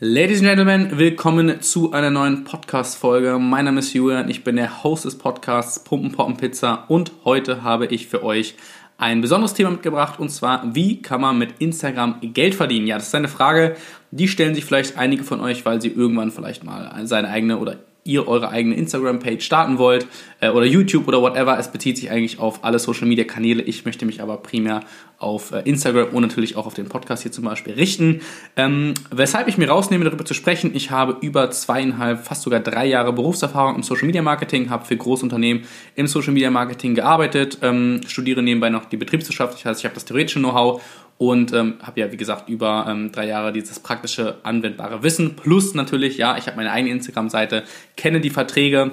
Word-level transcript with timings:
Ladies 0.00 0.38
and 0.38 0.46
Gentlemen, 0.46 0.96
willkommen 0.96 1.60
zu 1.60 1.90
einer 1.90 2.10
neuen 2.10 2.44
Podcast-Folge. 2.44 3.40
Mein 3.40 3.64
Name 3.64 3.80
ist 3.80 3.92
Julian, 3.94 4.30
ich 4.30 4.44
bin 4.44 4.54
der 4.54 4.84
Host 4.84 5.06
des 5.06 5.18
Podcasts 5.18 5.82
Pumpen 5.82 6.12
Poppen 6.12 6.36
Pizza 6.36 6.84
und 6.86 7.10
heute 7.24 7.64
habe 7.64 7.86
ich 7.86 8.06
für 8.06 8.22
euch 8.22 8.54
ein 8.96 9.20
besonderes 9.20 9.54
Thema 9.54 9.72
mitgebracht 9.72 10.20
und 10.20 10.28
zwar, 10.28 10.72
wie 10.72 11.02
kann 11.02 11.20
man 11.20 11.36
mit 11.36 11.54
Instagram 11.58 12.20
Geld 12.22 12.54
verdienen? 12.54 12.86
Ja, 12.86 12.94
das 12.94 13.08
ist 13.08 13.14
eine 13.16 13.26
Frage, 13.26 13.74
die 14.12 14.28
stellen 14.28 14.54
sich 14.54 14.64
vielleicht 14.64 14.96
einige 14.96 15.24
von 15.24 15.40
euch, 15.40 15.66
weil 15.66 15.82
sie 15.82 15.88
irgendwann 15.88 16.30
vielleicht 16.30 16.62
mal 16.62 17.04
seine 17.04 17.30
eigene 17.30 17.58
oder 17.58 17.80
ihr 18.08 18.26
eure 18.26 18.48
eigene 18.48 18.74
Instagram-Page 18.74 19.44
starten 19.44 19.78
wollt 19.78 20.06
äh, 20.40 20.48
oder 20.48 20.64
YouTube 20.64 21.06
oder 21.06 21.20
whatever. 21.20 21.58
Es 21.58 21.70
bezieht 21.70 21.98
sich 21.98 22.10
eigentlich 22.10 22.38
auf 22.38 22.64
alle 22.64 22.78
Social-Media-Kanäle. 22.78 23.62
Ich 23.62 23.84
möchte 23.84 24.06
mich 24.06 24.22
aber 24.22 24.38
primär 24.38 24.80
auf 25.18 25.52
äh, 25.52 25.60
Instagram 25.64 26.08
und 26.14 26.22
natürlich 26.22 26.56
auch 26.56 26.66
auf 26.66 26.74
den 26.74 26.88
Podcast 26.88 27.22
hier 27.22 27.32
zum 27.32 27.44
Beispiel 27.44 27.74
richten. 27.74 28.22
Ähm, 28.56 28.94
weshalb 29.10 29.46
ich 29.48 29.58
mir 29.58 29.68
rausnehme, 29.68 30.04
darüber 30.04 30.24
zu 30.24 30.32
sprechen, 30.32 30.70
ich 30.74 30.90
habe 30.90 31.16
über 31.20 31.50
zweieinhalb, 31.50 32.24
fast 32.24 32.42
sogar 32.42 32.60
drei 32.60 32.86
Jahre 32.86 33.12
Berufserfahrung 33.12 33.76
im 33.76 33.82
Social-Media-Marketing, 33.82 34.70
habe 34.70 34.86
für 34.86 34.96
Großunternehmen 34.96 35.64
im 35.94 36.06
Social-Media-Marketing 36.06 36.94
gearbeitet, 36.94 37.58
ähm, 37.62 38.00
studiere 38.06 38.42
nebenbei 38.42 38.70
noch 38.70 38.86
die 38.86 38.96
Betriebswirtschaft, 38.96 39.54
das 39.54 39.64
heißt, 39.64 39.80
ich 39.80 39.84
habe 39.84 39.94
das 39.94 40.06
theoretische 40.06 40.38
Know-how 40.38 40.80
und 41.18 41.52
ähm, 41.52 41.74
habe 41.82 42.00
ja, 42.00 42.12
wie 42.12 42.16
gesagt, 42.16 42.48
über 42.48 42.86
ähm, 42.88 43.12
drei 43.12 43.26
Jahre 43.26 43.52
dieses 43.52 43.80
praktische, 43.80 44.38
anwendbare 44.44 45.02
Wissen. 45.02 45.34
Plus 45.36 45.74
natürlich, 45.74 46.16
ja, 46.16 46.38
ich 46.38 46.46
habe 46.46 46.56
meine 46.56 46.70
eigene 46.70 46.94
Instagram-Seite, 46.94 47.64
kenne 47.96 48.20
die 48.20 48.30
Verträge, 48.30 48.92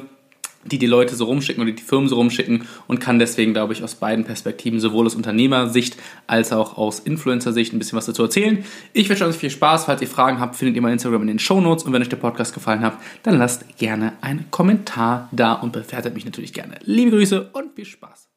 die 0.66 0.80
die 0.80 0.88
Leute 0.88 1.16
so 1.16 1.26
rumschicken 1.26 1.62
oder 1.64 1.72
die 1.72 1.84
Firmen 1.84 2.10
so 2.10 2.16
rumschicken 2.16 2.68
und 2.88 3.00
kann 3.00 3.20
deswegen, 3.20 3.54
glaube 3.54 3.74
ich, 3.74 3.84
aus 3.84 3.96
beiden 3.96 4.26
Perspektiven, 4.26 4.80
sowohl 4.80 5.06
aus 5.06 5.14
Unternehmersicht 5.14 5.96
als 6.26 6.52
auch 6.52 6.78
aus 6.78 7.00
Influencer-Sicht 7.00 7.72
ein 7.74 7.78
bisschen 7.78 7.98
was 7.98 8.08
dazu 8.08 8.24
erzählen. 8.24 8.66
Ich 8.92 9.08
wünsche 9.08 9.26
euch 9.28 9.36
viel 9.36 9.52
Spaß. 9.52 9.86
Falls 9.86 10.02
ihr 10.02 10.08
Fragen 10.08 10.40
habt, 10.40 10.56
findet 10.56 10.76
ihr 10.76 10.82
mein 10.82 10.94
Instagram 10.94 11.22
in 11.22 11.28
den 11.28 11.40
Show 11.40 11.62
Notes 11.62 11.84
und 11.84 11.94
wenn 11.94 12.02
euch 12.02 12.10
der 12.10 12.18
Podcast 12.18 12.56
gefallen 12.56 12.82
hat, 12.82 12.98
dann 13.22 13.38
lasst 13.38 13.78
gerne 13.78 14.14
einen 14.22 14.50
Kommentar 14.50 15.30
da 15.32 15.54
und 15.54 15.72
bewertet 15.72 16.16
mich 16.16 16.26
natürlich 16.26 16.54
gerne. 16.54 16.80
Liebe 16.84 17.12
Grüße 17.12 17.50
und 17.54 17.76
viel 17.76 17.86
Spaß. 17.86 18.30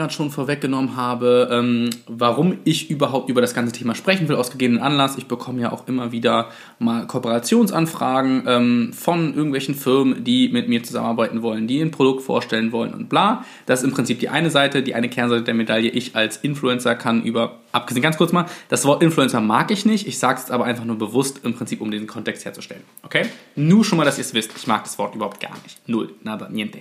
Gerade 0.00 0.12
schon 0.14 0.30
vorweggenommen 0.30 0.96
habe, 0.96 1.48
ähm, 1.52 1.90
warum 2.06 2.56
ich 2.64 2.90
überhaupt 2.90 3.28
über 3.28 3.42
das 3.42 3.52
ganze 3.52 3.72
Thema 3.72 3.94
sprechen 3.94 4.28
will, 4.28 4.36
aus 4.36 4.50
gegebenen 4.50 4.82
Anlass. 4.82 5.18
Ich 5.18 5.26
bekomme 5.26 5.60
ja 5.60 5.72
auch 5.72 5.86
immer 5.86 6.10
wieder 6.10 6.48
mal 6.78 7.06
Kooperationsanfragen 7.06 8.44
ähm, 8.46 8.92
von 8.94 9.34
irgendwelchen 9.34 9.74
Firmen, 9.74 10.24
die 10.24 10.48
mit 10.48 10.68
mir 10.68 10.82
zusammenarbeiten 10.82 11.42
wollen, 11.42 11.66
die 11.66 11.82
ein 11.82 11.90
Produkt 11.90 12.22
vorstellen 12.22 12.72
wollen 12.72 12.94
und 12.94 13.10
bla. 13.10 13.44
Das 13.66 13.80
ist 13.80 13.84
im 13.84 13.92
Prinzip 13.92 14.20
die 14.20 14.30
eine 14.30 14.48
Seite, 14.48 14.82
die 14.82 14.94
eine 14.94 15.10
Kernseite 15.10 15.42
der 15.42 15.54
Medaille. 15.54 15.90
Ich 15.90 16.16
als 16.16 16.38
Influencer 16.38 16.94
kann 16.94 17.22
über, 17.22 17.60
abgesehen 17.72 18.02
ganz 18.02 18.16
kurz 18.16 18.32
mal, 18.32 18.46
das 18.70 18.86
Wort 18.86 19.02
Influencer 19.02 19.42
mag 19.42 19.70
ich 19.70 19.84
nicht, 19.84 20.08
ich 20.08 20.18
sage 20.18 20.40
es 20.42 20.50
aber 20.50 20.64
einfach 20.64 20.86
nur 20.86 20.96
bewusst 20.96 21.40
im 21.44 21.54
Prinzip, 21.54 21.82
um 21.82 21.90
diesen 21.90 22.06
Kontext 22.06 22.46
herzustellen. 22.46 22.82
Okay? 23.02 23.26
Nur 23.54 23.84
schon 23.84 23.98
mal, 23.98 24.04
dass 24.04 24.16
ihr 24.16 24.24
es 24.24 24.32
wisst, 24.32 24.52
ich 24.56 24.66
mag 24.66 24.82
das 24.82 24.98
Wort 24.98 25.14
überhaupt 25.14 25.40
gar 25.40 25.56
nicht. 25.62 25.86
Null, 25.86 26.14
nada, 26.22 26.48
niente. 26.48 26.78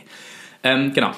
Ähm, 0.63 0.93
genau. 0.93 1.11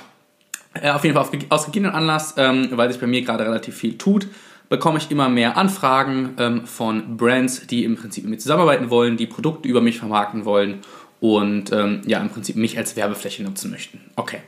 Äh, 0.74 0.92
auf 0.92 1.04
jeden 1.04 1.16
Fall 1.16 1.28
aus 1.50 1.66
gegebenen 1.66 1.94
Anlass, 1.94 2.36
ähm, 2.38 2.70
weil 2.72 2.92
sich 2.92 3.02
bei 3.02 3.08
mir 3.08 3.22
gerade 3.22 3.44
relativ 3.44 3.76
viel 3.76 3.98
tut, 3.98 4.28
bekomme 4.70 5.00
ich 5.00 5.12
immer 5.12 5.28
mehr 5.28 5.58
Anfragen 5.58 6.34
ähm, 6.38 6.66
von 6.66 7.18
Brands, 7.18 7.68
die 7.68 7.84
im 7.84 7.98
Prinzip 7.98 8.24
mit 8.24 8.32
mir 8.32 8.38
zusammenarbeiten 8.38 8.90
wollen, 8.90 9.18
die 9.18 9.28
Produkte 9.28 9.68
über 9.68 9.82
mich 9.82 10.00
vermarkten 10.00 10.46
wollen 10.46 10.80
und 11.20 11.74
ähm, 11.74 12.02
ja, 12.06 12.20
im 12.20 12.30
Prinzip 12.30 12.56
mich 12.56 12.78
als 12.78 12.96
Werbefläche 12.96 13.44
nutzen 13.44 13.70
möchten. 13.70 14.00
Okay. 14.16 14.40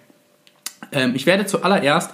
Ähm, 0.93 1.13
ich 1.13 1.25
werde 1.25 1.45
zuallererst 1.45 2.11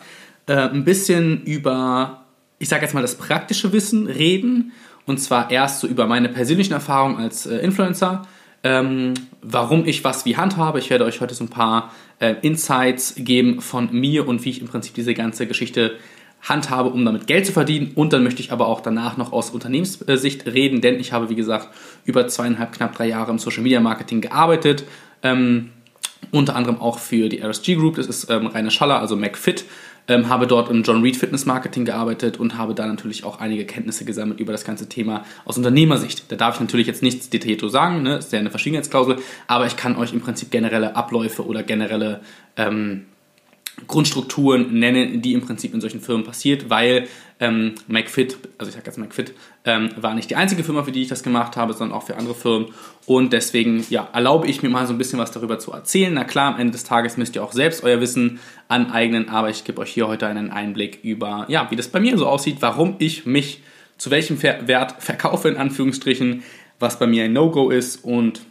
äh, 0.47 0.53
ein 0.55 0.85
bisschen 0.85 1.43
über, 1.43 2.25
ich 2.57 2.67
sage 2.67 2.81
jetzt 2.83 2.93
mal, 2.93 3.01
das 3.01 3.15
praktische 3.15 3.71
Wissen 3.73 4.07
reden 4.07 4.71
und 5.05 5.19
zwar 5.19 5.51
erst 5.51 5.81
so 5.81 5.87
über 5.87 6.07
meine 6.07 6.29
persönlichen 6.29 6.73
Erfahrungen 6.73 7.17
als 7.17 7.45
äh, 7.45 7.57
Influencer 7.57 8.23
ähm, 8.63 9.13
warum 9.41 9.85
ich 9.85 10.03
was 10.03 10.25
wie 10.25 10.37
handhabe. 10.37 10.79
Ich 10.79 10.89
werde 10.89 11.05
euch 11.05 11.21
heute 11.21 11.33
so 11.33 11.43
ein 11.43 11.49
paar 11.49 11.93
äh, 12.19 12.35
Insights 12.41 13.15
geben 13.17 13.61
von 13.61 13.91
mir 13.91 14.27
und 14.27 14.43
wie 14.45 14.49
ich 14.49 14.61
im 14.61 14.67
Prinzip 14.67 14.93
diese 14.93 15.13
ganze 15.13 15.47
Geschichte 15.47 15.95
handhabe, 16.41 16.89
um 16.89 17.03
damit 17.03 17.27
Geld 17.27 17.45
zu 17.45 17.51
verdienen. 17.51 17.91
Und 17.95 18.13
dann 18.13 18.23
möchte 18.23 18.41
ich 18.41 18.51
aber 18.51 18.67
auch 18.67 18.81
danach 18.81 19.17
noch 19.17 19.33
aus 19.33 19.49
Unternehmenssicht 19.49 20.45
reden, 20.45 20.81
denn 20.81 20.99
ich 20.99 21.11
habe, 21.11 21.29
wie 21.29 21.35
gesagt, 21.35 21.69
über 22.05 22.27
zweieinhalb, 22.27 22.71
knapp 22.73 22.95
drei 22.95 23.07
Jahre 23.07 23.31
im 23.31 23.39
Social 23.39 23.63
Media 23.63 23.79
Marketing 23.79 24.21
gearbeitet. 24.21 24.85
Ähm, 25.21 25.71
unter 26.31 26.55
anderem 26.55 26.79
auch 26.79 26.99
für 26.99 27.29
die 27.29 27.41
RSG 27.41 27.75
Group, 27.75 27.95
das 27.95 28.07
ist 28.07 28.29
ähm, 28.29 28.47
Rainer 28.47 28.71
Schaller, 28.71 28.99
also 28.99 29.15
McFit, 29.15 29.65
ähm, 30.09 30.27
habe 30.27 30.47
dort 30.47 30.69
im 30.69 30.83
John 30.83 31.01
Reed 31.01 31.15
Fitness 31.15 31.45
Marketing 31.45 31.85
gearbeitet 31.85 32.37
und 32.37 32.57
habe 32.57 32.75
da 32.75 32.85
natürlich 32.85 33.23
auch 33.23 33.39
einige 33.39 33.65
Kenntnisse 33.65 34.03
gesammelt 34.03 34.39
über 34.39 34.51
das 34.51 34.65
ganze 34.65 34.89
Thema 34.89 35.23
aus 35.45 35.57
Unternehmersicht. 35.57 36.29
Da 36.29 36.35
darf 36.35 36.55
ich 36.55 36.61
natürlich 36.61 36.87
jetzt 36.87 37.03
nichts 37.03 37.29
detailliert 37.29 37.61
sagen, 37.69 38.01
ne? 38.01 38.17
ist 38.17 38.33
ja 38.33 38.39
eine 38.39 38.49
Verschwiegenheitsklausel, 38.49 39.17
aber 39.47 39.67
ich 39.67 39.75
kann 39.75 39.95
euch 39.95 40.11
im 40.11 40.21
Prinzip 40.21 40.49
generelle 40.49 40.95
Abläufe 40.95 41.45
oder 41.45 41.61
generelle 41.61 42.21
ähm, 42.57 43.05
Grundstrukturen 43.87 44.77
nennen, 44.79 45.21
die 45.21 45.33
im 45.33 45.41
Prinzip 45.41 45.73
in 45.73 45.81
solchen 45.81 46.01
Firmen 46.01 46.25
passiert, 46.25 46.69
weil 46.69 47.07
ähm, 47.39 47.75
McFit, 47.87 48.37
also 48.57 48.69
ich 48.69 48.75
sage 48.75 48.85
jetzt 48.87 48.97
McFit, 48.97 49.33
ähm, 49.63 49.89
war 49.95 50.13
nicht 50.13 50.29
die 50.29 50.35
einzige 50.35 50.63
Firma, 50.63 50.83
für 50.83 50.91
die 50.91 51.01
ich 51.01 51.07
das 51.07 51.23
gemacht 51.23 51.55
habe, 51.55 51.73
sondern 51.73 51.97
auch 51.97 52.03
für 52.03 52.17
andere 52.17 52.35
Firmen. 52.35 52.69
Und 53.05 53.31
deswegen 53.31 53.85
ja, 53.89 54.09
erlaube 54.13 54.47
ich 54.47 54.61
mir 54.61 54.69
mal 54.69 54.85
so 54.85 54.93
ein 54.93 54.97
bisschen 54.97 55.19
was 55.19 55.31
darüber 55.31 55.57
zu 55.57 55.71
erzählen. 55.71 56.13
Na 56.13 56.25
klar, 56.25 56.53
am 56.53 56.59
Ende 56.59 56.73
des 56.73 56.83
Tages 56.83 57.17
müsst 57.17 57.35
ihr 57.35 57.43
auch 57.43 57.53
selbst 57.53 57.83
euer 57.83 58.01
Wissen 58.01 58.39
aneignen, 58.67 59.29
aber 59.29 59.49
ich 59.49 59.63
gebe 59.63 59.79
euch 59.81 59.91
hier 59.91 60.07
heute 60.07 60.27
einen 60.27 60.51
Einblick 60.51 60.99
über, 61.03 61.45
ja, 61.47 61.71
wie 61.71 61.75
das 61.75 61.87
bei 61.87 61.99
mir 61.99 62.17
so 62.17 62.27
aussieht, 62.27 62.57
warum 62.59 62.95
ich 62.99 63.25
mich 63.25 63.63
zu 63.97 64.11
welchem 64.11 64.41
Wert 64.41 64.95
verkaufe, 64.99 65.49
in 65.49 65.57
Anführungsstrichen, 65.57 66.43
was 66.79 66.99
bei 66.99 67.07
mir 67.07 67.25
ein 67.25 67.33
No-Go 67.33 67.69
ist 67.69 68.03
und 68.03 68.41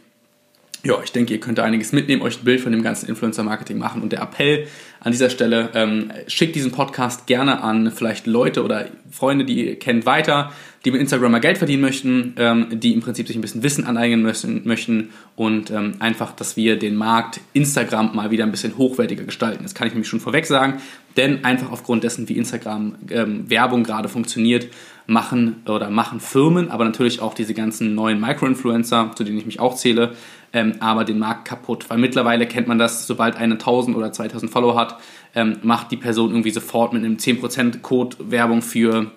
ja, 0.83 0.95
ich 1.03 1.11
denke, 1.11 1.33
ihr 1.33 1.39
könnt 1.39 1.57
da 1.57 1.63
einiges 1.63 1.91
mitnehmen, 1.91 2.21
euch 2.21 2.39
ein 2.39 2.45
Bild 2.45 2.61
von 2.61 2.71
dem 2.71 2.83
ganzen 2.83 3.09
Influencer-Marketing 3.09 3.77
machen. 3.77 4.01
Und 4.01 4.11
der 4.13 4.21
Appell 4.21 4.67
an 5.01 5.11
dieser 5.11 5.29
Stelle, 5.29 5.69
ähm, 5.73 6.11
schickt 6.27 6.55
diesen 6.55 6.71
Podcast 6.71 7.27
gerne 7.27 7.61
an 7.61 7.91
vielleicht 7.91 8.27
Leute 8.27 8.63
oder 8.63 8.87
Freunde, 9.11 9.45
die 9.45 9.67
ihr 9.67 9.79
kennt, 9.79 10.05
weiter, 10.05 10.51
die 10.85 10.91
mit 10.91 11.01
Instagram 11.01 11.33
mal 11.33 11.39
Geld 11.39 11.57
verdienen 11.57 11.81
möchten, 11.81 12.33
ähm, 12.37 12.67
die 12.71 12.93
im 12.93 13.01
Prinzip 13.01 13.27
sich 13.27 13.35
ein 13.35 13.41
bisschen 13.41 13.63
Wissen 13.63 13.85
aneignen 13.85 14.21
müssen, 14.21 14.61
möchten 14.65 15.09
und 15.35 15.71
ähm, 15.71 15.95
einfach, 15.99 16.33
dass 16.33 16.55
wir 16.55 16.77
den 16.77 16.95
Markt 16.95 17.41
Instagram 17.53 18.15
mal 18.15 18.31
wieder 18.31 18.45
ein 18.45 18.51
bisschen 18.51 18.77
hochwertiger 18.77 19.23
gestalten. 19.23 19.63
Das 19.63 19.75
kann 19.75 19.87
ich 19.87 19.93
nämlich 19.93 20.09
schon 20.09 20.21
vorweg 20.21 20.45
sagen, 20.45 20.81
denn 21.17 21.43
einfach 21.43 21.71
aufgrund 21.71 22.03
dessen, 22.03 22.29
wie 22.29 22.37
Instagram 22.37 22.95
ähm, 23.09 23.49
Werbung 23.49 23.83
gerade 23.83 24.07
funktioniert, 24.07 24.67
machen 25.09 25.63
oder 25.65 25.89
machen 25.89 26.19
Firmen, 26.19 26.69
aber 26.69 26.85
natürlich 26.85 27.19
auch 27.19 27.33
diese 27.33 27.53
ganzen 27.53 27.95
neuen 27.95 28.21
Micro-Influencer, 28.21 29.11
zu 29.15 29.23
denen 29.23 29.39
ich 29.39 29.45
mich 29.45 29.59
auch 29.59 29.75
zähle, 29.75 30.13
ähm, 30.53 30.75
aber 30.79 31.03
den 31.05 31.19
Markt 31.19 31.45
kaputt. 31.45 31.89
Weil 31.89 31.97
mittlerweile 31.97 32.47
kennt 32.47 32.67
man 32.67 32.77
das, 32.77 33.07
sobald 33.07 33.35
eine 33.35 33.53
1000 33.55 33.95
oder 33.95 34.11
2000 34.11 34.51
Follower 34.51 34.75
hat, 34.75 34.97
ähm, 35.35 35.57
macht 35.61 35.91
die 35.91 35.97
Person 35.97 36.31
irgendwie 36.31 36.51
sofort 36.51 36.93
mit 36.93 37.03
einem 37.03 37.17
10% 37.17 37.81
Code 37.81 38.17
Werbung 38.19 38.61
für 38.61 39.11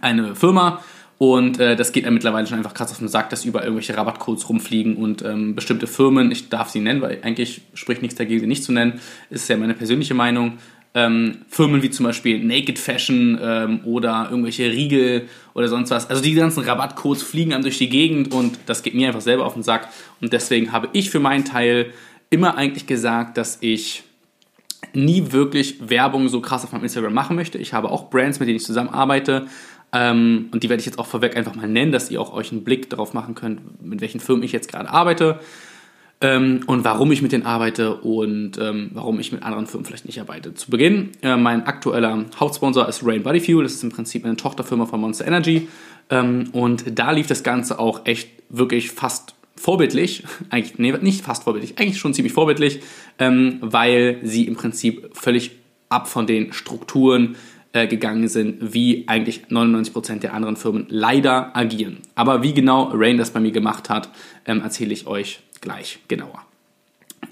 eine 0.00 0.34
Firma. 0.34 0.82
Und 1.18 1.60
äh, 1.60 1.76
das 1.76 1.92
geht 1.92 2.04
ja 2.04 2.10
mittlerweile 2.10 2.46
schon 2.46 2.56
einfach 2.56 2.72
krass 2.72 2.92
auf 2.92 2.98
den 2.98 3.08
Sack, 3.08 3.28
dass 3.28 3.44
über 3.44 3.62
irgendwelche 3.62 3.94
Rabattcodes 3.94 4.48
rumfliegen 4.48 4.96
und 4.96 5.22
ähm, 5.22 5.54
bestimmte 5.54 5.86
Firmen, 5.86 6.30
ich 6.30 6.48
darf 6.48 6.70
sie 6.70 6.80
nennen, 6.80 7.02
weil 7.02 7.18
eigentlich 7.22 7.60
spricht 7.74 8.00
nichts 8.00 8.16
dagegen, 8.16 8.40
sie 8.40 8.46
nicht 8.46 8.64
zu 8.64 8.72
nennen, 8.72 9.00
ist 9.28 9.46
ja 9.50 9.58
meine 9.58 9.74
persönliche 9.74 10.14
Meinung, 10.14 10.54
ähm, 10.94 11.38
Firmen 11.48 11.82
wie 11.82 11.90
zum 11.90 12.04
Beispiel 12.04 12.42
Naked 12.44 12.78
Fashion 12.78 13.38
ähm, 13.40 13.80
oder 13.84 14.28
irgendwelche 14.30 14.70
Riegel 14.70 15.28
oder 15.54 15.68
sonst 15.68 15.90
was. 15.90 16.10
Also 16.10 16.22
die 16.22 16.34
ganzen 16.34 16.64
Rabattcodes 16.64 17.22
fliegen 17.22 17.52
einem 17.52 17.62
durch 17.62 17.78
die 17.78 17.88
Gegend 17.88 18.34
und 18.34 18.58
das 18.66 18.82
geht 18.82 18.94
mir 18.94 19.06
einfach 19.06 19.20
selber 19.20 19.46
auf 19.46 19.54
den 19.54 19.62
Sack. 19.62 19.88
Und 20.20 20.32
deswegen 20.32 20.72
habe 20.72 20.88
ich 20.92 21.10
für 21.10 21.20
meinen 21.20 21.44
Teil 21.44 21.92
immer 22.28 22.56
eigentlich 22.56 22.86
gesagt, 22.86 23.36
dass 23.36 23.58
ich 23.60 24.02
nie 24.92 25.30
wirklich 25.30 25.88
Werbung 25.88 26.28
so 26.28 26.40
krass 26.40 26.64
auf 26.64 26.72
meinem 26.72 26.84
Instagram 26.84 27.14
machen 27.14 27.36
möchte. 27.36 27.58
Ich 27.58 27.72
habe 27.72 27.90
auch 27.90 28.10
Brands, 28.10 28.40
mit 28.40 28.48
denen 28.48 28.56
ich 28.56 28.64
zusammenarbeite. 28.64 29.46
Ähm, 29.92 30.48
und 30.50 30.62
die 30.62 30.68
werde 30.68 30.80
ich 30.80 30.86
jetzt 30.86 30.98
auch 30.98 31.06
vorweg 31.06 31.36
einfach 31.36 31.54
mal 31.54 31.68
nennen, 31.68 31.92
dass 31.92 32.10
ihr 32.10 32.20
auch 32.20 32.32
euch 32.32 32.50
einen 32.50 32.64
Blick 32.64 32.90
darauf 32.90 33.14
machen 33.14 33.36
könnt, 33.36 33.84
mit 33.84 34.00
welchen 34.00 34.20
Firmen 34.20 34.42
ich 34.42 34.52
jetzt 34.52 34.70
gerade 34.70 34.90
arbeite 34.90 35.40
ähm, 36.20 36.60
und 36.66 36.84
warum 36.84 37.10
ich 37.12 37.22
mit 37.22 37.32
denen 37.32 37.46
arbeite 37.46 37.96
und 37.96 38.58
ähm, 38.58 38.90
warum 38.94 39.20
ich 39.20 39.32
mit 39.32 39.42
anderen 39.42 39.66
Firmen 39.66 39.86
vielleicht 39.86 40.04
nicht 40.04 40.20
arbeite. 40.20 40.54
Zu 40.54 40.70
Beginn, 40.70 41.10
äh, 41.22 41.36
mein 41.36 41.66
aktueller 41.66 42.26
Hauptsponsor 42.38 42.88
ist 42.88 43.04
Rain 43.04 43.22
Body 43.22 43.40
Fuel, 43.40 43.62
das 43.62 43.74
ist 43.74 43.84
im 43.84 43.90
Prinzip 43.90 44.24
eine 44.24 44.36
Tochterfirma 44.36 44.86
von 44.86 45.00
Monster 45.00 45.26
Energy 45.26 45.68
ähm, 46.10 46.50
und 46.52 46.98
da 46.98 47.10
lief 47.12 47.26
das 47.26 47.42
Ganze 47.42 47.78
auch 47.78 48.04
echt 48.04 48.28
wirklich 48.48 48.90
fast 48.90 49.34
vorbildlich, 49.56 50.24
eigentlich, 50.50 50.78
nee, 50.78 50.92
nicht 51.00 51.22
fast 51.22 51.44
vorbildlich, 51.44 51.78
eigentlich 51.78 51.98
schon 51.98 52.14
ziemlich 52.14 52.32
vorbildlich, 52.32 52.80
ähm, 53.18 53.58
weil 53.60 54.18
sie 54.22 54.46
im 54.46 54.56
Prinzip 54.56 55.10
völlig 55.12 55.52
ab 55.88 56.08
von 56.08 56.26
den 56.26 56.52
Strukturen 56.52 57.36
äh, 57.72 57.86
gegangen 57.86 58.28
sind, 58.28 58.74
wie 58.74 59.04
eigentlich 59.06 59.46
99% 59.48 60.20
der 60.20 60.34
anderen 60.34 60.56
Firmen 60.56 60.86
leider 60.88 61.56
agieren. 61.56 61.98
Aber 62.14 62.42
wie 62.42 62.52
genau 62.52 62.90
Rain 62.92 63.16
das 63.16 63.30
bei 63.30 63.40
mir 63.40 63.52
gemacht 63.52 63.88
hat, 63.88 64.10
ähm, 64.44 64.60
erzähle 64.60 64.92
ich 64.92 65.06
euch 65.06 65.40
gleich 65.60 66.00
genauer. 66.08 66.44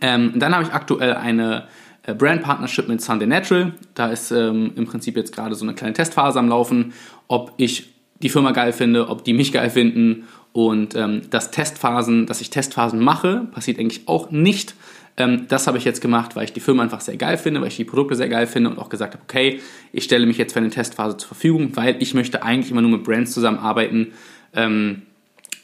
Ähm, 0.01 0.33
dann 0.37 0.55
habe 0.55 0.65
ich 0.65 0.73
aktuell 0.73 1.15
eine 1.15 1.67
äh, 2.05 2.15
Brand 2.15 2.43
Partnership 2.43 2.89
mit 2.89 3.01
Sunday 3.01 3.27
Natural. 3.27 3.73
Da 3.95 4.09
ist 4.09 4.31
ähm, 4.31 4.73
im 4.77 4.87
Prinzip 4.87 5.17
jetzt 5.17 5.35
gerade 5.35 5.55
so 5.55 5.65
eine 5.65 5.75
kleine 5.75 5.95
Testphase 5.95 6.39
am 6.39 6.49
Laufen, 6.49 6.93
ob 7.27 7.53
ich 7.57 7.91
die 8.21 8.29
Firma 8.29 8.53
geil 8.53 8.73
finde, 8.73 9.09
ob 9.09 9.25
die 9.25 9.33
mich 9.33 9.53
geil 9.53 9.71
finden. 9.71 10.25
Und 10.53 10.95
ähm, 10.95 11.23
das 11.31 11.51
Testphasen, 11.51 12.27
dass 12.27 12.41
ich 12.41 12.51
Testphasen 12.51 13.01
mache, 13.01 13.47
passiert 13.53 13.79
eigentlich 13.79 14.09
auch 14.09 14.31
nicht. 14.31 14.75
Ähm, 15.17 15.47
das 15.49 15.67
habe 15.67 15.79
ich 15.79 15.85
jetzt 15.85 16.01
gemacht, 16.01 16.37
weil 16.37 16.45
ich 16.45 16.53
die 16.53 16.61
Firma 16.61 16.83
einfach 16.83 17.01
sehr 17.01 17.17
geil 17.17 17.37
finde, 17.37 17.61
weil 17.61 17.69
ich 17.69 17.77
die 17.77 17.85
Produkte 17.85 18.17
sehr 18.17 18.29
geil 18.29 18.47
finde 18.47 18.71
und 18.71 18.79
auch 18.79 18.89
gesagt 18.89 19.15
habe, 19.15 19.23
okay, 19.23 19.61
ich 19.93 20.05
stelle 20.05 20.27
mich 20.27 20.39
jetzt 20.39 20.53
für 20.53 20.61
eine 20.61 20.71
Testphase 20.71 21.17
zur 21.17 21.29
Verfügung, 21.29 21.73
weil 21.75 21.97
ich 22.01 22.15
möchte 22.15 22.43
eigentlich 22.43 22.71
immer 22.71 22.83
nur 22.83 22.93
mit 22.93 23.05
Brands 23.05 23.33
zusammenarbeiten, 23.33 24.13
ähm, 24.55 25.03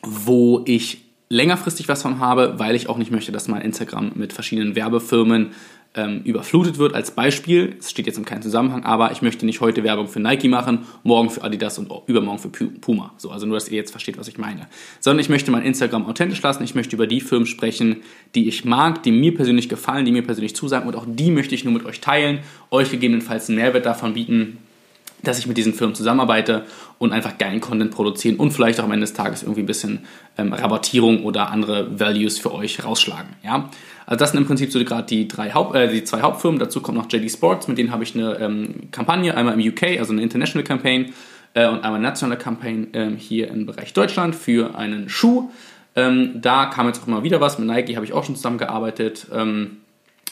wo 0.02 0.62
ich 0.66 1.03
längerfristig 1.34 1.88
was 1.88 2.02
von 2.02 2.20
habe, 2.20 2.54
weil 2.58 2.76
ich 2.76 2.88
auch 2.88 2.96
nicht 2.96 3.10
möchte, 3.10 3.32
dass 3.32 3.48
mein 3.48 3.62
Instagram 3.62 4.12
mit 4.14 4.32
verschiedenen 4.32 4.76
Werbefirmen 4.76 5.50
ähm, 5.96 6.22
überflutet 6.22 6.78
wird. 6.78 6.94
Als 6.94 7.10
Beispiel, 7.10 7.76
es 7.78 7.90
steht 7.90 8.06
jetzt 8.06 8.18
in 8.18 8.24
keinem 8.24 8.42
Zusammenhang, 8.42 8.84
aber 8.84 9.10
ich 9.10 9.20
möchte 9.20 9.44
nicht 9.44 9.60
heute 9.60 9.82
Werbung 9.82 10.06
für 10.06 10.20
Nike 10.20 10.48
machen, 10.48 10.86
morgen 11.02 11.30
für 11.30 11.42
Adidas 11.42 11.78
und 11.78 11.90
übermorgen 12.06 12.38
für 12.38 12.48
Puma. 12.48 13.12
So, 13.16 13.30
also 13.30 13.46
nur, 13.46 13.56
dass 13.56 13.68
ihr 13.68 13.76
jetzt 13.76 13.90
versteht, 13.90 14.16
was 14.16 14.28
ich 14.28 14.38
meine. 14.38 14.68
Sondern 15.00 15.20
ich 15.20 15.28
möchte 15.28 15.50
mein 15.50 15.62
Instagram 15.62 16.06
authentisch 16.06 16.40
lassen. 16.42 16.62
Ich 16.62 16.76
möchte 16.76 16.94
über 16.94 17.08
die 17.08 17.20
Firmen 17.20 17.46
sprechen, 17.46 18.02
die 18.34 18.48
ich 18.48 18.64
mag, 18.64 19.02
die 19.02 19.10
mir 19.10 19.34
persönlich 19.34 19.68
gefallen, 19.68 20.04
die 20.04 20.12
mir 20.12 20.22
persönlich 20.22 20.54
zusagen 20.54 20.86
und 20.86 20.94
auch 20.94 21.06
die 21.06 21.32
möchte 21.32 21.54
ich 21.54 21.64
nur 21.64 21.72
mit 21.72 21.84
euch 21.84 22.00
teilen, 22.00 22.40
euch 22.70 22.90
gegebenenfalls 22.90 23.48
einen 23.48 23.58
Mehrwert 23.58 23.86
davon 23.86 24.14
bieten, 24.14 24.58
dass 25.24 25.38
ich 25.38 25.46
mit 25.46 25.56
diesen 25.56 25.74
Firmen 25.74 25.94
zusammenarbeite 25.94 26.64
und 26.98 27.12
einfach 27.12 27.38
geilen 27.38 27.60
Content 27.60 27.90
produzieren 27.90 28.36
und 28.36 28.52
vielleicht 28.52 28.80
auch 28.80 28.84
am 28.84 28.92
Ende 28.92 29.04
des 29.04 29.14
Tages 29.14 29.42
irgendwie 29.42 29.62
ein 29.62 29.66
bisschen 29.66 30.06
ähm, 30.38 30.52
Rabattierung 30.52 31.24
oder 31.24 31.50
andere 31.50 31.98
Values 31.98 32.38
für 32.38 32.52
euch 32.52 32.84
rausschlagen. 32.84 33.30
Ja? 33.42 33.70
Also 34.06 34.18
das 34.18 34.32
sind 34.32 34.40
im 34.40 34.46
Prinzip 34.46 34.70
so 34.70 34.82
gerade 34.84 35.06
die, 35.06 35.28
äh, 35.28 35.88
die 35.88 36.04
zwei 36.04 36.22
Hauptfirmen. 36.22 36.58
Dazu 36.58 36.80
kommt 36.80 36.98
noch 36.98 37.10
JD 37.10 37.30
Sports, 37.30 37.68
mit 37.68 37.78
denen 37.78 37.90
habe 37.90 38.04
ich 38.04 38.14
eine 38.14 38.38
ähm, 38.38 38.90
Kampagne, 38.90 39.36
einmal 39.36 39.58
im 39.58 39.68
UK, 39.72 39.98
also 39.98 40.12
eine 40.12 40.22
International 40.22 40.64
Campaign 40.64 41.12
äh, 41.54 41.66
und 41.66 41.76
einmal 41.76 41.94
eine 41.94 42.02
nationale 42.02 42.38
Campaign 42.38 42.88
ähm, 42.92 43.16
hier 43.16 43.48
im 43.48 43.66
Bereich 43.66 43.92
Deutschland 43.92 44.34
für 44.34 44.76
einen 44.76 45.08
Schuh. 45.08 45.50
Ähm, 45.96 46.40
da 46.40 46.66
kam 46.66 46.86
jetzt 46.86 47.02
auch 47.02 47.06
mal 47.06 47.22
wieder 47.22 47.40
was. 47.40 47.58
Mit 47.58 47.68
Nike 47.68 47.96
habe 47.96 48.04
ich 48.04 48.12
auch 48.12 48.24
schon 48.24 48.36
zusammengearbeitet. 48.36 49.26
Ähm, 49.32 49.78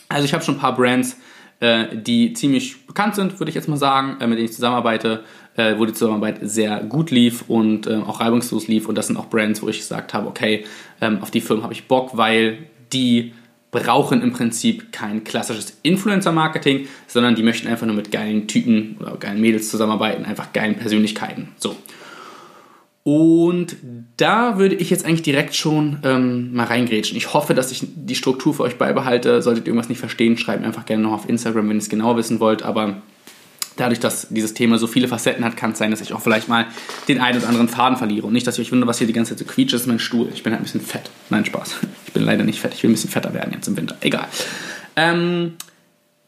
also 0.08 0.24
ich 0.24 0.34
habe 0.34 0.44
schon 0.44 0.56
ein 0.56 0.60
paar 0.60 0.74
Brands, 0.74 1.16
äh, 1.62 1.96
die 1.96 2.32
ziemlich 2.32 2.86
bekannt 2.86 3.14
sind, 3.14 3.38
würde 3.38 3.48
ich 3.48 3.54
jetzt 3.54 3.68
mal 3.68 3.76
sagen, 3.76 4.16
äh, 4.20 4.26
mit 4.26 4.36
denen 4.36 4.46
ich 4.46 4.52
zusammenarbeite, 4.52 5.22
äh, 5.56 5.78
wo 5.78 5.86
die 5.86 5.92
Zusammenarbeit 5.92 6.40
sehr 6.42 6.80
gut 6.80 7.12
lief 7.12 7.44
und 7.46 7.86
äh, 7.86 7.96
auch 7.96 8.20
reibungslos 8.20 8.66
lief. 8.66 8.88
Und 8.88 8.96
das 8.96 9.06
sind 9.06 9.16
auch 9.16 9.30
Brands, 9.30 9.62
wo 9.62 9.68
ich 9.68 9.78
gesagt 9.78 10.12
habe, 10.12 10.26
okay, 10.26 10.64
ähm, 11.00 11.22
auf 11.22 11.30
die 11.30 11.40
Firmen 11.40 11.62
habe 11.62 11.72
ich 11.72 11.86
Bock, 11.86 12.16
weil 12.16 12.58
die 12.92 13.32
brauchen 13.70 14.22
im 14.22 14.32
Prinzip 14.32 14.92
kein 14.92 15.22
klassisches 15.22 15.78
Influencer-Marketing, 15.82 16.88
sondern 17.06 17.36
die 17.36 17.44
möchten 17.44 17.68
einfach 17.68 17.86
nur 17.86 17.94
mit 17.94 18.10
geilen 18.10 18.48
Typen 18.48 18.96
oder 19.00 19.16
geilen 19.16 19.40
Mädels 19.40 19.70
zusammenarbeiten, 19.70 20.24
einfach 20.24 20.52
geilen 20.52 20.74
Persönlichkeiten. 20.74 21.48
So. 21.58 21.76
Und 23.04 23.76
da 24.16 24.58
würde 24.58 24.76
ich 24.76 24.90
jetzt 24.90 25.04
eigentlich 25.04 25.22
direkt 25.22 25.56
schon 25.56 25.98
ähm, 26.04 26.54
mal 26.54 26.66
reingrätschen. 26.66 27.16
Ich 27.16 27.34
hoffe, 27.34 27.52
dass 27.52 27.72
ich 27.72 27.82
die 27.82 28.14
Struktur 28.14 28.54
für 28.54 28.62
euch 28.62 28.78
beibehalte. 28.78 29.42
Solltet 29.42 29.64
ihr 29.64 29.68
irgendwas 29.68 29.88
nicht 29.88 29.98
verstehen, 29.98 30.38
schreibt 30.38 30.60
mir 30.60 30.68
einfach 30.68 30.86
gerne 30.86 31.02
noch 31.02 31.12
auf 31.12 31.28
Instagram, 31.28 31.68
wenn 31.68 31.76
ihr 31.76 31.82
es 31.82 31.88
genau 31.88 32.16
wissen 32.16 32.38
wollt. 32.38 32.62
Aber 32.62 33.02
dadurch, 33.76 33.98
dass 33.98 34.28
dieses 34.30 34.54
Thema 34.54 34.78
so 34.78 34.86
viele 34.86 35.08
Facetten 35.08 35.44
hat, 35.44 35.56
kann 35.56 35.72
es 35.72 35.78
sein, 35.78 35.90
dass 35.90 36.00
ich 36.00 36.12
auch 36.12 36.20
vielleicht 36.20 36.48
mal 36.48 36.66
den 37.08 37.20
einen 37.20 37.38
oder 37.38 37.48
anderen 37.48 37.68
Faden 37.68 37.98
verliere. 37.98 38.28
Und 38.28 38.34
nicht, 38.34 38.46
dass 38.46 38.56
ich 38.58 38.66
euch 38.68 38.72
wundere, 38.72 38.88
was 38.88 38.98
hier 38.98 39.08
die 39.08 39.12
ganze 39.12 39.34
Zeit 39.34 39.46
so 39.46 39.52
quietscht, 39.52 39.74
ist 39.74 39.88
mein 39.88 39.98
Stuhl. 39.98 40.28
Ich 40.32 40.44
bin 40.44 40.52
halt 40.52 40.60
ein 40.60 40.64
bisschen 40.64 40.80
fett. 40.80 41.10
Nein, 41.30 41.44
Spaß. 41.44 41.76
Ich 42.06 42.12
bin 42.14 42.24
leider 42.24 42.44
nicht 42.44 42.60
fett. 42.60 42.74
Ich 42.74 42.82
will 42.82 42.90
ein 42.90 42.92
bisschen 42.92 43.08
fetter 43.08 43.32
werden 43.32 43.54
jetzt 43.54 43.66
im 43.68 43.76
Winter. 43.78 43.96
Egal. 44.02 44.28
Ähm, 44.96 45.54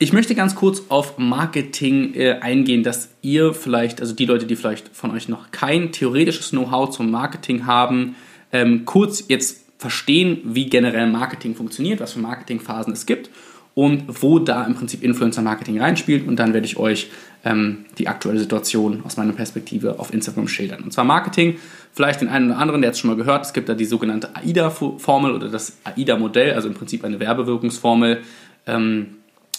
ich 0.04 0.12
möchte 0.12 0.34
ganz 0.34 0.54
kurz 0.54 0.82
auf 0.90 1.16
Marketing 1.16 2.12
äh, 2.14 2.38
eingehen, 2.42 2.82
dass 2.82 3.08
ihr 3.22 3.54
vielleicht, 3.54 4.02
also 4.02 4.14
die 4.14 4.26
Leute, 4.26 4.44
die 4.44 4.54
vielleicht 4.54 4.94
von 4.94 5.10
euch 5.10 5.30
noch 5.30 5.50
kein 5.50 5.92
theoretisches 5.92 6.50
Know-how 6.50 6.90
zum 6.90 7.10
Marketing 7.10 7.64
haben, 7.64 8.14
ähm, 8.52 8.84
kurz 8.84 9.24
jetzt 9.28 9.64
verstehen, 9.78 10.42
wie 10.44 10.66
generell 10.66 11.06
Marketing 11.06 11.54
funktioniert, 11.54 12.00
was 12.00 12.12
für 12.12 12.18
Marketingphasen 12.18 12.92
es 12.92 13.06
gibt 13.06 13.30
und 13.74 14.04
wo 14.20 14.38
da 14.38 14.64
im 14.64 14.74
Prinzip 14.74 15.02
Influencer-Marketing 15.02 15.80
reinspielt. 15.80 16.28
Und 16.28 16.36
dann 16.36 16.52
werde 16.52 16.66
ich 16.66 16.76
euch 16.76 17.10
ähm, 17.42 17.86
die 17.96 18.06
aktuelle 18.06 18.40
Situation 18.40 19.04
aus 19.04 19.16
meiner 19.16 19.32
Perspektive 19.32 19.98
auf 19.98 20.12
Instagram 20.12 20.48
schildern. 20.48 20.82
Und 20.82 20.92
zwar 20.92 21.04
Marketing, 21.04 21.56
vielleicht 21.94 22.20
den 22.20 22.28
einen 22.28 22.50
oder 22.50 22.58
anderen, 22.58 22.82
der 22.82 22.88
hat 22.88 22.94
es 22.94 23.00
schon 23.00 23.08
mal 23.08 23.16
gehört, 23.16 23.46
es 23.46 23.54
gibt 23.54 23.70
da 23.70 23.74
die 23.74 23.86
sogenannte 23.86 24.36
AIDA-Formel 24.36 25.32
oder 25.32 25.48
das 25.48 25.78
AIDA-Modell, 25.84 26.52
also 26.52 26.68
im 26.68 26.74
Prinzip 26.74 27.04
eine 27.04 27.20
Werbewirkungsformel. 27.20 28.20
Ähm, 28.66 29.06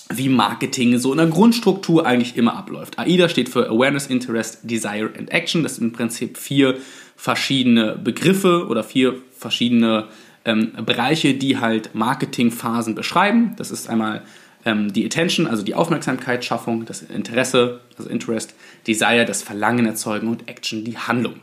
wie 0.10 0.30
Marketing 0.30 0.98
so 1.00 1.12
in 1.12 1.18
der 1.18 1.28
Grundstruktur 1.28 2.06
eigentlich 2.06 2.38
immer 2.38 2.56
abläuft. 2.56 3.00
AIDA 3.00 3.28
steht 3.28 3.50
für 3.50 3.68
Awareness, 3.68 4.08
Interest, 4.08 4.60
Desire 4.64 5.12
and 5.18 5.32
Action. 5.32 5.64
Das 5.64 5.76
sind 5.76 5.86
im 5.88 5.94
Prinzip 5.94 6.38
vier 6.38 6.78
verschiedene 7.16 7.98
Begriffe 7.98 8.68
oder 8.68 8.84
vier 8.84 9.16
verschiedene 9.38 10.06
ähm, 10.46 10.74
Bereiche, 10.86 11.34
die 11.34 11.58
halt 11.58 11.96
Marketingphasen 11.96 12.94
beschreiben. 12.94 13.56
Das 13.58 13.72
ist 13.72 13.90
einmal 13.90 14.24
ähm, 14.64 14.94
die 14.94 15.06
Attention, 15.06 15.48
also 15.48 15.64
die 15.64 15.76
Aufmerksamkeitsschaffung, 15.76 16.86
das 16.86 17.02
Interesse, 17.02 17.82
also 17.98 18.10
Interest, 18.10 18.54
Desire, 18.88 19.26
das 19.26 19.42
Verlangen 19.42 19.86
erzeugen 19.86 20.28
und 20.28 20.48
Action, 20.48 20.84
die 20.84 20.98
Handlung. 20.98 21.36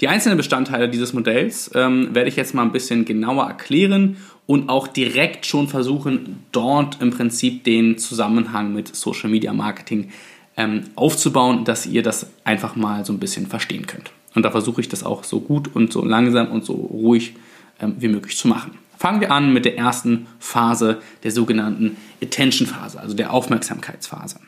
Die 0.00 0.08
einzelnen 0.08 0.36
Bestandteile 0.36 0.88
dieses 0.88 1.12
Modells 1.12 1.70
ähm, 1.74 2.14
werde 2.14 2.28
ich 2.28 2.36
jetzt 2.36 2.54
mal 2.54 2.62
ein 2.62 2.72
bisschen 2.72 3.04
genauer 3.04 3.46
erklären 3.46 4.16
und 4.50 4.68
auch 4.68 4.88
direkt 4.88 5.46
schon 5.46 5.68
versuchen, 5.68 6.44
dort 6.50 7.00
im 7.00 7.10
Prinzip 7.10 7.62
den 7.62 7.98
Zusammenhang 7.98 8.74
mit 8.74 8.96
Social 8.96 9.30
Media 9.30 9.52
Marketing 9.52 10.10
ähm, 10.56 10.86
aufzubauen, 10.96 11.64
dass 11.64 11.86
ihr 11.86 12.02
das 12.02 12.26
einfach 12.42 12.74
mal 12.74 13.04
so 13.04 13.12
ein 13.12 13.20
bisschen 13.20 13.46
verstehen 13.46 13.86
könnt. 13.86 14.10
Und 14.34 14.42
da 14.42 14.50
versuche 14.50 14.80
ich 14.80 14.88
das 14.88 15.04
auch 15.04 15.22
so 15.22 15.38
gut 15.38 15.72
und 15.76 15.92
so 15.92 16.04
langsam 16.04 16.48
und 16.48 16.64
so 16.64 16.72
ruhig 16.72 17.34
ähm, 17.78 17.94
wie 18.00 18.08
möglich 18.08 18.36
zu 18.36 18.48
machen. 18.48 18.72
Fangen 18.98 19.20
wir 19.20 19.30
an 19.30 19.52
mit 19.52 19.66
der 19.66 19.78
ersten 19.78 20.26
Phase, 20.40 21.00
der 21.22 21.30
sogenannten 21.30 21.96
Attention-Phase, 22.20 22.98
also 22.98 23.14
der 23.14 23.32
Aufmerksamkeitsphase. 23.32 24.40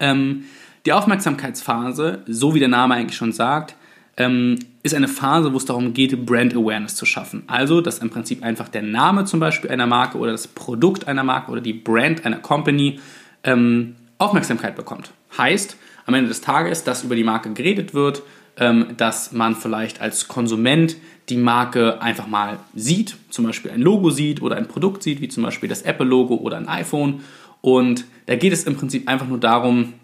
Ähm, 0.00 0.46
die 0.86 0.92
Aufmerksamkeitsphase, 0.92 2.24
so 2.26 2.52
wie 2.56 2.58
der 2.58 2.66
Name 2.66 2.94
eigentlich 2.94 3.16
schon 3.16 3.30
sagt, 3.30 3.76
ähm, 4.16 4.58
ist 4.82 4.94
eine 4.94 5.08
Phase, 5.08 5.52
wo 5.52 5.56
es 5.56 5.64
darum 5.64 5.92
geht, 5.94 6.26
Brand 6.26 6.54
Awareness 6.54 6.94
zu 6.94 7.06
schaffen. 7.06 7.44
Also, 7.46 7.80
dass 7.80 7.98
im 7.98 8.10
Prinzip 8.10 8.42
einfach 8.42 8.68
der 8.68 8.82
Name 8.82 9.24
zum 9.24 9.40
Beispiel 9.40 9.70
einer 9.70 9.86
Marke 9.86 10.18
oder 10.18 10.32
das 10.32 10.46
Produkt 10.46 11.08
einer 11.08 11.24
Marke 11.24 11.50
oder 11.50 11.60
die 11.60 11.72
Brand 11.72 12.24
einer 12.24 12.38
Company 12.38 13.00
ähm, 13.42 13.96
Aufmerksamkeit 14.18 14.76
bekommt. 14.76 15.10
Heißt, 15.36 15.76
am 16.06 16.14
Ende 16.14 16.28
des 16.28 16.40
Tages, 16.40 16.84
dass 16.84 17.02
über 17.02 17.16
die 17.16 17.24
Marke 17.24 17.52
geredet 17.52 17.94
wird, 17.94 18.22
ähm, 18.56 18.88
dass 18.96 19.32
man 19.32 19.56
vielleicht 19.56 20.00
als 20.00 20.28
Konsument 20.28 20.96
die 21.28 21.36
Marke 21.36 22.02
einfach 22.02 22.26
mal 22.26 22.58
sieht, 22.74 23.16
zum 23.30 23.46
Beispiel 23.46 23.70
ein 23.70 23.80
Logo 23.80 24.10
sieht 24.10 24.42
oder 24.42 24.56
ein 24.56 24.68
Produkt 24.68 25.02
sieht, 25.02 25.20
wie 25.20 25.28
zum 25.28 25.42
Beispiel 25.42 25.68
das 25.68 25.82
Apple-Logo 25.82 26.34
oder 26.36 26.58
ein 26.58 26.68
iPhone. 26.68 27.20
Und 27.62 28.04
da 28.26 28.36
geht 28.36 28.52
es 28.52 28.64
im 28.64 28.76
Prinzip 28.76 29.08
einfach 29.08 29.26
nur 29.26 29.40
darum, 29.40 29.94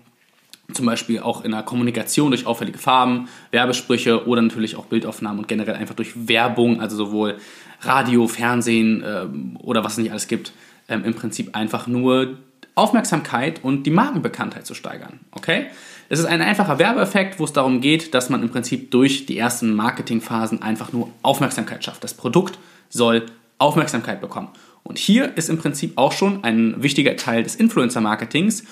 zum 0.72 0.86
Beispiel 0.86 1.20
auch 1.20 1.44
in 1.44 1.52
der 1.52 1.62
Kommunikation 1.62 2.30
durch 2.30 2.46
auffällige 2.46 2.78
Farben, 2.78 3.28
Werbesprüche 3.50 4.26
oder 4.26 4.42
natürlich 4.42 4.76
auch 4.76 4.86
Bildaufnahmen 4.86 5.38
und 5.38 5.48
generell 5.48 5.74
einfach 5.74 5.94
durch 5.94 6.12
Werbung, 6.28 6.80
also 6.80 6.96
sowohl 6.96 7.36
Radio, 7.82 8.26
Fernsehen 8.28 9.02
ähm, 9.06 9.56
oder 9.62 9.84
was 9.84 9.92
es 9.92 9.98
nicht 9.98 10.10
alles 10.10 10.28
gibt, 10.28 10.52
ähm, 10.88 11.04
im 11.04 11.14
Prinzip 11.14 11.56
einfach 11.56 11.86
nur 11.86 12.38
Aufmerksamkeit 12.74 13.62
und 13.62 13.84
die 13.84 13.90
Markenbekanntheit 13.90 14.66
zu 14.66 14.74
steigern. 14.74 15.20
Okay? 15.32 15.66
Es 16.08 16.18
ist 16.18 16.24
ein 16.24 16.42
einfacher 16.42 16.78
Werbeeffekt, 16.78 17.38
wo 17.38 17.44
es 17.44 17.52
darum 17.52 17.80
geht, 17.80 18.14
dass 18.14 18.30
man 18.30 18.42
im 18.42 18.50
Prinzip 18.50 18.90
durch 18.90 19.26
die 19.26 19.38
ersten 19.38 19.74
Marketingphasen 19.74 20.62
einfach 20.62 20.92
nur 20.92 21.10
Aufmerksamkeit 21.22 21.84
schafft. 21.84 22.02
Das 22.02 22.14
Produkt 22.14 22.58
soll 22.88 23.26
Aufmerksamkeit 23.58 24.20
bekommen. 24.20 24.48
Und 24.82 24.98
hier 24.98 25.36
ist 25.36 25.48
im 25.48 25.58
Prinzip 25.58 25.92
auch 25.96 26.12
schon 26.12 26.42
ein 26.42 26.82
wichtiger 26.82 27.16
Teil 27.16 27.42
des 27.42 27.54
Influencer-Marketings, 27.54 28.64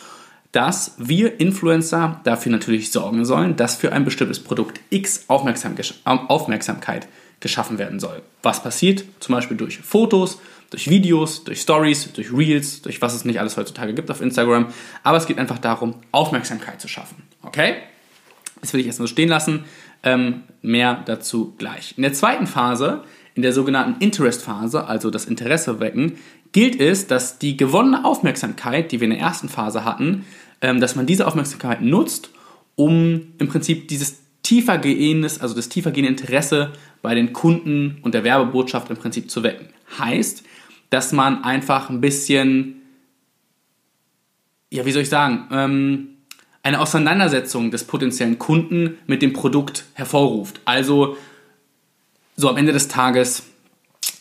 dass 0.53 0.95
wir 0.99 1.41
Influencer 1.41 2.21
dafür 2.25 2.53
natürlich 2.53 2.91
sorgen 2.91 3.25
sollen, 3.25 3.57
dass 3.57 3.77
für 3.77 3.93
ein 3.93 4.05
bestimmtes 4.05 4.41
Produkt 4.41 4.81
X 4.91 5.25
Aufmerksamkeit 5.29 7.09
geschaffen 7.41 7.79
werden 7.79 8.01
soll. 8.01 8.23
Was 8.43 8.63
passiert? 8.63 9.05
Zum 9.21 9.35
Beispiel 9.35 9.57
durch 9.57 9.79
Fotos, 9.79 10.41
durch 10.71 10.89
Videos, 10.89 11.45
durch 11.45 11.61
Stories, 11.61 12.13
durch 12.13 12.33
Reels, 12.33 12.83
durch 12.83 13.01
was 13.01 13.15
es 13.15 13.25
nicht 13.25 13.41
alles 13.41 13.57
heutzutage 13.57 13.95
gibt 13.95 14.11
auf 14.11 14.21
Instagram. 14.21 14.69
Aber 15.03 15.19
es 15.19 15.27
geht 15.27 15.39
einfach 15.39 15.59
darum, 15.59 15.95
Aufmerksamkeit 16.13 16.81
zu 16.81 16.89
schaffen. 16.89 17.23
Okay? 17.43 17.77
Das 18.61 18.73
will 18.73 18.81
ich 18.81 18.87
erstmal 18.87 19.07
so 19.07 19.13
stehen 19.13 19.29
lassen. 19.29 19.65
Ähm, 20.03 20.45
mehr 20.63 21.03
dazu 21.07 21.55
gleich. 21.59 21.95
In 21.97 22.03
der 22.03 22.13
zweiten 22.13 22.47
Phase 22.47 23.05
in 23.39 23.43
der 23.43 23.53
sogenannten 23.53 24.03
Interest-Phase, 24.03 24.89
also 24.89 25.13
das 25.13 25.25
Interesse 25.25 25.79
wecken, 25.79 26.19
gilt 26.53 26.81
es, 26.81 27.07
dass 27.07 27.39
die 27.39 27.57
gewonnene 27.57 28.05
Aufmerksamkeit, 28.05 28.93
die 28.93 29.01
wir 29.01 29.07
in 29.07 29.15
der 29.15 29.21
ersten 29.21 29.49
Phase 29.49 29.85
hatten, 29.85 30.25
ähm, 30.61 30.81
dass 30.81 30.97
man 30.97 31.07
diese 31.07 31.27
Aufmerksamkeit 31.27 31.83
nutzt, 31.83 32.31
um 32.77 33.33
im 33.39 33.49
Prinzip 33.49 33.89
dieses 33.89 34.21
tiefergehendes, 34.43 35.41
also 35.41 35.55
das 35.55 35.69
tiefergehende 35.69 36.11
Interesse 36.11 36.73
bei 37.03 37.15
den 37.15 37.33
Kunden 37.33 37.99
und 38.03 38.15
der 38.15 38.25
Werbebotschaft 38.25 38.91
im 38.91 38.97
Prinzip 38.97 39.31
zu 39.31 39.43
wecken. 39.43 39.69
Heißt, 39.99 40.43
dass 40.91 41.13
man 41.13 41.45
einfach 41.45 41.91
ein 41.91 42.01
bisschen, 42.01 42.83
ja, 44.71 44.85
wie 44.87 44.93
soll 44.93 45.03
ich 45.03 45.09
sagen, 45.09 45.49
ähm, 45.51 46.09
eine 46.63 46.81
Auseinandersetzung 46.81 47.71
des 47.71 47.85
potenziellen 47.85 48.39
Kunden 48.39 48.99
mit 49.07 49.23
dem 49.23 49.33
Produkt 49.33 49.85
hervorruft. 49.95 50.61
Also 50.65 51.17
so 52.37 52.49
am 52.49 52.57
Ende 52.57 52.73
des 52.73 52.89
Tages, 52.89 53.45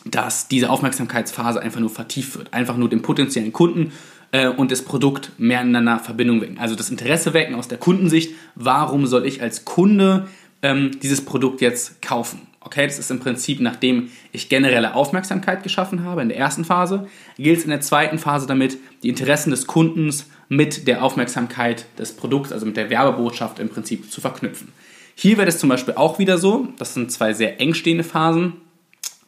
dass 0.04 0.48
diese 0.48 0.70
Aufmerksamkeitsphase 0.70 1.60
einfach 1.60 1.80
nur 1.80 1.90
vertieft 1.90 2.36
wird. 2.36 2.52
Einfach 2.52 2.76
nur 2.76 2.88
den 2.88 3.02
potenziellen 3.02 3.52
Kunden 3.52 3.92
äh, 4.32 4.48
und 4.48 4.70
das 4.70 4.82
Produkt 4.82 5.32
mehr 5.38 5.60
ineinander 5.60 5.98
Verbindung 5.98 6.40
wecken. 6.40 6.58
Also 6.58 6.74
das 6.74 6.90
Interesse 6.90 7.34
wecken 7.34 7.54
aus 7.54 7.68
der 7.68 7.78
Kundensicht. 7.78 8.34
Warum 8.54 9.06
soll 9.06 9.26
ich 9.26 9.42
als 9.42 9.64
Kunde 9.64 10.28
ähm, 10.62 10.92
dieses 11.02 11.24
Produkt 11.24 11.60
jetzt 11.60 12.02
kaufen? 12.02 12.42
Okay, 12.60 12.86
das 12.86 12.98
ist 12.98 13.10
im 13.10 13.20
Prinzip, 13.20 13.60
nachdem 13.60 14.10
ich 14.32 14.48
generelle 14.48 14.94
Aufmerksamkeit 14.94 15.62
geschaffen 15.62 16.04
habe 16.04 16.22
in 16.22 16.28
der 16.28 16.36
ersten 16.36 16.64
Phase, 16.64 17.08
gilt 17.38 17.58
es 17.58 17.64
in 17.64 17.70
der 17.70 17.80
zweiten 17.80 18.18
Phase 18.18 18.46
damit, 18.46 18.76
die 19.02 19.08
Interessen 19.08 19.50
des 19.50 19.66
Kundens 19.66 20.26
mit 20.48 20.86
der 20.86 21.02
Aufmerksamkeit 21.02 21.86
des 21.98 22.12
Produkts, 22.14 22.52
also 22.52 22.66
mit 22.66 22.76
der 22.76 22.90
Werbebotschaft 22.90 23.58
im 23.58 23.68
Prinzip 23.68 24.10
zu 24.10 24.20
verknüpfen. 24.20 24.72
Hier 25.14 25.38
wäre 25.38 25.48
es 25.48 25.58
zum 25.58 25.68
Beispiel 25.68 25.94
auch 25.94 26.18
wieder 26.18 26.36
so, 26.36 26.68
das 26.78 26.94
sind 26.94 27.10
zwei 27.10 27.32
sehr 27.32 27.60
eng 27.60 27.74
stehende 27.74 28.04
Phasen, 28.04 28.54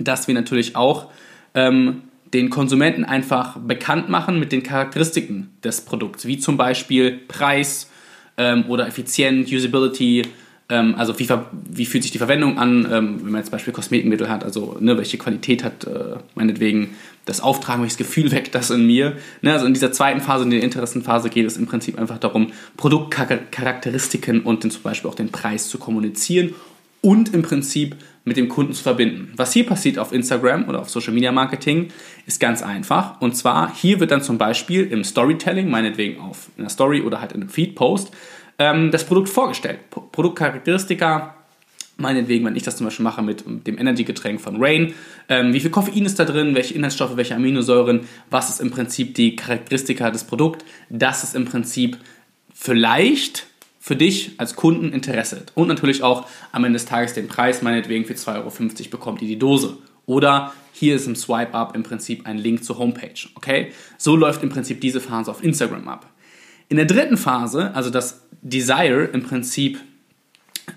dass 0.05 0.29
wir 0.29 0.35
natürlich 0.35 0.77
auch 0.77 1.11
ähm, 1.55 2.03
den 2.33 2.51
Konsumenten 2.51 3.05
einfach 3.05 3.59
bekannt 3.59 4.09
machen 4.09 4.39
mit 4.39 4.53
den 4.53 4.63
Charakteristiken 4.63 5.51
des 5.65 5.81
Produkts, 5.81 6.27
wie 6.27 6.39
zum 6.39 6.57
Beispiel 6.57 7.21
Preis 7.29 7.91
ähm, 8.37 8.65
oder 8.69 8.87
Effizient, 8.87 9.51
Usability, 9.51 10.23
ähm, 10.69 10.95
also 10.97 11.19
wie, 11.19 11.29
wie, 11.71 11.87
fühlt 11.87 12.05
sich 12.05 12.13
die 12.13 12.19
Verwendung 12.19 12.59
an, 12.59 12.89
ähm, 12.91 13.21
wenn 13.25 13.33
man 13.33 13.43
zum 13.43 13.51
Beispiel 13.51 13.73
Kosmetikmittel 13.73 14.29
hat, 14.29 14.45
also 14.45 14.77
ne, 14.81 14.97
welche 14.97 15.19
Qualität 15.19 15.65
hat 15.65 15.85
äh, 15.85 16.17
meinetwegen 16.37 16.95
das 17.25 17.41
Auftragen, 17.41 17.83
welches 17.83 17.99
Gefühl 17.99 18.31
weckt 18.31 18.55
das 18.55 18.71
in 18.71 18.87
mir. 18.87 19.17
Ne, 19.43 19.53
also 19.53 19.67
in 19.67 19.75
dieser 19.75 19.91
zweiten 19.93 20.21
Phase, 20.21 20.45
in 20.45 20.51
der 20.51 20.63
Interessenphase 20.63 21.29
geht 21.29 21.47
es 21.47 21.57
im 21.57 21.67
Prinzip 21.67 21.99
einfach 21.99 22.19
darum, 22.19 22.53
Produktcharakteristiken 22.77 24.43
und 24.43 24.63
den, 24.63 24.71
zum 24.71 24.83
Beispiel 24.83 25.11
auch 25.11 25.17
den 25.17 25.31
Preis 25.31 25.69
zu 25.69 25.79
kommunizieren 25.79 26.55
und 27.03 27.33
im 27.35 27.43
Prinzip 27.43 27.97
mit 28.25 28.37
dem 28.37 28.49
Kunden 28.49 28.73
zu 28.73 28.83
verbinden. 28.83 29.33
Was 29.37 29.53
hier 29.53 29.65
passiert 29.65 29.99
auf 29.99 30.13
Instagram 30.13 30.69
oder 30.69 30.81
auf 30.81 30.91
Social 30.91 31.15
Media 31.15 31.33
Marketing 31.33 31.89
ist 32.27 32.39
ganz 32.39 32.63
einfach. 32.63 33.21
Und 33.21 33.37
zwar 33.37 33.75
hier 33.75 33.99
wird 34.01 34.11
dann 34.11 34.23
zum 34.23 34.39
Beispiel 34.39 34.87
im 34.87 35.05
Storytelling, 35.05 35.71
meinetwegen 35.71 36.21
auf 36.21 36.51
einer 36.59 36.69
Story 36.69 37.01
oder 37.01 37.21
halt 37.21 37.33
in 37.33 37.41
einem 37.41 37.51
Feed-Post, 37.51 38.13
ähm, 38.59 38.91
das 38.91 39.05
Produkt 39.05 39.31
vorgestellt. 39.31 39.79
Produktcharakteristika, 39.91 41.35
meinetwegen, 41.97 42.45
wenn 42.45 42.57
ich 42.57 42.63
das 42.63 42.77
zum 42.77 42.87
Beispiel 42.87 43.05
mache 43.05 43.23
mit 43.23 43.45
dem 43.67 43.79
Energy-Getränk 43.79 44.41
von 44.41 44.63
Rain, 44.63 44.95
ähm, 45.29 45.53
wie 45.55 45.61
viel 45.61 45.71
Koffein 45.71 46.05
ist 46.05 46.19
da 46.19 46.25
drin, 46.25 46.55
welche 46.55 46.75
Inhaltsstoffe, 46.75 47.17
welche 47.17 47.35
Aminosäuren, 47.35 48.01
was 48.31 48.51
ist 48.51 48.61
im 48.61 48.71
Prinzip 48.71 49.15
die 49.15 49.35
Charakteristika 49.35 50.11
des 50.11 50.25
Produkts, 50.25 50.65
das 50.91 51.25
ist 51.25 51.35
im 51.35 51.47
Prinzip 51.47 51.97
vielleicht 52.55 53.47
für 53.91 53.97
dich 53.97 54.35
als 54.39 54.55
Kunden 54.55 54.93
Interesse. 54.93 55.43
Und 55.57 55.67
natürlich 55.67 56.05
auch 56.05 56.25
am 56.53 56.63
Ende 56.63 56.77
des 56.77 56.87
Tages 56.87 57.13
den 57.13 57.27
Preis, 57.27 57.61
meinetwegen 57.61 58.05
für 58.05 58.13
2,50 58.13 58.37
Euro 58.37 58.89
bekommt 58.89 59.21
ihr 59.21 59.27
die 59.27 59.37
Dose. 59.37 59.79
Oder 60.07 60.53
hier 60.73 60.95
ist 60.95 61.09
im 61.09 61.17
Swipe-Up 61.17 61.75
im 61.75 61.83
Prinzip 61.83 62.25
ein 62.25 62.39
Link 62.39 62.63
zur 62.63 62.79
Homepage. 62.79 63.19
Okay? 63.35 63.73
So 63.99 64.15
läuft 64.15 64.45
im 64.45 64.49
Prinzip 64.49 64.81
diese 64.81 65.01
Phase 65.01 65.29
auf 65.29 65.43
Instagram 65.43 65.89
ab. 65.89 66.09
In 66.69 66.77
der 66.77 66.87
dritten 66.87 67.17
Phase, 67.17 67.75
also 67.75 67.91
das 67.91 68.29
Desire 68.43 69.07
im 69.13 69.25
Prinzip 69.25 69.81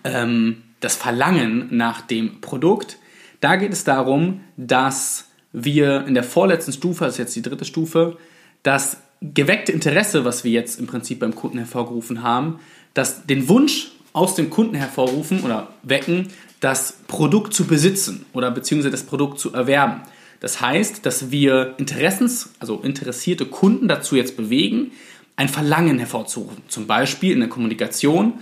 ähm, 0.03 0.63
das 0.79 0.96
Verlangen 0.96 1.67
nach 1.70 2.01
dem 2.01 2.41
Produkt, 2.41 2.98
da 3.41 3.58
geht 3.58 3.74
es 3.74 3.84
darum, 3.84 4.41
dass 4.58 5.29
wir 5.51 6.08
in 6.08 6.15
der 6.15 6.24
vorletzten 6.24 6.74
Stufe, 6.74 7.05
das 7.05 7.13
ist 7.13 7.20
jetzt 7.20 7.36
die 7.36 7.43
dritte 7.43 7.65
Stufe, 7.65 8.17
das 8.63 8.98
geweckte 9.22 9.72
Interesse, 9.72 10.25
was 10.25 10.43
wir 10.43 10.51
jetzt 10.51 10.79
im 10.79 10.88
Prinzip 10.88 11.20
beim 11.20 11.36
Kunden 11.36 11.60
hervorgerufen 11.60 12.24
haben, 12.24 12.60
dass 12.93 13.25
den 13.25 13.47
Wunsch 13.50 13.91
aus 14.13 14.35
dem 14.35 14.50
Kunden 14.50 14.75
hervorrufen 14.75 15.41
oder 15.43 15.73
wecken, 15.83 16.27
das 16.59 17.00
Produkt 17.07 17.53
zu 17.53 17.65
besitzen 17.65 18.25
oder 18.33 18.51
beziehungsweise 18.51 18.91
das 18.91 19.03
Produkt 19.03 19.39
zu 19.39 19.53
erwerben. 19.53 20.01
Das 20.39 20.62
heißt, 20.62 21.05
dass 21.05 21.31
wir 21.31 21.75
Interessens, 21.77 22.51
also 22.59 22.79
interessierte 22.81 23.45
Kunden 23.45 23.88
dazu 23.88 24.15
jetzt 24.15 24.38
bewegen, 24.38 24.91
ein 25.35 25.50
Verlangen 25.50 26.00
hervorzurufen. 26.00 26.63
Zum 26.67 26.85
Beispiel 26.85 27.31
in 27.31 27.39
der 27.39 27.50
Kommunikation. 27.50 28.33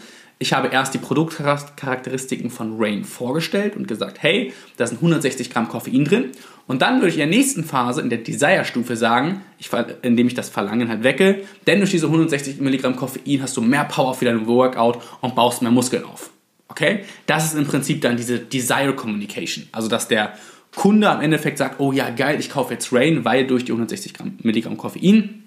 Ich 0.42 0.54
habe 0.54 0.70
erst 0.70 0.96
die 0.96 0.98
Produktcharakteristiken 0.98 2.50
von 2.50 2.78
Rain 2.80 3.04
vorgestellt 3.04 3.76
und 3.76 3.88
gesagt, 3.88 4.24
hey, 4.24 4.52
da 4.76 4.88
sind 4.88 4.98
160 4.98 5.52
Gramm 5.52 5.70
Koffein 5.70 6.04
drin. 6.04 6.32
Und 6.66 6.82
dann 6.82 6.96
würde 6.96 7.10
ich 7.10 7.14
in 7.14 7.20
der 7.20 7.28
nächsten 7.28 7.64
Phase, 7.64 8.02
in 8.02 8.10
der 8.10 8.18
Desire-Stufe 8.18 8.96
sagen, 8.96 9.42
ich, 9.60 9.70
indem 10.02 10.26
ich 10.26 10.34
das 10.34 10.50
Verlangen 10.50 10.90
halt 10.90 11.04
wecke, 11.04 11.44
denn 11.68 11.78
durch 11.78 11.92
diese 11.92 12.08
160 12.08 12.60
Milligramm 12.60 12.96
Koffein 12.96 13.40
hast 13.44 13.56
du 13.56 13.62
mehr 13.62 13.86
Power 13.86 14.16
für 14.16 14.26
dein 14.26 14.48
Workout 14.48 14.98
und 15.22 15.36
baust 15.36 15.62
mehr 15.62 15.70
Muskeln 15.70 16.06
auf. 16.06 16.32
Okay? 16.70 17.02
Das 17.28 17.46
ist 17.46 17.54
im 17.54 17.68
Prinzip 17.68 18.02
dann 18.02 18.18
diese 18.18 18.40
Desire 18.40 18.96
Communication. 18.96 19.68
Also, 19.72 19.90
dass 19.90 20.08
der 20.08 20.34
Kunde 20.76 21.08
am 21.08 21.22
Endeffekt 21.22 21.60
sagt, 21.60 21.80
oh 21.80 21.92
ja, 21.92 22.10
geil, 22.10 22.40
ich 22.40 22.50
kaufe 22.50 22.74
jetzt 22.74 22.92
Rain, 22.92 23.24
weil 23.26 23.46
durch 23.46 23.64
die 23.64 23.74
160 23.74 24.14
Milligramm 24.42 24.78
Koffein 24.78 25.44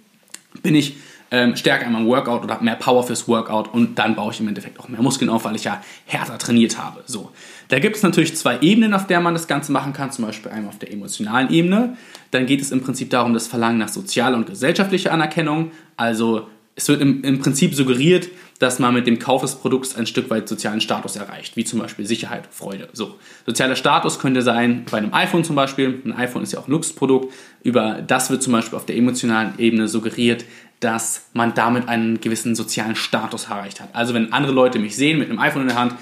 bin 0.62 0.76
ich 0.76 0.94
ähm, 1.30 1.56
stärker 1.56 1.86
in 1.86 1.92
meinem 1.92 2.06
Workout 2.06 2.44
oder 2.44 2.54
habe 2.54 2.64
mehr 2.64 2.76
Power 2.76 3.02
fürs 3.02 3.26
Workout 3.26 3.72
und 3.72 3.98
dann 3.98 4.14
baue 4.14 4.32
ich 4.32 4.40
im 4.40 4.48
Endeffekt 4.48 4.78
auch 4.78 4.88
mehr 4.88 5.02
Muskeln 5.02 5.30
auf, 5.30 5.44
weil 5.44 5.56
ich 5.56 5.64
ja 5.64 5.82
härter 6.06 6.38
trainiert 6.38 6.78
habe. 6.78 7.02
So. 7.06 7.30
Da 7.68 7.78
gibt 7.78 7.96
es 7.96 8.02
natürlich 8.02 8.36
zwei 8.36 8.58
Ebenen, 8.60 8.94
auf 8.94 9.06
der 9.06 9.20
man 9.20 9.34
das 9.34 9.46
Ganze 9.46 9.72
machen 9.72 9.92
kann, 9.92 10.12
zum 10.12 10.26
Beispiel 10.26 10.50
einmal 10.50 10.70
auf 10.70 10.78
der 10.78 10.92
emotionalen 10.92 11.50
Ebene. 11.50 11.96
Dann 12.30 12.46
geht 12.46 12.60
es 12.60 12.70
im 12.70 12.82
Prinzip 12.82 13.10
darum, 13.10 13.32
das 13.32 13.46
Verlangen 13.46 13.78
nach 13.78 13.88
sozialer 13.88 14.36
und 14.36 14.46
gesellschaftlicher 14.46 15.12
Anerkennung. 15.12 15.72
Also 15.96 16.46
es 16.76 16.88
wird 16.88 17.00
im, 17.00 17.22
im, 17.22 17.38
Prinzip 17.38 17.74
suggeriert, 17.74 18.28
dass 18.58 18.78
man 18.78 18.94
mit 18.94 19.06
dem 19.06 19.18
Kauf 19.18 19.42
des 19.42 19.54
Produkts 19.54 19.96
ein 19.96 20.06
Stück 20.06 20.30
weit 20.30 20.48
sozialen 20.48 20.80
Status 20.80 21.16
erreicht, 21.16 21.56
wie 21.56 21.64
zum 21.64 21.78
Beispiel 21.78 22.04
Sicherheit, 22.06 22.48
Freude. 22.50 22.88
So. 22.92 23.16
Sozialer 23.46 23.76
Status 23.76 24.18
könnte 24.18 24.42
sein, 24.42 24.84
bei 24.90 24.98
einem 24.98 25.14
iPhone 25.14 25.44
zum 25.44 25.54
Beispiel, 25.54 26.02
ein 26.04 26.12
iPhone 26.12 26.42
ist 26.42 26.52
ja 26.52 26.58
auch 26.58 26.66
ein 26.66 26.72
Luxusprodukt, 26.72 27.32
über 27.62 28.02
das 28.04 28.30
wird 28.30 28.42
zum 28.42 28.52
Beispiel 28.52 28.76
auf 28.76 28.86
der 28.86 28.96
emotionalen 28.96 29.54
Ebene 29.58 29.86
suggeriert, 29.86 30.44
dass 30.80 31.28
man 31.32 31.54
damit 31.54 31.88
einen 31.88 32.20
gewissen 32.20 32.54
sozialen 32.54 32.96
Status 32.96 33.46
erreicht 33.46 33.80
hat. 33.80 33.94
Also 33.94 34.14
wenn 34.14 34.32
andere 34.32 34.52
Leute 34.52 34.78
mich 34.78 34.96
sehen 34.96 35.18
mit 35.18 35.30
einem 35.30 35.38
iPhone 35.38 35.62
in 35.62 35.68
der 35.68 35.78
Hand, 35.78 35.94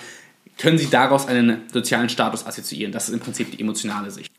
können 0.58 0.78
sie 0.78 0.90
daraus 0.90 1.26
einen 1.26 1.62
sozialen 1.72 2.08
Status 2.08 2.46
assoziieren. 2.46 2.92
Das 2.92 3.08
ist 3.08 3.14
im 3.14 3.20
Prinzip 3.20 3.50
die 3.50 3.60
emotionale 3.60 4.10
Sicht. 4.10 4.32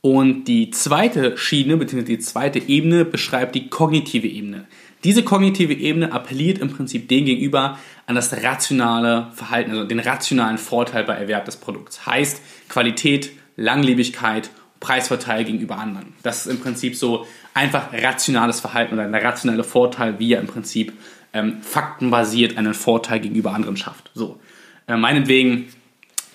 Und 0.00 0.44
die 0.44 0.70
zweite 0.70 1.36
Schiene, 1.36 1.76
beziehungsweise 1.76 2.16
die 2.16 2.22
zweite 2.22 2.58
Ebene, 2.60 3.04
beschreibt 3.04 3.54
die 3.54 3.68
kognitive 3.68 4.28
Ebene. 4.28 4.66
Diese 5.04 5.22
kognitive 5.22 5.74
Ebene 5.74 6.12
appelliert 6.12 6.58
im 6.58 6.70
Prinzip 6.70 7.08
dem 7.08 7.24
gegenüber 7.24 7.78
an 8.06 8.14
das 8.14 8.32
rationale 8.42 9.30
Verhalten, 9.34 9.70
also 9.72 9.84
den 9.84 10.00
rationalen 10.00 10.58
Vorteil 10.58 11.04
bei 11.04 11.14
Erwerb 11.14 11.44
des 11.44 11.56
Produkts. 11.56 12.06
Heißt 12.06 12.40
Qualität, 12.68 13.30
Langlebigkeit, 13.56 14.50
Preisvorteil 14.80 15.44
gegenüber 15.44 15.78
anderen. 15.78 16.14
Das 16.22 16.46
ist 16.46 16.52
im 16.52 16.60
Prinzip 16.60 16.94
so 16.96 17.26
einfach 17.58 17.92
rationales 17.92 18.60
Verhalten 18.60 18.94
oder 18.94 19.02
ein 19.02 19.14
rationaler 19.14 19.64
Vorteil, 19.64 20.18
wie 20.18 20.32
er 20.32 20.40
im 20.40 20.46
Prinzip 20.46 20.92
ähm, 21.32 21.60
faktenbasiert 21.60 22.56
einen 22.56 22.72
Vorteil 22.72 23.20
gegenüber 23.20 23.52
anderen 23.52 23.76
schafft. 23.76 24.10
So, 24.14 24.38
äh, 24.86 24.96
meinetwegen, 24.96 25.66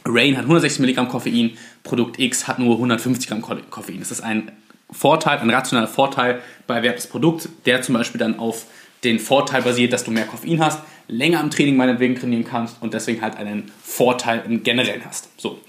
Rain 0.05 0.35
hat 0.35 0.43
160 0.43 0.81
Milligramm 0.81 1.07
Koffein, 1.07 1.51
Produkt 1.83 2.19
X 2.19 2.47
hat 2.47 2.59
nur 2.59 2.75
150 2.75 3.27
Gramm 3.27 3.41
Koffein. 3.41 3.99
Das 3.99 4.11
ist 4.11 4.21
ein 4.21 4.51
Vorteil, 4.91 5.39
ein 5.39 5.49
rationaler 5.49 5.87
Vorteil 5.87 6.41
bei 6.67 6.75
Erwerb 6.75 6.97
des 6.97 7.07
Produkts, 7.07 7.49
der 7.65 7.81
zum 7.81 7.95
Beispiel 7.95 8.19
dann 8.19 8.37
auf 8.37 8.65
den 9.03 9.19
Vorteil 9.19 9.61
basiert, 9.61 9.93
dass 9.93 10.03
du 10.03 10.11
mehr 10.11 10.25
Koffein 10.25 10.61
hast, 10.61 10.81
länger 11.07 11.39
am 11.39 11.49
Training 11.49 11.75
meinetwegen 11.75 12.15
trainieren 12.15 12.43
kannst 12.43 12.81
und 12.81 12.93
deswegen 12.93 13.21
halt 13.21 13.37
einen 13.37 13.71
Vorteil 13.81 14.43
im 14.45 14.63
Generellen 14.63 15.03
hast. 15.05 15.29
So. 15.37 15.59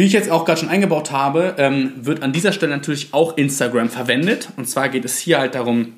Wie 0.00 0.06
ich 0.06 0.14
jetzt 0.14 0.30
auch 0.30 0.46
gerade 0.46 0.58
schon 0.58 0.70
eingebaut 0.70 1.10
habe, 1.10 1.56
ähm, 1.58 1.92
wird 1.94 2.22
an 2.22 2.32
dieser 2.32 2.54
Stelle 2.54 2.72
natürlich 2.72 3.12
auch 3.12 3.36
Instagram 3.36 3.90
verwendet. 3.90 4.48
Und 4.56 4.66
zwar 4.66 4.88
geht 4.88 5.04
es 5.04 5.18
hier 5.18 5.38
halt 5.38 5.54
darum, 5.54 5.92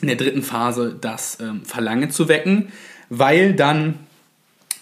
in 0.00 0.08
der 0.08 0.16
dritten 0.16 0.42
Phase 0.42 0.96
das 0.98 1.36
ähm, 1.38 1.62
Verlangen 1.62 2.10
zu 2.10 2.28
wecken, 2.28 2.72
weil 3.10 3.52
dann 3.52 3.96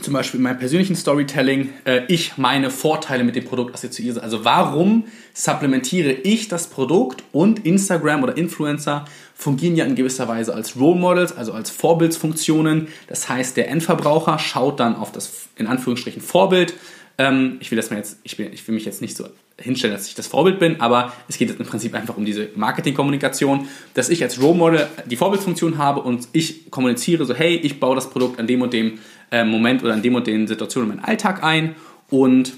zum 0.00 0.14
Beispiel 0.14 0.38
in 0.38 0.44
meinem 0.44 0.60
persönlichen 0.60 0.94
Storytelling 0.94 1.70
äh, 1.86 2.02
ich 2.06 2.38
meine 2.38 2.70
Vorteile 2.70 3.24
mit 3.24 3.34
dem 3.34 3.46
Produkt 3.46 3.74
assoziiere. 3.74 4.22
Also 4.22 4.44
warum 4.44 5.06
supplementiere 5.34 6.12
ich 6.12 6.46
das 6.46 6.68
Produkt 6.68 7.24
und 7.32 7.66
Instagram 7.66 8.22
oder 8.22 8.36
Influencer 8.36 9.06
fungieren 9.34 9.74
ja 9.74 9.84
in 9.84 9.96
gewisser 9.96 10.28
Weise 10.28 10.54
als 10.54 10.76
Role 10.76 11.00
Models, 11.00 11.36
also 11.36 11.52
als 11.52 11.70
Vorbildsfunktionen. 11.70 12.86
Das 13.08 13.28
heißt, 13.28 13.56
der 13.56 13.70
Endverbraucher 13.70 14.38
schaut 14.38 14.78
dann 14.78 14.94
auf 14.94 15.10
das 15.10 15.48
in 15.56 15.66
Anführungsstrichen 15.66 16.22
Vorbild 16.22 16.74
Ähm, 17.18 17.56
ich 17.61 17.70
will 17.70 17.76
das 17.76 17.90
mal 17.90 17.96
jetzt, 17.96 18.18
ich 18.23 18.38
will, 18.38 18.50
ich 18.52 18.66
will 18.66 18.75
mich 18.75 18.85
jetzt 18.85 19.00
nicht 19.00 19.16
so 19.16 19.26
hinstellen, 19.58 19.94
dass 19.94 20.06
ich 20.06 20.14
das 20.14 20.26
Vorbild 20.26 20.58
bin, 20.58 20.80
aber 20.80 21.12
es 21.28 21.38
geht 21.38 21.49
jetzt 21.49 21.58
im 21.58 21.66
Prinzip 21.66 21.94
einfach 21.94 22.16
um 22.16 22.26
diese 22.26 22.50
Marketingkommunikation, 22.56 23.68
dass 23.94 24.11
ich 24.11 24.23
als 24.23 24.40
Role 24.40 24.56
Model 24.56 24.87
die 25.06 25.16
Vorbildsfunktion 25.16 25.78
habe 25.78 26.02
und 26.02 26.28
ich 26.32 26.70
kommuniziere 26.70 27.25
so, 27.25 27.35
hey, 27.35 27.56
ich 27.56 27.80
baue 27.80 27.94
das 27.94 28.11
Produkt 28.11 28.38
an 28.38 28.46
dem 28.46 28.61
und 28.61 28.73
dem 28.73 28.99
äh, 29.30 29.44
Moment 29.44 29.82
oder 29.82 29.94
an 29.94 30.02
dem 30.02 30.14
und 30.14 30.26
den 30.26 30.46
Situationen 30.46 30.90
in 30.90 30.96
meinen 30.96 31.04
Alltag 31.06 31.42
ein 31.42 31.75
und 32.11 32.52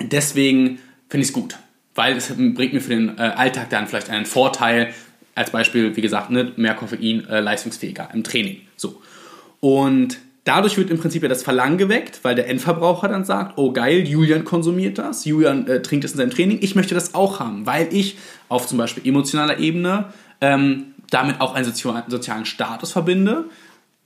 deswegen 0.00 0.78
finde 1.08 1.22
ich 1.22 1.28
es 1.28 1.32
gut, 1.32 1.56
weil 1.96 2.16
es 2.16 2.28
bringt 2.28 2.74
mir 2.74 2.80
für 2.80 2.90
den 2.90 3.18
äh, 3.18 3.22
Alltag 3.22 3.70
dann 3.70 3.88
vielleicht 3.88 4.08
einen 4.08 4.26
Vorteil, 4.26 4.94
als 5.34 5.50
Beispiel, 5.50 5.96
wie 5.96 6.00
gesagt, 6.00 6.30
ne, 6.30 6.52
mehr 6.56 6.74
Koffein, 6.74 7.28
äh, 7.28 7.40
leistungsfähiger 7.40 8.08
im 8.12 8.22
Training. 8.22 8.60
So. 8.76 9.02
Und 9.60 10.18
dadurch 10.44 10.76
wird 10.76 10.90
im 10.90 10.98
Prinzip 10.98 11.22
ja 11.22 11.28
das 11.28 11.42
Verlangen 11.42 11.78
geweckt, 11.78 12.20
weil 12.22 12.34
der 12.34 12.48
Endverbraucher 12.48 13.08
dann 13.08 13.24
sagt, 13.24 13.58
oh 13.58 13.72
geil, 13.72 14.06
Julian 14.06 14.44
konsumiert 14.44 14.98
das, 14.98 15.24
Julian 15.24 15.66
äh, 15.66 15.82
trinkt 15.82 16.04
es 16.04 16.12
in 16.12 16.18
seinem 16.18 16.30
Training, 16.30 16.58
ich 16.60 16.74
möchte 16.74 16.94
das 16.94 17.14
auch 17.14 17.40
haben, 17.40 17.66
weil 17.66 17.92
ich 17.92 18.18
auf 18.48 18.66
zum 18.66 18.78
Beispiel 18.78 19.06
emotionaler 19.06 19.58
Ebene 19.58 20.06
ähm, 20.40 20.86
damit 21.10 21.40
auch 21.40 21.54
einen 21.54 21.64
sozialen 21.64 22.44
Status 22.44 22.92
verbinde 22.92 23.44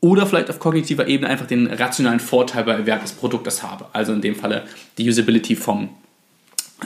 oder 0.01 0.27
vielleicht 0.27 0.51
auf 0.51 0.59
kognitiver 0.59 1.09
Ebene 1.09 1.29
einfach 1.29 1.47
den 1.47 1.67
rationalen 1.67 2.21
Vorteil 2.21 2.65
bei 2.65 2.73
Erwerb 2.73 3.03
des 3.03 3.13
Produktes 3.13 3.63
habe. 3.63 3.87
Also 3.93 4.13
in 4.13 4.21
dem 4.21 4.37
Falle 4.37 4.65
die 4.97 5.09
Usability 5.09 5.57
vom 5.57 5.89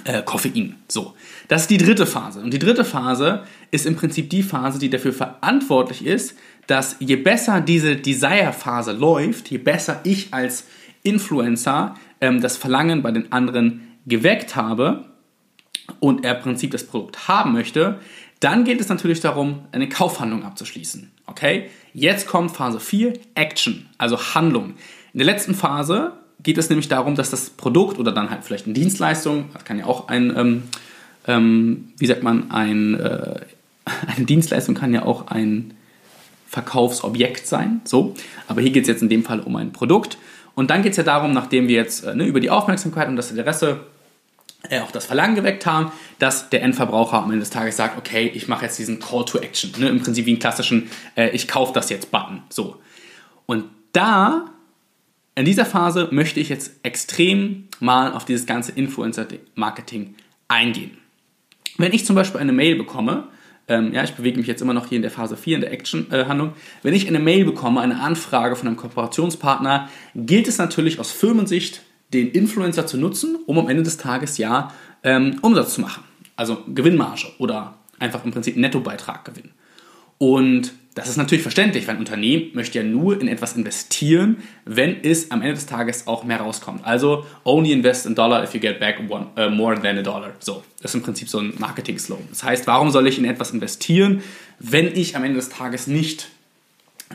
äh, 0.05 0.23
Koffein. 0.23 0.77
So, 0.89 1.15
das 1.49 1.63
ist 1.63 1.71
die 1.71 1.77
dritte 1.77 2.07
Phase. 2.07 2.41
Und 2.41 2.53
die 2.53 2.59
dritte 2.59 2.85
Phase 2.85 3.43
ist 3.71 3.85
im 3.85 3.97
Prinzip 3.97 4.31
die 4.31 4.43
Phase, 4.43 4.79
die 4.79 4.89
dafür 4.89 5.13
verantwortlich 5.13 6.07
ist, 6.07 6.35
dass 6.67 6.97
je 7.01 7.17
besser 7.17 7.61
diese 7.61 7.97
Desire-Phase 7.97 8.93
läuft, 8.93 9.51
je 9.51 9.59
besser 9.59 10.01
ich 10.05 10.33
als 10.33 10.67
Influencer 11.03 11.95
ähm, 12.21 12.41
das 12.41 12.57
Verlangen 12.57 13.03
bei 13.03 13.11
den 13.11 13.33
anderen 13.33 13.89
geweckt 14.07 14.57
habe 14.57 15.05
und 16.01 16.25
er 16.25 16.37
im 16.37 16.43
Prinzip 16.43 16.71
das 16.71 16.87
Produkt 16.87 17.29
haben 17.29 17.53
möchte, 17.53 17.99
dann 18.41 18.65
geht 18.65 18.81
es 18.81 18.89
natürlich 18.89 19.21
darum, 19.21 19.61
eine 19.73 19.89
Kaufhandlung 19.89 20.45
abzuschließen. 20.45 21.11
Okay? 21.27 21.71
Jetzt 21.95 22.27
kommt 22.27 22.51
Phase 22.51 22.81
4, 22.81 23.13
Action, 23.35 23.89
also 23.99 24.19
Handlung. 24.35 24.75
In 25.13 25.19
der 25.19 25.27
letzten 25.27 25.55
Phase 25.55 26.13
geht 26.43 26.59
es 26.59 26.69
nämlich 26.69 26.89
darum, 26.89 27.15
dass 27.15 27.31
das 27.31 27.51
Produkt 27.51 27.99
oder 27.99 28.13
dann 28.13 28.31
halt 28.31 28.45
vielleicht 28.45 28.67
eine 28.67 28.75
Dienstleistung, 28.75 29.51
das 29.53 29.65
kann 29.65 29.79
ja 29.79 29.87
auch 29.87 30.09
ein, 30.09 30.37
ähm, 30.37 30.63
ähm, 31.29 31.93
wie 31.99 32.07
sagt 32.07 32.23
man, 32.23 32.51
ein, 32.51 32.99
äh, 32.99 33.41
eine 34.17 34.27
Dienstleistung 34.27 34.75
kann 34.75 34.93
ja 34.93 35.05
auch 35.05 35.29
ein 35.29 35.75
Verkaufsobjekt 36.53 37.47
sein, 37.47 37.81
so. 37.85 38.15
Aber 38.47 38.61
hier 38.61 38.71
geht 38.71 38.83
es 38.83 38.89
jetzt 38.89 39.03
in 39.03 39.09
dem 39.09 39.25
Fall 39.25 39.41
um 39.41 39.57
ein 39.57 39.73
Produkt. 39.73 40.19
Und 40.55 40.71
dann 40.71 40.83
geht 40.83 40.91
es 40.91 40.99
ja 40.99 41.03
darum, 41.03 41.33
nachdem 41.33 41.67
wir 41.67 41.77
jetzt 41.77 42.05
äh, 42.05 42.15
ne, 42.15 42.27
über 42.27 42.41
die 42.41 42.51
Aufmerksamkeit 42.51 43.09
und 43.09 43.17
das 43.17 43.31
Interesse 43.31 43.81
äh, 44.69 44.81
auch 44.81 44.91
das 44.91 45.07
Verlangen 45.07 45.35
geweckt 45.35 45.65
haben, 45.65 45.91
dass 46.19 46.51
der 46.51 46.63
Endverbraucher 46.63 47.23
am 47.23 47.31
Ende 47.31 47.41
des 47.41 47.49
Tages 47.49 47.79
sagt, 47.79 47.97
okay, 47.97 48.31
ich 48.35 48.49
mache 48.49 48.67
jetzt 48.67 48.79
diesen 48.79 49.01
Call 49.01 49.25
to 49.25 49.39
Action, 49.39 49.73
ne, 49.79 49.89
im 49.89 50.03
Prinzip 50.03 50.27
wie 50.27 50.33
einen 50.33 50.41
klassischen, 50.41 50.91
äh, 51.17 51.31
ich 51.31 51.49
kaufe 51.49 51.73
das 51.73 51.89
jetzt 51.89 52.11
Button, 52.11 52.43
so. 52.51 52.77
Und 53.47 53.65
da 53.93 54.45
in 55.35 55.47
dieser 55.47 55.65
Phase 55.65 56.09
möchte 56.11 56.39
ich 56.39 56.51
jetzt 56.51 56.73
extrem 56.83 57.69
mal 57.81 58.13
auf 58.13 58.27
dieses 58.27 58.45
ganze 58.45 58.73
Influencer-Marketing 58.73 60.17
eingehen. 60.49 60.99
Wenn 61.79 61.95
ich 61.95 62.05
zum 62.05 62.15
Beispiel 62.15 62.43
eine 62.43 62.53
Mail 62.53 62.77
bekomme, 62.77 63.29
ähm, 63.73 63.95
ja, 63.95 64.05
ich 64.05 64.13
bewege 64.13 64.37
mich 64.37 64.47
jetzt 64.47 64.61
immer 64.61 64.75
noch 64.75 64.89
hier 64.89 64.97
in 64.97 65.03
der 65.03 65.11
Phase 65.11 65.35
4, 65.35 65.55
in 65.57 65.61
der 65.63 65.73
Action-Handlung, 65.73 66.51
äh, 66.51 66.53
wenn 66.83 66.93
ich 66.93 67.09
eine 67.09 67.19
Mail 67.19 67.47
bekomme, 67.47 67.81
eine 67.81 68.01
Anfrage 68.01 68.55
von 68.55 68.69
einem 68.69 68.77
Kooperationspartner, 68.77 69.89
gilt 70.15 70.47
es 70.47 70.59
natürlich 70.59 71.01
aus 71.01 71.11
Firmensicht, 71.11 71.83
den 72.13 72.31
Influencer 72.31 72.87
zu 72.87 72.99
nutzen, 72.99 73.39
um 73.47 73.59
am 73.59 73.69
Ende 73.71 73.83
des 73.83 73.97
Tages 73.97 74.37
ja 74.37 74.75
ähm, 75.03 75.39
Umsatz 75.41 75.75
zu 75.75 75.81
machen. 75.81 76.05
Also 76.37 76.59
Gewinnmarge 76.69 77.29
oder 77.39 77.79
einfach 77.99 78.25
im 78.27 78.33
Prinzip 78.33 78.57
Nettobeitrag 78.59 79.25
gewinnen. 79.25 79.53
Und 80.19 80.75
das 80.95 81.09
ist 81.09 81.17
natürlich 81.17 81.43
verständlich, 81.43 81.87
weil 81.87 81.95
ein 81.95 82.01
Unternehmen 82.01 82.51
möchte 82.53 82.79
ja 82.79 82.85
nur 82.85 83.19
in 83.19 83.27
etwas 83.27 83.57
investieren, 83.57 84.43
wenn 84.67 85.03
es 85.03 85.31
am 85.31 85.41
Ende 85.41 85.55
des 85.55 85.65
Tages 85.65 86.07
auch 86.07 86.23
mehr 86.25 86.39
rauskommt. 86.39 86.85
Also 86.85 87.25
only 87.45 87.73
invest 87.73 88.05
in 88.05 88.15
dollar 88.15 88.45
if 88.45 88.53
you 88.53 88.61
get 88.61 88.79
back 88.79 88.99
one, 89.09 89.29
uh, 89.39 89.49
more 89.49 89.81
than 89.81 89.97
a 89.99 90.03
dollar. 90.03 90.33
So, 90.41 90.63
das 90.83 90.91
ist 90.91 90.97
im 90.97 91.03
Prinzip 91.03 91.31
so 91.31 91.39
ein 91.39 91.55
Marketing-Slogan. 91.59 92.27
Das 92.29 92.45
heißt, 92.45 92.67
warum 92.67 92.91
soll 92.91 93.07
ich 93.07 93.19
in 93.19 93.25
etwas 93.25 93.53
investieren, 93.53 94.23
wenn 94.59 94.95
ich 94.95 95.17
am 95.17 95.25
Ende 95.25 95.37
des 95.37 95.49
Tages 95.49 95.87
nicht 95.87 96.29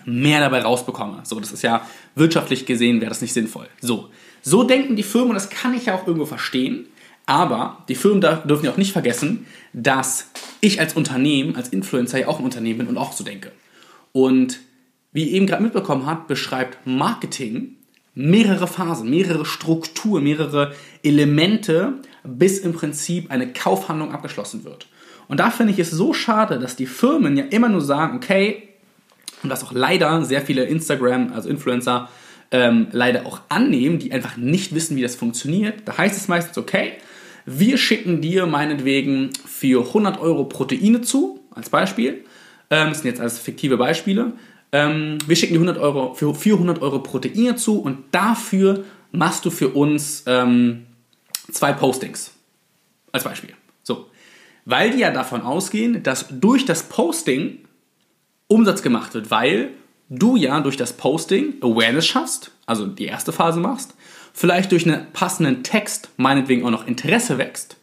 mehr 0.06 0.40
dabei 0.40 0.62
rausbekomme? 0.62 1.20
So, 1.24 1.40
das 1.40 1.52
ist 1.52 1.62
ja 1.62 1.86
wirtschaftlich 2.16 2.66
gesehen 2.66 3.00
wäre 3.00 3.10
das 3.10 3.22
nicht 3.22 3.34
sinnvoll. 3.34 3.68
So, 3.80 4.10
so 4.42 4.64
denken 4.64 4.96
die 4.96 5.04
Firmen 5.04 5.30
und 5.30 5.36
das 5.36 5.52
kann 5.52 5.76
ich 5.76 5.86
ja 5.86 5.94
auch 5.94 6.08
irgendwo 6.08 6.26
verstehen. 6.26 6.88
Aber 7.28 7.84
die 7.90 7.96
Firmen 7.96 8.22
dürfen 8.22 8.66
ja 8.66 8.72
auch 8.72 8.78
nicht 8.78 8.94
vergessen, 8.94 9.46
dass 9.74 10.32
ich 10.62 10.80
als 10.80 10.94
Unternehmen, 10.94 11.56
als 11.56 11.70
Influencer 11.70 12.20
ja 12.20 12.28
auch 12.28 12.40
ein 12.40 12.46
Unternehmen 12.46 12.80
bin 12.80 12.88
und 12.88 12.98
auch 12.98 13.12
so 13.12 13.24
denke. 13.24 13.52
Und 14.18 14.62
wie 15.12 15.26
ihr 15.26 15.34
eben 15.34 15.46
gerade 15.46 15.62
mitbekommen 15.62 16.08
habt, 16.08 16.28
beschreibt 16.28 16.88
Marketing 16.88 17.76
mehrere 18.16 18.66
Phasen, 18.66 19.12
mehrere 19.12 19.46
Strukturen, 19.46 20.24
mehrere 20.24 20.74
Elemente, 21.04 21.94
bis 22.24 22.58
im 22.58 22.74
Prinzip 22.74 23.30
eine 23.30 23.54
Kaufhandlung 23.54 24.12
abgeschlossen 24.12 24.64
wird. 24.64 24.88
Und 25.28 25.40
da 25.40 25.52
finde 25.52 25.72
ich 25.72 25.78
es 25.78 25.92
so 25.92 26.14
schade, 26.14 26.58
dass 26.58 26.76
die 26.76 26.88
Firmen 26.88 27.38
ja 27.38 27.44
immer 27.44 27.70
nur 27.70 27.82
sagen, 27.82 28.18
okay, 28.18 28.64
und 29.44 29.52
das 29.52 29.64
auch 29.64 29.72
leider 29.72 30.26
sehr 30.26 30.42
viele 30.42 30.64
Instagram, 30.64 31.32
also 31.32 31.48
Influencer, 31.48 32.10
ähm, 32.50 32.88
leider 32.92 33.28
auch 33.28 33.42
annehmen, 33.50 34.00
die 34.00 34.12
einfach 34.12 34.36
nicht 34.36 34.74
wissen, 34.74 34.98
wie 34.98 35.04
das 35.04 35.16
funktioniert. 35.16 35.84
Da 35.86 35.96
heißt 35.96 36.18
es 36.20 36.28
meistens, 36.28 36.58
okay, 36.58 36.94
wir 37.46 37.78
schicken 37.78 38.20
dir 38.20 38.48
meinetwegen 38.48 39.30
für 39.46 39.86
100 39.86 40.20
Euro 40.20 40.46
Proteine 40.46 41.02
zu, 41.02 41.40
als 41.52 41.70
Beispiel. 41.70 42.24
Ähm, 42.70 42.90
das 42.90 43.00
sind 43.00 43.08
jetzt 43.08 43.22
alles 43.22 43.40
fiktive 43.40 43.78
Beispiele. 43.78 44.34
Ähm, 44.72 45.18
wir 45.26 45.36
schicken 45.36 45.54
dir 45.54 45.60
100 45.60 45.78
Euro 45.78 46.14
für 46.14 46.34
400 46.36 46.82
Euro 46.82 47.00
Proteine 47.00 47.56
zu 47.56 47.80
und 47.80 48.04
dafür 48.12 48.84
machst 49.12 49.46
du 49.46 49.50
für 49.50 49.70
uns 49.70 50.24
ähm, 50.28 50.86
zwei 51.52 51.74
Postings. 51.74 52.32
Als 53.12 53.24
Beispiel. 53.24 53.54
So. 53.84 54.08
Weil 54.66 54.92
die 54.92 55.00
ja 55.00 55.12
davon 55.12 55.42
ausgehen, 55.42 56.04
dass 56.04 56.28
durch 56.30 56.66
das 56.66 56.84
Posting 56.84 57.60
Umsatz 58.48 58.82
gemacht 58.82 59.14
wird, 59.14 59.32
weil 59.32 59.72
du 60.10 60.36
ja 60.36 60.60
durch 60.60 60.78
das 60.78 60.94
Posting 60.94 61.56
Awareness 61.62 62.06
schaffst, 62.06 62.52
also 62.66 62.86
die 62.86 63.06
erste 63.06 63.32
Phase 63.32 63.60
machst, 63.60 63.96
vielleicht 64.34 64.72
durch 64.72 64.86
einen 64.86 65.12
passenden 65.14 65.64
Text 65.64 66.10
meinetwegen 66.18 66.66
auch 66.66 66.72
noch 66.72 66.86
Interesse 66.86 67.38
wächst 67.38 67.78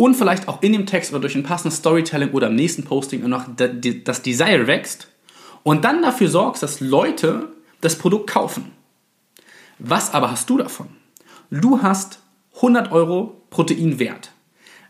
und 0.00 0.14
vielleicht 0.14 0.48
auch 0.48 0.62
in 0.62 0.72
dem 0.72 0.86
Text 0.86 1.12
oder 1.12 1.20
durch 1.20 1.34
ein 1.34 1.42
passendes 1.42 1.80
Storytelling 1.80 2.30
oder 2.30 2.46
im 2.46 2.54
nächsten 2.54 2.84
Posting 2.84 3.28
noch 3.28 3.44
das 3.54 4.22
Desire 4.22 4.66
wächst 4.66 5.08
und 5.62 5.84
dann 5.84 6.00
dafür 6.00 6.30
sorgst, 6.30 6.62
dass 6.62 6.80
Leute 6.80 7.50
das 7.82 7.98
Produkt 7.98 8.30
kaufen. 8.30 8.72
Was 9.78 10.14
aber 10.14 10.30
hast 10.30 10.48
du 10.48 10.56
davon? 10.56 10.86
Du 11.50 11.82
hast 11.82 12.20
100 12.56 12.92
Euro 12.92 13.42
Proteinwert. 13.50 14.32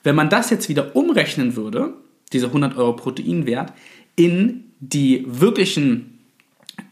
Wenn 0.04 0.14
man 0.14 0.30
das 0.30 0.48
jetzt 0.50 0.68
wieder 0.68 0.94
umrechnen 0.94 1.56
würde, 1.56 1.94
diese 2.32 2.46
100 2.46 2.76
Euro 2.76 2.92
Proteinwert, 2.94 3.72
in 4.14 4.70
die 4.78 5.24
wirklichen 5.26 6.20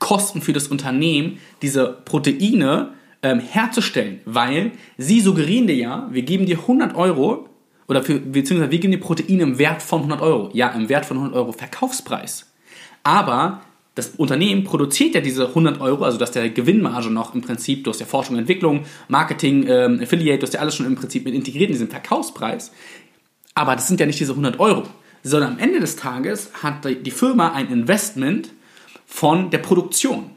Kosten 0.00 0.42
für 0.42 0.52
das 0.52 0.66
Unternehmen, 0.66 1.38
diese 1.62 1.98
Proteine 2.04 2.94
ähm, 3.22 3.38
herzustellen, 3.38 4.22
weil 4.24 4.72
sie 4.96 5.20
suggerieren 5.20 5.68
dir 5.68 5.76
ja, 5.76 6.08
wir 6.10 6.22
geben 6.22 6.46
dir 6.46 6.58
100 6.58 6.96
Euro 6.96 7.47
oder 7.88 8.02
für, 8.02 8.20
beziehungsweise 8.20 8.70
wir 8.70 8.78
geben 8.78 8.92
dir 8.92 9.00
Proteine 9.00 9.42
im 9.42 9.58
Wert 9.58 9.82
von 9.82 10.00
100 10.00 10.20
Euro. 10.20 10.50
Ja, 10.52 10.68
im 10.68 10.88
Wert 10.88 11.06
von 11.06 11.16
100 11.16 11.36
Euro 11.36 11.52
Verkaufspreis. 11.52 12.46
Aber 13.02 13.62
das 13.94 14.10
Unternehmen 14.16 14.62
produziert 14.62 15.14
ja 15.14 15.20
diese 15.20 15.48
100 15.48 15.80
Euro, 15.80 16.04
also 16.04 16.18
dass 16.18 16.30
der 16.30 16.50
Gewinnmarge 16.50 17.10
noch 17.10 17.34
im 17.34 17.40
Prinzip, 17.40 17.82
du 17.82 17.90
hast 17.90 18.00
Forschung, 18.02 18.36
Entwicklung, 18.36 18.84
Marketing, 19.08 19.66
ähm, 19.66 20.00
Affiliate, 20.00 20.38
du 20.38 20.46
hast 20.46 20.54
ja 20.54 20.60
alles 20.60 20.76
schon 20.76 20.86
im 20.86 20.94
Prinzip 20.94 21.24
mit 21.24 21.34
integriert 21.34 21.70
in 21.70 21.72
diesen 21.72 21.88
Verkaufspreis. 21.88 22.70
Aber 23.54 23.74
das 23.74 23.88
sind 23.88 23.98
ja 23.98 24.06
nicht 24.06 24.20
diese 24.20 24.32
100 24.32 24.60
Euro, 24.60 24.84
sondern 25.24 25.54
am 25.54 25.58
Ende 25.58 25.80
des 25.80 25.96
Tages 25.96 26.50
hat 26.62 26.84
die 26.84 27.10
Firma 27.10 27.52
ein 27.52 27.72
Investment 27.72 28.50
von 29.06 29.50
der 29.50 29.58
Produktion. 29.58 30.30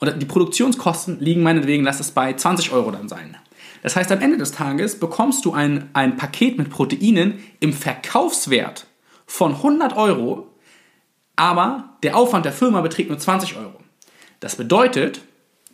Und 0.00 0.20
die 0.20 0.26
Produktionskosten 0.26 1.18
liegen 1.20 1.42
meinetwegen, 1.42 1.84
lass 1.84 2.00
es 2.00 2.10
bei 2.10 2.32
20 2.32 2.72
Euro 2.72 2.90
dann 2.90 3.08
sein. 3.08 3.36
Das 3.82 3.96
heißt, 3.96 4.10
am 4.12 4.20
Ende 4.20 4.38
des 4.38 4.52
Tages 4.52 4.98
bekommst 4.98 5.44
du 5.44 5.52
ein, 5.52 5.90
ein 5.92 6.16
Paket 6.16 6.58
mit 6.58 6.70
Proteinen 6.70 7.38
im 7.60 7.72
Verkaufswert 7.72 8.86
von 9.26 9.52
100 9.52 9.96
Euro, 9.96 10.48
aber 11.36 11.96
der 12.02 12.16
Aufwand 12.16 12.44
der 12.44 12.52
Firma 12.52 12.80
beträgt 12.80 13.10
nur 13.10 13.18
20 13.18 13.56
Euro. 13.56 13.78
Das 14.40 14.56
bedeutet, 14.56 15.20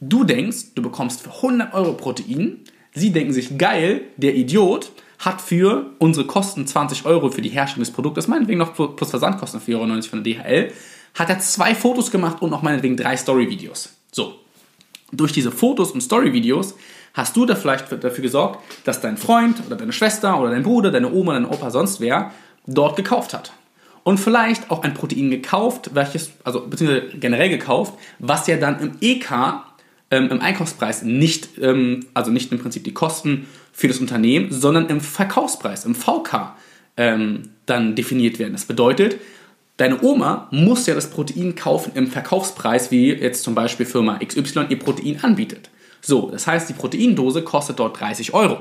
du 0.00 0.24
denkst, 0.24 0.74
du 0.74 0.82
bekommst 0.82 1.22
für 1.22 1.30
100 1.30 1.74
Euro 1.74 1.94
Protein, 1.94 2.60
sie 2.94 3.12
denken 3.12 3.32
sich, 3.32 3.56
geil, 3.58 4.02
der 4.16 4.34
Idiot 4.34 4.92
hat 5.18 5.40
für 5.40 5.92
unsere 5.98 6.26
Kosten 6.26 6.66
20 6.66 7.06
Euro 7.06 7.30
für 7.30 7.42
die 7.42 7.48
Herstellung 7.48 7.84
des 7.84 7.92
Produktes, 7.92 8.28
meinetwegen 8.28 8.58
noch 8.58 8.74
plus 8.74 9.10
Versandkosten 9.10 9.60
4,90 9.60 9.74
Euro 9.74 10.02
von 10.02 10.24
der 10.24 10.34
DHL, 10.34 10.72
hat 11.14 11.30
er 11.30 11.38
zwei 11.38 11.74
Fotos 11.74 12.10
gemacht 12.10 12.42
und 12.42 12.50
noch 12.50 12.62
meinetwegen 12.62 12.96
drei 12.96 13.16
Story-Videos. 13.16 13.94
So, 14.12 14.34
durch 15.12 15.32
diese 15.32 15.50
Fotos 15.50 15.92
und 15.92 16.00
Story-Videos 16.00 16.74
hast 17.14 17.37
du 17.37 17.46
da 17.46 17.55
vielleicht 17.55 17.90
dafür 17.90 18.22
gesorgt, 18.22 18.61
dass 18.85 19.00
dein 19.00 19.16
Freund 19.16 19.57
oder 19.66 19.77
deine 19.77 19.92
Schwester 19.92 20.38
oder 20.38 20.50
dein 20.50 20.64
Bruder, 20.64 20.90
deine 20.90 21.12
Oma, 21.12 21.33
dein 21.33 21.46
Opa, 21.46 21.70
sonst 21.70 22.00
wer 22.00 22.33
dort 22.66 22.96
gekauft 22.96 23.33
hat. 23.33 23.53
Und 24.03 24.18
vielleicht 24.18 24.70
auch 24.70 24.83
ein 24.83 24.92
Protein 24.92 25.31
gekauft, 25.31 25.90
welches, 25.94 26.33
also 26.42 26.66
beziehungsweise 26.66 27.16
generell 27.16 27.48
gekauft, 27.48 27.94
was 28.18 28.46
ja 28.46 28.57
dann 28.57 28.79
im 28.81 28.92
EK, 29.00 29.31
ähm, 30.11 30.29
im 30.31 30.40
Einkaufspreis 30.40 31.03
nicht, 31.03 31.57
ähm, 31.59 32.05
also 32.12 32.31
nicht 32.31 32.53
im 32.53 32.59
Prinzip 32.59 32.85
die 32.85 32.92
Kosten 32.92 33.46
für 33.72 33.88
das 33.88 33.98
Unternehmen, 33.98 34.53
sondern 34.53 34.88
im 34.88 35.00
Verkaufspreis, 35.00 35.87
im 35.87 35.94
VK 35.94 36.55
ähm, 36.96 37.50
dann 37.64 37.94
definiert 37.94 38.38
werden. 38.38 38.53
Das 38.53 38.66
bedeutet, 38.66 39.18
deine 39.79 40.03
Oma 40.03 40.48
muss 40.50 40.87
ja 40.87 40.94
das 40.94 41.09
Protein 41.09 41.55
kaufen 41.55 41.92
im 41.94 42.09
Verkaufspreis, 42.09 42.90
wie 42.90 43.11
jetzt 43.11 43.42
zum 43.42 43.55
Beispiel 43.55 43.87
Firma 43.87 44.18
XY 44.18 44.66
ihr 44.68 44.79
Protein 44.79 45.18
anbietet. 45.22 45.70
So, 46.06 46.30
das 46.30 46.46
heißt, 46.46 46.68
die 46.68 46.74
Proteindose 46.74 47.42
kostet 47.42 47.78
dort 47.78 47.98
30 47.98 48.34
Euro. 48.34 48.58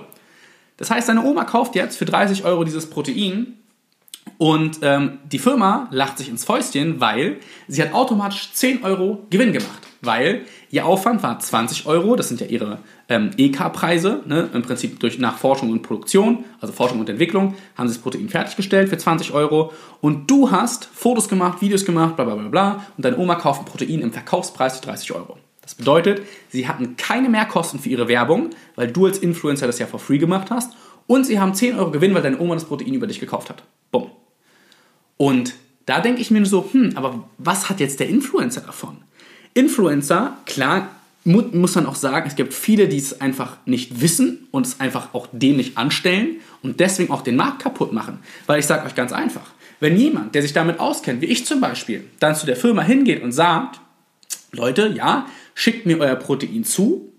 Das 0.78 0.90
heißt, 0.90 1.10
deine 1.10 1.24
Oma 1.24 1.44
kauft 1.44 1.76
jetzt 1.76 1.98
für 1.98 2.06
30 2.06 2.46
Euro 2.46 2.64
dieses 2.64 2.90
Protein 2.90 3.58
und 4.38 4.80
ähm, 4.82 5.20
die 5.30 5.40
Firma 5.40 5.88
lacht 5.92 6.18
sich 6.18 6.30
ins 6.30 6.46
Fäustchen, 6.46 7.02
weil 7.02 7.38
sie 7.68 7.82
hat 7.82 7.94
automatisch 7.94 8.52
10 8.54 8.84
Euro 8.84 9.26
Gewinn 9.30 9.52
gemacht. 9.52 9.88
Weil 10.02 10.42
ihr 10.70 10.86
Aufwand 10.86 11.24
war 11.24 11.40
20 11.40 11.86
Euro, 11.86 12.16
das 12.16 12.28
sind 12.28 12.42
ja 12.42 12.48
ihre 12.48 12.80
ähm, 13.08 13.32
EK-Preise, 13.38 14.22
ne? 14.26 14.50
im 14.54 14.62
Prinzip 14.62 15.00
durch 15.00 15.20
nach 15.20 15.38
Forschung 15.38 15.70
und 15.70 15.82
Produktion, 15.82 16.46
also 16.60 16.74
Forschung 16.74 17.00
und 17.00 17.10
Entwicklung, 17.10 17.56
haben 17.78 17.88
sie 17.88 17.96
das 17.96 18.02
Protein 18.02 18.28
fertiggestellt 18.28 18.90
für 18.90 18.98
20 18.98 19.34
Euro. 19.34 19.72
Und 20.02 20.30
du 20.30 20.52
hast 20.52 20.86
Fotos 20.86 21.30
gemacht, 21.30 21.62
Videos 21.62 21.86
gemacht, 21.86 22.16
bla 22.16 22.26
bla 22.26 22.36
bla 22.36 22.50
bla, 22.50 22.86
und 22.98 23.06
deine 23.06 23.18
Oma 23.18 23.36
kauft 23.36 23.62
ein 23.62 23.66
Protein 23.66 24.00
im 24.02 24.12
Verkaufspreis 24.12 24.78
für 24.80 24.86
30 24.86 25.14
Euro. 25.14 25.38
Das 25.64 25.76
bedeutet, 25.76 26.22
sie 26.50 26.68
hatten 26.68 26.98
keine 26.98 27.30
Mehrkosten 27.30 27.80
für 27.80 27.90
ihre 27.90 28.08
Werbung, 28.08 28.52
weil 28.76 28.92
du 28.92 29.06
als 29.06 29.18
Influencer 29.18 29.66
das 29.66 29.80
ja 29.80 29.88
for 29.88 30.00
free 30.00 30.18
gemacht 30.18 30.52
hast. 30.52 30.74
Und 31.08 31.26
sie 31.26 31.40
haben 31.40 31.54
10 31.54 31.80
Euro 31.80 31.92
Gewinn, 31.92 32.14
weil 32.14 32.22
deine 32.22 32.40
Oma 32.40 32.54
das 32.54 32.66
Protein 32.66 32.94
über 32.94 33.08
dich 33.08 33.20
gekauft 33.20 33.50
hat. 33.50 33.64
Bumm. 33.92 34.12
Und 35.18 35.56
da 35.86 36.00
denke 36.00 36.22
ich 36.22 36.32
mir 36.32 36.46
so, 36.46 36.70
hm, 36.72 36.92
aber 36.96 37.24
was 37.38 37.70
hat 37.70 37.80
jetzt 37.80 38.00
der 38.00 38.10
Influencer 38.10 38.62
davon? 38.62 38.98
Influencer, 39.54 40.38
klar, 40.46 40.90
mu 41.24 41.42
muss 41.54 41.76
man 41.76 41.86
auch 41.86 41.96
sagen, 41.96 42.28
es 42.28 42.36
gibt 42.36 42.54
viele, 42.54 42.88
die 42.88 42.98
es 42.98 43.22
einfach 43.22 43.58
nicht 43.66 44.02
wissen 44.02 44.48
und 44.52 44.66
es 44.66 44.80
einfach 44.80 45.14
auch 45.14 45.28
dämlich 45.32 45.78
anstellen 45.78 46.38
und 46.62 46.80
deswegen 46.80 47.12
auch 47.12 47.22
den 47.22 47.36
Markt 47.36 47.62
kaputt 47.62 47.94
machen. 47.94 48.20
Weil 48.48 48.60
ich 48.60 48.66
sage 48.66 48.86
euch 48.86 48.96
ganz 48.96 49.14
einfach, 49.14 49.52
wenn 49.80 49.98
jemand, 49.98 50.36
der 50.36 50.42
sich 50.42 50.54
damit 50.54 50.80
auskennt, 50.80 51.22
wie 51.22 51.28
ich 51.28 51.46
zum 51.46 51.62
Beispiel, 51.62 52.06
dann 52.20 52.36
zu 52.36 52.46
der 52.46 52.56
Firma 52.56 52.82
hingeht 52.82 53.22
und 53.22 53.32
sagt, 53.32 53.80
Leute, 54.54 54.94
ja, 54.96 55.28
schickt 55.56 55.86
mir 55.86 56.00
euer 56.00 56.16
Protein 56.16 56.64
zu, 56.64 57.12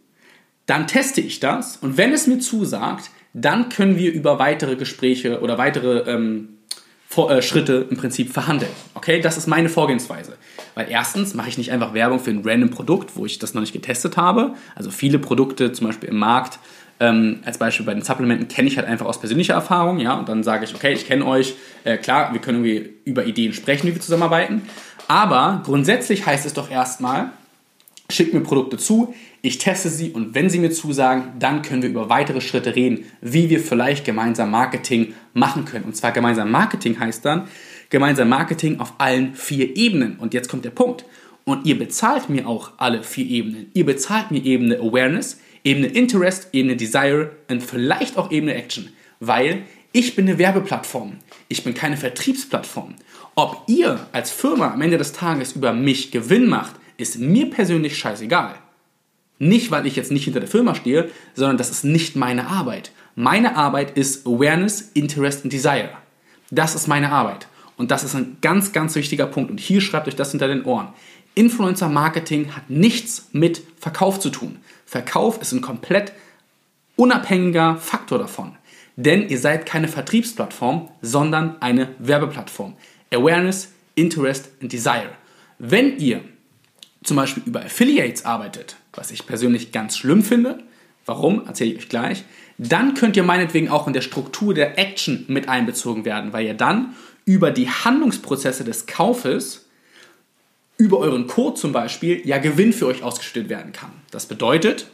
dann 0.66 0.86
teste 0.86 1.20
ich 1.20 1.40
das 1.40 1.76
und 1.76 1.96
wenn 1.96 2.12
es 2.12 2.26
mir 2.26 2.38
zusagt, 2.38 3.10
dann 3.34 3.68
können 3.68 3.98
wir 3.98 4.12
über 4.12 4.38
weitere 4.38 4.76
Gespräche 4.76 5.40
oder 5.40 5.58
weitere 5.58 6.10
ähm, 6.10 6.54
vor, 7.08 7.30
äh, 7.30 7.42
Schritte 7.42 7.86
im 7.90 7.96
Prinzip 7.96 8.32
verhandeln. 8.32 8.70
Okay, 8.94 9.20
das 9.20 9.36
ist 9.36 9.46
meine 9.46 9.68
Vorgehensweise. 9.68 10.36
Weil 10.74 10.86
erstens 10.90 11.34
mache 11.34 11.48
ich 11.48 11.58
nicht 11.58 11.70
einfach 11.70 11.94
Werbung 11.94 12.18
für 12.18 12.30
ein 12.30 12.42
random 12.44 12.70
Produkt, 12.70 13.16
wo 13.16 13.26
ich 13.26 13.38
das 13.38 13.54
noch 13.54 13.60
nicht 13.60 13.72
getestet 13.72 14.16
habe. 14.16 14.54
Also 14.74 14.90
viele 14.90 15.18
Produkte, 15.18 15.72
zum 15.72 15.86
Beispiel 15.86 16.08
im 16.08 16.16
Markt, 16.16 16.58
ähm, 17.00 17.40
als 17.44 17.58
Beispiel 17.58 17.86
bei 17.86 17.94
den 17.94 18.02
Supplementen, 18.02 18.48
kenne 18.48 18.68
ich 18.68 18.76
halt 18.76 18.86
einfach 18.86 19.06
aus 19.06 19.18
persönlicher 19.18 19.54
Erfahrung. 19.54 19.98
Ja, 20.00 20.14
und 20.14 20.28
dann 20.28 20.42
sage 20.42 20.64
ich, 20.64 20.74
okay, 20.74 20.92
ich 20.92 21.06
kenne 21.06 21.26
euch, 21.26 21.54
äh, 21.84 21.96
klar, 21.98 22.32
wir 22.32 22.40
können 22.40 22.64
irgendwie 22.64 22.94
über 23.04 23.24
Ideen 23.24 23.52
sprechen, 23.52 23.88
wie 23.88 23.94
wir 23.94 24.00
zusammenarbeiten. 24.00 24.62
Aber 25.08 25.62
grundsätzlich 25.64 26.26
heißt 26.26 26.46
es 26.46 26.54
doch 26.54 26.70
erstmal, 26.70 27.30
schickt 28.10 28.34
mir 28.34 28.40
Produkte 28.40 28.76
zu, 28.76 29.14
ich 29.42 29.58
teste 29.58 29.90
sie 29.90 30.10
und 30.10 30.34
wenn 30.34 30.48
sie 30.48 30.58
mir 30.58 30.70
zusagen, 30.70 31.32
dann 31.38 31.62
können 31.62 31.82
wir 31.82 31.90
über 31.90 32.08
weitere 32.08 32.40
Schritte 32.40 32.74
reden, 32.74 33.04
wie 33.20 33.50
wir 33.50 33.60
vielleicht 33.60 34.04
gemeinsam 34.04 34.50
Marketing 34.50 35.14
machen 35.34 35.66
können. 35.66 35.84
Und 35.84 35.96
zwar 35.96 36.12
gemeinsam 36.12 36.50
Marketing 36.50 36.98
heißt 36.98 37.24
dann 37.24 37.48
gemeinsam 37.90 38.28
Marketing 38.28 38.80
auf 38.80 38.94
allen 38.98 39.34
vier 39.34 39.76
Ebenen. 39.76 40.16
Und 40.16 40.34
jetzt 40.34 40.48
kommt 40.48 40.64
der 40.64 40.70
Punkt. 40.70 41.04
Und 41.44 41.66
ihr 41.66 41.78
bezahlt 41.78 42.30
mir 42.30 42.48
auch 42.48 42.72
alle 42.78 43.02
vier 43.02 43.26
Ebenen. 43.26 43.70
Ihr 43.74 43.84
bezahlt 43.84 44.30
mir 44.30 44.42
Ebene 44.42 44.78
Awareness, 44.78 45.38
Ebene 45.62 45.88
Interest, 45.88 46.48
Ebene 46.52 46.76
Desire 46.76 47.32
und 47.50 47.62
vielleicht 47.62 48.16
auch 48.16 48.30
Ebene 48.30 48.54
Action. 48.54 48.88
Weil 49.20 49.62
ich 49.92 50.16
bin 50.16 50.26
eine 50.26 50.38
Werbeplattform. 50.38 51.18
Ich 51.48 51.62
bin 51.62 51.74
keine 51.74 51.96
Vertriebsplattform. 51.96 52.94
Ob 53.36 53.64
ihr 53.66 53.98
als 54.12 54.30
Firma 54.30 54.72
am 54.72 54.80
Ende 54.80 54.98
des 54.98 55.12
Tages 55.12 55.52
über 55.52 55.72
mich 55.72 56.12
Gewinn 56.12 56.46
macht, 56.46 56.74
ist 56.96 57.18
mir 57.18 57.50
persönlich 57.50 57.98
scheißegal. 57.98 58.54
Nicht, 59.38 59.70
weil 59.72 59.86
ich 59.86 59.96
jetzt 59.96 60.12
nicht 60.12 60.24
hinter 60.24 60.40
der 60.40 60.48
Firma 60.48 60.74
stehe, 60.74 61.10
sondern 61.34 61.56
das 61.56 61.70
ist 61.70 61.84
nicht 61.84 62.14
meine 62.14 62.46
Arbeit. 62.46 62.92
Meine 63.16 63.56
Arbeit 63.56 63.96
ist 63.96 64.26
Awareness, 64.26 64.90
Interest 64.94 65.44
und 65.44 65.52
Desire. 65.52 65.90
Das 66.50 66.76
ist 66.76 66.86
meine 66.86 67.10
Arbeit. 67.10 67.48
Und 67.76 67.90
das 67.90 68.04
ist 68.04 68.14
ein 68.14 68.36
ganz, 68.40 68.72
ganz 68.72 68.94
wichtiger 68.94 69.26
Punkt. 69.26 69.50
Und 69.50 69.58
hier 69.58 69.80
schreibt 69.80 70.06
euch 70.06 70.14
das 70.14 70.30
hinter 70.30 70.46
den 70.46 70.64
Ohren. 70.64 70.88
Influencer 71.34 71.88
Marketing 71.88 72.54
hat 72.54 72.70
nichts 72.70 73.28
mit 73.32 73.62
Verkauf 73.80 74.20
zu 74.20 74.30
tun. 74.30 74.58
Verkauf 74.86 75.40
ist 75.42 75.50
ein 75.50 75.60
komplett 75.60 76.12
unabhängiger 76.94 77.76
Faktor 77.76 78.20
davon. 78.20 78.56
Denn 78.94 79.28
ihr 79.28 79.38
seid 79.38 79.66
keine 79.66 79.88
Vertriebsplattform, 79.88 80.88
sondern 81.02 81.60
eine 81.60 81.88
Werbeplattform. 81.98 82.74
Awareness, 83.12 83.72
Interest 83.94 84.50
und 84.60 84.72
Desire. 84.72 85.10
Wenn 85.58 85.98
ihr 85.98 86.20
zum 87.02 87.16
Beispiel 87.16 87.42
über 87.46 87.60
Affiliates 87.64 88.24
arbeitet, 88.24 88.76
was 88.92 89.10
ich 89.10 89.26
persönlich 89.26 89.72
ganz 89.72 89.96
schlimm 89.96 90.22
finde, 90.22 90.58
warum, 91.06 91.46
erzähle 91.46 91.72
ich 91.72 91.78
euch 91.78 91.88
gleich, 91.88 92.24
dann 92.58 92.94
könnt 92.94 93.16
ihr 93.16 93.22
meinetwegen 93.22 93.68
auch 93.68 93.86
in 93.86 93.92
der 93.92 94.00
Struktur 94.00 94.54
der 94.54 94.78
Action 94.78 95.24
mit 95.28 95.48
einbezogen 95.48 96.04
werden, 96.04 96.32
weil 96.32 96.46
ihr 96.46 96.54
dann 96.54 96.94
über 97.24 97.50
die 97.50 97.68
Handlungsprozesse 97.68 98.64
des 98.64 98.86
Kaufes, 98.86 99.66
über 100.76 100.98
euren 100.98 101.26
Code 101.26 101.58
zum 101.58 101.72
Beispiel, 101.72 102.26
ja 102.26 102.38
Gewinn 102.38 102.72
für 102.72 102.86
euch 102.86 103.02
ausgestellt 103.02 103.48
werden 103.48 103.72
kann. 103.72 103.90
Das 104.10 104.26
bedeutet, 104.26 104.86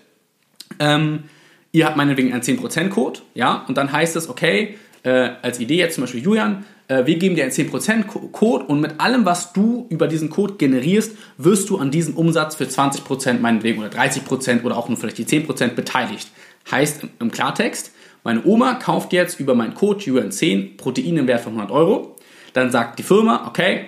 ähm, 0.79 1.25
ihr 1.73 1.87
habt 1.87 1.97
meinetwegen 1.97 2.33
einen 2.33 2.43
10%-Code, 2.43 3.21
ja, 3.35 3.65
und 3.67 3.77
dann 3.77 3.91
heißt 3.91 4.17
es, 4.17 4.29
okay, 4.29 4.79
äh, 5.03 5.31
als 5.43 5.59
Idee 5.61 5.77
jetzt 5.77 5.95
zum 5.95 6.05
Beispiel 6.05 6.23
Julian, 6.23 6.65
wir 6.91 7.19
geben 7.19 7.37
dir 7.37 7.45
einen 7.45 7.53
10% 7.53 8.05
Code 8.33 8.65
und 8.65 8.81
mit 8.81 8.99
allem, 8.99 9.25
was 9.25 9.53
du 9.53 9.87
über 9.91 10.09
diesen 10.09 10.29
Code 10.29 10.55
generierst, 10.55 11.13
wirst 11.39 11.71
du 11.71 11.79
an 11.79 11.93
diesem 11.93 12.17
Umsatz 12.17 12.57
für 12.57 12.65
20% 12.65 13.39
meinetwegen 13.39 13.81
oder 13.81 13.91
30% 13.91 14.65
oder 14.65 14.77
auch 14.77 14.89
nur 14.89 14.99
vielleicht 14.99 15.19
die 15.19 15.25
10% 15.25 15.69
beteiligt. 15.75 16.29
Heißt 16.69 17.07
im 17.21 17.31
Klartext, 17.31 17.93
meine 18.25 18.45
Oma 18.45 18.75
kauft 18.75 19.13
jetzt 19.13 19.39
über 19.39 19.55
meinen 19.55 19.75
Code 19.75 20.05
UN10 20.05 20.77
Protein 20.79 21.17
im 21.17 21.29
Wert 21.29 21.43
von 21.43 21.53
100 21.53 21.71
Euro. 21.71 22.17
Dann 22.55 22.73
sagt 22.73 22.99
die 22.99 23.05
Firma, 23.05 23.47
okay, 23.47 23.87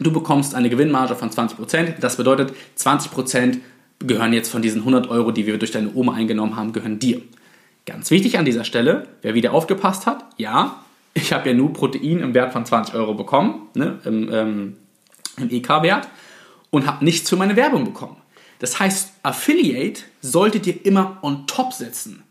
du 0.00 0.12
bekommst 0.12 0.56
eine 0.56 0.68
Gewinnmarge 0.68 1.14
von 1.14 1.30
20%. 1.30 2.00
Das 2.00 2.16
bedeutet, 2.16 2.52
20% 2.76 3.58
gehören 4.00 4.32
jetzt 4.32 4.50
von 4.50 4.62
diesen 4.62 4.80
100 4.80 5.08
Euro, 5.08 5.30
die 5.30 5.46
wir 5.46 5.58
durch 5.58 5.70
deine 5.70 5.94
Oma 5.94 6.14
eingenommen 6.14 6.56
haben, 6.56 6.72
gehören 6.72 6.98
dir. 6.98 7.22
Ganz 7.86 8.10
wichtig 8.10 8.36
an 8.36 8.44
dieser 8.44 8.64
Stelle, 8.64 9.06
wer 9.22 9.34
wieder 9.34 9.52
aufgepasst 9.52 10.06
hat, 10.06 10.24
ja, 10.36 10.82
ich 11.16 11.32
habe 11.32 11.48
ja 11.48 11.54
nur 11.54 11.72
Protein 11.72 12.20
im 12.20 12.34
Wert 12.34 12.52
von 12.52 12.66
20 12.66 12.94
Euro 12.94 13.14
bekommen, 13.14 13.68
ne, 13.74 13.98
im, 14.04 14.32
ähm, 14.32 14.76
im 15.38 15.50
EK-Wert, 15.50 16.08
und 16.70 16.86
habe 16.86 17.04
nichts 17.04 17.30
für 17.30 17.36
meine 17.36 17.56
Werbung 17.56 17.84
bekommen. 17.84 18.18
Das 18.58 18.78
heißt, 18.78 19.12
Affiliate 19.22 20.02
solltet 20.20 20.66
ihr 20.66 20.84
immer 20.84 21.18
on 21.22 21.46
top 21.46 21.72
setzen. 21.72 22.22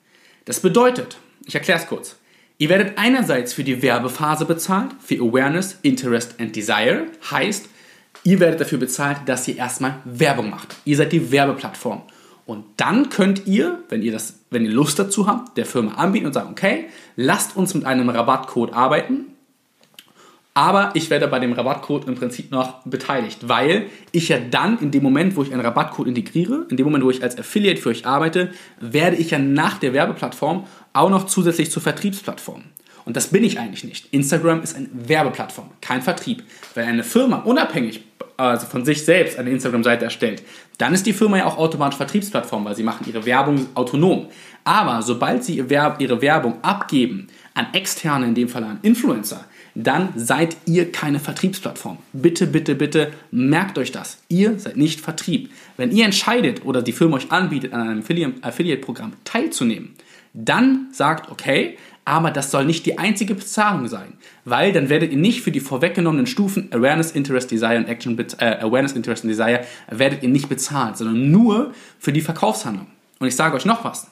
Das 0.45 0.60
bedeutet, 0.60 1.17
ich 1.45 1.56
erkläre 1.56 1.80
es 1.80 1.88
kurz, 1.88 2.15
ihr 2.60 2.69
werdet 2.69 2.98
einerseits 2.98 3.54
für 3.54 3.63
die 3.63 3.82
Werbephase 3.82 4.45
bezahlt, 4.45 4.91
für 5.04 5.15
Awareness, 5.15 5.80
Interest 5.82 6.39
and 6.39 6.56
Desire, 6.56 7.08
heißt, 7.32 7.67
ihr 8.24 8.39
werdet 8.39 8.62
dafür 8.62 8.78
bezahlt, 8.78 9.17
dass 9.26 9.48
ihr 9.48 9.58
erstmal 9.58 10.00
Werbung 10.06 10.52
macht. 10.52 10.76
Ihr 10.86 10.98
seid 10.98 11.12
die 11.12 11.32
Werbeplattform. 11.32 12.04
Und 12.46 12.66
dann 12.78 13.10
könnt 13.10 13.48
ihr, 13.48 13.80
wenn 13.90 14.04
ihr, 14.04 14.12
das, 14.12 14.40
wenn 14.52 14.66
ihr 14.66 14.72
Lust 14.72 15.00
dazu 15.00 15.28
habt, 15.28 15.58
der 15.58 15.66
Firma 15.66 15.96
anbieten 15.96 16.28
und 16.28 16.34
sagen, 16.34 16.50
okay, 16.52 16.86
lasst 17.16 17.58
uns 17.58 17.74
mit 17.74 17.86
einem 17.86 18.10
Rabattcode 18.10 18.74
arbeiten. 18.74 19.28
Aber 20.54 20.92
ich 20.94 21.10
werde 21.10 21.28
bei 21.28 21.40
dem 21.40 21.52
Rabattcode 21.52 22.08
im 22.08 22.16
Prinzip 22.16 22.50
noch 22.52 22.84
beteiligt, 22.84 23.50
weil 23.50 23.88
ich 24.14 24.30
ja 24.30 24.38
dann 24.40 24.80
in 24.80 24.92
dem 24.92 25.04
Moment, 25.04 25.36
wo 25.36 25.44
ich 25.44 25.52
einen 25.52 25.60
Rabattcode 25.60 26.08
integriere, 26.08 26.66
in 26.70 26.78
dem 26.78 26.86
Moment, 26.86 27.04
wo 27.04 27.10
ich 27.10 27.22
als 27.24 27.38
Affiliate 27.38 27.82
für 27.82 27.90
euch 27.90 28.06
arbeite, 28.06 28.52
werde 28.80 29.18
ich 29.18 29.32
ja 29.32 29.40
nach 29.40 29.80
der 29.80 29.92
Werbeplattform 29.92 30.66
auch 30.94 31.10
noch 31.10 31.26
zusätzlich 31.26 31.72
zur 31.72 31.82
Vertriebsplattform. 31.82 32.64
Und 33.04 33.18
das 33.18 33.28
bin 33.28 33.44
ich 33.44 33.60
eigentlich 33.60 33.84
nicht. 33.84 34.14
Instagram 34.14 34.62
ist 34.62 34.78
eine 34.78 34.88
Werbeplattform, 34.94 35.72
kein 35.82 36.02
Vertrieb. 36.02 36.44
Wenn 36.74 36.88
eine 36.88 37.04
Firma 37.04 37.38
unabhängig 37.40 38.02
also 38.38 38.68
von 38.68 38.84
sich 38.84 39.06
selbst 39.06 39.38
eine 39.40 39.50
Instagram-Seite 39.50 40.06
erstellt, 40.06 40.44
dann 40.78 40.94
ist 40.94 41.06
die 41.06 41.14
Firma 41.14 41.38
ja 41.38 41.46
auch 41.46 41.58
automatisch 41.58 41.98
Vertriebsplattform, 41.98 42.66
weil 42.66 42.76
sie 42.76 42.84
machen 42.84 43.06
ihre 43.08 43.26
Werbung 43.26 43.68
autonom. 43.76 44.28
Aber 44.64 45.02
sobald 45.02 45.44
sie 45.44 45.58
ihre 45.58 46.22
Werbung 46.22 46.56
abgeben 46.64 47.28
an 47.54 47.68
externe, 47.74 48.26
in 48.26 48.36
dem 48.36 48.50
Fall 48.50 48.64
an 48.64 48.80
Influencer, 48.82 49.46
dann 49.76 50.14
seid 50.16 50.56
ihr 50.66 50.92
keine 50.92 51.20
Vertriebsplattform. 51.20 51.98
Bitte, 52.14 52.48
bitte, 52.48 52.76
bitte 52.76 53.12
merkt 53.32 53.78
euch 53.78 53.92
das. 53.92 54.20
Ihr 54.30 54.58
seid 54.58 54.78
nicht 54.78 55.02
Vertrieb. 55.02 55.52
Wenn 55.78 55.92
ihr 55.92 56.06
entscheidet 56.06 56.66
oder 56.66 56.82
die 56.82 56.94
Firma 56.94 57.18
euch 57.18 57.32
anbietet, 57.32 57.74
an 57.74 57.82
einem 57.82 58.36
Affiliate-Programm 58.42 59.14
teilzunehmen, 59.26 59.94
dann 60.34 60.88
sagt, 60.92 61.30
okay, 61.32 61.78
aber 62.06 62.30
das 62.30 62.52
soll 62.52 62.65
nicht 62.65 62.86
die 62.86 63.00
einzige 63.00 63.34
Bezahlung 63.34 63.88
sein, 63.88 64.13
weil 64.46 64.72
dann 64.72 64.89
werdet 64.89 65.12
ihr 65.12 65.18
nicht 65.18 65.41
für 65.41 65.52
die 65.52 65.60
vorweggenommenen 65.60 66.28
Stufen 66.28 66.72
Awareness, 66.72 67.12
Interest, 67.12 67.50
Desire 67.50 67.78
und 67.78 67.88
Action, 67.88 68.18
äh, 68.38 68.58
Awareness, 68.62 68.94
Interest 68.94 69.24
und 69.24 69.30
Desire 69.30 69.65
werdet 69.89 70.22
ihr 70.22 70.30
nicht 70.30 70.48
bezahlt, 70.48 70.98
sondern 70.98 71.32
nur 71.32 71.74
für 71.98 72.13
die 72.13 72.22
Verkaufshandlung. 72.22 72.88
Und 73.20 73.28
ich 73.28 73.36
sage 73.36 73.56
euch 73.56 73.65
noch 73.65 73.84
was. 73.84 74.08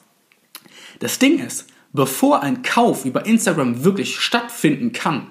Das 0.98 1.20
Ding 1.20 1.38
ist, 1.38 1.68
bevor 1.92 2.42
ein 2.42 2.62
Kauf 2.62 3.04
über 3.04 3.26
Instagram 3.26 3.84
wirklich 3.84 4.18
stattfinden 4.18 4.92
kann, 4.92 5.28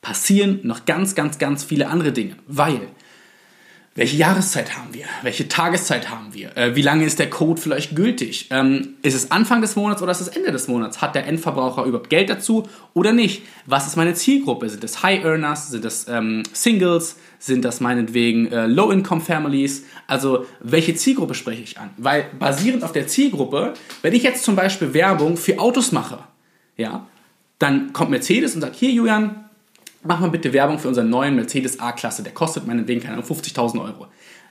passieren 0.00 0.60
noch 0.62 0.86
ganz, 0.86 1.14
ganz, 1.14 1.38
ganz 1.38 1.62
viele 1.62 1.88
andere 1.88 2.12
Dinge, 2.12 2.36
weil 2.46 2.88
welche 3.96 4.16
Jahreszeit 4.16 4.76
haben 4.76 4.92
wir? 4.92 5.04
Welche 5.22 5.46
Tageszeit 5.46 6.10
haben 6.10 6.34
wir? 6.34 6.56
Äh, 6.56 6.74
wie 6.74 6.82
lange 6.82 7.04
ist 7.04 7.20
der 7.20 7.30
Code 7.30 7.60
vielleicht 7.60 7.94
gültig? 7.94 8.48
Ähm, 8.50 8.94
ist 9.02 9.14
es 9.14 9.30
Anfang 9.30 9.60
des 9.60 9.76
Monats 9.76 10.02
oder 10.02 10.10
ist 10.10 10.20
es 10.20 10.26
Ende 10.26 10.50
des 10.50 10.66
Monats? 10.66 11.00
Hat 11.00 11.14
der 11.14 11.28
Endverbraucher 11.28 11.84
überhaupt 11.84 12.10
Geld 12.10 12.28
dazu 12.28 12.68
oder 12.92 13.12
nicht? 13.12 13.42
Was 13.66 13.86
ist 13.86 13.94
meine 13.94 14.14
Zielgruppe? 14.14 14.68
Sind 14.68 14.82
das 14.82 15.04
High 15.04 15.24
Earners? 15.24 15.70
Sind 15.70 15.84
das 15.84 16.08
ähm, 16.08 16.42
Singles? 16.52 17.18
Sind 17.38 17.64
das 17.64 17.78
meinetwegen 17.78 18.50
äh, 18.50 18.66
Low-Income-Families? 18.66 19.84
Also 20.08 20.44
welche 20.58 20.96
Zielgruppe 20.96 21.34
spreche 21.34 21.62
ich 21.62 21.78
an? 21.78 21.90
Weil 21.96 22.26
basierend 22.36 22.82
auf 22.82 22.90
der 22.90 23.06
Zielgruppe, 23.06 23.74
wenn 24.02 24.12
ich 24.12 24.24
jetzt 24.24 24.42
zum 24.42 24.56
Beispiel 24.56 24.92
Werbung 24.92 25.36
für 25.36 25.60
Autos 25.60 25.92
mache, 25.92 26.18
ja, 26.76 27.06
dann 27.60 27.92
kommt 27.92 28.10
Mercedes 28.10 28.56
und 28.56 28.60
sagt, 28.60 28.74
hier 28.74 28.90
Julian, 28.90 29.43
mach 30.04 30.20
mal 30.20 30.30
bitte 30.30 30.52
Werbung 30.52 30.78
für 30.78 30.88
unseren 30.88 31.10
neuen 31.10 31.34
Mercedes 31.34 31.80
A-Klasse. 31.80 32.22
Der 32.22 32.32
kostet 32.32 32.66
meinetwegen, 32.66 33.00
keine 33.00 33.14
Ahnung, 33.14 33.26
50.000 33.26 33.82
Euro. 33.82 34.06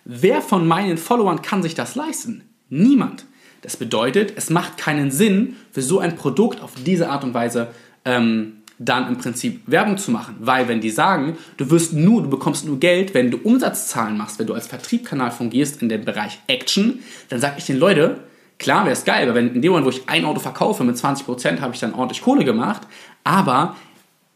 Wer 0.05 0.41
von 0.41 0.67
meinen 0.67 0.97
Followern 0.97 1.41
kann 1.41 1.63
sich 1.63 1.75
das 1.75 1.95
leisten? 1.95 2.43
Niemand. 2.69 3.25
Das 3.61 3.77
bedeutet, 3.77 4.33
es 4.35 4.49
macht 4.49 4.77
keinen 4.77 5.09
Sinn, 5.11 5.55
für 5.71 5.81
so 5.81 5.99
ein 5.99 6.17
Produkt 6.17 6.61
auf 6.61 6.71
diese 6.85 7.09
Art 7.09 7.23
und 7.23 7.33
Weise 7.33 7.69
ähm, 8.03 8.57
dann 8.77 9.07
im 9.07 9.17
Prinzip 9.17 9.61
Werbung 9.67 9.97
zu 9.97 10.11
machen. 10.11 10.35
Weil 10.39 10.67
wenn 10.67 10.81
die 10.81 10.89
sagen, 10.89 11.37
du 11.57 11.69
wirst 11.69 11.93
nur, 11.93 12.23
du 12.23 12.29
bekommst 12.29 12.65
nur 12.65 12.79
Geld, 12.79 13.13
wenn 13.13 13.31
du 13.31 13.37
Umsatzzahlen 13.37 14.17
machst, 14.17 14.39
wenn 14.39 14.47
du 14.47 14.53
als 14.53 14.67
Vertriebskanal 14.67 15.31
fungierst 15.31 15.81
in 15.81 15.87
dem 15.89 16.03
Bereich 16.03 16.39
Action, 16.47 16.99
dann 17.29 17.39
sage 17.39 17.55
ich 17.59 17.65
den 17.65 17.79
Leute, 17.79 18.19
klar 18.59 18.83
wäre 18.83 18.93
es 18.93 19.05
geil, 19.05 19.27
weil 19.27 19.35
wenn 19.35 19.55
in 19.55 19.61
dem 19.61 19.71
Moment, 19.71 19.85
wo 19.85 19.91
ich 19.91 20.09
ein 20.09 20.25
Auto 20.25 20.39
verkaufe 20.39 20.83
mit 20.83 20.97
20%, 20.97 21.61
habe 21.61 21.73
ich 21.73 21.79
dann 21.79 21.93
ordentlich 21.93 22.21
Kohle 22.21 22.43
gemacht, 22.43 22.81
aber 23.23 23.75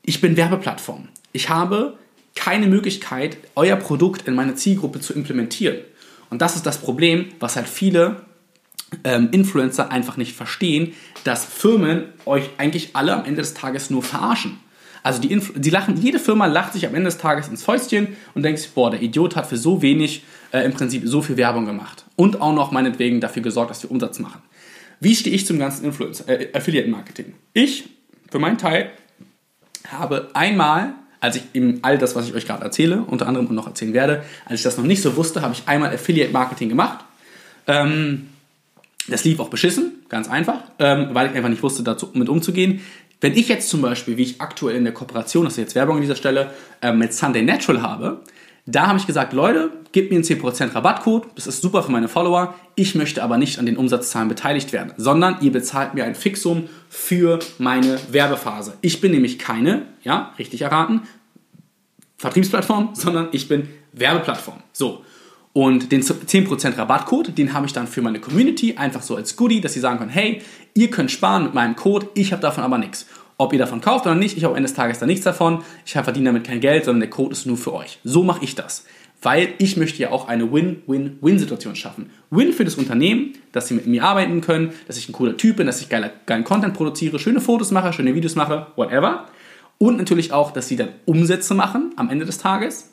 ich 0.07 0.21
bin 0.21 0.37
Werbeplattform. 0.37 1.09
Ich 1.33 1.49
habe 1.49 1.97
keine 2.33 2.67
Möglichkeit, 2.67 3.37
euer 3.55 3.75
Produkt 3.75 4.27
in 4.27 4.35
meine 4.35 4.55
Zielgruppe 4.55 5.01
zu 5.01 5.13
implementieren. 5.13 5.79
Und 6.29 6.41
das 6.41 6.55
ist 6.55 6.65
das 6.65 6.79
Problem, 6.79 7.25
was 7.39 7.57
halt 7.57 7.67
viele 7.67 8.21
ähm, 9.03 9.29
Influencer 9.31 9.91
einfach 9.91 10.15
nicht 10.15 10.33
verstehen, 10.33 10.93
dass 11.25 11.43
Firmen 11.43 12.05
euch 12.25 12.49
eigentlich 12.57 12.95
alle 12.95 13.13
am 13.13 13.25
Ende 13.25 13.41
des 13.41 13.53
Tages 13.53 13.89
nur 13.89 14.01
verarschen. 14.01 14.57
Also 15.03 15.21
die, 15.21 15.29
Influ 15.29 15.59
die 15.59 15.69
lachen, 15.69 16.01
jede 16.01 16.19
Firma 16.19 16.45
lacht 16.45 16.73
sich 16.73 16.87
am 16.87 16.95
Ende 16.95 17.09
des 17.09 17.17
Tages 17.17 17.49
ins 17.49 17.63
Fäustchen 17.63 18.15
und 18.33 18.43
denkt 18.43 18.59
sich, 18.59 18.71
boah, 18.71 18.89
der 18.89 19.01
Idiot 19.01 19.35
hat 19.35 19.47
für 19.47 19.57
so 19.57 19.81
wenig 19.81 20.23
äh, 20.51 20.61
im 20.61 20.71
Prinzip 20.71 21.03
so 21.05 21.21
viel 21.21 21.35
Werbung 21.35 21.65
gemacht. 21.65 22.05
Und 22.15 22.39
auch 22.39 22.53
noch 22.53 22.71
meinetwegen 22.71 23.19
dafür 23.19 23.41
gesorgt, 23.41 23.71
dass 23.71 23.83
wir 23.83 23.91
Umsatz 23.91 24.19
machen. 24.19 24.41
Wie 25.01 25.15
stehe 25.15 25.35
ich 25.35 25.45
zum 25.45 25.59
ganzen 25.59 25.83
Influencer, 25.83 26.29
äh, 26.29 26.47
Affiliate 26.53 26.89
Marketing? 26.89 27.33
Ich, 27.51 27.89
für 28.31 28.39
meinen 28.39 28.57
Teil, 28.57 28.91
habe 29.91 30.29
einmal, 30.33 30.93
als 31.19 31.37
ich 31.37 31.43
eben 31.53 31.79
all 31.81 31.97
das, 31.97 32.15
was 32.15 32.27
ich 32.27 32.33
euch 32.33 32.45
gerade 32.45 32.63
erzähle, 32.63 33.03
unter 33.07 33.27
anderem 33.27 33.47
und 33.47 33.55
noch 33.55 33.67
erzählen 33.67 33.93
werde, 33.93 34.23
als 34.45 34.59
ich 34.59 34.63
das 34.63 34.77
noch 34.77 34.85
nicht 34.85 35.01
so 35.01 35.15
wusste, 35.15 35.41
habe 35.41 35.53
ich 35.53 35.63
einmal 35.67 35.93
Affiliate 35.93 36.31
Marketing 36.31 36.69
gemacht. 36.69 37.05
Ähm, 37.67 38.29
das 39.07 39.23
lief 39.23 39.39
auch 39.39 39.49
beschissen, 39.49 40.03
ganz 40.09 40.29
einfach, 40.29 40.63
ähm, 40.79 41.09
weil 41.13 41.29
ich 41.29 41.35
einfach 41.35 41.49
nicht 41.49 41.63
wusste, 41.63 41.83
dazu 41.83 42.09
mit 42.13 42.29
umzugehen. 42.29 42.81
Wenn 43.19 43.33
ich 43.33 43.47
jetzt 43.47 43.69
zum 43.69 43.81
Beispiel, 43.81 44.17
wie 44.17 44.23
ich 44.23 44.41
aktuell 44.41 44.75
in 44.75 44.83
der 44.83 44.93
Kooperation, 44.93 45.45
das 45.45 45.53
ist 45.53 45.59
jetzt 45.59 45.75
Werbung 45.75 45.95
an 45.95 46.01
dieser 46.01 46.15
Stelle, 46.15 46.51
äh, 46.81 46.91
mit 46.91 47.13
Sunday 47.13 47.41
Natural 47.41 47.81
habe, 47.81 48.21
da 48.67 48.87
habe 48.87 48.99
ich 48.99 49.07
gesagt, 49.07 49.31
Leute, 49.31 49.71
gebt 49.93 50.11
mir 50.11 50.17
einen 50.17 50.25
10% 50.25 50.75
Rabattcode, 50.75 51.27
das 51.35 51.47
ist 51.47 51.61
super 51.61 51.83
für 51.83 51.91
meine 51.91 52.09
Follower, 52.09 52.53
ich 52.75 52.95
möchte 52.95 53.23
aber 53.23 53.37
nicht 53.37 53.59
an 53.59 53.65
den 53.65 53.77
Umsatzzahlen 53.77 54.27
beteiligt 54.27 54.73
werden, 54.73 54.91
sondern 54.97 55.37
ihr 55.39 55.53
bezahlt 55.53 55.93
mir 55.93 56.03
ein 56.03 56.15
Fixum 56.15 56.67
für 56.89 57.39
meine 57.57 57.97
Werbephase. 58.11 58.73
Ich 58.81 58.99
bin 58.99 59.11
nämlich 59.11 59.39
keine, 59.39 59.83
ja, 60.03 60.33
richtig 60.37 60.61
erraten, 60.61 61.03
Vertriebsplattform, 62.17 62.89
sondern 62.93 63.29
ich 63.31 63.47
bin 63.47 63.69
Werbeplattform. 63.93 64.57
So. 64.73 65.03
Und 65.53 65.91
den 65.91 66.03
10% 66.03 66.77
Rabattcode, 66.77 67.35
den 67.35 67.53
habe 67.53 67.65
ich 67.65 67.73
dann 67.73 67.87
für 67.87 68.01
meine 68.01 68.19
Community 68.19 68.75
einfach 68.75 69.01
so 69.01 69.15
als 69.15 69.35
Goodie, 69.37 69.61
dass 69.61 69.73
sie 69.73 69.79
sagen 69.79 69.97
können, 69.97 70.11
hey, 70.11 70.41
ihr 70.75 70.91
könnt 70.91 71.09
sparen 71.09 71.45
mit 71.45 71.55
meinem 71.55 71.75
Code, 71.75 72.09
ich 72.13 72.31
habe 72.31 72.41
davon 72.41 72.63
aber 72.63 72.77
nichts. 72.77 73.07
Ob 73.39 73.53
ihr 73.53 73.59
davon 73.59 73.81
kauft 73.81 74.07
oder 74.07 74.15
nicht, 74.15 74.35
ich 74.35 74.43
habe 74.43 74.53
am 74.53 74.57
Ende 74.57 74.67
des 74.67 74.75
Tages 74.75 74.97
da 74.97 75.05
nichts 75.05 75.23
davon. 75.23 75.63
Ich 75.85 75.91
verdiene 75.91 76.25
damit 76.25 76.43
kein 76.43 76.59
Geld, 76.59 76.85
sondern 76.85 77.01
der 77.01 77.11
Code 77.11 77.33
ist 77.33 77.45
nur 77.45 77.57
für 77.57 77.73
euch. 77.73 77.99
So 78.03 78.23
mache 78.23 78.43
ich 78.43 78.55
das. 78.55 78.85
Weil 79.21 79.53
ich 79.59 79.77
möchte 79.77 80.01
ja 80.01 80.09
auch 80.09 80.27
eine 80.27 80.51
Win-Win-Win-Situation 80.51 81.75
schaffen. 81.75 82.09
Win 82.31 82.51
für 82.51 82.65
das 82.65 82.75
Unternehmen, 82.75 83.33
dass 83.51 83.67
sie 83.67 83.75
mit 83.75 83.85
mir 83.85 84.03
arbeiten 84.03 84.41
können, 84.41 84.73
dass 84.87 84.97
ich 84.97 85.07
ein 85.07 85.13
cooler 85.13 85.37
Typ 85.37 85.57
bin, 85.57 85.67
dass 85.67 85.81
ich 85.81 85.89
geiler, 85.89 86.11
geilen 86.25 86.43
Content 86.43 86.73
produziere, 86.73 87.19
schöne 87.19 87.39
Fotos 87.39 87.69
mache, 87.69 87.93
schöne 87.93 88.15
Videos 88.15 88.35
mache, 88.35 88.67
whatever. 88.75 89.25
Und 89.77 89.97
natürlich 89.97 90.33
auch, 90.33 90.51
dass 90.51 90.67
sie 90.67 90.75
dann 90.75 90.89
Umsätze 91.05 91.53
machen 91.53 91.93
am 91.95 92.09
Ende 92.09 92.25
des 92.25 92.39
Tages. 92.39 92.91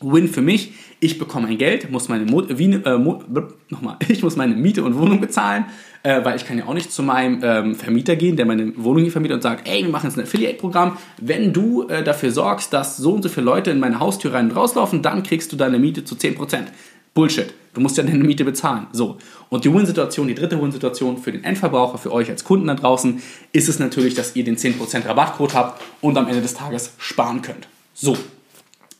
Win 0.00 0.28
für 0.28 0.42
mich, 0.42 0.72
ich 1.00 1.18
bekomme 1.18 1.48
ein 1.48 1.58
Geld, 1.58 1.90
muss 1.90 2.08
meine, 2.08 2.24
Mo 2.24 2.44
wie, 2.48 2.72
äh, 2.72 2.98
Mo 2.98 3.22
nochmal, 3.68 3.96
ich 4.08 4.22
muss 4.22 4.36
meine 4.36 4.54
Miete 4.54 4.84
und 4.84 4.96
Wohnung 4.96 5.20
bezahlen, 5.20 5.66
äh, 6.02 6.24
weil 6.24 6.36
ich 6.36 6.44
kann 6.44 6.58
ja 6.58 6.66
auch 6.66 6.74
nicht 6.74 6.92
zu 6.92 7.02
meinem 7.02 7.40
ähm, 7.42 7.74
Vermieter 7.74 8.16
gehen, 8.16 8.36
der 8.36 8.46
meine 8.46 8.72
Wohnung 8.76 9.02
hier 9.02 9.12
vermietet 9.12 9.36
und 9.36 9.42
sagt, 9.42 9.68
ey, 9.68 9.82
wir 9.82 9.90
machen 9.90 10.06
jetzt 10.06 10.16
ein 10.16 10.24
Affiliate-Programm. 10.24 10.96
Wenn 11.20 11.52
du 11.52 11.88
äh, 11.88 12.04
dafür 12.04 12.30
sorgst, 12.30 12.72
dass 12.72 12.96
so 12.96 13.12
und 13.14 13.22
so 13.22 13.28
viele 13.28 13.46
Leute 13.46 13.70
in 13.70 13.80
meine 13.80 13.98
Haustür 13.98 14.34
rein 14.34 14.50
und 14.50 14.56
rauslaufen, 14.56 15.02
dann 15.02 15.22
kriegst 15.22 15.52
du 15.52 15.56
deine 15.56 15.78
Miete 15.78 16.04
zu 16.04 16.14
10%. 16.14 16.66
Bullshit. 17.14 17.52
Du 17.74 17.80
musst 17.80 17.96
ja 17.96 18.04
deine 18.04 18.22
Miete 18.22 18.44
bezahlen. 18.44 18.86
So. 18.92 19.18
Und 19.48 19.64
die 19.64 19.74
Win-Situation, 19.74 20.28
die 20.28 20.36
dritte 20.36 20.60
Win-Situation 20.60 21.18
für 21.18 21.32
den 21.32 21.42
Endverbraucher, 21.42 21.98
für 21.98 22.12
euch 22.12 22.30
als 22.30 22.44
Kunden 22.44 22.68
da 22.68 22.74
draußen, 22.74 23.20
ist 23.52 23.68
es 23.68 23.80
natürlich, 23.80 24.14
dass 24.14 24.36
ihr 24.36 24.44
den 24.44 24.56
10% 24.56 25.06
Rabattcode 25.06 25.54
habt 25.54 25.82
und 26.00 26.16
am 26.16 26.28
Ende 26.28 26.42
des 26.42 26.54
Tages 26.54 26.92
sparen 26.98 27.42
könnt. 27.42 27.66
So. 27.94 28.16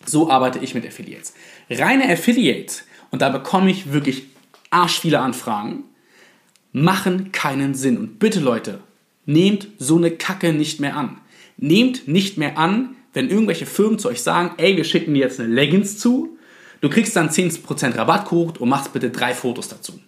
So 0.08 0.30
arbeite 0.30 0.58
ich 0.58 0.74
mit 0.74 0.86
Affiliates. 0.86 1.34
Reine 1.70 2.10
Affiliates, 2.10 2.84
und 3.10 3.22
da 3.22 3.28
bekomme 3.28 3.70
ich 3.70 3.92
wirklich 3.92 4.24
arsch 4.70 5.00
viele 5.00 5.20
Anfragen, 5.20 5.84
machen 6.72 7.32
keinen 7.32 7.74
Sinn. 7.74 7.98
Und 7.98 8.18
bitte 8.18 8.40
Leute, 8.40 8.80
nehmt 9.26 9.68
so 9.78 9.96
eine 9.96 10.10
Kacke 10.10 10.52
nicht 10.52 10.80
mehr 10.80 10.96
an. 10.96 11.18
Nehmt 11.56 12.08
nicht 12.08 12.38
mehr 12.38 12.56
an, 12.58 12.96
wenn 13.12 13.28
irgendwelche 13.28 13.66
Firmen 13.66 13.98
zu 13.98 14.08
euch 14.08 14.22
sagen, 14.22 14.52
ey, 14.58 14.76
wir 14.76 14.84
schicken 14.84 15.14
dir 15.14 15.20
jetzt 15.20 15.40
eine 15.40 15.52
Leggings 15.52 15.98
zu, 15.98 16.38
du 16.80 16.88
kriegst 16.88 17.16
dann 17.16 17.28
10% 17.28 17.96
Rabattcode 17.96 18.58
und 18.58 18.68
machst 18.68 18.92
bitte 18.92 19.10
drei 19.10 19.34
Fotos 19.34 19.68
dazu. 19.68 20.00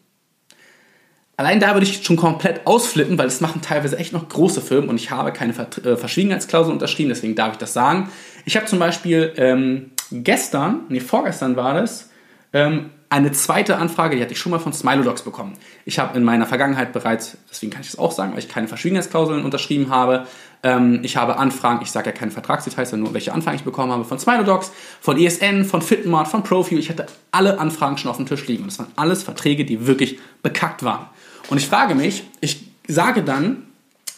Allein 1.40 1.58
da 1.58 1.72
würde 1.72 1.86
ich 1.86 2.04
schon 2.04 2.16
komplett 2.16 2.66
ausflippen, 2.66 3.16
weil 3.16 3.26
es 3.26 3.40
machen 3.40 3.62
teilweise 3.62 3.96
echt 3.96 4.12
noch 4.12 4.28
große 4.28 4.60
Firmen 4.60 4.90
und 4.90 4.96
ich 4.96 5.10
habe 5.10 5.32
keine 5.32 5.54
äh, 5.54 5.96
Verschwiegenheitsklausel 5.96 6.70
unterschrieben, 6.70 7.08
deswegen 7.08 7.34
darf 7.34 7.52
ich 7.52 7.56
das 7.56 7.72
sagen. 7.72 8.10
Ich 8.44 8.56
habe 8.56 8.66
zum 8.66 8.78
Beispiel 8.78 9.32
ähm, 9.38 9.92
gestern, 10.12 10.80
nee, 10.90 11.00
vorgestern 11.00 11.56
war 11.56 11.72
das, 11.72 12.10
ähm, 12.52 12.90
eine 13.08 13.32
zweite 13.32 13.78
Anfrage, 13.78 14.16
die 14.16 14.22
hatte 14.22 14.34
ich 14.34 14.38
schon 14.38 14.52
mal 14.52 14.58
von 14.58 14.74
Smilodogs 14.74 15.22
bekommen. 15.22 15.54
Ich 15.86 15.98
habe 15.98 16.14
in 16.18 16.24
meiner 16.24 16.44
Vergangenheit 16.44 16.92
bereits, 16.92 17.38
deswegen 17.50 17.72
kann 17.72 17.80
ich 17.80 17.90
das 17.90 17.98
auch 17.98 18.12
sagen, 18.12 18.32
weil 18.32 18.40
ich 18.40 18.50
keine 18.50 18.68
Verschwiegenheitsklauseln 18.68 19.42
unterschrieben 19.42 19.88
habe, 19.88 20.26
ähm, 20.62 21.00
ich 21.04 21.16
habe 21.16 21.38
Anfragen, 21.38 21.80
ich 21.82 21.90
sage 21.90 22.10
ja 22.10 22.12
keine 22.14 22.32
Vertragsdetails, 22.32 22.90
sondern 22.90 23.04
nur 23.04 23.14
welche 23.14 23.32
Anfragen 23.32 23.56
ich 23.56 23.64
bekommen 23.64 23.92
habe, 23.92 24.04
von 24.04 24.18
Smilodogs, 24.18 24.72
von 25.00 25.18
ESN, 25.18 25.64
von 25.64 25.80
Fitmart, 25.80 26.28
von 26.28 26.42
Profil. 26.42 26.78
Ich 26.78 26.90
hatte 26.90 27.06
alle 27.30 27.58
Anfragen 27.58 27.96
schon 27.96 28.10
auf 28.10 28.18
dem 28.18 28.26
Tisch 28.26 28.46
liegen 28.46 28.64
und 28.64 28.70
das 28.70 28.78
waren 28.78 28.92
alles 28.96 29.22
Verträge, 29.22 29.64
die 29.64 29.86
wirklich 29.86 30.18
bekackt 30.42 30.82
waren. 30.82 31.06
Und 31.50 31.58
ich 31.58 31.66
frage 31.66 31.94
mich, 31.94 32.24
ich 32.40 32.64
sage 32.88 33.22
dann, 33.22 33.64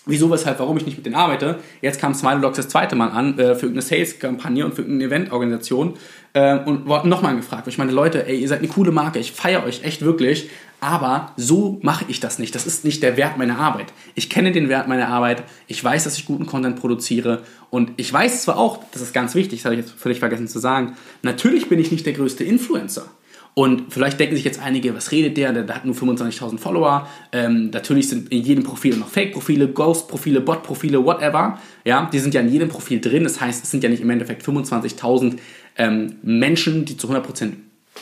wieso, 0.07 0.31
weshalb, 0.31 0.59
warum 0.59 0.77
ich 0.77 0.87
nicht 0.87 0.97
mit 0.97 1.07
denen 1.07 1.15
arbeite. 1.15 1.59
Jetzt 1.81 2.01
kam 2.01 2.15
Smiledogs 2.15 2.57
das 2.57 2.69
zweite 2.69 2.97
Mal 2.97 3.09
an 3.09 3.39
äh, 3.39 3.55
für 3.55 3.67
irgendeine 3.67 3.83
Sales-Kampagne 3.83 4.65
und 4.65 4.75
für 4.75 4.83
irgendeine 4.83 5.11
Eventorganisation 5.11 5.95
äh, 6.33 6.59
und 6.59 6.87
wurde 6.87 7.09
nochmal 7.09 7.37
gefragt. 7.37 7.69
Ich 7.69 7.79
meine, 7.79 7.93
Leute, 7.93 8.27
ey, 8.27 8.39
ihr 8.39 8.49
seid 8.49 8.59
eine 8.59 8.69
coole 8.69 8.91
Marke, 8.91 9.19
ich 9.19 9.33
feiere 9.33 9.65
euch 9.65 9.85
echt 9.85 10.03
wirklich, 10.03 10.51
aber 10.81 11.33
so 11.37 11.79
mache 11.83 12.05
ich 12.09 12.19
das 12.19 12.41
nicht. 12.41 12.55
Das 12.55 12.67
ist 12.67 12.85
nicht 12.85 13.03
der 13.03 13.17
Wert 13.17 13.39
meiner 13.39 13.59
Arbeit. 13.59 13.93
Ich 14.17 14.29
kenne 14.29 14.51
den 14.51 14.69
Wert 14.69 14.89
meiner 14.89 15.09
Arbeit, 15.09 15.45
ich 15.69 15.83
weiß, 15.83 16.05
dass 16.05 16.19
ich 16.19 16.27
guten 16.27 16.47
Content 16.47 16.81
produziere 16.81 17.43
und 17.71 17.93
ich 17.97 18.13
weiß 18.13 18.43
zwar 18.43 18.59
auch, 18.59 18.81
das 18.91 19.03
ist 19.03 19.15
ganz 19.15 19.35
wichtig, 19.37 19.61
das 19.61 19.67
habe 19.67 19.77
ich 19.77 19.83
jetzt 19.83 19.95
völlig 19.99 20.19
vergessen 20.19 20.49
zu 20.49 20.59
sagen, 20.59 20.97
natürlich 21.23 21.69
bin 21.69 21.79
ich 21.79 21.93
nicht 21.93 22.05
der 22.05 22.15
größte 22.15 22.43
Influencer. 22.43 23.07
Und 23.55 23.93
vielleicht 23.93 24.19
denken 24.19 24.35
sich 24.35 24.45
jetzt 24.45 24.61
einige, 24.61 24.95
was 24.95 25.13
redet 25.13 25.37
der? 25.37 25.53
Der, 25.53 25.65
der 25.65 25.77
hat 25.77 25.85
nur 25.85 25.95
25.000 25.95 26.59
Follower. 26.59 27.07
Ähm, 27.33 27.69
natürlich 27.71 28.09
sind 28.09 28.33
in 28.33 28.43
jedem 28.43 28.65
Profil 28.65 28.97
noch 28.97 29.09
Fake-Profile, 29.09 29.69
Ghost-Profile, 29.69 30.41
Bot-Profile, 30.41 31.05
whatever. 31.05 31.59
Ja, 31.85 32.09
die 32.11 32.19
sind 32.19 32.33
ja 32.33 32.41
in 32.41 32.49
jedem 32.49 32.71
Profil 32.71 33.01
drin. 33.01 33.25
Das 33.25 33.41
heißt, 33.41 33.63
es 33.63 33.71
sind 33.71 33.85
ja 33.85 33.91
nicht 33.91 34.01
im 34.01 34.09
Endeffekt 34.09 34.43
25.000 34.43 35.37
ähm, 35.77 36.17
Menschen, 36.23 36.87
die 36.87 36.97
zu 36.97 37.09
100% 37.09 37.53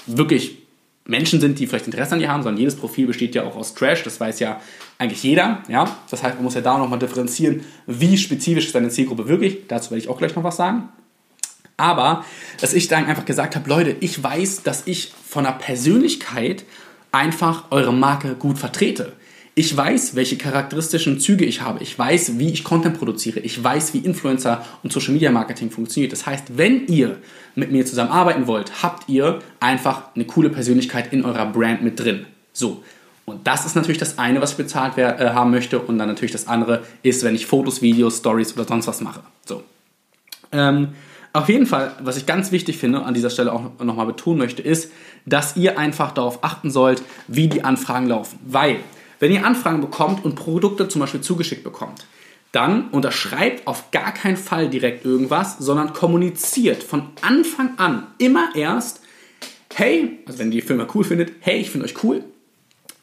wirklich 0.06 0.58
Menschen 1.04 1.40
sind, 1.40 1.58
die 1.58 1.66
vielleicht 1.66 1.86
Interesse 1.86 2.12
an 2.12 2.20
dir 2.20 2.28
haben, 2.28 2.44
sondern 2.44 2.60
jedes 2.60 2.76
Profil 2.76 3.08
besteht 3.08 3.34
ja 3.34 3.42
auch 3.42 3.56
aus 3.56 3.74
Trash. 3.74 4.04
Das 4.04 4.20
weiß 4.20 4.38
ja 4.38 4.60
eigentlich 4.98 5.24
jeder. 5.24 5.64
Ja? 5.68 5.96
Das 6.10 6.22
heißt, 6.22 6.36
man 6.36 6.44
muss 6.44 6.54
ja 6.54 6.60
da 6.60 6.78
nochmal 6.78 7.00
differenzieren, 7.00 7.62
wie 7.88 8.16
spezifisch 8.16 8.66
ist 8.66 8.74
deine 8.76 8.90
Zielgruppe 8.90 9.26
wirklich. 9.26 9.66
Dazu 9.66 9.90
werde 9.90 10.02
ich 10.04 10.08
auch 10.08 10.18
gleich 10.18 10.36
noch 10.36 10.44
was 10.44 10.56
sagen. 10.56 10.90
Aber, 11.80 12.24
dass 12.60 12.74
ich 12.74 12.88
dann 12.88 13.06
einfach 13.06 13.24
gesagt 13.24 13.56
habe, 13.56 13.68
Leute, 13.68 13.96
ich 14.00 14.22
weiß, 14.22 14.62
dass 14.62 14.86
ich 14.86 15.12
von 15.28 15.44
der 15.44 15.52
Persönlichkeit 15.52 16.64
einfach 17.10 17.64
eure 17.70 17.92
Marke 17.92 18.34
gut 18.34 18.58
vertrete. 18.58 19.12
Ich 19.54 19.76
weiß, 19.76 20.14
welche 20.14 20.36
charakteristischen 20.36 21.18
Züge 21.18 21.44
ich 21.44 21.60
habe. 21.60 21.82
Ich 21.82 21.98
weiß, 21.98 22.38
wie 22.38 22.50
ich 22.50 22.62
Content 22.62 22.96
produziere. 22.98 23.40
Ich 23.40 23.62
weiß, 23.62 23.94
wie 23.94 23.98
Influencer 23.98 24.64
und 24.82 24.92
Social 24.92 25.12
Media 25.12 25.32
Marketing 25.32 25.70
funktioniert. 25.70 26.12
Das 26.12 26.24
heißt, 26.24 26.56
wenn 26.56 26.86
ihr 26.86 27.18
mit 27.56 27.72
mir 27.72 27.84
zusammenarbeiten 27.84 28.46
wollt, 28.46 28.82
habt 28.82 29.08
ihr 29.08 29.40
einfach 29.58 30.14
eine 30.14 30.24
coole 30.24 30.50
Persönlichkeit 30.50 31.12
in 31.12 31.24
eurer 31.24 31.46
Brand 31.46 31.82
mit 31.82 31.98
drin. 31.98 32.26
So. 32.52 32.84
Und 33.24 33.46
das 33.46 33.66
ist 33.66 33.74
natürlich 33.74 33.98
das 33.98 34.18
eine, 34.18 34.40
was 34.40 34.52
ich 34.52 34.56
bezahlt 34.56 34.96
äh, 34.98 35.30
haben 35.30 35.50
möchte. 35.50 35.78
Und 35.78 35.98
dann 35.98 36.08
natürlich 36.08 36.32
das 36.32 36.46
andere 36.46 36.84
ist, 37.02 37.24
wenn 37.24 37.34
ich 37.34 37.46
Fotos, 37.46 37.82
Videos, 37.82 38.18
Stories 38.18 38.54
oder 38.54 38.64
sonst 38.64 38.86
was 38.86 39.00
mache. 39.00 39.20
So. 39.46 39.62
Ähm, 40.52 40.88
auf 41.32 41.48
jeden 41.48 41.66
Fall, 41.66 41.92
was 42.02 42.16
ich 42.16 42.26
ganz 42.26 42.50
wichtig 42.50 42.78
finde, 42.78 43.02
an 43.02 43.14
dieser 43.14 43.30
Stelle 43.30 43.52
auch 43.52 43.78
nochmal 43.82 44.06
betonen 44.06 44.38
möchte, 44.38 44.62
ist, 44.62 44.90
dass 45.26 45.56
ihr 45.56 45.78
einfach 45.78 46.12
darauf 46.12 46.42
achten 46.42 46.70
sollt, 46.70 47.02
wie 47.28 47.48
die 47.48 47.62
Anfragen 47.62 48.08
laufen. 48.08 48.38
Weil, 48.44 48.76
wenn 49.20 49.30
ihr 49.30 49.46
Anfragen 49.46 49.80
bekommt 49.80 50.24
und 50.24 50.34
Produkte 50.34 50.88
zum 50.88 51.00
Beispiel 51.00 51.20
zugeschickt 51.20 51.62
bekommt, 51.62 52.04
dann 52.52 52.88
unterschreibt 52.88 53.66
auf 53.68 53.92
gar 53.92 54.12
keinen 54.12 54.36
Fall 54.36 54.68
direkt 54.68 55.04
irgendwas, 55.04 55.58
sondern 55.58 55.92
kommuniziert 55.92 56.82
von 56.82 57.04
Anfang 57.20 57.78
an 57.78 58.08
immer 58.18 58.50
erst, 58.56 59.00
hey, 59.74 60.18
also 60.26 60.40
wenn 60.40 60.50
ihr 60.50 60.60
die 60.60 60.66
Firma 60.66 60.88
cool 60.94 61.04
findet, 61.04 61.32
hey, 61.40 61.60
ich 61.60 61.70
finde 61.70 61.86
euch 61.86 62.02
cool, 62.02 62.24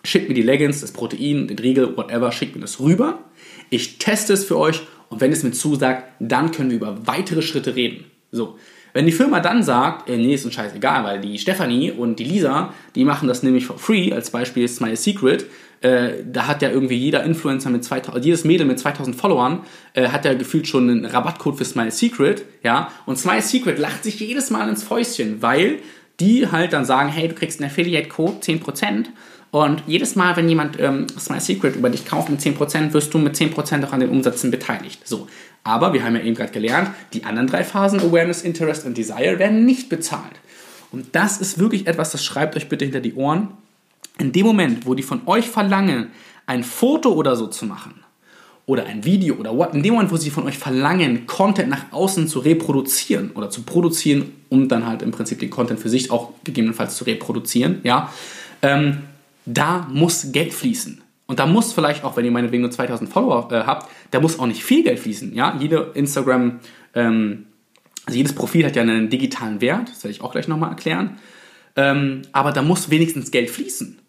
schickt 0.03 0.27
mir 0.27 0.35
die 0.35 0.41
Leggings, 0.41 0.81
das 0.81 0.91
Protein, 0.91 1.47
den 1.47 1.59
Riegel, 1.59 1.95
whatever, 1.95 2.33
schickt 2.33 2.55
mir 2.55 2.61
das 2.61 2.81
rüber. 2.81 3.19
Ich 3.69 3.99
teste 3.99 4.33
es 4.33 4.43
für 4.43 4.57
euch 4.57 4.81
und 5.09 5.21
wenn 5.21 5.31
es 5.31 5.43
mir 5.43 5.51
zusagt, 5.51 6.11
dann 6.19 6.51
können 6.51 6.71
wir 6.71 6.77
über 6.77 7.07
weitere 7.07 7.41
Schritte 7.41 7.75
reden. 7.75 8.05
So. 8.31 8.57
Wenn 8.93 9.05
die 9.05 9.11
Firma 9.11 9.39
dann 9.39 9.61
sagt, 9.63 10.09
äh, 10.09 10.17
nee, 10.17 10.33
ist 10.33 10.45
ein 10.45 10.51
Scheiß 10.51 10.73
egal, 10.73 11.03
weil 11.03 11.21
die 11.21 11.37
Stefanie 11.37 11.91
und 11.91 12.17
die 12.17 12.23
Lisa, 12.23 12.73
die 12.95 13.03
machen 13.03 13.27
das 13.27 13.43
nämlich 13.43 13.65
for 13.65 13.77
free, 13.77 14.11
als 14.11 14.31
Beispiel 14.31 14.63
ist 14.63 14.81
My 14.81 14.95
Secret, 14.95 15.45
äh, 15.81 16.23
da 16.25 16.47
hat 16.47 16.61
ja 16.63 16.71
irgendwie 16.71 16.95
jeder 16.95 17.23
Influencer 17.23 17.69
mit 17.69 17.83
2000, 17.83 18.25
jedes 18.25 18.43
Mädel 18.43 18.65
mit 18.65 18.79
2000 18.79 19.15
Followern 19.15 19.61
äh, 19.93 20.07
hat 20.07 20.25
ja 20.25 20.33
gefühlt 20.33 20.67
schon 20.67 20.89
einen 20.89 21.05
Rabattcode 21.05 21.57
für 21.57 21.65
Smile 21.65 21.91
Secret, 21.91 22.45
ja, 22.63 22.91
und 23.05 23.17
Smile 23.17 23.43
Secret 23.43 23.77
lacht 23.77 24.03
sich 24.03 24.19
jedes 24.19 24.49
Mal 24.49 24.67
ins 24.67 24.83
Fäustchen, 24.83 25.41
weil 25.41 25.77
die 26.19 26.47
halt 26.51 26.73
dann 26.73 26.83
sagen, 26.83 27.09
hey, 27.09 27.27
du 27.27 27.35
kriegst 27.35 27.61
einen 27.61 27.69
Affiliate-Code, 27.69 28.37
10%, 28.41 29.05
und 29.51 29.83
jedes 29.87 30.15
Mal, 30.15 30.35
wenn 30.35 30.49
jemand 30.49 30.79
ähm, 30.79 31.07
Smile 31.17 31.41
Secret 31.41 31.75
über 31.75 31.89
dich 31.89 32.05
kauft 32.05 32.29
mit 32.29 32.39
10%, 32.39 32.93
wirst 32.93 33.13
du 33.13 33.17
mit 33.17 33.35
10% 33.35 33.85
auch 33.85 33.93
an 33.93 34.01
den 34.01 34.09
Umsätzen 34.09 34.51
beteiligt. 34.51 35.07
So. 35.07 35.27
Aber 35.63 35.93
wir 35.93 36.03
haben 36.03 36.15
ja 36.15 36.21
eben 36.21 36.35
gerade 36.35 36.51
gelernt, 36.51 36.89
die 37.13 37.23
anderen 37.23 37.47
drei 37.47 37.63
Phasen, 37.63 37.99
Awareness, 37.99 38.41
Interest 38.41 38.85
und 38.85 38.97
Desire, 38.97 39.39
werden 39.39 39.65
nicht 39.65 39.89
bezahlt. 39.89 40.35
Und 40.91 41.07
das 41.13 41.39
ist 41.39 41.59
wirklich 41.59 41.87
etwas, 41.87 42.11
das 42.11 42.23
schreibt 42.23 42.55
euch 42.55 42.69
bitte 42.69 42.85
hinter 42.85 42.99
die 42.99 43.15
Ohren. 43.15 43.49
In 44.19 44.31
dem 44.31 44.45
Moment, 44.45 44.85
wo 44.85 44.95
die 44.95 45.03
von 45.03 45.21
euch 45.27 45.47
verlangen, 45.47 46.07
ein 46.45 46.63
Foto 46.63 47.11
oder 47.13 47.35
so 47.35 47.47
zu 47.47 47.65
machen, 47.65 47.93
oder 48.67 48.85
ein 48.85 49.05
Video 49.05 49.35
oder 49.35 49.57
what, 49.57 49.73
in 49.73 49.81
dem 49.81 49.93
Moment, 49.93 50.11
wo 50.11 50.17
sie 50.17 50.29
von 50.29 50.45
euch 50.45 50.57
verlangen, 50.57 51.25
Content 51.25 51.69
nach 51.69 51.91
außen 51.91 52.27
zu 52.27 52.39
reproduzieren 52.39 53.31
oder 53.31 53.49
zu 53.49 53.63
produzieren, 53.63 54.33
um 54.49 54.67
dann 54.67 54.85
halt 54.85 55.01
im 55.01 55.11
Prinzip 55.11 55.39
den 55.39 55.49
Content 55.49 55.79
für 55.79 55.89
sich 55.89 56.11
auch 56.11 56.33
gegebenenfalls 56.43 56.97
zu 56.97 57.05
reproduzieren, 57.05 57.79
ja, 57.83 58.11
ähm, 58.61 59.03
da 59.47 59.87
muss 59.91 60.31
Geld 60.31 60.53
fließen. 60.53 61.01
Und 61.25 61.39
da 61.39 61.45
muss 61.45 61.73
vielleicht 61.73 62.03
auch, 62.03 62.15
wenn 62.15 62.25
ihr 62.25 62.31
meinetwegen 62.31 62.61
nur 62.61 62.71
2000 62.71 63.09
Follower 63.09 63.51
äh, 63.51 63.63
habt, 63.65 63.89
da 64.11 64.19
muss 64.19 64.39
auch 64.39 64.45
nicht 64.45 64.63
viel 64.63 64.83
Geld 64.83 64.99
fließen. 64.99 65.33
Ja, 65.33 65.57
jede 65.59 65.91
Instagram, 65.93 66.59
ähm, 66.93 67.47
also 68.05 68.17
jedes 68.17 68.33
Profil 68.33 68.65
hat 68.65 68.75
ja 68.75 68.81
einen 68.81 69.09
digitalen 69.09 69.59
Wert, 69.59 69.89
das 69.89 70.03
werde 70.03 70.11
ich 70.11 70.21
auch 70.21 70.31
gleich 70.31 70.47
nochmal 70.47 70.69
erklären. 70.69 71.17
Ähm, 71.75 72.21
aber 72.31 72.51
da 72.51 72.61
muss 72.61 72.89
wenigstens 72.89 73.31
Geld 73.31 73.49
fließen. 73.49 73.99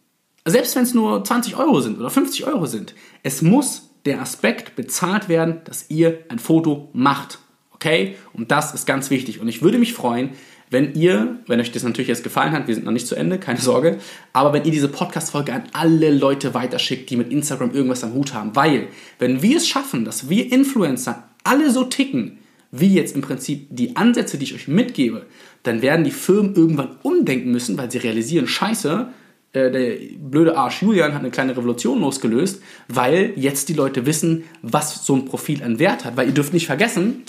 Selbst 0.44 0.76
wenn 0.76 0.84
es 0.84 0.94
nur 0.94 1.24
20 1.24 1.56
Euro 1.56 1.80
sind 1.80 1.98
oder 1.98 2.08
50 2.08 2.46
Euro 2.46 2.66
sind, 2.66 2.94
es 3.22 3.42
muss 3.42 3.90
der 4.06 4.22
Aspekt 4.22 4.76
bezahlt 4.76 5.28
werden, 5.28 5.60
dass 5.64 5.90
ihr 5.90 6.20
ein 6.28 6.38
Foto 6.38 6.88
macht. 6.92 7.40
Okay? 7.72 8.16
Und 8.32 8.50
das 8.50 8.74
ist 8.74 8.86
ganz 8.86 9.10
wichtig. 9.10 9.40
Und 9.40 9.48
ich 9.48 9.60
würde 9.60 9.78
mich 9.78 9.92
freuen, 9.92 10.30
wenn 10.70 10.94
ihr, 10.94 11.38
wenn 11.46 11.60
euch 11.60 11.72
das 11.72 11.82
natürlich 11.82 12.08
jetzt 12.08 12.24
gefallen 12.24 12.52
hat, 12.52 12.68
wir 12.68 12.74
sind 12.74 12.84
noch 12.84 12.92
nicht 12.92 13.06
zu 13.06 13.14
Ende, 13.14 13.38
keine 13.38 13.60
Sorge, 13.60 13.98
aber 14.32 14.52
wenn 14.52 14.64
ihr 14.64 14.72
diese 14.72 14.88
Podcast-Folge 14.88 15.52
an 15.52 15.64
alle 15.72 16.10
Leute 16.10 16.54
weiterschickt, 16.54 17.10
die 17.10 17.16
mit 17.16 17.30
Instagram 17.30 17.72
irgendwas 17.72 18.04
am 18.04 18.14
Hut 18.14 18.34
haben, 18.34 18.54
weil, 18.54 18.88
wenn 19.18 19.42
wir 19.42 19.56
es 19.56 19.68
schaffen, 19.68 20.04
dass 20.04 20.28
wir 20.28 20.52
Influencer 20.52 21.28
alle 21.44 21.70
so 21.70 21.84
ticken, 21.84 22.38
wie 22.70 22.92
jetzt 22.92 23.14
im 23.14 23.22
Prinzip 23.22 23.68
die 23.70 23.96
Ansätze, 23.96 24.36
die 24.36 24.44
ich 24.44 24.54
euch 24.54 24.68
mitgebe, 24.68 25.26
dann 25.62 25.82
werden 25.82 26.04
die 26.04 26.10
Firmen 26.10 26.54
irgendwann 26.54 26.96
umdenken 27.02 27.50
müssen, 27.50 27.78
weil 27.78 27.90
sie 27.90 27.98
realisieren, 27.98 28.46
scheiße, 28.46 29.08
äh, 29.52 29.70
der 29.70 29.96
blöde 30.18 30.56
Arsch 30.56 30.82
Julian 30.82 31.14
hat 31.14 31.20
eine 31.20 31.30
kleine 31.30 31.56
Revolution 31.56 32.00
losgelöst, 32.00 32.62
weil 32.88 33.32
jetzt 33.36 33.68
die 33.68 33.74
Leute 33.74 34.04
wissen, 34.04 34.44
was 34.62 35.06
so 35.06 35.14
ein 35.14 35.24
Profil 35.24 35.62
an 35.62 35.78
Wert 35.78 36.04
hat. 36.04 36.16
Weil 36.16 36.28
ihr 36.28 36.34
dürft 36.34 36.52
nicht 36.52 36.66
vergessen, 36.66 37.22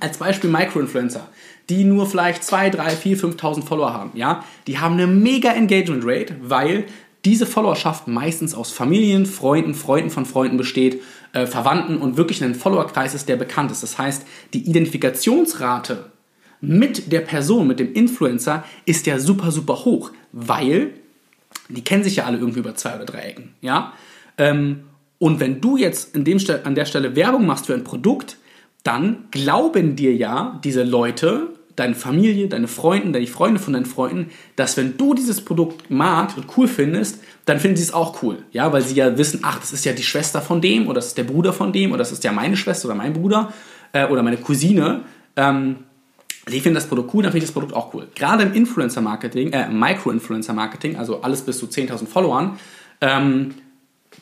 als 0.00 0.18
Beispiel 0.18 0.50
Microinfluencer 0.50 1.28
die 1.68 1.84
nur 1.84 2.06
vielleicht 2.06 2.44
2, 2.44 2.70
3, 2.70 2.90
4, 2.90 3.18
5.000 3.18 3.64
Follower 3.64 3.92
haben, 3.92 4.10
ja, 4.14 4.44
die 4.66 4.78
haben 4.78 4.94
eine 4.94 5.06
mega 5.06 5.52
Engagement 5.52 6.04
Rate, 6.04 6.36
weil 6.42 6.84
diese 7.24 7.46
Followerschaft 7.46 8.08
meistens 8.08 8.54
aus 8.54 8.72
Familien, 8.72 9.26
Freunden, 9.26 9.74
Freunden 9.74 10.10
von 10.10 10.26
Freunden 10.26 10.56
besteht, 10.56 11.00
äh, 11.32 11.46
Verwandten 11.46 11.98
und 11.98 12.16
wirklich 12.16 12.42
einen 12.42 12.54
Followerkreis 12.54 13.14
ist, 13.14 13.28
der 13.28 13.36
bekannt 13.36 13.70
ist. 13.70 13.82
Das 13.82 13.96
heißt, 13.96 14.26
die 14.54 14.68
Identifikationsrate 14.68 16.10
mit 16.60 17.12
der 17.12 17.20
Person, 17.20 17.66
mit 17.66 17.80
dem 17.80 17.92
Influencer 17.92 18.64
ist 18.86 19.06
ja 19.06 19.18
super, 19.18 19.50
super 19.50 19.84
hoch, 19.84 20.10
weil 20.32 20.90
die 21.68 21.84
kennen 21.84 22.04
sich 22.04 22.16
ja 22.16 22.24
alle 22.24 22.38
irgendwie 22.38 22.60
über 22.60 22.74
zwei 22.74 22.96
oder 22.96 23.04
drei 23.04 23.20
Ecken, 23.20 23.54
ja. 23.60 23.92
Ähm, 24.38 24.84
und 25.18 25.38
wenn 25.38 25.60
du 25.60 25.76
jetzt 25.76 26.16
in 26.16 26.24
dem, 26.24 26.38
an 26.64 26.74
der 26.74 26.84
Stelle 26.84 27.14
Werbung 27.14 27.46
machst 27.46 27.66
für 27.66 27.74
ein 27.74 27.84
Produkt, 27.84 28.38
dann 28.82 29.28
glauben 29.30 29.96
dir 29.96 30.14
ja 30.14 30.60
diese 30.64 30.82
Leute, 30.82 31.48
deine 31.76 31.94
Familie, 31.94 32.48
deine 32.48 32.68
Freunde, 32.68 33.12
deine 33.12 33.26
Freunde 33.26 33.58
von 33.58 33.72
deinen 33.72 33.86
Freunden, 33.86 34.30
dass 34.56 34.76
wenn 34.76 34.96
du 34.96 35.14
dieses 35.14 35.40
Produkt 35.42 35.90
magst 35.90 36.36
und 36.36 36.46
cool 36.56 36.68
findest, 36.68 37.20
dann 37.44 37.60
finden 37.60 37.76
sie 37.76 37.84
es 37.84 37.94
auch 37.94 38.22
cool. 38.22 38.38
Ja, 38.52 38.72
weil 38.72 38.82
sie 38.82 38.94
ja 38.94 39.16
wissen, 39.16 39.40
ach, 39.42 39.58
das 39.58 39.72
ist 39.72 39.84
ja 39.84 39.92
die 39.92 40.02
Schwester 40.02 40.42
von 40.42 40.60
dem 40.60 40.86
oder 40.86 40.96
das 40.96 41.08
ist 41.08 41.18
der 41.18 41.24
Bruder 41.24 41.52
von 41.52 41.72
dem 41.72 41.90
oder 41.90 41.98
das 41.98 42.12
ist 42.12 42.24
ja 42.24 42.32
meine 42.32 42.56
Schwester 42.56 42.88
oder 42.88 42.94
mein 42.94 43.14
Bruder 43.14 43.52
äh, 43.92 44.06
oder 44.06 44.22
meine 44.22 44.36
Cousine. 44.36 45.02
Ähm, 45.36 45.76
die 46.48 46.60
finden 46.60 46.74
das 46.74 46.86
Produkt 46.86 47.14
cool, 47.14 47.22
dann 47.22 47.32
finde 47.32 47.44
ich 47.44 47.50
das 47.50 47.54
Produkt 47.54 47.74
auch 47.74 47.94
cool. 47.94 48.08
Gerade 48.14 48.42
im 48.42 48.52
Influencer-Marketing, 48.52 49.52
äh, 49.52 49.68
Micro-Influencer-Marketing, 49.68 50.96
also 50.96 51.22
alles 51.22 51.42
bis 51.42 51.58
zu 51.58 51.66
10.000 51.66 52.06
Followern, 52.06 52.58
ähm, 53.00 53.54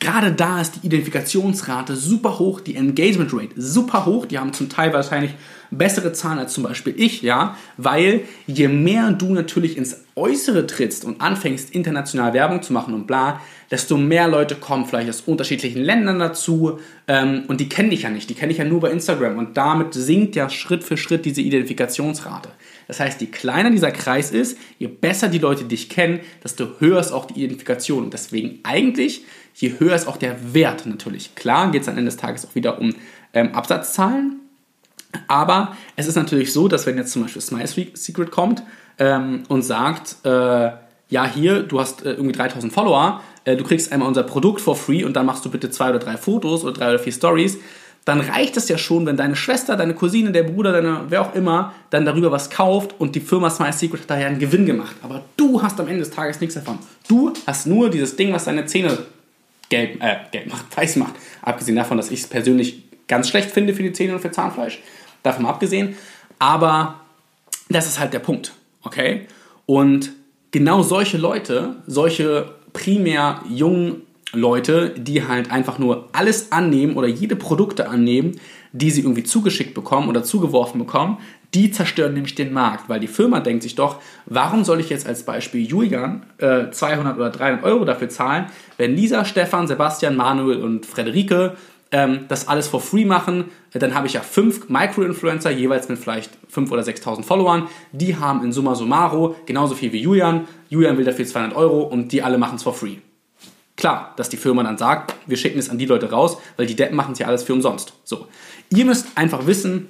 Gerade 0.01 0.31
da 0.31 0.59
ist 0.59 0.77
die 0.77 0.87
Identifikationsrate 0.87 1.95
super 1.95 2.39
hoch, 2.39 2.59
die 2.59 2.75
Engagement 2.75 3.31
Rate 3.31 3.53
super 3.55 4.07
hoch. 4.07 4.25
Die 4.25 4.39
haben 4.39 4.51
zum 4.51 4.67
Teil 4.67 4.91
wahrscheinlich 4.93 5.35
bessere 5.69 6.11
Zahlen 6.11 6.39
als 6.39 6.53
zum 6.53 6.63
Beispiel 6.63 6.95
ich, 6.97 7.21
ja, 7.21 7.55
weil 7.77 8.21
je 8.47 8.67
mehr 8.67 9.11
du 9.11 9.31
natürlich 9.31 9.77
ins 9.77 10.03
Äußere 10.15 10.65
trittst 10.65 11.05
und 11.05 11.21
anfängst, 11.21 11.69
international 11.75 12.33
Werbung 12.33 12.63
zu 12.63 12.73
machen 12.73 12.95
und 12.95 13.05
bla, 13.05 13.41
desto 13.69 13.95
mehr 13.95 14.27
Leute 14.27 14.55
kommen 14.55 14.87
vielleicht 14.87 15.07
aus 15.07 15.21
unterschiedlichen 15.21 15.83
Ländern 15.83 16.17
dazu 16.17 16.79
ähm, 17.07 17.43
und 17.47 17.61
die 17.61 17.69
kennen 17.69 17.91
dich 17.91 18.01
ja 18.01 18.09
nicht, 18.09 18.29
die 18.29 18.33
kenne 18.33 18.51
ich 18.51 18.57
ja 18.57 18.65
nur 18.65 18.81
bei 18.81 18.89
Instagram 18.91 19.37
und 19.37 19.55
damit 19.55 19.93
sinkt 19.93 20.35
ja 20.35 20.49
Schritt 20.49 20.83
für 20.83 20.97
Schritt 20.97 21.25
diese 21.25 21.41
Identifikationsrate. 21.41 22.49
Das 22.91 22.99
heißt, 22.99 23.21
je 23.21 23.27
kleiner 23.27 23.71
dieser 23.71 23.91
Kreis 23.91 24.31
ist, 24.31 24.57
je 24.77 24.87
besser 24.87 25.29
die 25.29 25.37
Leute 25.37 25.63
dich 25.63 25.87
kennen, 25.87 26.19
desto 26.43 26.67
höher 26.79 26.99
ist 26.99 27.13
auch 27.13 27.25
die 27.25 27.35
Identifikation. 27.35 28.03
Und 28.03 28.13
deswegen 28.13 28.59
eigentlich 28.63 29.23
je 29.55 29.79
höher 29.79 29.95
ist 29.95 30.07
auch 30.07 30.17
der 30.17 30.53
Wert 30.53 30.85
natürlich. 30.85 31.35
Klar 31.35 31.71
geht 31.71 31.83
es 31.83 31.87
am 31.87 31.97
Ende 31.97 32.09
des 32.11 32.17
Tages 32.17 32.45
auch 32.45 32.55
wieder 32.55 32.79
um 32.79 32.95
ähm, 33.33 33.53
Absatzzahlen, 33.55 34.39
aber 35.27 35.75
es 35.95 36.07
ist 36.07 36.15
natürlich 36.15 36.53
so, 36.53 36.67
dass 36.67 36.85
wenn 36.85 36.97
jetzt 36.97 37.11
zum 37.11 37.23
Beispiel 37.23 37.41
Smile 37.41 37.67
Secret 37.67 38.31
kommt 38.31 38.63
ähm, 38.97 39.43
und 39.49 39.63
sagt, 39.63 40.17
äh, 40.23 40.71
ja 41.09 41.25
hier, 41.25 41.63
du 41.63 41.79
hast 41.79 42.05
äh, 42.05 42.13
irgendwie 42.13 42.33
3000 42.33 42.71
Follower, 42.71 43.21
äh, 43.43 43.55
du 43.55 43.63
kriegst 43.63 43.91
einmal 43.91 44.07
unser 44.07 44.23
Produkt 44.23 44.61
for 44.61 44.75
free 44.75 45.03
und 45.03 45.13
dann 45.13 45.25
machst 45.25 45.45
du 45.45 45.51
bitte 45.51 45.69
zwei 45.69 45.89
oder 45.89 45.99
drei 45.99 46.17
Fotos 46.17 46.63
oder 46.63 46.73
drei 46.73 46.89
oder 46.89 46.99
vier 46.99 47.13
Stories, 47.13 47.57
dann 48.05 48.19
reicht 48.19 48.57
es 48.57 48.67
ja 48.67 48.79
schon, 48.79 49.05
wenn 49.05 49.15
deine 49.15 49.35
Schwester, 49.35 49.75
deine 49.75 49.93
Cousine, 49.93 50.31
der 50.31 50.43
Bruder, 50.43 50.71
deine, 50.71 51.01
wer 51.09 51.21
auch 51.21 51.35
immer, 51.35 51.73
dann 51.91 52.03
darüber 52.03 52.31
was 52.31 52.49
kauft 52.49 52.95
und 52.97 53.13
die 53.13 53.19
Firma 53.19 53.49
Smile 53.49 53.73
Secret 53.73 54.01
hat 54.01 54.09
daher 54.09 54.27
einen 54.27 54.39
Gewinn 54.39 54.65
gemacht. 54.65 54.95
Aber 55.03 55.21
du 55.37 55.61
hast 55.61 55.79
am 55.79 55.87
Ende 55.87 55.99
des 55.99 56.09
Tages 56.09 56.39
nichts 56.41 56.55
davon. 56.55 56.79
Du 57.07 57.33
hast 57.45 57.67
nur 57.67 57.89
dieses 57.89 58.15
Ding, 58.15 58.33
was 58.33 58.45
deine 58.45 58.65
Zähne 58.65 58.97
gelb, 59.71 60.03
äh, 60.03 60.17
gelb 60.31 60.51
macht, 60.51 60.65
weiß 60.77 60.97
macht. 60.97 61.15
Abgesehen 61.41 61.75
davon, 61.75 61.97
dass 61.97 62.11
ich 62.11 62.19
es 62.19 62.27
persönlich 62.27 62.83
ganz 63.07 63.29
schlecht 63.29 63.49
finde 63.49 63.73
für 63.73 63.81
die 63.81 63.93
Zähne 63.93 64.13
und 64.13 64.19
für 64.19 64.31
Zahnfleisch. 64.31 64.79
Davon 65.23 65.47
abgesehen. 65.47 65.95
Aber 66.37 66.99
das 67.69 67.87
ist 67.87 67.99
halt 67.99 68.13
der 68.13 68.19
Punkt. 68.19 68.53
Okay? 68.83 69.27
Und 69.65 70.11
genau 70.51 70.83
solche 70.83 71.17
Leute, 71.17 71.77
solche 71.87 72.53
primär 72.73 73.41
jungen 73.49 74.03
Leute, 74.33 74.91
die 74.97 75.27
halt 75.27 75.51
einfach 75.51 75.77
nur 75.77 76.09
alles 76.13 76.51
annehmen 76.51 76.95
oder 76.95 77.07
jede 77.07 77.35
Produkte 77.35 77.89
annehmen, 77.89 78.39
die 78.71 78.91
sie 78.91 79.01
irgendwie 79.01 79.23
zugeschickt 79.23 79.73
bekommen 79.73 80.07
oder 80.07 80.23
zugeworfen 80.23 80.79
bekommen, 80.79 81.17
die 81.53 81.71
zerstören 81.71 82.13
nämlich 82.13 82.35
den 82.35 82.53
Markt, 82.53 82.87
weil 82.87 83.01
die 83.01 83.07
Firma 83.07 83.41
denkt 83.41 83.63
sich 83.63 83.75
doch, 83.75 84.01
warum 84.25 84.63
soll 84.63 84.79
ich 84.79 84.89
jetzt 84.89 85.05
als 85.05 85.23
Beispiel 85.23 85.65
Julian 85.65 86.23
äh, 86.37 86.71
200 86.71 87.17
oder 87.17 87.29
300 87.29 87.63
Euro 87.65 87.83
dafür 87.83 88.07
zahlen, 88.07 88.45
wenn 88.81 88.95
Lisa, 88.95 89.25
Stefan, 89.25 89.67
Sebastian, 89.67 90.15
Manuel 90.15 90.63
und 90.63 90.87
Frederike 90.87 91.55
ähm, 91.91 92.25
das 92.29 92.47
alles 92.47 92.67
for 92.67 92.81
free 92.81 93.05
machen, 93.05 93.51
dann 93.73 93.93
habe 93.93 94.07
ich 94.07 94.13
ja 94.13 94.21
fünf 94.21 94.69
Micro-Influencer, 94.69 95.51
jeweils 95.51 95.87
mit 95.87 95.99
vielleicht 95.99 96.31
5.000 96.51 96.71
oder 96.71 96.81
6.000 96.81 97.23
Followern. 97.23 97.67
Die 97.91 98.15
haben 98.15 98.43
in 98.43 98.51
summa 98.51 98.73
summarum 98.73 99.35
genauso 99.45 99.75
viel 99.75 99.91
wie 99.91 100.01
Julian. 100.01 100.47
Julian 100.69 100.97
will 100.97 101.05
dafür 101.05 101.25
200 101.25 101.55
Euro 101.55 101.81
und 101.83 102.11
die 102.11 102.23
alle 102.23 102.39
machen 102.39 102.55
es 102.55 102.63
for 102.63 102.73
free. 102.73 102.95
Klar, 103.77 104.13
dass 104.17 104.29
die 104.29 104.37
Firma 104.37 104.63
dann 104.63 104.79
sagt, 104.79 105.13
wir 105.27 105.37
schicken 105.37 105.59
es 105.59 105.69
an 105.69 105.77
die 105.77 105.85
Leute 105.85 106.09
raus, 106.09 106.37
weil 106.57 106.65
die 106.65 106.75
Deppen 106.75 106.95
machen 106.95 107.13
es 107.13 107.19
ja 107.19 107.27
alles 107.27 107.43
für 107.43 107.53
umsonst. 107.53 107.93
So. 108.03 108.27
Ihr 108.69 108.85
müsst 108.85 109.09
einfach 109.15 109.45
wissen, 109.45 109.89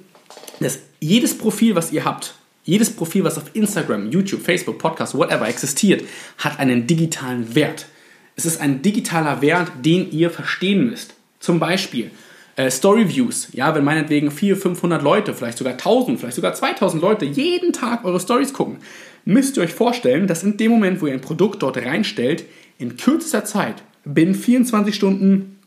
dass 0.60 0.80
jedes 1.00 1.38
Profil, 1.38 1.76
was 1.76 1.92
ihr 1.92 2.04
habt, 2.04 2.34
jedes 2.64 2.94
Profil, 2.94 3.24
was 3.24 3.38
auf 3.38 3.44
Instagram, 3.54 4.10
YouTube, 4.10 4.42
Facebook, 4.42 4.78
Podcast, 4.78 5.14
whatever 5.16 5.48
existiert, 5.48 6.04
hat 6.36 6.58
einen 6.58 6.86
digitalen 6.86 7.54
Wert. 7.54 7.86
Es 8.36 8.46
ist 8.46 8.60
ein 8.60 8.82
digitaler 8.82 9.42
Wert, 9.42 9.70
den 9.84 10.10
ihr 10.10 10.30
verstehen 10.30 10.88
müsst. 10.88 11.14
Zum 11.38 11.58
Beispiel 11.58 12.10
äh, 12.56 12.70
Story 12.70 13.08
Views. 13.08 13.48
Ja, 13.52 13.74
wenn 13.74 13.84
meinetwegen 13.84 14.30
400, 14.30 14.62
500 14.62 15.02
Leute, 15.02 15.34
vielleicht 15.34 15.58
sogar 15.58 15.74
1000, 15.74 16.20
vielleicht 16.20 16.36
sogar 16.36 16.54
2000 16.54 17.02
Leute 17.02 17.24
jeden 17.24 17.72
Tag 17.72 18.04
eure 18.04 18.20
Stories 18.20 18.52
gucken, 18.52 18.78
müsst 19.24 19.56
ihr 19.56 19.62
euch 19.62 19.72
vorstellen, 19.72 20.26
dass 20.26 20.42
in 20.42 20.56
dem 20.56 20.70
Moment, 20.70 21.00
wo 21.00 21.06
ihr 21.06 21.12
ein 21.12 21.20
Produkt 21.20 21.62
dort 21.62 21.76
reinstellt, 21.76 22.44
in 22.78 22.96
kürzester 22.96 23.44
Zeit, 23.44 23.82
binnen 24.04 24.34
24 24.34 24.94
Stunden, 24.94 25.58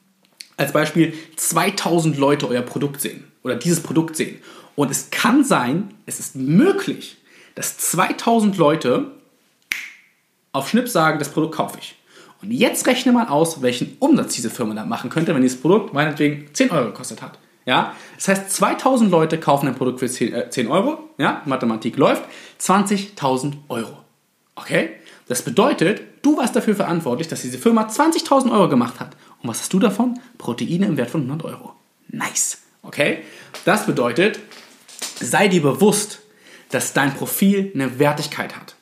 als 0.58 0.72
Beispiel 0.72 1.14
2000 1.36 2.18
Leute 2.18 2.48
euer 2.48 2.62
Produkt 2.62 3.02
sehen 3.02 3.26
oder 3.44 3.56
dieses 3.56 3.82
Produkt 3.82 4.16
sehen. 4.16 4.38
Und 4.76 4.92
es 4.92 5.10
kann 5.10 5.44
sein, 5.44 5.94
es 6.06 6.20
ist 6.20 6.36
möglich, 6.36 7.18
dass 7.56 7.78
2000 7.78 8.58
Leute 8.58 9.12
auf 10.52 10.70
Schnipp 10.70 10.88
sagen, 10.88 11.20
das 11.20 11.30
Produkt 11.30 11.56
kaufe 11.56 11.78
ich. 11.80 11.96
Und 12.46 12.52
jetzt 12.52 12.86
rechne 12.86 13.12
mal 13.12 13.28
aus, 13.28 13.62
welchen 13.62 13.98
Umsatz 14.00 14.36
diese 14.36 14.50
Firma 14.50 14.76
da 14.76 14.86
machen 14.86 15.10
könnte, 15.10 15.34
wenn 15.34 15.42
dieses 15.42 15.60
Produkt 15.60 15.94
meinetwegen 15.94 16.48
10 16.54 16.70
Euro 16.72 16.86
gekostet 16.86 17.22
hat. 17.22 17.40
Ja? 17.66 17.94
Das 18.16 18.28
heißt, 18.28 18.52
2000 18.52 19.10
Leute 19.10 19.40
kaufen 19.40 19.68
ein 19.68 19.76
Produkt 19.76 20.00
für 20.00 20.08
10, 20.08 20.34
äh, 20.34 20.50
10 20.50 20.68
Euro. 20.68 21.10
Ja? 21.18 21.42
Mathematik 21.46 21.98
läuft. 21.98 22.24
20.000 22.62 23.54
Euro. 23.70 23.98
Okay? 24.56 24.92
Das 25.28 25.42
bedeutet, 25.42 26.02
du 26.22 26.38
warst 26.38 26.56
dafür 26.56 26.76
verantwortlich, 26.76 27.28
dass 27.28 27.42
diese 27.42 27.58
Firma 27.58 27.88
20.000 27.88 28.52
Euro 28.52 28.70
gemacht 28.70 29.00
hat. 29.00 29.16
Und 29.42 29.50
was 29.50 29.62
hast 29.62 29.74
du 29.74 29.80
davon? 29.80 30.20
Proteine 30.38 30.86
im 30.86 30.98
Wert 30.98 31.10
von 31.10 31.22
100 31.22 31.44
Euro. 31.46 31.74
Nice. 32.10 32.60
Okay? 32.84 33.24
Das 33.66 33.88
bedeutet, 33.88 34.40
sei 35.20 35.48
dir 35.48 35.64
bewusst, 35.64 36.20
dass 36.70 36.94
dein 36.94 37.16
Profil 37.16 37.72
eine 37.74 37.98
Wertigkeit 37.98 38.56
hat. 38.56 38.75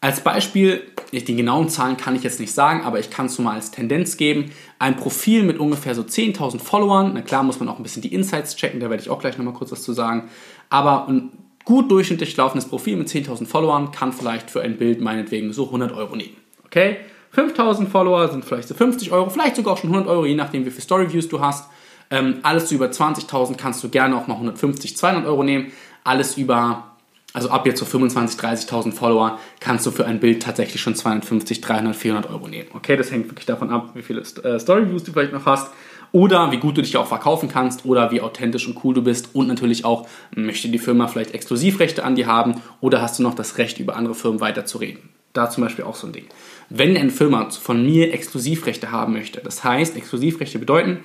Als 0.00 0.20
Beispiel, 0.20 0.82
die 1.12 1.36
genauen 1.36 1.68
Zahlen 1.68 1.96
kann 1.96 2.14
ich 2.14 2.22
jetzt 2.22 2.38
nicht 2.38 2.52
sagen, 2.52 2.82
aber 2.84 3.00
ich 3.00 3.10
kann 3.10 3.26
es 3.26 3.34
so 3.34 3.42
mal 3.42 3.54
als 3.54 3.70
Tendenz 3.70 4.16
geben. 4.16 4.50
Ein 4.78 4.96
Profil 4.96 5.42
mit 5.42 5.58
ungefähr 5.58 5.94
so 5.94 6.02
10.000 6.02 6.60
Followern, 6.60 7.12
na 7.14 7.22
klar 7.22 7.42
muss 7.42 7.60
man 7.60 7.68
auch 7.68 7.78
ein 7.78 7.82
bisschen 7.82 8.02
die 8.02 8.12
Insights 8.12 8.56
checken, 8.56 8.80
da 8.80 8.90
werde 8.90 9.02
ich 9.02 9.10
auch 9.10 9.20
gleich 9.20 9.38
nochmal 9.38 9.54
kurz 9.54 9.72
was 9.72 9.82
zu 9.82 9.92
sagen. 9.92 10.28
Aber 10.68 11.08
ein 11.08 11.30
gut 11.64 11.90
durchschnittlich 11.90 12.36
laufendes 12.36 12.68
Profil 12.68 12.96
mit 12.96 13.08
10.000 13.08 13.46
Followern 13.46 13.90
kann 13.90 14.12
vielleicht 14.12 14.50
für 14.50 14.60
ein 14.60 14.76
Bild 14.76 15.00
meinetwegen 15.00 15.52
so 15.52 15.66
100 15.66 15.92
Euro 15.92 16.14
nehmen. 16.14 16.36
Okay? 16.64 16.98
5.000 17.34 17.88
Follower 17.88 18.28
sind 18.28 18.44
vielleicht 18.44 18.68
so 18.68 18.74
50 18.74 19.12
Euro, 19.12 19.28
vielleicht 19.30 19.56
sogar 19.56 19.74
auch 19.74 19.78
schon 19.78 19.90
100 19.90 20.08
Euro, 20.08 20.24
je 20.24 20.34
nachdem 20.34 20.64
wie 20.64 20.70
viele 20.70 20.82
Storyviews 20.82 21.28
du 21.28 21.40
hast. 21.40 21.68
Ähm, 22.10 22.38
alles 22.42 22.70
über 22.70 22.86
20.000 22.86 23.56
kannst 23.56 23.82
du 23.82 23.88
gerne 23.88 24.16
auch 24.16 24.26
mal 24.26 24.34
150, 24.34 24.96
200 24.96 25.26
Euro 25.26 25.42
nehmen. 25.42 25.72
Alles 26.04 26.36
über 26.36 26.95
also 27.36 27.50
ab 27.50 27.66
jetzt 27.66 27.78
so 27.78 27.84
25.000, 27.84 28.40
30.000 28.66 28.92
Follower 28.92 29.38
kannst 29.60 29.84
du 29.84 29.90
für 29.90 30.06
ein 30.06 30.20
Bild 30.20 30.42
tatsächlich 30.42 30.80
schon 30.80 30.94
250, 30.94 31.60
300, 31.60 31.94
400 31.94 32.30
Euro 32.32 32.48
nehmen. 32.48 32.70
Okay, 32.72 32.96
das 32.96 33.10
hängt 33.10 33.28
wirklich 33.28 33.44
davon 33.44 33.68
ab, 33.68 33.90
wie 33.92 34.00
viele 34.00 34.22
äh, 34.22 34.58
Storyviews 34.58 35.04
du 35.04 35.12
vielleicht 35.12 35.34
noch 35.34 35.44
hast 35.44 35.70
oder 36.12 36.50
wie 36.50 36.56
gut 36.56 36.78
du 36.78 36.82
dich 36.82 36.96
auch 36.96 37.06
verkaufen 37.06 37.50
kannst 37.50 37.84
oder 37.84 38.10
wie 38.10 38.22
authentisch 38.22 38.66
und 38.66 38.82
cool 38.82 38.94
du 38.94 39.02
bist 39.02 39.34
und 39.34 39.48
natürlich 39.48 39.84
auch, 39.84 40.08
möchte 40.34 40.70
die 40.70 40.78
Firma 40.78 41.08
vielleicht 41.08 41.34
Exklusivrechte 41.34 42.04
an 42.04 42.14
dir 42.14 42.26
haben 42.26 42.62
oder 42.80 43.02
hast 43.02 43.18
du 43.18 43.22
noch 43.22 43.34
das 43.34 43.58
Recht, 43.58 43.78
über 43.80 43.96
andere 43.96 44.14
Firmen 44.14 44.40
weiterzureden. 44.40 45.10
Da 45.34 45.50
zum 45.50 45.62
Beispiel 45.62 45.84
auch 45.84 45.94
so 45.94 46.06
ein 46.06 46.14
Ding. 46.14 46.24
Wenn 46.70 46.96
eine 46.96 47.10
Firma 47.10 47.50
von 47.50 47.84
mir 47.84 48.14
Exklusivrechte 48.14 48.92
haben 48.92 49.12
möchte, 49.12 49.42
das 49.42 49.62
heißt, 49.62 49.94
Exklusivrechte 49.94 50.58
bedeuten, 50.58 51.04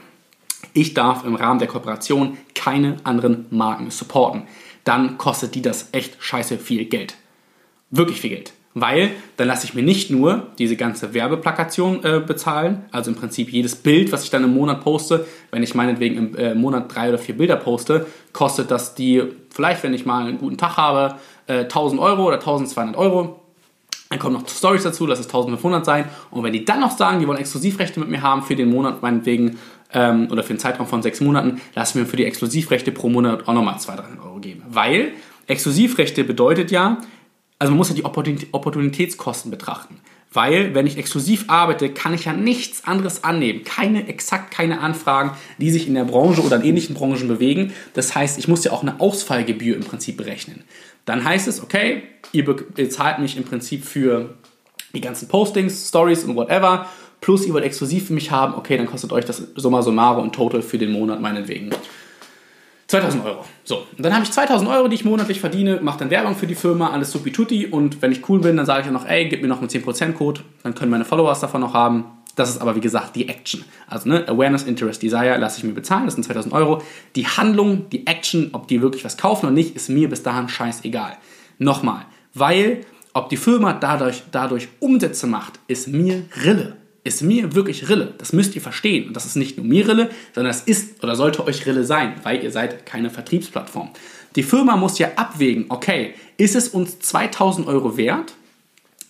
ich 0.74 0.94
darf 0.94 1.26
im 1.26 1.36
Rahmen 1.36 1.60
der 1.60 1.68
Kooperation 1.68 2.38
keine 2.56 2.96
anderen 3.04 3.48
Marken 3.50 3.92
supporten 3.92 4.44
dann 4.84 5.18
kostet 5.18 5.56
die 5.56 5.62
das 5.62 5.90
echt 5.92 6.18
scheiße 6.20 6.58
viel 6.58 6.86
Geld. 6.86 7.16
Wirklich 7.90 8.22
viel 8.22 8.32
Geld. 8.32 8.54
Weil 8.74 9.12
dann 9.36 9.48
lasse 9.48 9.66
ich 9.66 9.74
mir 9.74 9.84
nicht 9.84 10.10
nur 10.10 10.48
diese 10.58 10.78
ganze 10.78 11.14
Werbeplakation 11.14 12.06
äh, 12.06 12.22
bezahlen, 12.26 12.86
also 12.92 13.12
im 13.12 13.18
Prinzip 13.18 13.52
jedes 13.52 13.76
Bild, 13.76 14.14
was 14.14 14.24
ich 14.24 14.30
dann 14.30 14.46
im 14.46 14.54
Monat 14.54 14.82
poste, 14.82 15.26
wenn 15.52 15.62
ich 15.62 15.76
meinetwegen 15.76 16.16
im 16.16 16.36
äh, 16.36 16.56
Monat 16.56 16.94
drei 16.94 17.10
oder 17.10 17.18
vier 17.18 17.36
Bilder 17.36 17.58
poste, 17.58 18.06
kostet 18.32 18.72
das 18.72 18.96
die, 18.96 19.24
vielleicht 19.50 19.84
wenn 19.84 19.94
ich 19.94 20.06
mal 20.06 20.26
einen 20.26 20.38
guten 20.38 20.58
Tag 20.58 20.78
habe, 20.78 21.16
äh, 21.48 21.64
1000 21.64 22.00
Euro 22.00 22.28
oder 22.28 22.40
1200 22.40 22.96
Euro. 22.96 23.42
Dann 24.10 24.20
kommen 24.20 24.36
noch 24.36 24.48
Stories 24.48 24.84
dazu, 24.84 25.06
lass 25.06 25.20
es 25.20 25.26
1500 25.26 25.86
sein. 25.86 26.06
Und 26.32 26.44
wenn 26.44 26.54
die 26.54 26.66
dann 26.66 26.80
noch 26.80 26.92
sagen, 26.92 27.20
die 27.20 27.28
wollen 27.28 27.40
Exklusivrechte 27.40 28.00
mit 28.00 28.10
mir 28.10 28.22
haben 28.22 28.42
für 28.42 28.56
den 28.56 28.70
Monat, 28.70 29.02
meinetwegen 29.02 29.58
ähm, 29.94 30.28
oder 30.32 30.44
für 30.44 30.52
einen 30.52 30.60
Zeitraum 30.60 30.88
von 30.88 31.02
sechs 31.02 31.22
Monaten, 31.22 31.62
lassen 31.76 32.00
wir 32.00 32.06
für 32.06 32.18
die 32.18 32.26
Exklusivrechte 32.26 32.92
pro 32.92 33.10
Monat 33.10 33.48
auch 33.48 33.54
nochmal 33.54 33.80
200, 33.80 34.08
300 34.08 34.26
Euro 34.26 34.40
geben. 34.40 34.64
Weil 34.70 35.14
Exklusivrechte 35.48 36.24
bedeutet 36.24 36.72
ja, 36.72 36.98
also 37.60 37.72
man 37.72 37.78
muss 37.78 37.90
ja 37.90 37.96
die 37.96 38.06
Opportunitätskosten 38.06 39.52
betrachten. 39.52 40.00
Weil, 40.34 40.74
wenn 40.74 40.88
ich 40.88 40.98
exklusiv 40.98 41.46
arbeite, 41.48 41.90
kann 41.90 42.14
ich 42.14 42.24
ja 42.24 42.32
nichts 42.32 42.86
anderes 42.86 43.26
annehmen. 43.26 43.66
Keine, 43.66 44.08
exakt 44.08 44.50
keine 44.52 44.80
Anfragen, 44.80 45.32
die 45.58 45.70
sich 45.72 45.88
in 45.88 45.94
der 45.94 46.06
Branche 46.06 46.42
oder 46.42 46.56
in 46.56 46.64
ähnlichen 46.64 46.96
Branchen 46.96 47.28
bewegen. 47.28 47.74
Das 47.94 48.16
heißt, 48.16 48.40
ich 48.40 48.48
muss 48.48 48.64
ja 48.64 48.72
auch 48.72 48.82
eine 48.82 49.02
Ausfallgebühr 49.02 49.76
im 49.76 49.84
Prinzip 49.84 50.16
berechnen. 50.16 50.64
Dann 51.04 51.26
heißt 51.26 51.50
es, 51.50 51.62
okay, 51.62 52.04
ihr 52.32 52.46
bezahlt 52.46 53.20
mich 53.20 53.36
im 53.36 53.44
Prinzip 53.44 53.84
für 53.84 54.36
die 54.94 55.02
ganzen 55.02 55.28
Postings, 55.28 55.90
Stories 55.90 56.24
und 56.24 56.36
whatever 56.36 56.88
plus 57.22 57.46
ihr 57.46 57.54
wollt 57.54 57.64
exklusiv 57.64 58.08
für 58.08 58.14
mich 58.14 58.32
haben, 58.32 58.56
okay, 58.56 58.78
dann 58.78 58.88
kostet 58.88 59.14
euch 59.14 59.26
das 59.26 59.42
summa 59.56 59.82
summarum 59.82 60.24
und 60.24 60.34
total 60.34 60.62
für 60.62 60.78
den 60.78 60.92
Monat 60.92 61.22
meinetwegen 61.22 61.70
2000 62.88 63.24
Euro. 63.24 63.46
So, 63.64 63.86
und 63.98 64.04
dann 64.06 64.14
habe 64.14 64.26
ich 64.26 64.32
2000 64.32 64.70
Euro, 64.70 64.90
die 64.90 64.96
ich 64.96 65.06
monatlich 65.06 65.40
verdiene, 65.40 65.80
mache 65.82 66.00
dann 66.00 66.10
Werbung 66.10 66.36
für 66.36 66.48
die 66.48 66.56
Firma, 66.56 66.90
alles 66.90 67.12
supi 67.12 67.32
tutti 67.32 67.68
und 67.68 68.02
wenn 68.02 68.12
ich 68.12 68.28
cool 68.28 68.42
bin, 68.42 68.58
dann 68.58 68.66
sage 68.66 68.82
ich 68.82 68.86
ja 68.88 68.92
noch, 68.92 69.08
ey, 69.08 69.30
gib 69.30 69.42
mir 69.42 69.48
noch 69.48 69.60
einen 69.60 69.70
10% 69.70 70.12
Code, 70.12 70.42
dann 70.64 70.76
können 70.76 70.92
meine 70.92 71.06
Followers 71.06 71.40
davon 71.40 71.62
noch 71.62 71.74
haben. 71.74 72.06
Das 72.36 72.50
ist 72.50 72.62
aber 72.62 72.76
wie 72.76 72.82
gesagt 72.82 73.16
die 73.16 73.28
Action. 73.28 73.64
Also 73.88 74.10
ne, 74.10 74.28
Awareness, 74.28 74.64
Interest, 74.64 75.02
Desire 75.04 75.38
lasse 75.38 75.60
ich 75.60 75.64
mir 75.64 75.74
bezahlen, 75.74 76.06
das 76.06 76.16
sind 76.16 76.24
2000 76.24 76.54
Euro. 76.54 76.82
Die 77.16 77.28
Handlung, 77.28 77.90
die 77.90 78.08
Action, 78.08 78.50
ob 78.54 78.68
die 78.68 78.82
wirklich 78.82 79.06
was 79.06 79.18
kaufen 79.18 79.46
oder 79.46 79.54
nicht, 79.54 79.76
ist 79.76 79.90
mir 79.90 80.10
bis 80.10 80.24
dahin 80.24 80.50
scheißegal. 80.50 81.18
Nochmal, 81.60 82.06
weil 82.34 82.82
ob 83.14 83.30
die 83.30 83.38
Firma 83.38 83.74
dadurch, 83.74 84.24
dadurch 84.32 84.70
Umsätze 84.80 85.28
macht, 85.28 85.60
ist 85.68 85.88
mir 85.90 86.24
Rille 86.44 86.78
ist 87.04 87.22
mir 87.22 87.56
wirklich 87.56 87.90
Rille. 87.90 88.14
Das 88.18 88.34
müsst 88.34 88.56
ihr 88.56 88.62
verstehen. 88.62 89.08
Und 89.08 89.16
das 89.16 89.26
ist 89.26 89.36
nicht 89.36 89.58
nur 89.58 89.66
mir 89.66 89.88
Rille, 89.88 90.10
sondern 90.36 90.52
es 90.52 90.62
ist 90.62 91.04
oder 91.04 91.16
sollte 91.16 91.46
euch 91.46 91.66
Rille 91.66 91.84
sein, 91.84 92.16
weil 92.24 92.44
ihr 92.44 92.52
seid 92.52 92.86
keine 92.86 93.10
Vertriebsplattform. 93.10 93.90
Die 94.36 94.44
Firma 94.44 94.78
muss 94.78 95.00
ja 95.00 95.12
abwägen, 95.16 95.66
okay, 95.70 96.14
ist 96.38 96.56
es 96.56 96.70
uns 96.70 97.00
2000 97.00 97.68
Euro 97.68 97.98
wert, 97.98 98.34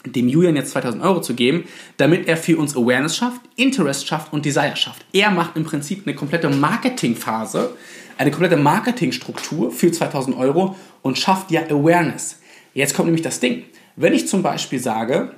dem 0.06 0.28
Julian 0.28 0.56
jetzt 0.56 0.72
2000 0.72 1.04
Euro 1.04 1.22
zu 1.22 1.36
geben, 1.36 1.66
damit 1.98 2.28
er 2.28 2.38
für 2.38 2.58
uns 2.58 2.76
Awareness 2.76 3.18
schafft, 3.18 3.42
Interest 3.56 4.08
schafft 4.08 4.34
und 4.34 4.46
Desire 4.46 4.76
schafft. 4.76 5.06
Er 5.14 5.30
macht 5.30 5.56
im 5.56 5.64
Prinzip 5.64 6.08
eine 6.08 6.16
komplette 6.16 6.50
Marketingphase, 6.50 7.76
eine 8.18 8.32
komplette 8.32 8.58
Marketingstruktur 8.58 9.72
für 9.72 9.92
2000 9.92 10.36
Euro 10.38 10.76
und 11.04 11.20
schafft 11.20 11.52
ja 11.52 11.62
Awareness. 11.66 12.39
Jetzt 12.74 12.96
kommt 12.96 13.08
nämlich 13.08 13.24
das 13.24 13.39
Ding. 13.39 13.64
Wenn 13.96 14.14
ich 14.14 14.28
zum 14.28 14.42
Beispiel 14.42 14.80
sage, 14.80 15.34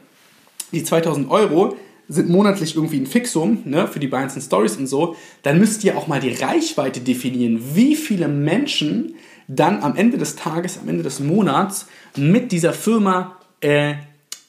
die 0.72 0.84
2000 0.84 1.30
Euro 1.30 1.76
sind 2.14 2.30
monatlich 2.30 2.76
irgendwie 2.76 3.00
ein 3.00 3.08
Fixum 3.08 3.60
ne, 3.66 3.88
für 3.88 4.00
die 4.00 4.08
Binance 4.08 4.40
Stories 4.42 4.78
und 4.78 4.88
so, 4.88 5.16
dann 5.42 5.60
müsst 5.60 5.84
ihr 5.84 5.98
auch 5.98 6.08
mal 6.08 6.20
die 6.20 6.34
Reichweite 6.34 7.02
definieren, 7.02 7.60
wie 7.74 7.96
viele 7.96 8.28
Menschen 8.28 9.16
dann 9.48 9.82
am 9.82 9.96
Ende 9.96 10.18
des 10.18 10.36
Tages, 10.36 10.80
am 10.80 10.88
Ende 10.88 11.04
des 11.04 11.20
Monats 11.20 11.88
mit 12.16 12.52
dieser 12.52 12.74
Firma 12.74 13.38
äh, 13.62 13.96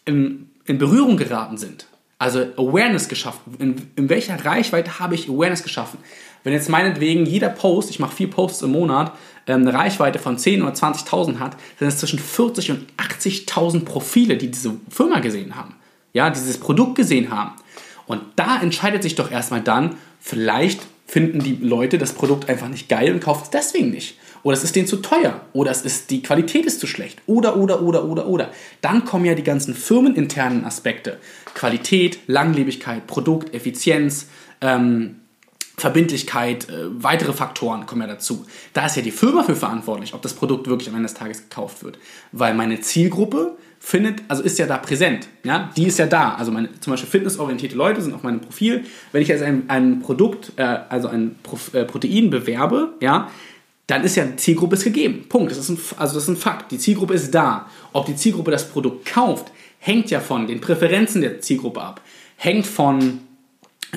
in, 0.05 0.51
in 0.67 0.79
Berührung 0.79 1.17
geraten 1.17 1.57
sind. 1.57 1.87
Also 2.19 2.41
Awareness 2.57 3.09
geschaffen. 3.09 3.55
In, 3.59 3.77
in 3.97 4.09
welcher 4.09 4.43
Reichweite 4.45 4.99
habe 5.01 5.15
ich 5.15 5.29
Awareness 5.29 5.63
geschaffen? 5.63 5.99
Wenn 6.45 6.53
jetzt 6.53 6.69
meinetwegen 6.69 7.27
jeder 7.27 7.49
Post, 7.49 7.91
ich 7.91 7.99
mache 7.99 8.15
vier 8.15 8.31
Posts 8.31 8.63
im 8.63 8.73
Monat, 8.73 9.13
ähm, 9.47 9.63
eine 9.63 9.75
Reichweite 9.75 10.19
von 10.19 10.37
10.000 10.37 10.63
oder 10.63 10.73
20.000 10.73 11.39
hat, 11.39 11.57
sind 11.79 11.89
es 11.89 11.99
zwischen 11.99 12.19
40.000 12.19 12.71
und 12.71 12.87
80.000 12.97 13.85
Profile, 13.85 14.37
die 14.37 14.51
diese 14.51 14.75
Firma 14.89 15.21
gesehen 15.21 15.57
haben. 15.57 15.75
Ja, 16.15 16.31
dieses 16.31 16.59
Produkt 16.59 16.95
gesehen 16.95 17.31
haben. 17.31 17.53
Und 18.07 18.23
da 18.37 18.61
entscheidet 18.63 19.03
sich 19.03 19.17
doch 19.17 19.31
erstmal 19.31 19.61
dann, 19.61 19.97
vielleicht 20.21 20.81
finden 21.07 21.41
die 21.41 21.57
Leute 21.57 21.99
das 21.99 22.13
Produkt 22.13 22.49
einfach 22.49 22.69
nicht 22.69 22.89
geil 22.89 23.13
und 23.13 23.21
kaufen 23.21 23.43
es 23.45 23.51
deswegen 23.51 23.91
nicht. 23.91 24.17
Oder 24.43 24.57
es 24.57 24.65
ist 24.65 24.77
denen 24.77 24.87
zu 24.87 24.99
teuer. 24.99 25.41
Oder 25.53 25.71
es 25.71 25.83
ist, 25.83 26.11
die 26.11 26.23
Qualität 26.23 26.67
ist 26.67 26.79
zu 26.79 26.87
schlecht. 26.87 27.21
Oder, 27.27 27.57
oder, 27.57 27.83
oder, 27.83 28.05
oder, 28.05 28.27
oder. 28.27 28.51
Dann 28.81 29.05
kommen 29.05 29.25
ja 29.25 29.35
die 29.35 29.43
ganzen 29.43 29.75
firmeninternen 29.75 30.65
Aspekte. 30.65 31.19
Qualität, 31.55 32.21
Langlebigkeit, 32.27 33.07
Produkt, 33.07 33.55
Effizienz, 33.55 34.27
ähm, 34.61 35.17
Verbindlichkeit, 35.77 36.69
äh, 36.69 37.03
weitere 37.03 37.33
Faktoren 37.33 37.87
kommen 37.87 38.03
ja 38.03 38.07
dazu. 38.07 38.47
Da 38.75 38.87
ist 38.87 38.97
ja 38.97 39.03
die 39.03 39.11
Firma 39.11 39.43
für 39.43 39.57
verantwortlich, 39.57 40.15
ob 40.15 40.23
das 40.23 40.35
Produkt 40.35 40.69
wirklich 40.69 40.89
am 40.89 40.95
Ende 40.95 41.09
des 41.09 41.15
Tages 41.15 41.49
gekauft 41.49 41.83
wird. 41.83 41.99
Weil 42.31 42.55
meine 42.55 42.81
Zielgruppe 42.81 43.57
findet, 43.85 44.23
also 44.29 44.43
ist 44.43 44.59
ja 44.59 44.67
da 44.67 44.79
präsent. 44.79 45.29
Ja? 45.45 45.71
Die 45.77 45.85
ist 45.85 45.99
ja 45.99 46.07
da. 46.07 46.35
Also 46.37 46.51
meine, 46.51 46.69
zum 46.81 46.93
Beispiel 46.93 47.11
fitnessorientierte 47.11 47.77
Leute 47.77 48.01
sind 48.01 48.15
auf 48.15 48.23
meinem 48.23 48.41
Profil. 48.41 48.85
Wenn 49.13 49.21
ich 49.21 49.29
jetzt 49.29 49.43
ein, 49.43 49.65
ein 49.69 50.01
Produkt, 50.01 50.53
äh, 50.57 50.63
also 50.89 51.09
ein 51.09 51.37
Pro, 51.43 51.59
äh, 51.75 51.85
Protein 51.85 52.31
bewerbe, 52.31 52.95
ja, 53.01 53.31
dann 53.87 54.03
ist 54.03 54.17
ja 54.17 54.25
die 54.25 54.37
Zielgruppe 54.37 54.77
ist 54.77 54.85
gegeben. 54.85 55.27
Punkt. 55.29 55.51
Das 55.51 55.59
ist 55.59 55.69
ein, 55.69 55.79
also 55.99 56.15
das 56.15 56.23
ist 56.23 56.29
ein 56.31 56.37
Fakt. 56.37 56.73
Die 56.73 56.79
Zielgruppe 56.79 57.13
ist 57.13 57.35
da. 57.35 57.69
Ob 57.93 58.07
die 58.07 58.17
Zielgruppe 58.17 58.51
das 58.51 58.67
Produkt 58.71 59.05
kauft, 59.05 59.53
hängt 59.79 60.11
ja 60.11 60.21
von 60.21 60.47
den 60.47 60.63
Präferenzen 60.63 61.21
der 61.21 61.43
Zielgruppe 61.43 61.83
ab. 61.83 62.01
Hängt 62.37 62.67
von 62.67 63.21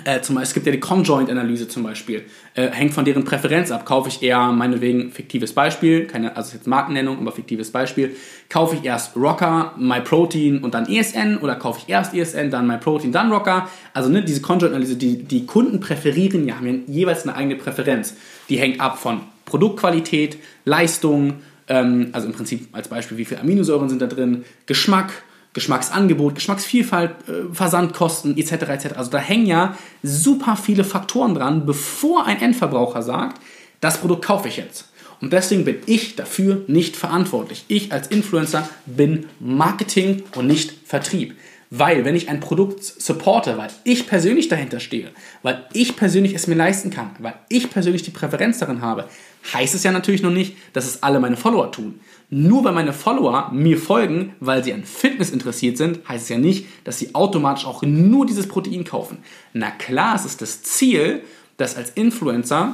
äh, 0.06 0.22
zum 0.22 0.36
Beispiel, 0.36 0.48
es 0.48 0.54
gibt 0.54 0.66
ja 0.66 0.72
die 0.72 0.80
Conjoint-Analyse 0.80 1.68
zum 1.68 1.84
Beispiel, 1.84 2.26
äh, 2.54 2.70
hängt 2.70 2.94
von 2.94 3.06
deren 3.06 3.24
Präferenz 3.24 3.72
ab. 3.72 3.86
Kaufe 3.86 4.10
ich 4.10 4.22
eher, 4.22 4.52
meinetwegen, 4.52 5.12
fiktives 5.12 5.54
Beispiel, 5.54 6.06
keine, 6.06 6.36
also 6.36 6.56
jetzt 6.56 6.68
Markennennung, 6.68 7.20
aber 7.20 7.32
fiktives 7.32 7.72
Beispiel, 7.72 8.16
kaufe 8.50 8.76
ich 8.76 8.86
erst 8.86 9.16
Rocker, 9.16 9.74
MyProtein 9.78 10.60
und 10.60 10.74
dann 10.74 10.88
ESN 10.88 11.38
oder 11.38 11.56
kaufe 11.56 11.82
ich 11.84 11.90
erst 11.90 12.14
ESN, 12.14 12.52
dann 12.52 12.68
MyProtein, 12.68 13.12
dann 13.12 13.32
Rocker. 13.32 13.70
Also 13.94 14.10
ne, 14.10 14.24
diese 14.24 14.42
Conjoint-Analyse, 14.42 14.96
die, 14.96 15.24
die 15.24 15.46
Kunden 15.46 15.80
präferieren 15.80 16.48
ja, 16.48 16.56
haben 16.58 16.68
ja 16.68 16.74
jeweils 16.88 17.24
eine 17.24 17.36
eigene 17.36 17.56
Präferenz. 17.56 18.16
Die 18.50 18.58
hängt 18.58 18.80
ab 18.80 19.00
von 19.00 19.22
Produktqualität, 19.46 20.38
Leistung, 20.66 21.36
ähm, 21.68 22.10
also 22.12 22.28
im 22.28 22.34
Prinzip 22.34 22.68
als 22.72 22.88
Beispiel, 22.88 23.18
wie 23.18 23.26
viele 23.26 23.42
Aminosäuren 23.42 23.90
sind 23.90 24.02
da 24.02 24.08
drin, 24.08 24.46
Geschmack, 24.66 25.24
Geschmacksangebot, 25.58 26.36
Geschmacksvielfalt, 26.36 27.10
äh, 27.28 27.51
Versandkosten 27.51 28.38
etc. 28.38 28.51
etc. 28.51 28.86
Also 28.95 29.10
da 29.10 29.18
hängen 29.18 29.47
ja 29.47 29.76
super 30.03 30.55
viele 30.55 30.84
Faktoren 30.84 31.34
dran, 31.34 31.66
bevor 31.66 32.28
ein 32.28 32.39
Endverbraucher 32.39 33.01
sagt, 33.01 33.41
das 33.82 33.97
Produkt 33.97 34.24
kaufe 34.24 34.49
ich 34.49 34.58
jetzt. 34.58 34.89
Und 35.20 35.34
deswegen 35.34 35.66
bin 35.66 35.78
ich 35.88 36.16
dafür 36.16 36.64
nicht 36.68 36.95
verantwortlich. 36.95 37.66
Ich 37.70 37.91
als 37.91 38.08
Influencer 38.10 38.70
bin 38.86 39.26
Marketing 39.39 40.22
und 40.36 40.45
nicht 40.45 40.76
Vertrieb. 40.86 41.36
Weil, 41.72 42.05
wenn 42.05 42.16
ich 42.16 42.30
ein 42.30 42.39
Produkt 42.39 42.84
supporte, 42.84 43.58
weil 43.58 43.70
ich 43.84 44.05
persönlich 44.05 44.47
dahinter 44.47 44.80
stehe, 44.80 45.10
weil 45.41 45.66
ich 45.74 45.95
persönlich 45.95 46.36
es 46.36 46.45
mir 46.45 46.55
leisten 46.55 46.91
kann, 46.91 47.10
weil 47.18 47.34
ich 47.49 47.72
persönlich 47.72 48.03
die 48.03 48.12
Präferenz 48.12 48.60
darin 48.60 48.82
habe, 48.82 49.05
heißt 49.53 49.74
es 49.74 49.84
ja 49.84 49.91
natürlich 49.91 50.22
noch 50.22 50.32
nicht, 50.32 50.55
dass 50.74 50.86
es 50.86 51.01
alle 51.01 51.20
meine 51.20 51.36
Follower 51.36 51.72
tun. 51.72 51.99
Nur 52.30 52.65
weil 52.65 52.73
meine 52.73 52.91
Follower 52.91 53.51
mir 53.53 53.78
folgen, 53.78 54.36
weil 54.41 54.61
sie 54.63 54.73
an 54.73 54.84
Fitness 54.84 55.30
interessiert 55.30 55.78
sind, 55.78 56.07
heißt 56.09 56.23
es 56.23 56.30
ja 56.30 56.38
nicht, 56.38 56.65
dass 56.84 56.99
sie 56.99 57.15
automatisch 57.15 57.65
auch 57.65 57.84
nur 57.84 58.25
dieses 58.25 58.47
Protein 58.47 58.84
kaufen. 58.84 59.19
Na 59.53 59.71
klar, 59.71 60.15
es 60.15 60.25
ist 60.25 60.41
das 60.41 60.61
Ziel, 60.61 61.23
dass 61.55 61.78
als 61.78 61.91
Influencer, 61.91 62.73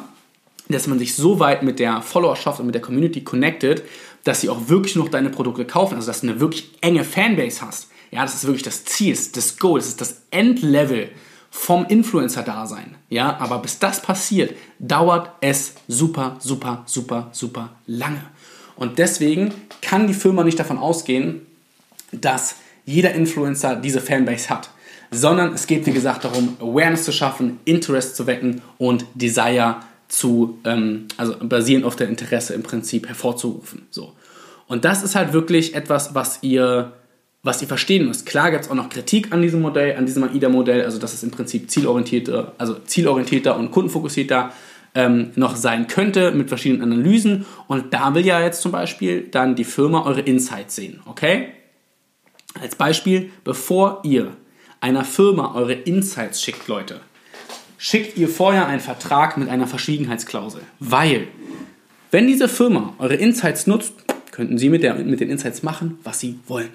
dass 0.69 0.87
man 0.87 0.97
sich 0.97 1.15
so 1.15 1.39
weit 1.39 1.61
mit 1.61 1.77
der 1.77 2.01
Followerschaft 2.01 2.59
und 2.59 2.65
mit 2.65 2.73
der 2.73 2.81
Community 2.81 3.23
connected, 3.23 3.83
dass 4.23 4.41
sie 4.41 4.49
auch 4.49 4.69
wirklich 4.69 4.95
noch 4.95 5.09
deine 5.09 5.29
Produkte 5.29 5.65
kaufen, 5.65 5.95
also 5.95 6.07
dass 6.07 6.21
du 6.21 6.29
eine 6.29 6.39
wirklich 6.39 6.71
enge 6.81 7.03
Fanbase 7.03 7.61
hast. 7.61 7.89
Ja, 8.09 8.23
das 8.23 8.33
ist 8.33 8.45
wirklich 8.45 8.63
das 8.63 8.85
Ziel, 8.85 9.11
das 9.11 9.21
ist 9.21 9.37
das 9.37 9.57
Goal, 9.57 9.79
das 9.79 9.89
ist 9.89 10.01
das 10.01 10.21
Endlevel 10.31 11.09
vom 11.51 11.85
Influencer-Dasein. 11.85 12.95
Ja, 13.09 13.37
aber 13.39 13.59
bis 13.59 13.77
das 13.77 14.01
passiert, 14.01 14.55
dauert 14.79 15.29
es 15.41 15.75
super, 15.87 16.37
super, 16.39 16.83
super, 16.87 17.29
super 17.31 17.75
lange. 17.85 18.23
Und 18.76 18.99
deswegen 18.99 19.53
kann 19.82 20.07
die 20.07 20.13
Firma 20.13 20.43
nicht 20.43 20.59
davon 20.59 20.78
ausgehen, 20.78 21.45
dass 22.11 22.55
jeder 22.86 23.13
Influencer 23.13 23.76
diese 23.76 24.01
Fanbase 24.01 24.49
hat, 24.49 24.69
sondern 25.11 25.53
es 25.53 25.67
geht, 25.67 25.86
wie 25.86 25.91
gesagt, 25.91 26.26
darum, 26.26 26.57
Awareness 26.59 27.03
zu 27.03 27.11
schaffen, 27.11 27.59
Interest 27.65 28.15
zu 28.15 28.28
wecken 28.28 28.61
und 28.78 29.05
Desire 29.13 29.78
zu, 30.07 30.59
ähm, 30.65 31.07
also 31.17 31.36
basierend 31.39 31.86
auf 31.86 31.95
der 31.95 32.07
Interesse 32.07 32.53
im 32.53 32.63
Prinzip 32.63 33.07
hervorzurufen. 33.07 33.88
So. 33.89 34.13
Und 34.67 34.86
das 34.86 35.03
ist 35.03 35.15
halt 35.15 35.34
wirklich 35.34 35.76
etwas, 35.76 36.15
was 36.15 36.39
ihr, 36.41 36.93
was 37.41 37.61
ihr 37.61 37.67
verstehen 37.67 38.07
müsst. 38.07 38.26
Klar 38.26 38.51
gibt 38.51 38.65
es 38.65 38.69
auch 38.69 38.76
noch 38.76 38.89
Kritik 38.89 39.32
an 39.32 39.41
diesem 39.41 39.61
Modell, 39.61 39.95
an 39.97 40.05
diesem 40.05 40.24
AIDA-Modell, 40.24 40.84
also 40.84 40.99
dass 40.99 41.13
es 41.13 41.24
im 41.24 41.32
Prinzip 41.32 41.69
zielorientierter, 41.69 42.53
also 42.57 42.76
zielorientierter 42.76 43.57
und 43.57 43.71
kundenfokussierter 43.71 44.51
ähm, 44.95 45.31
noch 45.35 45.55
sein 45.55 45.87
könnte 45.87 46.31
mit 46.31 46.49
verschiedenen 46.49 46.81
Analysen. 46.81 47.45
Und 47.67 47.93
da 47.93 48.13
will 48.15 48.25
ja 48.25 48.41
jetzt 48.41 48.61
zum 48.61 48.71
Beispiel 48.71 49.27
dann 49.29 49.55
die 49.55 49.63
Firma 49.63 50.05
eure 50.05 50.21
Insights 50.21 50.75
sehen. 50.75 51.01
Okay? 51.05 51.49
Als 52.61 52.75
Beispiel, 52.75 53.31
bevor 53.43 54.01
ihr 54.03 54.35
einer 54.79 55.05
Firma 55.05 55.55
eure 55.55 55.73
Insights 55.73 56.41
schickt, 56.41 56.67
Leute, 56.67 56.99
schickt 57.77 58.17
ihr 58.17 58.29
vorher 58.29 58.67
einen 58.67 58.81
Vertrag 58.81 59.37
mit 59.37 59.49
einer 59.49 59.67
Verschwiegenheitsklausel. 59.67 60.61
Weil, 60.79 61.27
wenn 62.11 62.27
diese 62.27 62.47
Firma 62.47 62.93
eure 62.99 63.15
Insights 63.15 63.65
nutzt, 63.65 63.93
könnten 64.31 64.57
Sie 64.57 64.69
mit, 64.69 64.81
der, 64.81 64.95
mit 64.95 65.19
den 65.19 65.29
Insights 65.29 65.63
machen, 65.63 65.99
was 66.03 66.19
Sie 66.19 66.39
wollen. 66.47 66.69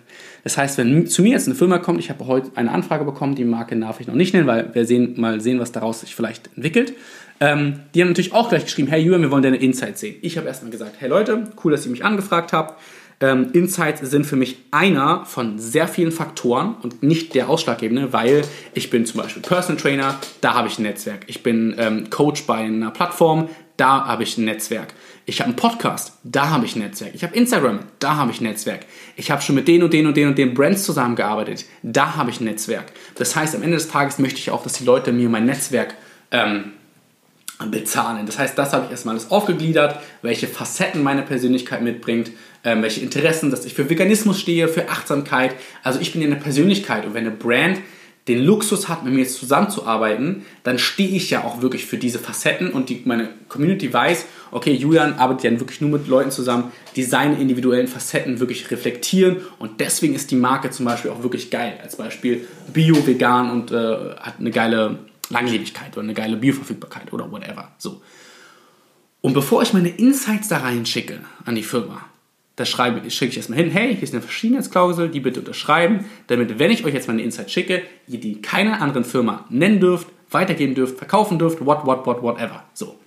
Das 0.45 0.57
heißt, 0.57 0.79
wenn 0.79 1.07
zu 1.07 1.23
mir 1.23 1.33
jetzt 1.33 1.49
eine 1.49 1.57
Firma 1.57 1.79
kommt, 1.79 1.99
ich 1.99 2.09
habe 2.09 2.27
heute 2.27 2.51
eine 2.55 2.71
Anfrage 2.71 3.05
bekommen, 3.05 3.35
die 3.35 3.45
Marke 3.45 3.77
darf 3.77 4.01
ich 4.01 4.07
noch 4.07 4.15
nicht 4.15 4.33
nennen, 4.33 4.47
weil 4.47 4.75
wir 4.75 4.87
sehen, 4.87 5.21
mal 5.21 5.41
sehen, 5.41 5.59
was 5.59 5.73
daraus 5.73 6.01
sich 6.01 6.15
vielleicht 6.15 6.49
entwickelt. 6.55 6.95
Ähm, 7.41 7.81
die 7.95 8.01
haben 8.01 8.09
natürlich 8.09 8.33
auch 8.33 8.49
gleich 8.49 8.65
geschrieben, 8.65 8.89
hey 8.89 9.01
Julian, 9.01 9.23
wir 9.23 9.31
wollen 9.31 9.43
deine 9.43 9.59
Insights 9.59 10.01
sehen. 10.01 10.17
Ich 10.23 10.37
habe 10.37 10.49
erstmal 10.49 10.71
gesagt, 10.71 10.97
hey 10.99 11.09
Leute, 11.09 11.45
cool, 11.63 11.73
dass 11.73 11.85
ihr 11.85 11.93
mich 11.93 12.05
angefragt 12.05 12.53
habt. 12.53 12.81
Ähm, 13.21 13.51
Insights 13.53 14.01
sind 14.09 14.27
für 14.27 14.37
mich 14.37 14.59
einer 14.71 15.25
von 15.25 15.59
sehr 15.59 15.89
vielen 15.89 16.13
Faktoren 16.13 16.77
und 16.83 17.03
nicht 17.03 17.35
der 17.35 17.49
ausschlaggebende, 17.49 18.13
weil 18.13 18.43
ich 18.75 18.91
bin 18.91 19.07
zum 19.07 19.21
Beispiel 19.21 19.43
Personal 19.43 19.81
Trainer, 19.81 20.19
da 20.41 20.55
habe 20.55 20.69
ich 20.69 20.79
ein 20.79 20.83
Netzwerk. 20.83 21.25
Ich 21.27 21.43
bin 21.43 21.75
ähm, 21.79 22.11
Coach 22.11 22.45
bei 22.47 22.59
einer 22.59 22.93
Plattform, 22.93 23.49
da 23.77 24.07
habe 24.07 24.23
ich 24.23 24.39
ein 24.39 24.45
Netzwerk. 24.45 24.95
Ich 25.27 25.41
habe 25.41 25.49
einen 25.49 25.57
Podcast, 25.57 26.13
da 26.23 26.51
habe 26.51 26.65
ich 26.65 26.77
ein 26.77 26.79
Netzwerk. 26.79 27.15
Ich 27.15 27.25
habe 27.25 27.35
Instagram, 27.35 27.81
da 27.99 28.17
habe 28.17 28.31
ich 28.31 28.41
ein 28.41 28.45
Netzwerk. 28.45 28.87
Ich 29.17 29.31
habe 29.31 29.43
schon 29.43 29.57
mit 29.57 29.67
den 29.67 29.83
und 29.83 29.93
den 29.93 30.07
und 30.07 30.17
den 30.17 30.29
und 30.29 30.39
den 30.39 30.55
Brands 30.55 30.85
zusammengearbeitet, 30.85 31.65
da 31.83 32.15
habe 32.15 32.31
ich 32.31 32.41
ein 32.41 32.45
Netzwerk. 32.45 32.87
Das 33.17 33.35
heißt, 33.35 33.55
am 33.57 33.63
Ende 33.63 33.77
des 33.77 33.89
Tages 33.89 34.19
möchte 34.19 34.39
ich 34.39 34.51
auch, 34.51 34.63
dass 34.63 34.75
die 34.75 34.85
Leute 34.85 35.13
mir 35.13 35.29
mein 35.29 35.45
Netzwerk 35.45 35.95
ähm, 36.31 36.73
bezahlen. 37.67 38.27
Das 38.27 38.39
heißt, 38.39 38.57
das 38.57 38.73
habe 38.73 38.87
ich 38.87 38.91
erstmal 38.93 39.15
alles 39.15 39.31
aufgegliedert, 39.31 39.99
welche 40.23 40.47
Facetten 40.47 41.03
meine 41.03 41.23
Persönlichkeit 41.23 41.83
mitbringt, 41.83 42.31
ähm, 42.65 42.83
welche 42.83 43.01
Interessen, 43.01 43.51
dass 43.51 43.65
ich 43.65 43.75
für 43.75 43.91
Veganismus 43.91 44.39
stehe, 44.39 44.69
für 44.69 44.89
Achtsamkeit. 44.89 45.55
Also 45.83 46.01
ich 46.01 46.13
bin 46.13 46.23
ja 46.23 46.29
eine 46.29 46.37
Persönlichkeit 46.37 47.05
und 47.05 47.15
wenn 47.15 47.27
eine 47.27 47.35
Brand 47.35 47.79
den 48.29 48.45
Luxus 48.45 48.89
hat, 48.89 49.05
mit 49.05 49.15
mir 49.15 49.21
jetzt 49.21 49.39
zusammenzuarbeiten, 49.39 50.45
dann 50.63 50.79
stehe 50.79 51.09
ich 51.09 51.31
ja 51.31 51.45
auch 51.45 51.63
wirklich 51.63 51.87
für 51.87 51.97
diese 51.97 52.19
Facetten 52.19 52.71
und 52.71 52.91
die, 52.91 53.03
meine 53.07 53.31
Community 53.49 53.93
weiß, 53.93 54.27
okay, 54.51 54.73
Julian 54.73 55.15
arbeitet 55.15 55.45
ja 55.45 55.59
wirklich 55.59 55.81
nur 55.81 55.91
mit 55.91 56.09
Leuten 56.09 56.31
zusammen, 56.31 56.71
die 56.95 57.05
seine 57.05 57.41
individuellen 57.41 57.89
Facetten 57.89 58.39
wirklich 58.39 58.71
reflektieren 58.71 59.39
und 59.59 59.81
deswegen 59.81 60.15
ist 60.15 60.31
die 60.31 60.37
Marke 60.37 60.71
zum 60.71 60.85
Beispiel 60.85 61.11
auch 61.11 61.23
wirklich 61.23 61.51
geil. 61.51 61.79
Als 61.83 61.97
Beispiel 61.97 62.47
Bio, 62.73 63.07
Vegan 63.07 63.51
und 63.51 63.73
äh, 63.73 63.77
hat 64.21 64.35
eine 64.39 64.51
geile 64.51 64.99
Langlebigkeit 65.31 65.93
oder 65.93 66.05
eine 66.05 66.15
geile 66.15 66.37
Bioverfügbarkeit 66.37 67.13
oder 67.13 67.31
whatever. 67.31 67.73
So. 67.79 68.03
Und 69.21 69.35
bevor 69.35 69.63
ich 69.63 69.73
meine 69.73 69.89
Insights 69.89 70.49
da 70.49 70.59
reinschicke 70.59 71.21
an 71.45 71.55
die 71.55 71.63
Firma, 71.63 72.05
da 72.57 72.65
schreibe, 72.65 73.09
schicke 73.11 73.31
ich 73.31 73.37
erstmal 73.37 73.59
hin, 73.59 73.71
hey, 73.71 73.95
hier 73.95 74.03
ist 74.03 74.13
eine 74.13 74.23
Verschiedenheitsklausel, 74.23 75.09
die 75.09 75.21
bitte 75.21 75.41
unterschreiben, 75.41 76.07
damit, 76.27 76.59
wenn 76.59 76.71
ich 76.71 76.85
euch 76.85 76.95
jetzt 76.95 77.07
meine 77.07 77.23
Insights 77.23 77.53
schicke, 77.53 77.83
ihr 78.09 78.21
die 78.21 78.43
keiner 78.43 78.81
anderen 78.81 79.05
Firma 79.05 79.45
nennen 79.49 79.81
dürft, 79.81 80.09
weitergeben 80.31 80.75
dürft, 80.75 80.99
verkaufen 80.99 81.39
dürft, 81.39 81.65
what, 81.65 81.87
what, 81.87 82.05
what, 82.07 82.23
whatever. 82.23 82.65
So. 82.75 82.99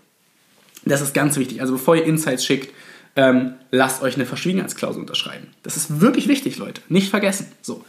Das 0.85 1.01
ist 1.01 1.13
ganz 1.13 1.37
wichtig. 1.37 1.61
Also 1.61 1.73
bevor 1.73 1.95
ihr 1.95 2.05
Insights 2.05 2.45
schickt, 2.45 2.73
ähm, 3.15 3.55
lasst 3.71 4.01
euch 4.01 4.15
eine 4.15 4.25
Verschwiegenheitsklausel 4.25 5.01
unterschreiben. 5.01 5.47
Das 5.63 5.75
ist 5.75 5.99
wirklich 5.99 6.27
wichtig, 6.27 6.57
Leute. 6.57 6.81
Nicht 6.87 7.09
vergessen. 7.09 7.47
So. 7.61 7.83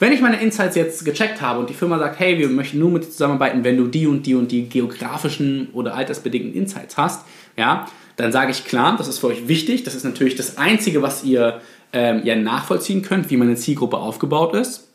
Wenn 0.00 0.12
ich 0.12 0.20
meine 0.20 0.40
Insights 0.40 0.76
jetzt 0.76 1.04
gecheckt 1.04 1.40
habe 1.40 1.60
und 1.60 1.70
die 1.70 1.74
Firma 1.74 1.98
sagt, 1.98 2.18
hey, 2.18 2.38
wir 2.38 2.48
möchten 2.48 2.78
nur 2.78 2.90
mit 2.90 3.04
dir 3.04 3.10
zusammenarbeiten, 3.10 3.64
wenn 3.64 3.76
du 3.76 3.86
die 3.86 4.06
und 4.06 4.24
die 4.24 4.34
und 4.34 4.50
die 4.50 4.68
geografischen 4.68 5.68
oder 5.72 5.94
altersbedingten 5.94 6.52
Insights 6.52 6.96
hast, 6.96 7.24
ja, 7.56 7.86
dann 8.16 8.32
sage 8.32 8.50
ich 8.50 8.64
klar, 8.64 8.96
das 8.96 9.08
ist 9.08 9.18
für 9.18 9.28
euch 9.28 9.48
wichtig. 9.48 9.84
Das 9.84 9.94
ist 9.94 10.04
natürlich 10.04 10.34
das 10.36 10.58
Einzige, 10.58 11.02
was 11.02 11.24
ihr 11.24 11.60
ähm, 11.92 12.22
ja 12.24 12.36
nachvollziehen 12.36 13.02
könnt, 13.02 13.30
wie 13.30 13.36
meine 13.36 13.56
Zielgruppe 13.56 13.96
aufgebaut 13.96 14.54
ist. 14.54 14.88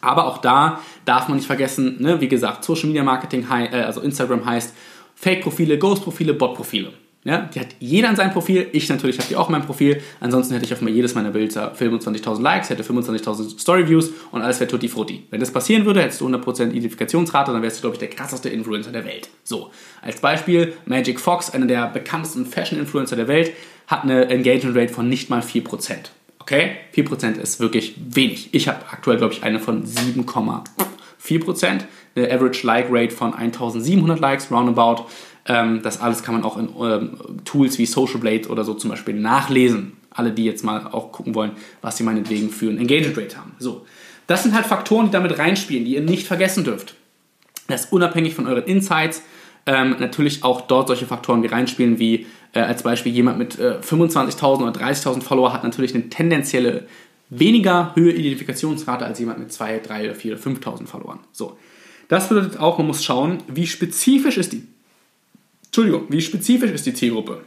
Aber 0.00 0.26
auch 0.26 0.38
da 0.38 0.80
darf 1.04 1.28
man 1.28 1.38
nicht 1.38 1.46
vergessen, 1.46 1.96
ne, 2.00 2.20
wie 2.20 2.28
gesagt, 2.28 2.64
Social 2.64 2.86
Media 2.86 3.02
Marketing, 3.02 3.46
äh, 3.50 3.82
also 3.82 4.00
Instagram 4.00 4.44
heißt 4.44 4.74
Fake-Profile, 5.14 5.78
Ghost-Profile, 5.78 6.34
Bot-Profile. 6.34 6.92
Ja, 7.24 7.42
die 7.52 7.60
hat 7.60 7.68
jeder 7.80 8.08
an 8.08 8.16
seinem 8.16 8.32
Profil. 8.32 8.68
Ich 8.72 8.88
natürlich 8.88 9.18
habe 9.18 9.28
die 9.28 9.36
auch 9.36 9.48
in 9.48 9.52
meinem 9.52 9.66
Profil. 9.66 10.00
Ansonsten 10.20 10.54
hätte 10.54 10.66
ich 10.66 10.72
auf 10.72 10.80
jedes 10.82 11.14
meiner 11.14 11.30
Bilder 11.30 11.74
25.000 11.74 12.40
Likes, 12.40 12.70
hätte 12.70 12.82
25.000 12.82 13.58
Story-Views 13.58 14.12
und 14.30 14.40
alles 14.40 14.60
wäre 14.60 14.70
tutti 14.70 14.88
frutti. 14.88 15.24
Wenn 15.30 15.40
das 15.40 15.50
passieren 15.50 15.84
würde, 15.84 16.00
hättest 16.00 16.20
du 16.20 16.28
100% 16.28 16.70
Identifikationsrate, 16.70 17.52
dann 17.52 17.60
wärst 17.60 17.78
du, 17.78 17.80
glaube 17.82 17.96
ich, 17.96 17.98
der 17.98 18.08
krasseste 18.08 18.48
Influencer 18.48 18.92
der 18.92 19.04
Welt. 19.04 19.28
So, 19.42 19.72
als 20.00 20.20
Beispiel, 20.20 20.74
Magic 20.86 21.18
Fox, 21.20 21.50
einer 21.50 21.66
der 21.66 21.88
bekanntesten 21.88 22.46
Fashion-Influencer 22.46 23.16
der 23.16 23.28
Welt, 23.28 23.52
hat 23.88 24.04
eine 24.04 24.28
Engagement 24.28 24.76
Rate 24.76 24.92
von 24.94 25.08
nicht 25.08 25.28
mal 25.28 25.40
4%. 25.40 25.64
Okay? 26.38 26.76
4% 26.94 27.38
ist 27.38 27.60
wirklich 27.60 27.94
wenig. 27.98 28.54
Ich 28.54 28.68
habe 28.68 28.78
aktuell, 28.90 29.18
glaube 29.18 29.34
ich, 29.34 29.42
eine 29.42 29.58
von 29.58 29.84
7,4%. 29.84 31.80
Eine 32.14 32.32
Average 32.32 32.66
Like 32.66 32.86
Rate 32.90 33.14
von 33.14 33.34
1700 33.34 34.18
Likes, 34.18 34.50
roundabout. 34.50 35.06
Ähm, 35.48 35.80
das 35.82 36.00
alles 36.00 36.22
kann 36.22 36.34
man 36.34 36.44
auch 36.44 36.58
in 36.58 36.68
ähm, 36.78 37.18
Tools 37.44 37.78
wie 37.78 37.86
Social 37.86 38.20
Blade 38.20 38.48
oder 38.48 38.64
so 38.64 38.74
zum 38.74 38.90
Beispiel 38.90 39.14
nachlesen. 39.14 39.96
Alle, 40.10 40.30
die 40.30 40.44
jetzt 40.44 40.62
mal 40.62 40.86
auch 40.92 41.10
gucken 41.10 41.34
wollen, 41.34 41.52
was 41.80 41.96
sie 41.96 42.04
meinetwegen 42.04 42.50
für 42.50 42.70
ein 42.70 42.78
Engagement 42.78 43.18
Rate 43.18 43.38
haben. 43.38 43.52
So. 43.58 43.86
Das 44.26 44.42
sind 44.42 44.54
halt 44.54 44.66
Faktoren, 44.66 45.06
die 45.06 45.12
damit 45.12 45.38
reinspielen, 45.38 45.84
die 45.84 45.94
ihr 45.94 46.02
nicht 46.02 46.26
vergessen 46.26 46.64
dürft. 46.64 46.94
Das 47.66 47.86
ist 47.86 47.92
unabhängig 47.92 48.34
von 48.34 48.46
euren 48.46 48.64
Insights. 48.64 49.22
Ähm, 49.64 49.96
natürlich 49.98 50.44
auch 50.44 50.62
dort 50.62 50.88
solche 50.88 51.06
Faktoren 51.06 51.42
wie 51.42 51.46
reinspielen, 51.46 51.98
wie 51.98 52.26
äh, 52.52 52.60
als 52.60 52.82
Beispiel 52.82 53.12
jemand 53.12 53.38
mit 53.38 53.58
äh, 53.58 53.78
25.000 53.80 54.62
oder 54.62 54.70
30.000 54.70 55.22
Follower 55.22 55.52
hat 55.52 55.64
natürlich 55.64 55.94
eine 55.94 56.08
tendenzielle 56.08 56.86
weniger 57.30 57.94
höhere 57.94 58.14
Identifikationsrate 58.14 59.04
als 59.04 59.18
jemand 59.18 59.38
mit 59.38 59.52
2, 59.52 59.80
3 59.80 60.04
oder 60.04 60.14
4 60.14 60.32
oder 60.34 60.42
5.000 60.42 60.86
Followern. 60.86 61.20
So. 61.32 61.58
Das 62.08 62.28
bedeutet 62.28 62.58
auch, 62.58 62.78
man 62.78 62.86
muss 62.86 63.04
schauen, 63.04 63.38
wie 63.48 63.66
spezifisch 63.66 64.38
ist 64.38 64.54
die 64.54 64.66
Entschuldigung, 65.68 66.06
wie 66.08 66.20
spezifisch 66.20 66.70
ist 66.70 66.86
die 66.86 66.94
Zielgruppe? 66.94 67.42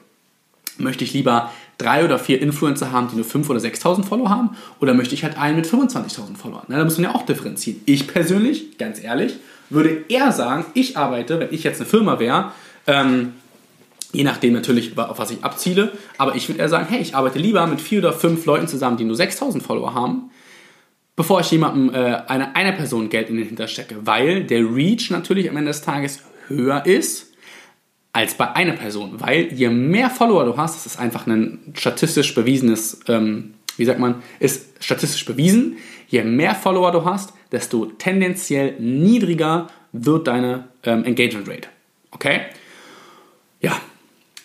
Möchte 0.77 1.03
ich 1.03 1.13
lieber 1.13 1.51
drei 1.77 2.05
oder 2.05 2.17
vier 2.17 2.41
Influencer 2.41 2.91
haben, 2.91 3.09
die 3.09 3.15
nur 3.15 3.25
5.000 3.25 3.49
oder 3.49 3.59
6.000 3.59 4.03
Follower 4.03 4.29
haben? 4.29 4.51
Oder 4.79 4.93
möchte 4.93 5.15
ich 5.15 5.23
halt 5.23 5.37
einen 5.37 5.57
mit 5.57 5.65
25.000 5.65 6.37
Followern? 6.37 6.63
Na, 6.67 6.77
da 6.77 6.83
muss 6.83 6.97
man 6.97 7.05
ja 7.05 7.15
auch 7.15 7.25
differenzieren. 7.25 7.81
Ich 7.85 8.07
persönlich, 8.07 8.77
ganz 8.77 9.03
ehrlich, 9.03 9.35
würde 9.69 10.05
eher 10.07 10.31
sagen, 10.31 10.65
ich 10.73 10.97
arbeite, 10.97 11.39
wenn 11.39 11.53
ich 11.53 11.63
jetzt 11.63 11.81
eine 11.81 11.89
Firma 11.89 12.19
wäre, 12.19 12.51
ähm, 12.87 13.33
je 14.13 14.23
nachdem 14.23 14.53
natürlich, 14.53 14.97
auf 14.97 15.17
was 15.17 15.31
ich 15.31 15.43
abziele, 15.43 15.91
aber 16.17 16.35
ich 16.35 16.47
würde 16.47 16.59
eher 16.59 16.69
sagen, 16.69 16.87
hey, 16.89 17.01
ich 17.01 17.15
arbeite 17.15 17.39
lieber 17.39 17.65
mit 17.67 17.81
vier 17.81 17.99
oder 17.99 18.13
fünf 18.13 18.45
Leuten 18.45 18.67
zusammen, 18.67 18.97
die 18.97 19.05
nur 19.05 19.15
6.000 19.15 19.61
Follower 19.61 19.93
haben, 19.93 20.31
bevor 21.15 21.39
ich 21.39 21.51
jemandem, 21.51 21.93
äh, 21.93 22.21
einer, 22.27 22.55
einer 22.55 22.73
Person 22.73 23.09
Geld 23.09 23.29
in 23.29 23.37
den 23.37 23.47
Hinter 23.47 23.67
stecke, 23.67 23.97
weil 24.05 24.43
der 24.43 24.61
Reach 24.61 25.09
natürlich 25.09 25.49
am 25.49 25.57
Ende 25.57 25.71
des 25.71 25.81
Tages 25.81 26.19
höher 26.47 26.85
ist 26.85 27.30
als 28.13 28.35
bei 28.35 28.51
einer 28.53 28.73
Person, 28.73 29.15
weil 29.19 29.53
je 29.53 29.69
mehr 29.69 30.09
Follower 30.09 30.45
du 30.45 30.57
hast, 30.57 30.75
das 30.75 30.85
ist 30.85 30.99
einfach 30.99 31.27
ein 31.27 31.59
statistisch 31.73 32.35
bewiesenes, 32.35 32.99
ähm, 33.07 33.53
wie 33.77 33.85
sagt 33.85 33.99
man, 33.99 34.21
ist 34.39 34.83
statistisch 34.83 35.25
bewiesen, 35.25 35.77
je 36.07 36.23
mehr 36.23 36.55
Follower 36.55 36.91
du 36.91 37.05
hast, 37.05 37.33
desto 37.51 37.85
tendenziell 37.85 38.75
niedriger 38.79 39.67
wird 39.93 40.27
deine 40.27 40.65
ähm, 40.83 41.05
Engagement 41.05 41.47
Rate. 41.47 41.69
Okay? 42.11 42.41
Ja, 43.61 43.79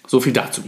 so 0.06 0.20
viel 0.20 0.32
dazu. 0.32 0.62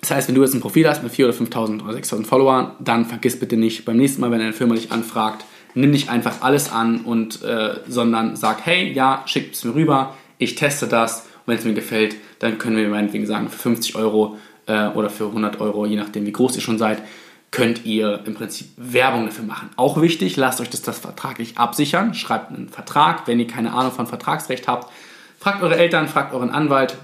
Das 0.00 0.10
heißt, 0.10 0.28
wenn 0.28 0.34
du 0.34 0.42
jetzt 0.42 0.54
ein 0.54 0.60
Profil 0.60 0.88
hast 0.88 1.02
mit 1.02 1.12
4.000 1.12 1.24
oder 1.24 1.34
5.000 1.34 1.84
oder 1.84 1.94
6.000 1.94 2.26
Followern, 2.26 2.72
dann 2.80 3.06
vergiss 3.06 3.38
bitte 3.38 3.56
nicht, 3.56 3.84
beim 3.84 3.96
nächsten 3.96 4.20
Mal, 4.20 4.30
wenn 4.30 4.40
eine 4.40 4.52
Firma 4.52 4.74
dich 4.74 4.90
anfragt, 4.90 5.44
nimm 5.74 5.90
nicht 5.90 6.08
einfach 6.10 6.42
alles 6.42 6.70
an 6.70 7.02
und, 7.02 7.42
äh, 7.42 7.76
sondern 7.88 8.36
sag, 8.36 8.66
hey, 8.66 8.92
ja, 8.92 9.22
schick 9.26 9.52
es 9.52 9.64
mir 9.64 9.74
rüber, 9.74 10.16
ich 10.38 10.56
teste 10.56 10.86
das 10.86 11.26
wenn 11.46 11.58
es 11.58 11.64
mir 11.64 11.74
gefällt, 11.74 12.16
dann 12.38 12.58
können 12.58 12.76
wir 12.76 12.88
meinetwegen 12.88 13.26
sagen, 13.26 13.48
für 13.48 13.58
50 13.58 13.96
Euro 13.96 14.38
äh, 14.66 14.88
oder 14.88 15.10
für 15.10 15.26
100 15.26 15.60
Euro, 15.60 15.86
je 15.86 15.96
nachdem 15.96 16.26
wie 16.26 16.32
groß 16.32 16.56
ihr 16.56 16.62
schon 16.62 16.78
seid, 16.78 17.02
könnt 17.50 17.84
ihr 17.84 18.20
im 18.24 18.34
Prinzip 18.34 18.68
Werbung 18.76 19.26
dafür 19.26 19.44
machen. 19.44 19.70
Auch 19.76 20.00
wichtig, 20.00 20.36
lasst 20.36 20.60
euch 20.60 20.70
das, 20.70 20.82
das 20.82 20.98
vertraglich 20.98 21.58
absichern. 21.58 22.14
Schreibt 22.14 22.50
einen 22.50 22.68
Vertrag, 22.68 23.28
wenn 23.28 23.38
ihr 23.38 23.46
keine 23.46 23.72
Ahnung 23.74 23.92
von 23.92 24.06
Vertragsrecht 24.06 24.66
habt. 24.66 24.90
Fragt 25.38 25.62
eure 25.62 25.76
Eltern, 25.76 26.08
fragt 26.08 26.32
euren 26.32 26.50
Anwalt. 26.50 26.96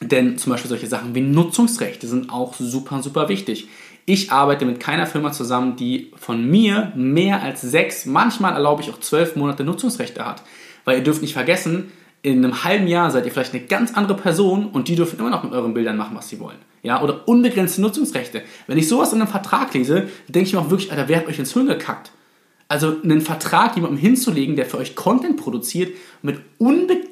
Denn 0.00 0.36
zum 0.36 0.52
Beispiel 0.52 0.68
solche 0.68 0.86
Sachen 0.86 1.14
wie 1.14 1.22
Nutzungsrechte 1.22 2.06
sind 2.06 2.30
auch 2.30 2.54
super, 2.54 3.02
super 3.02 3.28
wichtig. 3.30 3.68
Ich 4.06 4.30
arbeite 4.32 4.66
mit 4.66 4.80
keiner 4.80 5.06
Firma 5.06 5.32
zusammen, 5.32 5.76
die 5.76 6.12
von 6.16 6.46
mir 6.46 6.92
mehr 6.94 7.42
als 7.42 7.62
sechs, 7.62 8.04
manchmal 8.04 8.52
erlaube 8.52 8.82
ich 8.82 8.90
auch 8.90 9.00
zwölf 9.00 9.34
Monate 9.34 9.64
Nutzungsrechte 9.64 10.26
hat. 10.26 10.42
Weil 10.84 10.98
ihr 10.98 11.04
dürft 11.04 11.22
nicht 11.22 11.32
vergessen, 11.32 11.90
in 12.24 12.44
einem 12.44 12.64
halben 12.64 12.86
Jahr 12.86 13.10
seid 13.10 13.26
ihr 13.26 13.32
vielleicht 13.32 13.54
eine 13.54 13.64
ganz 13.64 13.94
andere 13.94 14.16
Person 14.16 14.66
und 14.66 14.88
die 14.88 14.96
dürfen 14.96 15.18
immer 15.18 15.30
noch 15.30 15.44
mit 15.44 15.52
euren 15.52 15.74
Bildern 15.74 15.96
machen, 15.96 16.16
was 16.16 16.28
sie 16.28 16.40
wollen. 16.40 16.56
Ja, 16.82 17.02
oder 17.02 17.28
unbegrenzte 17.28 17.80
Nutzungsrechte. 17.80 18.42
Wenn 18.66 18.78
ich 18.78 18.88
sowas 18.88 19.12
in 19.12 19.20
einem 19.20 19.30
Vertrag 19.30 19.72
lese, 19.74 20.08
denke 20.28 20.48
ich 20.48 20.54
mir 20.54 20.60
auch 20.60 20.70
wirklich, 20.70 20.90
Alter, 20.90 21.08
wer 21.08 21.18
hat 21.18 21.28
euch 21.28 21.38
ins 21.38 21.52
Hirn 21.52 21.66
gekackt? 21.66 22.10
Also 22.66 22.96
einen 23.02 23.20
Vertrag 23.20 23.76
jemandem 23.76 23.98
hinzulegen, 23.98 24.56
der 24.56 24.64
für 24.64 24.78
euch 24.78 24.96
Content 24.96 25.36
produziert, 25.36 25.94
mit 26.22 26.40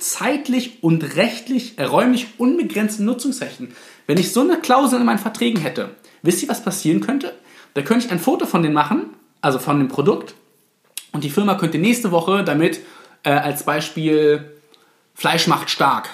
zeitlich 0.03 0.83
und 0.83 1.17
rechtlich, 1.17 1.79
äh, 1.79 1.85
räumlich 1.85 2.27
unbegrenzten 2.39 3.07
Nutzungsrechten. 3.07 3.73
Wenn 4.07 4.19
ich 4.19 4.33
so 4.33 4.41
eine 4.41 4.59
Klausel 4.59 5.01
in 5.01 5.07
meinen 5.07 5.19
Verträgen 5.19 5.61
hätte, 5.61 5.91
wisst 6.23 6.43
ihr, 6.43 6.49
was 6.49 6.63
passieren 6.63 7.01
könnte? 7.01 7.33
Da 7.75 7.83
könnte 7.83 8.07
ich 8.07 8.13
ein 8.13 8.19
Foto 8.19 8.47
von 8.47 8.63
denen 8.63 8.75
machen, 8.75 9.11
also 9.41 9.59
von 9.59 9.79
dem 9.79 9.89
Produkt, 9.89 10.35
und 11.13 11.25
die 11.25 11.31
Firma 11.31 11.55
könnte 11.55 11.79
nächste 11.79 12.11
Woche 12.11 12.43
damit 12.43 12.81
äh, 13.23 13.31
als 13.31 13.65
Beispiel 13.65 14.51
Fleisch 15.23 15.47
macht 15.47 15.71
stark 15.71 16.09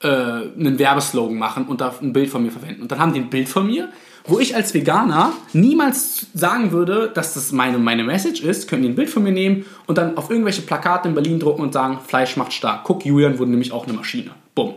äh, 0.00 0.08
einen 0.08 0.76
Werbeslogan 0.76 1.38
machen 1.38 1.66
und 1.66 1.80
da 1.80 1.94
ein 2.02 2.12
Bild 2.12 2.28
von 2.28 2.42
mir 2.42 2.50
verwenden. 2.50 2.82
Und 2.82 2.90
dann 2.90 2.98
haben 2.98 3.12
die 3.12 3.20
ein 3.20 3.30
Bild 3.30 3.48
von 3.48 3.64
mir, 3.68 3.88
wo 4.24 4.40
ich 4.40 4.56
als 4.56 4.74
Veganer 4.74 5.32
niemals 5.52 6.26
sagen 6.34 6.72
würde, 6.72 7.12
dass 7.14 7.34
das 7.34 7.52
meine, 7.52 7.78
meine 7.78 8.02
Message 8.02 8.40
ist, 8.40 8.68
können 8.68 8.82
die 8.82 8.88
ein 8.88 8.96
Bild 8.96 9.10
von 9.10 9.22
mir 9.22 9.30
nehmen 9.30 9.64
und 9.86 9.96
dann 9.96 10.16
auf 10.16 10.28
irgendwelche 10.28 10.62
Plakate 10.62 11.08
in 11.08 11.14
Berlin 11.14 11.38
drucken 11.38 11.62
und 11.62 11.72
sagen, 11.72 12.00
Fleisch 12.04 12.36
macht 12.36 12.52
stark. 12.52 12.82
Guck, 12.82 13.06
Julian 13.06 13.38
wurde 13.38 13.52
nämlich 13.52 13.70
auch 13.70 13.86
eine 13.86 13.92
Maschine. 13.92 14.32
Bumm. 14.56 14.74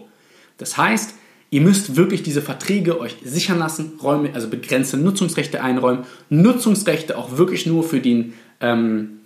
Das 0.59 0.77
heißt, 0.77 1.15
ihr 1.49 1.61
müsst 1.61 1.95
wirklich 1.95 2.21
diese 2.21 2.43
Verträge 2.43 2.99
euch 2.99 3.15
sichern 3.23 3.57
lassen, 3.57 3.93
Räume, 4.03 4.29
also 4.35 4.47
begrenzte 4.47 4.97
Nutzungsrechte 4.97 5.63
einräumen, 5.63 6.03
Nutzungsrechte 6.29 7.17
auch 7.17 7.37
wirklich 7.37 7.65
nur 7.65 7.83
für 7.83 7.99
den, 7.99 8.35
ähm, 8.61 9.21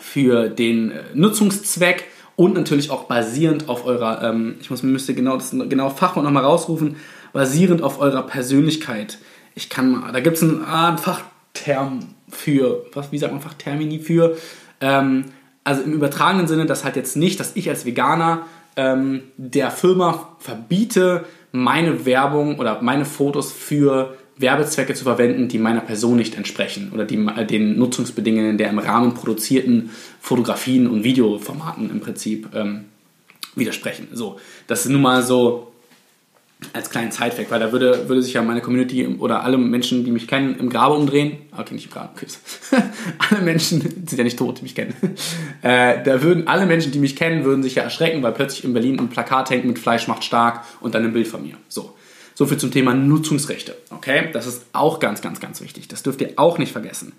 für 0.00 0.48
den 0.48 0.92
äh, 0.92 1.02
Nutzungszweck 1.12 2.06
und 2.36 2.54
natürlich 2.54 2.90
auch 2.90 3.04
basierend 3.04 3.68
auf 3.68 3.86
eurer, 3.86 4.22
ähm, 4.22 4.56
ich 4.60 4.70
muss, 4.70 4.82
müsste 4.82 5.14
genau 5.14 5.36
das 5.36 5.50
genau 5.50 5.90
Fachwort 5.90 6.24
nochmal 6.24 6.44
rausrufen, 6.44 6.96
basierend 7.32 7.82
auf 7.82 7.98
eurer 8.00 8.22
Persönlichkeit. 8.22 9.18
Ich 9.54 9.70
kann 9.70 9.90
mal, 9.90 10.12
da 10.12 10.20
gibt 10.20 10.36
es 10.36 10.42
einen, 10.42 10.62
ah, 10.64 10.88
einen 10.88 10.98
Fachterm 10.98 12.00
für, 12.28 12.84
was, 12.92 13.10
wie 13.10 13.18
sagt 13.18 13.32
man 13.32 13.40
Fachtermini 13.40 13.98
für, 13.98 14.36
ähm, 14.80 15.24
also 15.64 15.82
im 15.82 15.94
übertragenen 15.94 16.46
Sinne, 16.46 16.66
das 16.66 16.84
halt 16.84 16.96
jetzt 16.96 17.16
nicht, 17.16 17.40
dass 17.40 17.56
ich 17.56 17.68
als 17.68 17.86
Veganer 17.86 18.42
ähm, 18.76 19.22
der 19.36 19.70
Firma 19.70 20.36
verbiete, 20.38 21.24
meine 21.52 22.04
Werbung 22.04 22.58
oder 22.58 22.82
meine 22.82 23.06
Fotos 23.06 23.50
für 23.50 24.14
Werbezwecke 24.38 24.94
zu 24.94 25.04
verwenden, 25.04 25.48
die 25.48 25.58
meiner 25.58 25.80
Person 25.80 26.16
nicht 26.16 26.36
entsprechen 26.36 26.90
oder 26.92 27.04
die 27.04 27.16
äh, 27.16 27.46
den 27.46 27.78
Nutzungsbedingungen 27.78 28.58
der 28.58 28.70
im 28.70 28.78
Rahmen 28.78 29.14
produzierten 29.14 29.90
Fotografien 30.20 30.86
und 30.86 31.04
Videoformaten 31.04 31.90
im 31.90 32.00
Prinzip 32.00 32.48
ähm, 32.54 32.84
widersprechen. 33.54 34.08
So, 34.12 34.38
das 34.66 34.84
ist 34.84 34.92
nun 34.92 35.00
mal 35.00 35.22
so 35.22 35.72
als 36.72 36.88
kleinen 36.88 37.12
Zeitfact, 37.12 37.50
weil 37.50 37.60
da 37.60 37.70
würde, 37.70 38.08
würde 38.08 38.22
sich 38.22 38.32
ja 38.32 38.42
meine 38.42 38.62
Community 38.62 39.06
oder 39.06 39.42
alle 39.42 39.58
Menschen, 39.58 40.04
die 40.04 40.10
mich 40.10 40.26
kennen, 40.26 40.56
im 40.58 40.70
Grabe 40.70 40.94
umdrehen. 40.94 41.38
Okay, 41.56 41.74
nicht 41.74 41.86
im 41.86 41.92
Grabe, 41.92 42.10
okay. 42.14 42.26
alle 43.30 43.42
Menschen 43.42 43.80
sind 44.06 44.16
ja 44.16 44.24
nicht 44.24 44.38
tot, 44.38 44.58
die 44.58 44.62
mich 44.62 44.74
kennen. 44.74 44.94
Äh, 45.62 46.02
da 46.02 46.22
würden 46.22 46.48
alle 46.48 46.66
Menschen, 46.66 46.92
die 46.92 46.98
mich 46.98 47.16
kennen, 47.16 47.44
würden 47.44 47.62
sich 47.62 47.74
ja 47.74 47.82
erschrecken, 47.82 48.22
weil 48.22 48.32
plötzlich 48.32 48.64
in 48.64 48.72
Berlin 48.72 48.98
ein 48.98 49.08
Plakat 49.08 49.50
hängt 49.50 49.64
mit 49.64 49.78
Fleisch 49.78 50.08
macht 50.08 50.24
stark 50.24 50.64
und 50.80 50.94
dann 50.94 51.04
ein 51.04 51.12
Bild 51.12 51.28
von 51.28 51.42
mir. 51.42 51.56
So. 51.68 51.95
So 52.36 52.44
viel 52.44 52.58
zum 52.58 52.70
Thema 52.70 52.92
Nutzungsrechte. 52.92 53.74
Okay, 53.88 54.28
das 54.30 54.46
ist 54.46 54.66
auch 54.74 55.00
ganz, 55.00 55.22
ganz, 55.22 55.40
ganz 55.40 55.62
wichtig. 55.62 55.88
Das 55.88 56.02
dürft 56.02 56.20
ihr 56.20 56.34
auch 56.36 56.58
nicht 56.58 56.70
vergessen. 56.70 57.14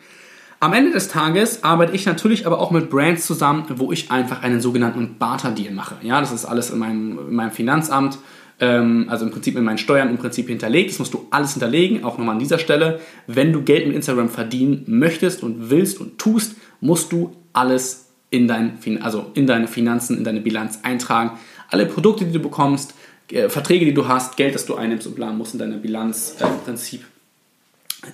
Am 0.59 0.73
Ende 0.73 0.91
des 0.91 1.07
Tages 1.07 1.63
arbeite 1.63 1.95
ich 1.95 2.05
natürlich 2.05 2.45
aber 2.45 2.59
auch 2.59 2.69
mit 2.69 2.91
Brands 2.91 3.25
zusammen, 3.25 3.65
wo 3.77 3.91
ich 3.91 4.11
einfach 4.11 4.43
einen 4.43 4.61
sogenannten 4.61 5.17
Barter-Deal 5.17 5.73
mache. 5.73 5.95
Ja, 6.03 6.19
das 6.19 6.31
ist 6.31 6.45
alles 6.45 6.69
in 6.69 6.77
meinem, 6.77 7.17
in 7.29 7.35
meinem 7.35 7.49
Finanzamt, 7.49 8.19
ähm, 8.59 9.07
also 9.09 9.25
im 9.25 9.31
Prinzip 9.31 9.57
in 9.57 9.63
meinen 9.63 9.79
Steuern 9.79 10.11
im 10.11 10.19
Prinzip 10.19 10.49
hinterlegt. 10.49 10.91
Das 10.91 10.99
musst 10.99 11.15
du 11.15 11.25
alles 11.31 11.53
hinterlegen, 11.53 12.03
auch 12.03 12.19
nochmal 12.19 12.35
an 12.35 12.39
dieser 12.39 12.59
Stelle. 12.59 12.99
Wenn 13.25 13.53
du 13.53 13.63
Geld 13.63 13.87
mit 13.87 13.95
Instagram 13.95 14.29
verdienen 14.29 14.83
möchtest 14.85 15.41
und 15.41 15.71
willst 15.71 15.99
und 15.99 16.19
tust, 16.19 16.55
musst 16.79 17.11
du 17.11 17.35
alles 17.53 18.09
in, 18.29 18.47
dein, 18.47 18.77
also 19.01 19.31
in 19.33 19.47
deine 19.47 19.67
Finanzen, 19.67 20.15
in 20.15 20.23
deine 20.23 20.41
Bilanz 20.41 20.81
eintragen. 20.83 21.39
Alle 21.69 21.87
Produkte, 21.87 22.25
die 22.25 22.33
du 22.33 22.39
bekommst, 22.39 22.93
äh, 23.31 23.49
Verträge, 23.49 23.85
die 23.85 23.93
du 23.93 24.07
hast, 24.07 24.37
Geld, 24.37 24.55
das 24.55 24.65
du 24.65 24.75
einnimmst 24.75 25.07
und 25.07 25.15
planen 25.15 25.37
musst 25.37 25.53
in 25.53 25.59
deiner 25.59 25.77
Bilanz 25.77 26.35
äh, 26.39 26.45
im 26.45 26.59
Prinzip 26.63 27.05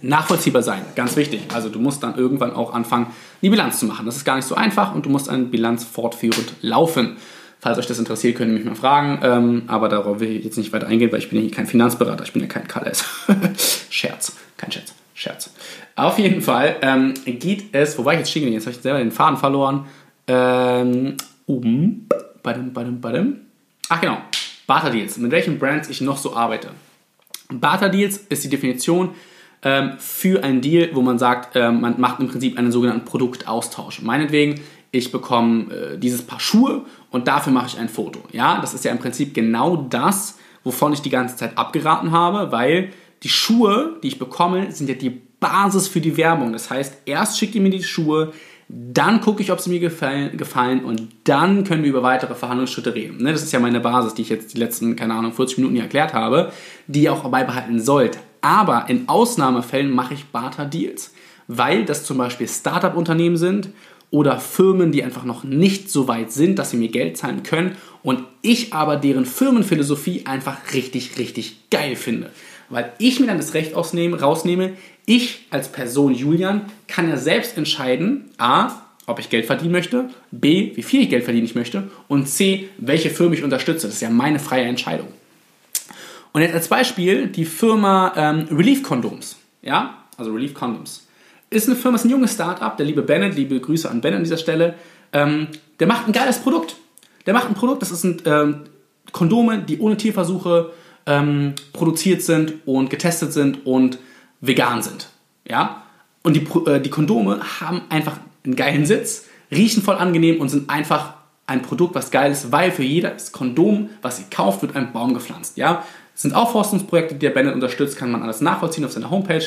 nachvollziehbar 0.01 0.63
sein. 0.63 0.81
Ganz 0.95 1.15
wichtig. 1.15 1.41
Also 1.53 1.69
du 1.69 1.79
musst 1.79 2.03
dann 2.03 2.17
irgendwann 2.17 2.53
auch 2.53 2.73
anfangen, 2.73 3.07
die 3.41 3.49
Bilanz 3.49 3.79
zu 3.79 3.85
machen. 3.85 4.05
Das 4.05 4.15
ist 4.15 4.25
gar 4.25 4.35
nicht 4.35 4.45
so 4.45 4.55
einfach 4.55 4.95
und 4.95 5.05
du 5.05 5.09
musst 5.09 5.29
eine 5.29 5.43
Bilanz 5.43 5.83
fortführend 5.83 6.53
laufen. 6.61 7.17
Falls 7.59 7.77
euch 7.77 7.87
das 7.87 7.99
interessiert, 7.99 8.35
könnt 8.35 8.51
ihr 8.51 8.57
mich 8.57 8.65
mal 8.65 8.75
fragen. 8.75 9.19
Ähm, 9.23 9.63
aber 9.67 9.89
darauf 9.89 10.19
will 10.19 10.31
ich 10.31 10.43
jetzt 10.43 10.57
nicht 10.57 10.73
weiter 10.73 10.87
eingehen, 10.87 11.11
weil 11.11 11.19
ich 11.19 11.29
bin 11.29 11.43
ja 11.43 11.49
kein 11.53 11.67
Finanzberater, 11.67 12.23
ich 12.23 12.33
bin 12.33 12.41
ja 12.41 12.47
kein 12.47 12.67
KLS. 12.67 13.05
Scherz, 13.89 14.33
kein 14.57 14.71
Scherz, 14.71 14.93
Scherz. 15.13 15.49
Auf 15.95 16.19
jeden 16.19 16.41
Fall 16.41 16.75
ähm, 16.81 17.13
geht 17.25 17.73
es, 17.73 17.97
wo 17.97 18.03
war 18.03 18.13
ich 18.13 18.19
jetzt 18.19 18.31
stehen? 18.31 18.51
Jetzt 18.51 18.65
habe 18.65 18.75
ich 18.75 18.81
selber 18.81 18.99
den 18.99 19.11
Faden 19.11 19.37
verloren. 19.37 19.85
Ähm, 20.27 21.15
um, 21.45 21.61
dem, 21.61 22.73
bei 22.73 23.11
dem. 23.11 23.41
Ach 23.89 24.01
genau, 24.01 24.17
Barter 24.67 24.89
Deals. 24.89 25.17
Mit 25.17 25.31
welchen 25.31 25.59
Brands 25.59 25.89
ich 25.89 26.01
noch 26.01 26.17
so 26.17 26.35
arbeite. 26.35 26.71
Barter 27.49 27.89
Deals 27.89 28.17
ist 28.17 28.43
die 28.43 28.49
Definition 28.49 29.11
ähm, 29.61 29.93
für 29.97 30.43
einen 30.43 30.61
Deal, 30.61 30.89
wo 30.93 31.01
man 31.01 31.19
sagt, 31.19 31.55
äh, 31.55 31.71
man 31.71 31.99
macht 31.99 32.19
im 32.19 32.27
Prinzip 32.27 32.57
einen 32.57 32.71
sogenannten 32.71 33.05
Produktaustausch. 33.05 34.01
Meinetwegen, 34.01 34.61
ich 34.91 35.11
bekomme 35.11 35.73
äh, 35.73 35.97
dieses 35.97 36.21
Paar 36.21 36.39
Schuhe 36.39 36.85
und 37.11 37.27
dafür 37.27 37.51
mache 37.53 37.67
ich 37.67 37.79
ein 37.79 37.89
Foto. 37.89 38.21
Ja, 38.31 38.59
das 38.61 38.73
ist 38.73 38.85
ja 38.85 38.91
im 38.91 38.99
Prinzip 38.99 39.33
genau 39.33 39.75
das, 39.75 40.37
wovon 40.63 40.93
ich 40.93 41.01
die 41.01 41.09
ganze 41.09 41.35
Zeit 41.35 41.57
abgeraten 41.57 42.11
habe, 42.11 42.51
weil 42.51 42.91
die 43.23 43.29
Schuhe, 43.29 43.97
die 44.03 44.07
ich 44.07 44.19
bekomme, 44.19 44.71
sind 44.71 44.89
ja 44.89 44.95
die 44.95 45.21
Basis 45.39 45.87
für 45.87 46.01
die 46.01 46.15
Werbung. 46.15 46.53
Das 46.53 46.69
heißt, 46.69 47.03
erst 47.05 47.37
schickt 47.37 47.55
ihr 47.55 47.61
mir 47.61 47.69
die 47.69 47.83
Schuhe, 47.83 48.33
dann 48.69 49.21
gucke 49.21 49.41
ich, 49.41 49.51
ob 49.51 49.59
sie 49.59 49.69
mir 49.69 49.79
gefallen, 49.79 50.83
und 50.83 51.09
dann 51.25 51.63
können 51.63 51.83
wir 51.83 51.89
über 51.89 52.03
weitere 52.03 52.35
Verhandlungsschritte 52.35 52.95
reden. 52.95 53.23
Ne, 53.23 53.31
das 53.31 53.43
ist 53.43 53.51
ja 53.51 53.59
meine 53.59 53.79
Basis, 53.79 54.13
die 54.13 54.21
ich 54.23 54.29
jetzt 54.29 54.53
die 54.53 54.59
letzten, 54.59 54.95
keine 54.95 55.13
Ahnung, 55.13 55.33
40 55.33 55.57
Minuten 55.57 55.75
hier 55.75 55.83
erklärt 55.83 56.13
habe, 56.13 56.51
die 56.87 57.03
ihr 57.03 57.13
auch 57.13 57.27
beibehalten 57.29 57.79
sollt. 57.79 58.17
Aber 58.41 58.85
in 58.89 59.07
Ausnahmefällen 59.07 59.91
mache 59.91 60.13
ich 60.13 60.25
Barter-Deals, 60.25 61.13
weil 61.47 61.85
das 61.85 62.05
zum 62.05 62.17
Beispiel 62.17 62.47
Startup-Unternehmen 62.47 63.37
sind 63.37 63.69
oder 64.09 64.39
Firmen, 64.39 64.91
die 64.91 65.03
einfach 65.03 65.23
noch 65.23 65.43
nicht 65.43 65.89
so 65.89 66.07
weit 66.07 66.31
sind, 66.31 66.59
dass 66.59 66.71
sie 66.71 66.77
mir 66.77 66.89
Geld 66.89 67.17
zahlen 67.17 67.43
können 67.43 67.77
und 68.03 68.23
ich 68.41 68.73
aber 68.73 68.97
deren 68.97 69.25
Firmenphilosophie 69.25 70.25
einfach 70.25 70.57
richtig, 70.73 71.17
richtig 71.17 71.69
geil 71.69 71.95
finde. 71.95 72.29
Weil 72.73 72.91
ich 72.97 73.19
mir 73.19 73.27
dann 73.27 73.37
das 73.37 73.53
Recht 73.53 73.75
ausnehme, 73.75 74.19
rausnehme, 74.19 74.73
ich 75.05 75.45
als 75.51 75.71
Person 75.71 76.13
Julian 76.13 76.63
kann 76.87 77.07
ja 77.07 77.17
selbst 77.17 77.57
entscheiden, 77.57 78.31
a, 78.37 78.71
ob 79.05 79.19
ich 79.19 79.29
Geld 79.29 79.45
verdienen 79.45 79.73
möchte, 79.73 80.09
b, 80.31 80.71
wie 80.75 80.83
viel 80.83 81.01
ich 81.01 81.09
Geld 81.09 81.23
verdienen 81.23 81.45
ich 81.45 81.55
möchte 81.55 81.89
und 82.07 82.27
c, 82.27 82.69
welche 82.77 83.09
Firma 83.09 83.35
ich 83.35 83.43
unterstütze. 83.43 83.87
Das 83.87 83.95
ist 83.95 84.01
ja 84.01 84.09
meine 84.09 84.39
freie 84.39 84.63
Entscheidung. 84.63 85.07
Und 86.31 86.41
jetzt 86.41 86.55
als 86.55 86.67
Beispiel 86.67 87.27
die 87.27 87.45
Firma 87.45 88.13
ähm, 88.15 88.47
Relief 88.49 88.81
Condoms. 88.81 89.37
Ja, 89.61 90.05
also 90.17 90.33
Relief 90.33 90.53
Condoms. 90.53 91.07
Ist 91.51 91.67
eine 91.67 91.77
Firma, 91.77 91.97
ist 91.97 92.05
ein 92.05 92.09
junges 92.09 92.33
Startup. 92.33 92.75
Der 92.75 92.85
liebe 92.85 93.03
Bennett, 93.03 93.35
liebe 93.35 93.59
Grüße 93.59 93.89
an 93.89 94.01
Bennett 94.01 94.17
an 94.17 94.23
dieser 94.23 94.37
Stelle. 94.37 94.73
Ähm, 95.11 95.47
der 95.79 95.85
macht 95.85 96.07
ein 96.07 96.11
geiles 96.11 96.39
Produkt. 96.39 96.75
Der 97.27 97.35
macht 97.35 97.47
ein 97.47 97.53
Produkt, 97.53 97.83
das 97.83 97.89
sind 97.89 98.23
ähm, 98.25 98.61
Kondome, 99.11 99.59
die 99.59 99.77
ohne 99.77 99.95
Tierversuche 99.95 100.71
ähm, 101.05 101.53
produziert 101.73 102.21
sind 102.21 102.53
und 102.65 102.89
getestet 102.89 103.33
sind 103.33 103.65
und 103.65 103.99
vegan 104.41 104.81
sind. 104.81 105.09
Ja? 105.47 105.83
Und 106.23 106.35
die, 106.35 106.69
äh, 106.69 106.79
die 106.79 106.89
Kondome 106.89 107.41
haben 107.59 107.81
einfach 107.89 108.17
einen 108.45 108.55
geilen 108.55 108.85
Sitz, 108.85 109.25
riechen 109.51 109.83
voll 109.83 109.95
angenehm 109.95 110.39
und 110.41 110.49
sind 110.49 110.69
einfach 110.69 111.13
ein 111.45 111.61
Produkt, 111.61 111.95
was 111.95 112.11
geil 112.11 112.31
ist, 112.31 112.51
weil 112.51 112.71
für 112.71 112.83
jedes 112.83 113.31
Kondom, 113.31 113.89
was 114.01 114.19
ihr 114.19 114.25
kauft, 114.31 114.61
wird 114.61 114.75
ein 114.75 114.93
Baum 114.93 115.13
gepflanzt. 115.13 115.57
Ja? 115.57 115.83
Das 116.13 116.21
sind 116.21 116.33
Aufforstungsprojekte, 116.33 117.15
die 117.15 117.19
der 117.19 117.31
Bennett 117.31 117.53
unterstützt, 117.53 117.97
kann 117.97 118.11
man 118.11 118.23
alles 118.23 118.41
nachvollziehen 118.41 118.85
auf 118.85 118.91
seiner 118.91 119.09
Homepage. 119.09 119.43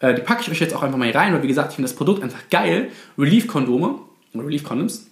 Äh, 0.00 0.14
die 0.14 0.22
packe 0.22 0.42
ich 0.42 0.50
euch 0.50 0.60
jetzt 0.60 0.74
auch 0.74 0.82
einfach 0.82 0.98
mal 0.98 1.06
hier 1.06 1.14
rein, 1.14 1.32
weil 1.32 1.42
wie 1.42 1.48
gesagt, 1.48 1.70
ich 1.70 1.76
finde 1.76 1.88
das 1.88 1.96
Produkt 1.96 2.22
einfach 2.22 2.48
geil. 2.50 2.90
Relief-Kondome, 3.16 4.00
Relief-Condoms. 4.34 5.06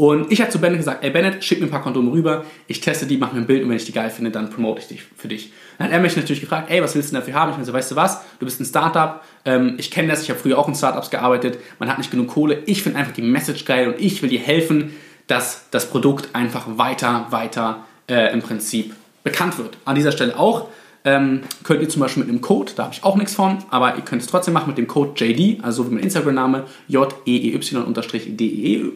Und 0.00 0.32
ich 0.32 0.40
habe 0.40 0.50
zu 0.50 0.58
Bennett 0.58 0.78
gesagt, 0.78 1.04
ey 1.04 1.10
Bennett, 1.10 1.44
schick 1.44 1.60
mir 1.60 1.66
ein 1.66 1.70
paar 1.70 1.82
Kondome 1.82 2.10
rüber, 2.10 2.46
ich 2.66 2.80
teste 2.80 3.04
die, 3.04 3.18
mache 3.18 3.34
mir 3.34 3.42
ein 3.42 3.46
Bild 3.46 3.62
und 3.62 3.68
wenn 3.68 3.76
ich 3.76 3.84
die 3.84 3.92
geil 3.92 4.08
finde, 4.08 4.30
dann 4.30 4.48
promote 4.48 4.80
ich 4.80 4.88
die 4.88 4.96
für 4.96 5.28
dich. 5.28 5.52
Dann 5.76 5.88
hat 5.88 5.92
er 5.92 6.00
mich 6.00 6.16
natürlich 6.16 6.40
gefragt, 6.40 6.70
ey, 6.70 6.82
was 6.82 6.94
willst 6.94 7.10
du 7.10 7.12
denn 7.12 7.20
dafür 7.20 7.34
haben? 7.34 7.50
Ich 7.50 7.56
meine 7.56 7.66
so, 7.66 7.74
weißt 7.74 7.90
du 7.90 7.96
was, 7.96 8.22
du 8.38 8.46
bist 8.46 8.58
ein 8.62 8.64
Startup, 8.64 9.22
ähm, 9.44 9.74
ich 9.76 9.90
kenne 9.90 10.08
das, 10.08 10.22
ich 10.22 10.30
habe 10.30 10.40
früher 10.40 10.58
auch 10.58 10.68
in 10.68 10.74
Startups 10.74 11.10
gearbeitet, 11.10 11.58
man 11.78 11.90
hat 11.90 11.98
nicht 11.98 12.10
genug 12.10 12.28
Kohle, 12.28 12.62
ich 12.64 12.82
finde 12.82 12.98
einfach 12.98 13.12
die 13.12 13.20
Message 13.20 13.66
geil 13.66 13.88
und 13.88 14.00
ich 14.00 14.22
will 14.22 14.30
dir 14.30 14.40
helfen, 14.40 14.96
dass 15.26 15.66
das 15.70 15.90
Produkt 15.90 16.34
einfach 16.34 16.78
weiter, 16.78 17.26
weiter 17.28 17.84
äh, 18.08 18.32
im 18.32 18.40
Prinzip 18.40 18.94
bekannt 19.22 19.58
wird. 19.58 19.76
An 19.84 19.96
dieser 19.96 20.12
Stelle 20.12 20.38
auch 20.38 20.68
ähm, 21.04 21.42
könnt 21.62 21.82
ihr 21.82 21.90
zum 21.90 22.00
Beispiel 22.00 22.22
mit 22.22 22.30
einem 22.30 22.40
Code, 22.40 22.72
da 22.74 22.84
habe 22.84 22.94
ich 22.94 23.04
auch 23.04 23.16
nichts 23.16 23.34
von, 23.34 23.58
aber 23.68 23.96
ihr 23.96 24.02
könnt 24.02 24.22
es 24.22 24.28
trotzdem 24.28 24.54
machen 24.54 24.68
mit 24.68 24.78
dem 24.78 24.86
Code 24.86 25.12
JD, 25.14 25.62
also 25.62 25.90
wie 25.90 25.94
mein 25.94 26.04
Instagram-Name, 26.04 26.64
J-E-E-Y-D-E- 26.88 28.92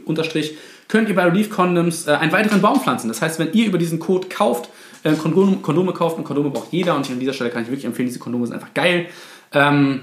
könnt 0.89 1.09
ihr 1.09 1.14
bei 1.14 1.24
Relief 1.24 1.51
Condoms 1.51 2.07
äh, 2.07 2.12
einen 2.12 2.32
weiteren 2.32 2.61
Baum 2.61 2.80
pflanzen. 2.80 3.09
Das 3.09 3.22
heißt, 3.22 3.39
wenn 3.39 3.53
ihr 3.53 3.66
über 3.66 3.78
diesen 3.78 3.99
Code 3.99 4.28
kauft, 4.28 4.68
äh, 5.03 5.12
Kondome, 5.14 5.57
Kondome 5.57 5.93
kauft, 5.93 6.18
und 6.18 6.24
Kondome 6.24 6.51
braucht 6.51 6.72
jeder 6.72 6.95
und 6.95 7.09
an 7.11 7.20
dieser 7.20 7.32
Stelle 7.32 7.51
kann 7.51 7.62
ich 7.62 7.68
wirklich 7.68 7.85
empfehlen, 7.85 8.09
diese 8.09 8.18
Kondome 8.18 8.47
sind 8.47 8.55
einfach 8.55 8.74
geil. 8.74 9.07
Ähm, 9.53 10.01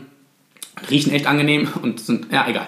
riechen 0.90 1.12
echt 1.12 1.28
angenehm 1.28 1.68
und 1.82 2.00
sind, 2.00 2.32
ja, 2.32 2.48
egal. 2.48 2.68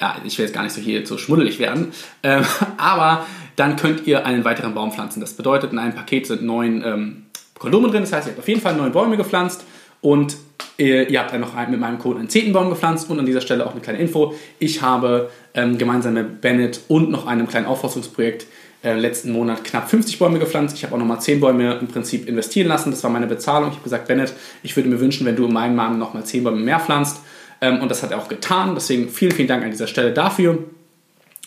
Ja, 0.00 0.16
ich 0.24 0.36
will 0.36 0.46
jetzt 0.46 0.54
gar 0.54 0.64
nicht 0.64 0.72
so 0.72 0.80
hier 0.80 1.06
so 1.06 1.16
schmuddelig 1.16 1.58
werden, 1.58 1.92
ähm, 2.22 2.44
aber 2.76 3.26
dann 3.56 3.76
könnt 3.76 4.06
ihr 4.06 4.26
einen 4.26 4.44
weiteren 4.44 4.74
Baum 4.74 4.92
pflanzen. 4.92 5.20
Das 5.20 5.34
bedeutet, 5.34 5.72
in 5.72 5.78
einem 5.78 5.94
Paket 5.94 6.26
sind 6.26 6.42
neun 6.42 6.82
ähm, 6.84 7.26
Kondome 7.58 7.88
drin, 7.90 8.00
das 8.00 8.12
heißt, 8.12 8.26
ihr 8.26 8.30
habt 8.32 8.40
auf 8.40 8.48
jeden 8.48 8.60
Fall 8.60 8.74
neun 8.74 8.90
Bäume 8.90 9.16
gepflanzt 9.16 9.64
und 10.00 10.36
ihr, 10.76 11.08
ihr 11.08 11.20
habt 11.20 11.38
noch 11.38 11.54
mit 11.68 11.80
meinem 11.80 11.98
Code 11.98 12.18
einen 12.18 12.28
zehnten 12.28 12.52
Baum 12.52 12.70
gepflanzt 12.70 13.10
und 13.10 13.18
an 13.18 13.26
dieser 13.26 13.40
Stelle 13.40 13.66
auch 13.66 13.72
eine 13.72 13.80
kleine 13.80 13.98
Info. 13.98 14.34
Ich 14.58 14.82
habe 14.82 15.30
ähm, 15.54 15.78
gemeinsam 15.78 16.14
mit 16.14 16.40
Bennett 16.40 16.80
und 16.88 17.10
noch 17.10 17.26
einem 17.26 17.46
kleinen 17.46 17.66
Aufforstungsprojekt 17.66 18.46
äh, 18.82 18.94
letzten 18.94 19.32
Monat 19.32 19.64
knapp 19.64 19.88
50 19.88 20.18
Bäume 20.18 20.38
gepflanzt. 20.38 20.76
Ich 20.76 20.84
habe 20.84 20.94
auch 20.94 20.98
nochmal 20.98 21.20
10 21.20 21.40
Bäume 21.40 21.74
im 21.74 21.88
Prinzip 21.88 22.28
investieren 22.28 22.68
lassen. 22.68 22.90
Das 22.90 23.04
war 23.04 23.10
meine 23.10 23.26
Bezahlung. 23.26 23.68
Ich 23.68 23.74
habe 23.74 23.84
gesagt, 23.84 24.08
Bennett, 24.08 24.32
ich 24.62 24.74
würde 24.76 24.88
mir 24.88 24.98
wünschen, 24.98 25.24
wenn 25.26 25.36
du 25.36 25.46
in 25.46 25.52
meinem 25.52 25.76
Namen 25.76 25.98
nochmal 25.98 26.24
10 26.24 26.44
Bäume 26.44 26.58
mehr 26.58 26.80
pflanzt. 26.80 27.20
Ähm, 27.60 27.80
und 27.80 27.90
das 27.90 28.02
hat 28.02 28.10
er 28.10 28.18
auch 28.18 28.28
getan. 28.28 28.74
Deswegen 28.74 29.08
vielen, 29.08 29.32
vielen 29.32 29.48
Dank 29.48 29.62
an 29.62 29.70
dieser 29.70 29.86
Stelle 29.86 30.12
dafür. 30.12 30.58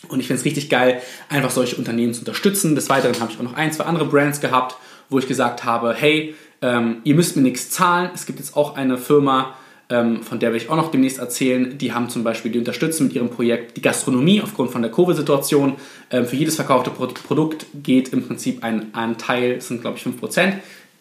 Und 0.08 0.20
ich 0.20 0.26
finde 0.26 0.40
es 0.40 0.44
richtig 0.44 0.70
geil, 0.70 1.00
einfach 1.28 1.50
solche 1.50 1.76
Unternehmen 1.76 2.14
zu 2.14 2.20
unterstützen. 2.20 2.74
Des 2.74 2.88
Weiteren 2.88 3.18
habe 3.20 3.32
ich 3.32 3.38
auch 3.38 3.42
noch 3.42 3.54
ein, 3.54 3.72
zwei 3.72 3.84
andere 3.84 4.06
Brands 4.06 4.40
gehabt, 4.40 4.76
wo 5.08 5.18
ich 5.18 5.26
gesagt 5.26 5.64
habe, 5.64 5.94
hey, 5.94 6.34
ähm, 6.62 6.98
ihr 7.04 7.14
müsst 7.14 7.36
mir 7.36 7.42
nichts 7.42 7.70
zahlen. 7.70 8.10
Es 8.14 8.26
gibt 8.26 8.38
jetzt 8.38 8.56
auch 8.56 8.76
eine 8.76 8.98
Firma, 8.98 9.54
ähm, 9.88 10.22
von 10.22 10.38
der 10.38 10.50
will 10.50 10.56
ich 10.56 10.68
auch 10.68 10.76
noch 10.76 10.90
demnächst 10.90 11.18
erzählen. 11.18 11.78
Die 11.78 11.92
haben 11.92 12.08
zum 12.08 12.24
Beispiel, 12.24 12.50
die 12.50 12.58
unterstützen 12.58 13.04
mit 13.04 13.14
ihrem 13.14 13.30
Projekt 13.30 13.76
die 13.76 13.82
Gastronomie 13.82 14.40
aufgrund 14.42 14.70
von 14.70 14.82
der 14.82 14.90
Covid-Situation. 14.90 15.74
Ähm, 16.10 16.26
für 16.26 16.36
jedes 16.36 16.56
verkaufte 16.56 16.90
Pro 16.90 17.06
Produkt 17.06 17.66
geht 17.74 18.12
im 18.12 18.26
Prinzip 18.26 18.64
ein 18.64 18.94
Anteil, 18.94 19.56
das 19.56 19.68
sind 19.68 19.80
glaube 19.80 19.98
ich 19.98 20.04
5%, 20.04 20.54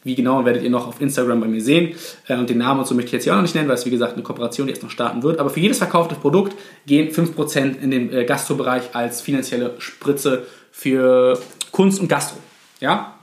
wie 0.03 0.13
genau 0.13 0.45
werdet 0.45 0.63
ihr 0.63 0.69
noch 0.69 0.87
auf 0.87 1.01
Instagram 1.01 1.41
bei 1.41 1.47
mir 1.47 1.61
sehen. 1.61 1.95
Äh, 2.27 2.37
und 2.37 2.49
den 2.49 2.59
Namen 2.59 2.81
und 2.81 2.87
so 2.87 2.93
möchte 2.93 3.07
ich 3.07 3.13
jetzt 3.13 3.23
hier 3.23 3.33
auch 3.33 3.37
noch 3.37 3.43
nicht 3.43 3.55
nennen, 3.55 3.67
weil 3.67 3.75
es 3.75 3.85
wie 3.85 3.91
gesagt 3.91 4.13
eine 4.13 4.23
Kooperation, 4.23 4.67
die 4.67 4.73
erst 4.73 4.83
noch 4.83 4.91
starten 4.91 5.23
wird. 5.23 5.39
Aber 5.39 5.49
für 5.49 5.59
jedes 5.59 5.79
verkaufte 5.79 6.15
Produkt 6.15 6.55
gehen 6.85 7.11
5% 7.11 7.79
in 7.81 7.91
den 7.91 8.13
äh, 8.13 8.25
Gastrobereich 8.25 8.93
als 8.93 9.21
finanzielle 9.21 9.73
Spritze 9.79 10.45
für 10.71 11.39
Kunst 11.71 11.99
und 11.99 12.07
Gastro. 12.07 12.37
Ja? 12.81 13.15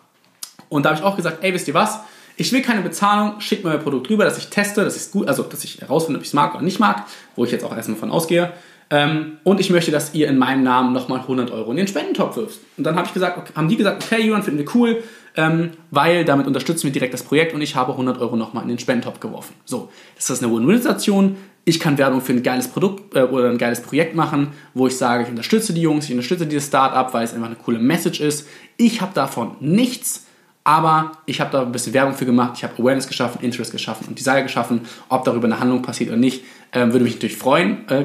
Und 0.69 0.85
da 0.85 0.91
habe 0.91 0.99
ich 0.99 1.05
auch 1.05 1.17
gesagt, 1.17 1.45
ey, 1.45 1.55
wisst 1.55 1.69
ihr 1.69 1.75
was? 1.75 2.01
Ich 2.43 2.53
will 2.53 2.61
keine 2.61 2.83
Bezahlung, 2.83 3.41
schickt 3.41 3.63
mir 3.63 3.71
euer 3.71 3.79
Produkt 3.79 4.11
rüber, 4.11 4.25
dass 4.25 4.37
ich 4.37 4.49
teste, 4.49 4.83
dass 4.83 4.97
ich 4.97 5.13
gut, 5.13 5.29
also 5.29 5.45
dass 5.45 5.63
ich 5.63 5.81
herausfinde, 5.81 6.19
ob 6.19 6.23
ich 6.23 6.31
es 6.31 6.35
mag 6.35 6.57
oder 6.57 6.65
nicht 6.65 6.81
mag, 6.81 7.05
wo 7.37 7.45
ich 7.45 7.53
jetzt 7.53 7.65
auch 7.65 7.75
erstmal 7.75 7.97
von 7.97 8.11
ausgehe. 8.11 8.53
Ähm, 8.91 9.39
und 9.45 9.61
ich 9.61 9.71
möchte, 9.71 9.93
dass 9.93 10.13
ihr 10.13 10.27
in 10.27 10.39
meinem 10.39 10.65
Namen 10.65 10.93
nochmal 10.93 11.21
100 11.21 11.53
Euro 11.53 11.71
in 11.71 11.77
den 11.77 11.87
Spendentopf 11.87 12.37
wirft. 12.37 12.59
Und 12.77 12.83
dann 12.83 12.97
habe 12.97 13.07
ich 13.07 13.15
gesagt, 13.15 13.39
okay, 13.39 13.53
haben 13.55 13.69
die 13.69 13.77
gesagt, 13.77 14.03
okay, 14.03 14.23
Julian, 14.23 14.43
finden 14.43 14.59
wir 14.59 14.75
cool, 14.75 15.05
ähm, 15.37 15.71
weil 15.93 16.25
damit 16.25 16.49
unterstützen 16.49 16.83
wir 16.83 16.91
direkt 16.91 17.15
das 17.15 17.23
Projekt 17.23 17.55
und 17.55 17.63
ich 17.63 17.77
habe 17.77 17.93
100 17.93 18.19
Euro 18.21 18.35
nochmal 18.35 18.65
in 18.65 18.71
den 18.71 18.81
Spendentopf 18.81 19.21
geworfen. 19.21 19.55
So, 19.65 19.89
das 20.17 20.29
ist 20.29 20.43
eine 20.43 20.53
Win-Win-Situation. 20.53 21.37
Ich 21.65 21.79
kann 21.79 21.97
Werbung 21.97 22.23
für 22.23 22.33
ein 22.33 22.43
geiles 22.43 22.67
Produkt 22.67 23.15
äh, 23.15 23.23
oder 23.23 23.51
ein 23.51 23.59
geiles 23.59 23.83
Projekt 23.83 24.17
machen, 24.17 24.49
wo 24.75 24.89
ich 24.89 24.97
sage, 24.97 25.23
ich 25.23 25.29
unterstütze 25.29 25.73
die 25.73 25.83
Jungs, 25.83 26.07
ich 26.07 26.11
unterstütze 26.11 26.45
dieses 26.45 26.67
Startup, 26.67 27.15
weil 27.15 27.23
es 27.23 27.33
einfach 27.35 27.47
eine 27.47 27.55
coole 27.55 27.79
Message 27.79 28.21
ist. 28.21 28.49
Ich 28.79 29.01
habe 29.01 29.15
davon 29.15 29.55
nichts, 29.61 30.27
aber 30.65 31.13
ich 31.27 31.41
habe 31.41 31.51
da 31.51 31.63
ein 31.63 31.73
bisschen 31.73 31.93
Werbung 31.93 32.15
für 32.15 32.25
gemacht, 32.25 32.53
ich 32.57 32.65
habe 32.65 32.75
Awareness 32.79 33.09
geschaffen, 33.09 33.43
Interest 33.43 33.73
geschaffen 33.73 34.07
und 34.09 34.19
Desire 34.19 34.43
geschaffen. 34.43 34.83
Ob 35.09 35.25
darüber 35.25 35.47
eine 35.47 35.59
Handlung 35.59 35.83
passiert 35.83 36.11
oder 36.11 36.19
nicht, 36.19 36.45
äh, 36.71 36.87
würde 36.87 37.01
mich 37.01 37.15
natürlich 37.15 37.37
freuen. 37.37 37.89
Äh, 37.89 38.05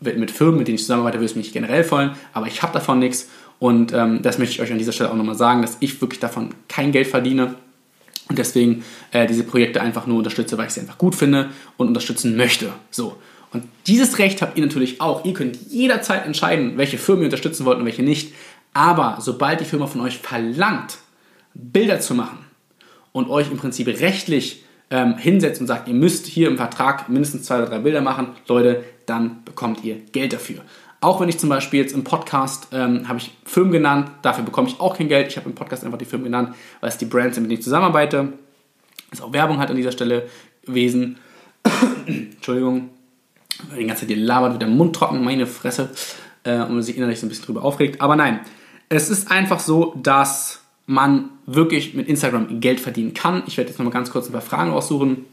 mit 0.00 0.30
Firmen, 0.30 0.58
mit 0.58 0.68
denen 0.68 0.76
ich 0.76 0.82
zusammenarbeite, 0.82 1.18
würde 1.18 1.26
es 1.26 1.36
mich 1.36 1.52
generell 1.52 1.84
freuen, 1.84 2.12
aber 2.32 2.46
ich 2.46 2.62
habe 2.62 2.72
davon 2.72 2.98
nichts 2.98 3.28
und 3.58 3.92
ähm, 3.92 4.20
das 4.22 4.38
möchte 4.38 4.54
ich 4.54 4.60
euch 4.60 4.70
an 4.70 4.78
dieser 4.78 4.92
Stelle 4.92 5.10
auch 5.10 5.16
nochmal 5.16 5.34
sagen, 5.34 5.62
dass 5.62 5.78
ich 5.80 6.00
wirklich 6.00 6.20
davon 6.20 6.50
kein 6.68 6.92
Geld 6.92 7.06
verdiene 7.06 7.54
und 8.28 8.38
deswegen 8.38 8.84
äh, 9.12 9.26
diese 9.26 9.44
Projekte 9.44 9.80
einfach 9.80 10.06
nur 10.06 10.18
unterstütze, 10.18 10.58
weil 10.58 10.66
ich 10.66 10.72
sie 10.72 10.80
einfach 10.80 10.98
gut 10.98 11.14
finde 11.14 11.50
und 11.76 11.88
unterstützen 11.88 12.36
möchte. 12.36 12.70
So. 12.90 13.16
Und 13.52 13.64
dieses 13.86 14.18
Recht 14.18 14.42
habt 14.42 14.58
ihr 14.58 14.64
natürlich 14.64 15.00
auch. 15.00 15.24
Ihr 15.24 15.32
könnt 15.32 15.56
jederzeit 15.70 16.26
entscheiden, 16.26 16.76
welche 16.76 16.98
Firmen 16.98 17.22
ihr 17.22 17.26
unterstützen 17.26 17.64
wollt 17.64 17.78
und 17.78 17.84
welche 17.84 18.02
nicht. 18.02 18.34
Aber 18.74 19.18
sobald 19.20 19.60
die 19.60 19.64
Firma 19.64 19.86
von 19.86 20.00
euch 20.02 20.18
verlangt, 20.18 20.98
Bilder 21.56 22.00
zu 22.00 22.14
machen 22.14 22.38
und 23.12 23.30
euch 23.30 23.50
im 23.50 23.56
Prinzip 23.56 23.86
rechtlich 23.88 24.64
ähm, 24.90 25.16
hinsetzt 25.16 25.60
und 25.60 25.66
sagt, 25.66 25.88
ihr 25.88 25.94
müsst 25.94 26.26
hier 26.26 26.48
im 26.48 26.56
Vertrag 26.56 27.08
mindestens 27.08 27.44
zwei 27.44 27.58
oder 27.58 27.66
drei 27.66 27.78
Bilder 27.78 28.00
machen, 28.00 28.28
Leute, 28.46 28.84
dann 29.06 29.42
bekommt 29.44 29.82
ihr 29.84 29.96
Geld 30.12 30.32
dafür. 30.32 30.62
Auch 31.00 31.20
wenn 31.20 31.28
ich 31.28 31.38
zum 31.38 31.48
Beispiel 31.48 31.80
jetzt 31.80 31.92
im 31.92 32.04
Podcast 32.04 32.68
ähm, 32.72 33.08
habe 33.08 33.18
ich 33.18 33.32
Firmen 33.44 33.72
genannt, 33.72 34.10
dafür 34.22 34.44
bekomme 34.44 34.68
ich 34.68 34.80
auch 34.80 34.96
kein 34.96 35.08
Geld. 35.08 35.28
Ich 35.28 35.36
habe 35.36 35.48
im 35.48 35.54
Podcast 35.54 35.84
einfach 35.84 35.98
die 35.98 36.04
Firmen 36.04 36.24
genannt, 36.24 36.54
weil 36.80 36.88
es 36.88 36.98
die 36.98 37.04
Brands 37.04 37.34
sind, 37.34 37.42
mit 37.42 37.50
denen 37.50 37.58
ich 37.58 37.64
zusammenarbeite. 37.64 38.32
Ist 39.12 39.22
auch 39.22 39.32
Werbung 39.32 39.58
halt 39.58 39.70
an 39.70 39.76
dieser 39.76 39.92
Stelle 39.92 40.28
gewesen. 40.64 41.18
Entschuldigung, 42.06 42.90
weil 43.70 43.78
die 43.78 43.86
ganze 43.86 44.02
Zeit 44.02 44.10
die 44.10 44.14
labert, 44.14 44.52
wird 44.52 44.62
der 44.62 44.68
Mund 44.68 44.96
trocken, 44.96 45.22
meine 45.22 45.46
Fresse, 45.46 45.90
äh, 46.44 46.60
und 46.60 46.74
man 46.74 46.82
sich 46.82 46.96
innerlich 46.96 47.20
so 47.20 47.26
ein 47.26 47.28
bisschen 47.28 47.46
drüber 47.46 47.62
aufregt. 47.62 48.00
Aber 48.00 48.16
nein, 48.16 48.40
es 48.88 49.10
ist 49.10 49.30
einfach 49.30 49.60
so, 49.60 49.94
dass 50.02 50.65
man 50.86 51.30
wirklich 51.46 51.94
mit 51.94 52.08
Instagram 52.08 52.60
Geld 52.60 52.80
verdienen 52.80 53.14
kann. 53.14 53.42
Ich 53.46 53.56
werde 53.56 53.70
jetzt 53.70 53.78
nochmal 53.78 53.92
ganz 53.92 54.10
kurz 54.10 54.28
ein 54.28 54.32
paar 54.32 54.40
Fragen 54.40 54.70
raussuchen, 54.70 55.24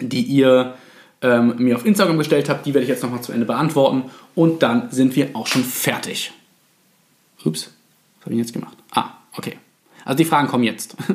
die 0.00 0.22
ihr 0.22 0.74
ähm, 1.20 1.54
mir 1.58 1.76
auf 1.76 1.86
Instagram 1.86 2.18
gestellt 2.18 2.48
habt. 2.48 2.66
Die 2.66 2.74
werde 2.74 2.82
ich 2.84 2.88
jetzt 2.88 3.02
nochmal 3.02 3.22
zu 3.22 3.32
Ende 3.32 3.46
beantworten. 3.46 4.04
Und 4.34 4.62
dann 4.62 4.90
sind 4.90 5.16
wir 5.16 5.30
auch 5.34 5.46
schon 5.46 5.64
fertig. 5.64 6.32
Ups, 7.44 7.72
was 8.18 8.26
habe 8.26 8.34
ich 8.34 8.40
jetzt 8.40 8.52
gemacht? 8.52 8.76
Ah, 8.90 9.10
okay. 9.36 9.56
Also 10.04 10.16
die 10.16 10.24
Fragen 10.24 10.48
kommen 10.48 10.64
jetzt. 10.64 10.96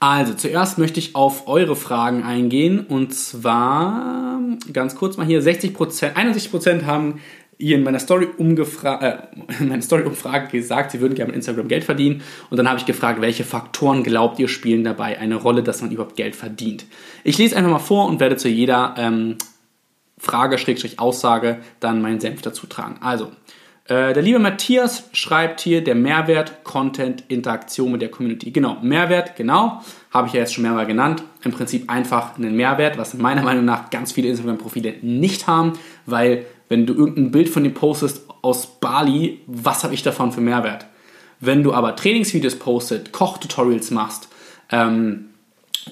Also, 0.00 0.34
zuerst 0.34 0.76
möchte 0.76 1.00
ich 1.00 1.14
auf 1.14 1.48
eure 1.48 1.76
Fragen 1.76 2.24
eingehen. 2.24 2.80
Und 2.80 3.14
zwar, 3.14 4.38
ganz 4.70 4.96
kurz 4.96 5.16
mal 5.16 5.24
hier, 5.24 5.42
60%, 5.42 6.14
61% 6.14 6.84
haben 6.84 7.20
ihr 7.58 7.76
in 7.76 7.82
meiner 7.82 7.98
Story, 7.98 8.28
äh, 8.38 8.42
in 9.60 9.68
meiner 9.68 9.82
Story 9.82 10.02
Umfrage 10.02 10.48
gesagt, 10.48 10.90
sie 10.90 11.00
würden 11.00 11.14
gerne 11.14 11.28
mit 11.28 11.36
Instagram 11.36 11.68
Geld 11.68 11.84
verdienen. 11.84 12.22
Und 12.50 12.56
dann 12.56 12.68
habe 12.68 12.78
ich 12.78 12.86
gefragt, 12.86 13.20
welche 13.20 13.44
Faktoren 13.44 14.02
glaubt 14.02 14.38
ihr 14.38 14.48
spielen 14.48 14.84
dabei 14.84 15.18
eine 15.18 15.36
Rolle, 15.36 15.62
dass 15.62 15.82
man 15.82 15.90
überhaupt 15.90 16.16
Geld 16.16 16.36
verdient. 16.36 16.86
Ich 17.22 17.38
lese 17.38 17.56
einfach 17.56 17.70
mal 17.70 17.78
vor 17.78 18.06
und 18.06 18.20
werde 18.20 18.36
zu 18.36 18.48
jeder 18.48 18.94
ähm, 18.98 19.36
Frage, 20.18 20.58
Schrägstrich 20.58 20.98
Aussage 20.98 21.58
dann 21.80 22.02
meinen 22.02 22.20
Senf 22.20 22.42
dazu 22.42 22.66
tragen. 22.66 22.96
Also, 23.00 23.32
äh, 23.86 24.14
der 24.14 24.22
liebe 24.22 24.38
Matthias 24.38 25.10
schreibt 25.12 25.60
hier, 25.60 25.84
der 25.84 25.94
Mehrwert, 25.94 26.64
Content, 26.64 27.24
Interaktion 27.28 27.92
mit 27.92 28.00
der 28.00 28.10
Community. 28.10 28.50
Genau, 28.50 28.78
Mehrwert, 28.80 29.36
genau, 29.36 29.82
habe 30.10 30.26
ich 30.26 30.32
ja 30.32 30.40
jetzt 30.40 30.54
schon 30.54 30.62
mehrmals 30.62 30.88
genannt. 30.88 31.22
Im 31.42 31.52
Prinzip 31.52 31.90
einfach 31.90 32.38
einen 32.38 32.56
Mehrwert, 32.56 32.96
was 32.96 33.12
meiner 33.12 33.42
Meinung 33.42 33.66
nach 33.66 33.90
ganz 33.90 34.12
viele 34.12 34.28
Instagram-Profile 34.28 34.94
nicht 35.02 35.46
haben, 35.46 35.74
weil 36.06 36.46
wenn 36.74 36.86
du 36.86 36.94
irgendein 36.94 37.30
Bild 37.30 37.48
von 37.48 37.62
dir 37.62 37.70
postest 37.70 38.26
aus 38.42 38.66
Bali, 38.66 39.40
was 39.46 39.84
habe 39.84 39.94
ich 39.94 40.02
davon 40.02 40.32
für 40.32 40.40
Mehrwert? 40.40 40.86
Wenn 41.38 41.62
du 41.62 41.72
aber 41.72 41.94
Trainingsvideos 41.94 42.56
postet, 42.56 43.12
Kochtutorials 43.12 43.92
machst, 43.92 44.28
ähm, 44.72 45.26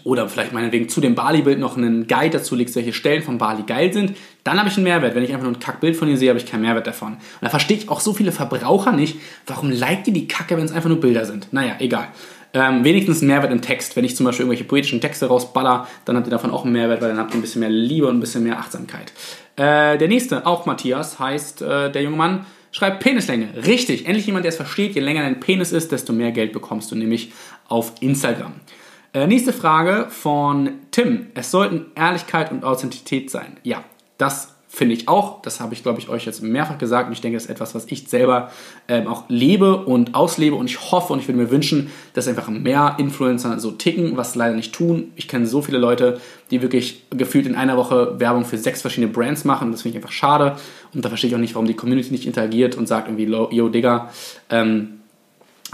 oder 0.02 0.28
vielleicht 0.28 0.52
meinetwegen 0.52 0.88
zu 0.88 1.00
dem 1.00 1.14
Bali-Bild 1.14 1.60
noch 1.60 1.76
einen 1.76 2.08
Guide 2.08 2.38
dazu 2.38 2.56
legst, 2.56 2.74
welche 2.74 2.92
Stellen 2.92 3.22
von 3.22 3.38
Bali 3.38 3.62
geil 3.62 3.92
sind, 3.92 4.16
dann 4.42 4.58
habe 4.58 4.68
ich 4.68 4.74
einen 4.74 4.84
Mehrwert. 4.84 5.14
Wenn 5.14 5.22
ich 5.22 5.30
einfach 5.30 5.44
nur 5.44 5.52
ein 5.52 5.60
Kackbild 5.60 5.94
von 5.94 6.08
dir 6.08 6.16
sehe, 6.16 6.30
habe 6.30 6.40
ich 6.40 6.46
keinen 6.46 6.62
Mehrwert 6.62 6.88
davon. 6.88 7.12
Und 7.12 7.20
da 7.42 7.48
verstehe 7.48 7.76
ich 7.76 7.88
auch 7.88 8.00
so 8.00 8.12
viele 8.12 8.32
Verbraucher 8.32 8.90
nicht, 8.90 9.18
warum 9.46 9.70
liked 9.70 10.08
ihr 10.08 10.14
die 10.14 10.26
Kacke, 10.26 10.56
wenn 10.56 10.64
es 10.64 10.72
einfach 10.72 10.88
nur 10.88 11.00
Bilder 11.00 11.26
sind. 11.26 11.52
Naja, 11.52 11.76
egal. 11.78 12.08
Ähm, 12.54 12.84
wenigstens 12.84 13.20
einen 13.20 13.28
Mehrwert 13.28 13.52
im 13.52 13.62
Text. 13.62 13.94
Wenn 13.94 14.04
ich 14.04 14.16
zum 14.16 14.26
Beispiel 14.26 14.44
irgendwelche 14.44 14.64
poetischen 14.64 15.00
Texte 15.00 15.26
rausballer, 15.26 15.86
dann 16.06 16.16
habt 16.16 16.26
ihr 16.26 16.30
davon 16.30 16.50
auch 16.50 16.64
einen 16.64 16.72
Mehrwert, 16.72 17.00
weil 17.00 17.10
dann 17.10 17.18
habt 17.18 17.32
ihr 17.32 17.38
ein 17.38 17.40
bisschen 17.40 17.60
mehr 17.60 17.70
Liebe 17.70 18.08
und 18.08 18.16
ein 18.16 18.20
bisschen 18.20 18.42
mehr 18.42 18.58
Achtsamkeit. 18.58 19.12
Äh, 19.56 19.98
der 19.98 20.08
nächste, 20.08 20.46
auch 20.46 20.66
Matthias, 20.66 21.18
heißt 21.18 21.62
äh, 21.62 21.92
der 21.92 22.02
junge 22.02 22.16
Mann, 22.16 22.46
schreibt 22.70 23.00
Penislänge. 23.00 23.48
Richtig, 23.66 24.06
endlich 24.06 24.26
jemand, 24.26 24.44
der 24.44 24.50
es 24.50 24.56
versteht. 24.56 24.94
Je 24.94 25.00
länger 25.00 25.22
dein 25.22 25.40
Penis 25.40 25.72
ist, 25.72 25.92
desto 25.92 26.12
mehr 26.12 26.32
Geld 26.32 26.52
bekommst 26.52 26.90
du 26.90 26.96
nämlich 26.96 27.32
auf 27.68 27.92
Instagram. 28.00 28.54
Äh, 29.14 29.26
nächste 29.26 29.52
Frage 29.52 30.06
von 30.08 30.78
Tim. 30.90 31.26
Es 31.34 31.50
sollten 31.50 31.92
Ehrlichkeit 31.94 32.50
und 32.50 32.64
Authentizität 32.64 33.30
sein. 33.30 33.58
Ja, 33.62 33.84
das 34.16 34.56
finde 34.74 34.94
ich 34.94 35.06
auch. 35.06 35.42
Das 35.42 35.60
habe 35.60 35.74
ich, 35.74 35.82
glaube 35.82 35.98
ich, 35.98 36.08
euch 36.08 36.24
jetzt 36.24 36.42
mehrfach 36.42 36.78
gesagt 36.78 37.06
und 37.06 37.12
ich 37.12 37.20
denke, 37.20 37.36
das 37.36 37.44
ist 37.44 37.50
etwas, 37.50 37.74
was 37.74 37.84
ich 37.88 38.08
selber 38.08 38.50
ähm, 38.88 39.06
auch 39.06 39.24
lebe 39.28 39.84
und 39.84 40.14
auslebe 40.14 40.56
und 40.56 40.64
ich 40.64 40.90
hoffe 40.90 41.12
und 41.12 41.18
ich 41.18 41.28
würde 41.28 41.38
mir 41.38 41.50
wünschen, 41.50 41.90
dass 42.14 42.26
einfach 42.26 42.48
mehr 42.48 42.96
Influencer 42.98 43.60
so 43.60 43.72
ticken, 43.72 44.16
was 44.16 44.34
leider 44.34 44.54
nicht 44.54 44.74
tun. 44.74 45.12
Ich 45.14 45.28
kenne 45.28 45.46
so 45.46 45.60
viele 45.60 45.76
Leute, 45.76 46.22
die 46.50 46.62
wirklich 46.62 47.02
gefühlt 47.10 47.46
in 47.46 47.54
einer 47.54 47.76
Woche 47.76 48.18
Werbung 48.18 48.46
für 48.46 48.56
sechs 48.56 48.80
verschiedene 48.80 49.12
Brands 49.12 49.44
machen 49.44 49.66
und 49.66 49.72
das 49.72 49.82
finde 49.82 49.98
ich 49.98 50.02
einfach 50.02 50.14
schade 50.14 50.56
und 50.94 51.04
da 51.04 51.10
verstehe 51.10 51.28
ich 51.28 51.36
auch 51.36 51.40
nicht, 51.40 51.54
warum 51.54 51.66
die 51.66 51.74
Community 51.74 52.10
nicht 52.10 52.26
interagiert 52.26 52.74
und 52.74 52.88
sagt 52.88 53.08
irgendwie, 53.08 53.26
yo 53.54 53.68
Digga, 53.68 54.08
ähm, 54.48 55.00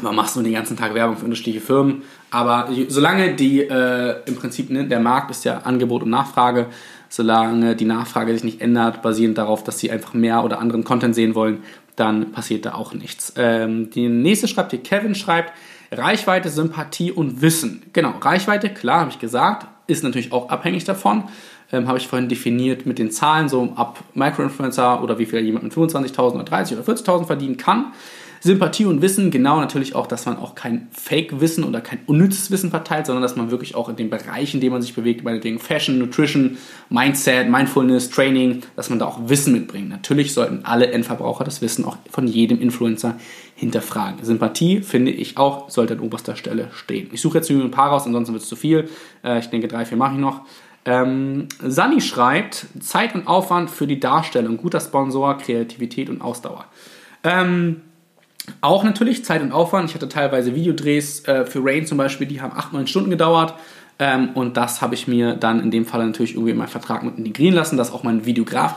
warum 0.02 0.16
machst 0.16 0.34
du 0.34 0.42
den 0.42 0.52
ganzen 0.52 0.76
Tag 0.76 0.94
Werbung 0.94 1.16
für 1.16 1.24
unterschiedliche 1.24 1.60
Firmen? 1.60 2.02
Aber 2.30 2.68
solange 2.88 3.34
die 3.34 3.62
äh, 3.62 4.16
im 4.26 4.34
Prinzip, 4.34 4.70
ne, 4.70 4.86
der 4.86 5.00
Markt 5.00 5.30
ist 5.30 5.44
ja 5.44 5.58
Angebot 5.58 6.02
und 6.02 6.10
Nachfrage, 6.10 6.66
solange 7.08 7.76
die 7.76 7.84
Nachfrage 7.84 8.32
sich 8.32 8.44
nicht 8.44 8.60
ändert, 8.60 9.02
basierend 9.02 9.38
darauf, 9.38 9.64
dass 9.64 9.78
sie 9.78 9.90
einfach 9.90 10.14
mehr 10.14 10.44
oder 10.44 10.60
anderen 10.60 10.84
Content 10.84 11.14
sehen 11.14 11.34
wollen, 11.34 11.62
dann 11.96 12.32
passiert 12.32 12.66
da 12.66 12.74
auch 12.74 12.94
nichts. 12.94 13.32
Ähm, 13.36 13.90
die 13.90 14.08
nächste 14.08 14.48
schreibt 14.48 14.70
hier, 14.70 14.82
Kevin 14.82 15.14
schreibt, 15.14 15.52
Reichweite, 15.90 16.48
Sympathie 16.50 17.12
und 17.12 17.40
Wissen. 17.40 17.82
Genau, 17.92 18.14
Reichweite, 18.20 18.68
klar, 18.68 19.00
habe 19.00 19.10
ich 19.10 19.18
gesagt, 19.18 19.66
ist 19.86 20.04
natürlich 20.04 20.32
auch 20.32 20.50
abhängig 20.50 20.84
davon. 20.84 21.24
Ähm, 21.72 21.86
habe 21.86 21.98
ich 21.98 22.06
vorhin 22.08 22.28
definiert 22.28 22.86
mit 22.86 22.98
den 22.98 23.10
Zahlen, 23.10 23.48
so 23.48 23.72
ab 23.74 23.98
Microinfluencer 24.14 25.02
oder 25.02 25.18
wie 25.18 25.26
viel 25.26 25.40
jemand 25.40 25.64
mit 25.64 25.72
25.000 25.72 26.18
oder 26.34 26.44
30.000 26.44 26.72
oder 26.74 26.92
40.000 26.92 27.26
verdienen 27.26 27.56
kann. 27.56 27.92
Sympathie 28.40 28.86
und 28.86 29.02
Wissen, 29.02 29.30
genau 29.30 29.60
natürlich 29.60 29.94
auch, 29.94 30.06
dass 30.06 30.26
man 30.26 30.36
auch 30.36 30.54
kein 30.54 30.88
Fake-Wissen 30.92 31.64
oder 31.64 31.80
kein 31.80 32.00
unnützes 32.06 32.50
Wissen 32.50 32.70
verteilt, 32.70 33.06
sondern 33.06 33.22
dass 33.22 33.36
man 33.36 33.50
wirklich 33.50 33.74
auch 33.74 33.88
in 33.88 33.96
den 33.96 34.10
Bereichen, 34.10 34.58
in 34.58 34.60
denen 34.60 34.72
man 34.72 34.82
sich 34.82 34.94
bewegt, 34.94 35.24
meinetwegen 35.24 35.58
Fashion, 35.58 35.98
Nutrition, 35.98 36.58
Mindset, 36.88 37.48
Mindfulness, 37.50 38.10
Training, 38.10 38.62
dass 38.76 38.90
man 38.90 38.98
da 38.98 39.06
auch 39.06 39.28
Wissen 39.28 39.52
mitbringt. 39.52 39.88
Natürlich 39.88 40.34
sollten 40.34 40.60
alle 40.64 40.90
Endverbraucher 40.92 41.44
das 41.44 41.62
Wissen 41.62 41.84
auch 41.84 41.96
von 42.10 42.26
jedem 42.26 42.60
Influencer 42.60 43.16
hinterfragen. 43.54 44.24
Sympathie, 44.24 44.82
finde 44.82 45.10
ich 45.10 45.36
auch, 45.36 45.68
sollte 45.70 45.94
an 45.94 46.00
oberster 46.00 46.36
Stelle 46.36 46.68
stehen. 46.72 47.08
Ich 47.12 47.20
suche 47.20 47.38
jetzt 47.38 47.50
ein 47.50 47.70
paar 47.70 47.90
raus, 47.90 48.06
ansonsten 48.06 48.32
wird 48.32 48.42
es 48.42 48.48
zu 48.48 48.56
viel. 48.56 48.88
Äh, 49.24 49.40
ich 49.40 49.46
denke, 49.46 49.68
drei, 49.68 49.84
vier 49.84 49.98
mache 49.98 50.14
ich 50.14 50.20
noch. 50.20 50.42
Ähm, 50.84 51.48
Sani 51.60 52.00
schreibt, 52.00 52.66
Zeit 52.80 53.14
und 53.14 53.26
Aufwand 53.26 53.68
für 53.68 53.86
die 53.86 54.00
Darstellung, 54.00 54.56
guter 54.56 54.80
Sponsor, 54.80 55.36
Kreativität 55.36 56.08
und 56.08 56.22
Ausdauer. 56.22 56.64
Ähm, 57.24 57.82
auch 58.60 58.84
natürlich 58.84 59.24
Zeit 59.24 59.42
und 59.42 59.52
Aufwand. 59.52 59.88
Ich 59.88 59.94
hatte 59.94 60.08
teilweise 60.08 60.54
Videodrehs 60.54 61.26
äh, 61.26 61.44
für 61.46 61.60
Rain 61.62 61.86
zum 61.86 61.98
Beispiel, 61.98 62.26
die 62.26 62.40
haben 62.40 62.52
8, 62.56 62.72
9 62.72 62.86
Stunden 62.86 63.10
gedauert. 63.10 63.54
Ähm, 63.98 64.30
und 64.34 64.56
das 64.56 64.80
habe 64.80 64.94
ich 64.94 65.08
mir 65.08 65.34
dann 65.34 65.60
in 65.60 65.70
dem 65.70 65.84
Fall 65.84 66.06
natürlich 66.06 66.34
irgendwie 66.34 66.52
in 66.52 66.56
meinen 66.56 66.68
Vertrag 66.68 67.02
mit 67.02 67.18
integrieren 67.18 67.54
lassen, 67.54 67.76
dass 67.76 67.92
auch 67.92 68.04
mein 68.04 68.26
Videograf 68.26 68.76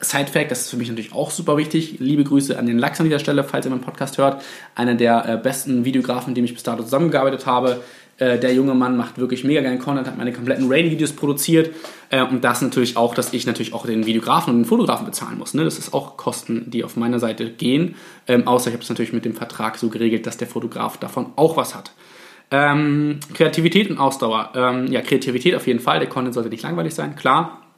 Side-Fact, 0.00 0.50
das 0.50 0.62
ist 0.62 0.70
für 0.70 0.76
mich 0.76 0.88
natürlich 0.88 1.12
auch 1.12 1.30
super 1.30 1.56
wichtig. 1.56 1.96
Liebe 1.98 2.24
Grüße 2.24 2.58
an 2.58 2.66
den 2.66 2.78
Lachs 2.78 3.00
an 3.00 3.04
dieser 3.04 3.18
Stelle, 3.18 3.44
falls 3.44 3.66
ihr 3.66 3.70
meinen 3.70 3.82
Podcast 3.82 4.16
hört. 4.16 4.42
Einer 4.74 4.94
der 4.94 5.28
äh, 5.28 5.36
besten 5.36 5.84
Videografen, 5.84 6.30
mit 6.30 6.38
dem 6.38 6.44
ich 6.44 6.54
bis 6.54 6.62
dato 6.62 6.82
zusammengearbeitet 6.82 7.44
habe. 7.44 7.82
Äh, 8.20 8.38
der 8.38 8.54
junge 8.54 8.74
Mann 8.74 8.96
macht 8.96 9.18
wirklich 9.18 9.44
mega 9.44 9.62
geilen 9.62 9.78
Content, 9.78 10.06
hat 10.06 10.16
meine 10.16 10.32
kompletten 10.32 10.70
Rain-Videos 10.70 11.12
produziert. 11.14 11.74
Äh, 12.10 12.22
und 12.22 12.44
das 12.44 12.62
natürlich 12.62 12.96
auch, 12.96 13.14
dass 13.14 13.32
ich 13.32 13.46
natürlich 13.46 13.72
auch 13.72 13.86
den 13.86 14.06
Videografen 14.06 14.52
und 14.52 14.60
den 14.60 14.66
Fotografen 14.66 15.06
bezahlen 15.06 15.38
muss. 15.38 15.54
Ne? 15.54 15.64
Das 15.64 15.78
ist 15.78 15.94
auch 15.94 16.16
Kosten, 16.16 16.70
die 16.70 16.84
auf 16.84 16.96
meiner 16.96 17.18
Seite 17.18 17.50
gehen. 17.50 17.96
Ähm, 18.28 18.46
außer 18.46 18.68
ich 18.68 18.74
habe 18.74 18.82
es 18.82 18.88
natürlich 18.90 19.12
mit 19.12 19.24
dem 19.24 19.34
Vertrag 19.34 19.78
so 19.78 19.88
geregelt, 19.88 20.26
dass 20.26 20.36
der 20.36 20.46
Fotograf 20.48 20.98
davon 20.98 21.32
auch 21.36 21.56
was 21.56 21.74
hat. 21.74 21.92
Ähm, 22.50 23.20
Kreativität 23.32 23.90
und 23.90 23.98
Ausdauer. 23.98 24.52
Ähm, 24.54 24.92
ja, 24.92 25.00
Kreativität 25.00 25.54
auf 25.54 25.66
jeden 25.66 25.80
Fall. 25.80 25.98
Der 25.98 26.08
Content 26.08 26.34
sollte 26.34 26.50
nicht 26.50 26.62
langweilig 26.62 26.94
sein, 26.94 27.16
klar 27.16 27.69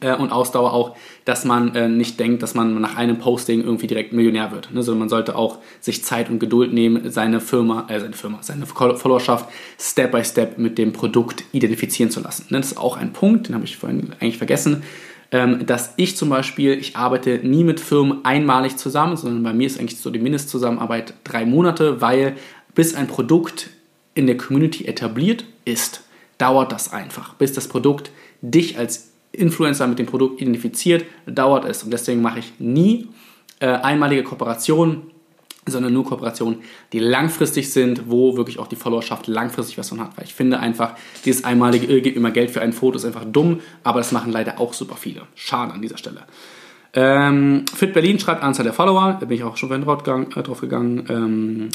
äh, 0.00 0.14
und 0.14 0.32
Ausdauer 0.32 0.72
auch, 0.72 0.96
dass 1.24 1.44
man 1.44 1.74
äh, 1.74 1.88
nicht 1.88 2.18
denkt, 2.20 2.42
dass 2.42 2.54
man 2.54 2.80
nach 2.80 2.96
einem 2.96 3.18
Posting 3.18 3.62
irgendwie 3.62 3.86
direkt 3.86 4.12
Millionär 4.12 4.52
wird, 4.52 4.72
ne? 4.72 4.82
sondern 4.82 5.00
man 5.00 5.08
sollte 5.08 5.36
auch 5.36 5.58
sich 5.80 6.04
Zeit 6.04 6.30
und 6.30 6.38
Geduld 6.38 6.72
nehmen, 6.72 7.10
seine 7.10 7.40
Firma, 7.40 7.86
äh, 7.88 8.00
seine 8.00 8.14
Firma, 8.14 8.38
seine 8.42 8.66
Followerschaft 8.66 9.48
Step 9.78 10.12
by 10.12 10.24
Step 10.24 10.58
mit 10.58 10.78
dem 10.78 10.92
Produkt 10.92 11.44
identifizieren 11.52 12.10
zu 12.10 12.20
lassen. 12.20 12.46
Ne? 12.50 12.58
Das 12.58 12.72
ist 12.72 12.78
auch 12.78 12.96
ein 12.96 13.12
Punkt, 13.12 13.48
den 13.48 13.54
habe 13.54 13.64
ich 13.64 13.76
vorhin 13.76 14.12
eigentlich 14.20 14.38
vergessen, 14.38 14.82
ähm, 15.30 15.66
dass 15.66 15.92
ich 15.96 16.16
zum 16.16 16.30
Beispiel, 16.30 16.78
ich 16.78 16.96
arbeite 16.96 17.40
nie 17.42 17.64
mit 17.64 17.80
Firmen 17.80 18.24
einmalig 18.24 18.76
zusammen, 18.76 19.16
sondern 19.16 19.42
bei 19.42 19.52
mir 19.52 19.66
ist 19.66 19.78
eigentlich 19.78 20.00
so 20.00 20.10
die 20.10 20.20
Mindestzusammenarbeit 20.20 21.14
drei 21.24 21.44
Monate, 21.44 22.00
weil 22.00 22.36
bis 22.74 22.94
ein 22.94 23.08
Produkt 23.08 23.70
in 24.14 24.26
der 24.26 24.36
Community 24.36 24.86
etabliert 24.86 25.44
ist, 25.64 26.02
dauert 26.38 26.72
das 26.72 26.92
einfach, 26.92 27.34
bis 27.34 27.52
das 27.52 27.68
Produkt 27.68 28.10
dich 28.40 28.78
als 28.78 29.10
Influencer 29.38 29.86
mit 29.86 29.98
dem 29.98 30.06
Produkt 30.06 30.40
identifiziert, 30.40 31.04
dauert 31.26 31.64
es. 31.64 31.82
Und 31.82 31.90
deswegen 31.90 32.22
mache 32.22 32.40
ich 32.40 32.52
nie 32.58 33.08
äh, 33.60 33.66
einmalige 33.66 34.22
Kooperationen, 34.22 35.02
sondern 35.66 35.92
nur 35.92 36.04
Kooperationen, 36.04 36.60
die 36.92 36.98
langfristig 36.98 37.72
sind, 37.72 38.08
wo 38.08 38.36
wirklich 38.36 38.58
auch 38.58 38.66
die 38.66 38.76
Followerschaft 38.76 39.26
langfristig 39.26 39.78
was 39.78 39.88
von 39.88 40.00
hat. 40.00 40.16
Weil 40.16 40.24
ich 40.24 40.34
finde 40.34 40.60
einfach, 40.60 40.94
dieses 41.24 41.44
einmalige, 41.44 41.86
ihr 41.86 42.00
gebt 42.00 42.16
immer 42.16 42.30
Geld 42.30 42.50
für 42.50 42.60
ein 42.60 42.72
Foto, 42.72 42.96
ist 42.96 43.04
einfach 43.04 43.24
dumm, 43.24 43.60
aber 43.84 44.00
das 44.00 44.12
machen 44.12 44.32
leider 44.32 44.60
auch 44.60 44.72
super 44.72 44.96
viele. 44.96 45.22
Schade 45.34 45.72
an 45.72 45.82
dieser 45.82 45.98
Stelle. 45.98 46.22
Ähm, 46.94 47.64
Fit 47.74 47.92
Berlin 47.92 48.18
schreibt 48.18 48.42
Anzahl 48.42 48.64
der 48.64 48.72
Follower, 48.72 49.18
da 49.20 49.26
bin 49.26 49.36
ich 49.36 49.44
auch 49.44 49.56
schon 49.56 49.68
drauf 49.82 49.98
gegangen. 49.98 50.28
Äh, 50.34 50.42
drauf 50.42 50.60
gegangen. 50.60 51.04
Ähm, 51.08 51.68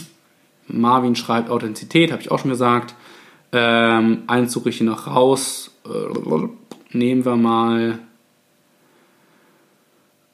Marvin 0.68 1.16
schreibt 1.16 1.50
Authentizität, 1.50 2.12
habe 2.12 2.22
ich 2.22 2.32
auch 2.32 2.40
schon 2.40 2.50
gesagt. 2.50 2.96
Ähm, 3.52 4.24
eins 4.28 4.52
suche 4.52 4.70
ich 4.70 4.78
hier 4.78 4.88
noch 4.88 5.08
raus. 5.08 5.72
Äh, 5.86 5.90
nehmen 6.94 7.26
wir 7.26 7.36
mal 7.36 8.00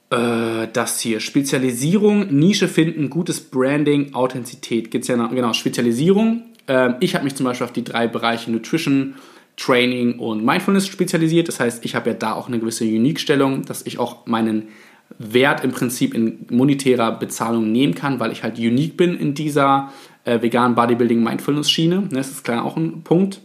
äh, 0.10 0.68
das 0.72 1.00
hier. 1.00 1.20
Spezialisierung, 1.20 2.28
Nische 2.34 2.68
finden, 2.68 3.10
gutes 3.10 3.40
Branding, 3.42 4.14
Authentizität. 4.14 4.92
Gibt 4.92 5.04
es 5.04 5.08
ja 5.08 5.18
noch, 5.18 5.32
genau, 5.32 5.54
Spezialisierung. 5.54 6.44
Ähm, 6.68 6.96
ich 7.00 7.16
habe 7.16 7.24
mich 7.24 7.36
zum 7.36 7.46
Beispiel 7.46 7.66
auf 7.66 7.74
die 7.74 7.84
drei 7.84 8.08
Bereiche 8.08 8.52
Nutrition, 8.52 9.16
Training 9.58 10.20
und 10.20 10.44
Mindfulness 10.44 10.88
spezialisiert. 10.88 11.48
Das 11.48 11.60
heißt, 11.60 11.84
ich 11.86 11.96
habe 11.96 12.12
ja 12.12 12.16
da 12.16 12.34
auch 12.34 12.48
eine 12.48 12.60
gewisse 12.60 12.86
Unique-Stellung, 12.86 13.64
dass 13.64 13.86
ich 13.86 14.00
auch 14.00 14.26
meinen 14.26 14.70
Wert 15.18 15.64
im 15.64 15.72
Prinzip 15.72 16.14
in 16.14 16.46
monetärer 16.50 17.12
Bezahlung 17.12 17.72
nehmen 17.72 17.96
kann, 17.96 18.20
weil 18.20 18.32
ich 18.32 18.44
halt 18.44 18.58
unique 18.58 18.96
bin 18.96 19.18
in 19.18 19.34
dieser 19.34 19.92
äh, 20.24 20.42
veganen 20.42 20.76
Bodybuilding 20.76 21.22
Mindfulness 21.22 21.70
Schiene. 21.70 22.08
Das 22.12 22.30
ist 22.30 22.44
klar 22.44 22.64
auch 22.64 22.78
ein 22.78 23.04
Punkt. 23.04 23.42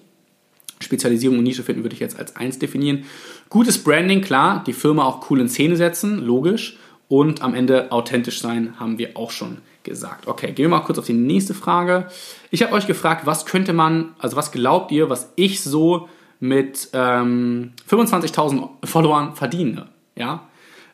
Spezialisierung 0.85 1.39
und 1.39 1.45
Nische 1.45 1.63
finden 1.63 1.83
würde 1.83 1.95
ich 1.95 2.01
jetzt 2.01 2.19
als 2.19 2.37
eins 2.37 2.59
definieren. 2.59 3.05
Gutes 3.49 3.83
Branding, 3.83 4.21
klar, 4.21 4.63
die 4.67 4.73
Firma 4.73 5.05
auch 5.05 5.31
cool 5.31 5.41
in 5.41 5.49
Szene 5.49 5.77
setzen, 5.77 6.25
logisch. 6.25 6.79
Und 7.09 7.43
am 7.43 7.55
Ende 7.55 7.93
authentisch 7.93 8.41
sein, 8.41 8.75
haben 8.81 8.99
wir 8.99 9.17
auch 9.17 9.31
schon 9.31 9.59
gesagt. 9.83 10.27
Okay, 10.27 10.49
gehen 10.49 10.65
wir 10.65 10.69
mal 10.71 10.81
kurz 10.81 10.99
auf 10.99 11.07
die 11.07 11.13
nächste 11.13 11.53
Frage. 11.53 12.09
Ich 12.51 12.63
habe 12.63 12.73
euch 12.73 12.87
gefragt, 12.87 13.27
was 13.27 13.45
könnte 13.45 13.73
man, 13.73 14.15
also 14.19 14.37
was 14.37 14.53
glaubt 14.53 14.91
ihr, 14.91 15.11
was 15.11 15.33
ich 15.37 15.61
so 15.61 16.09
mit 16.41 16.89
ähm, 16.93 17.73
25.000 17.91 18.69
Followern 18.85 19.35
verdiene? 19.37 19.89
Ja, 20.17 20.49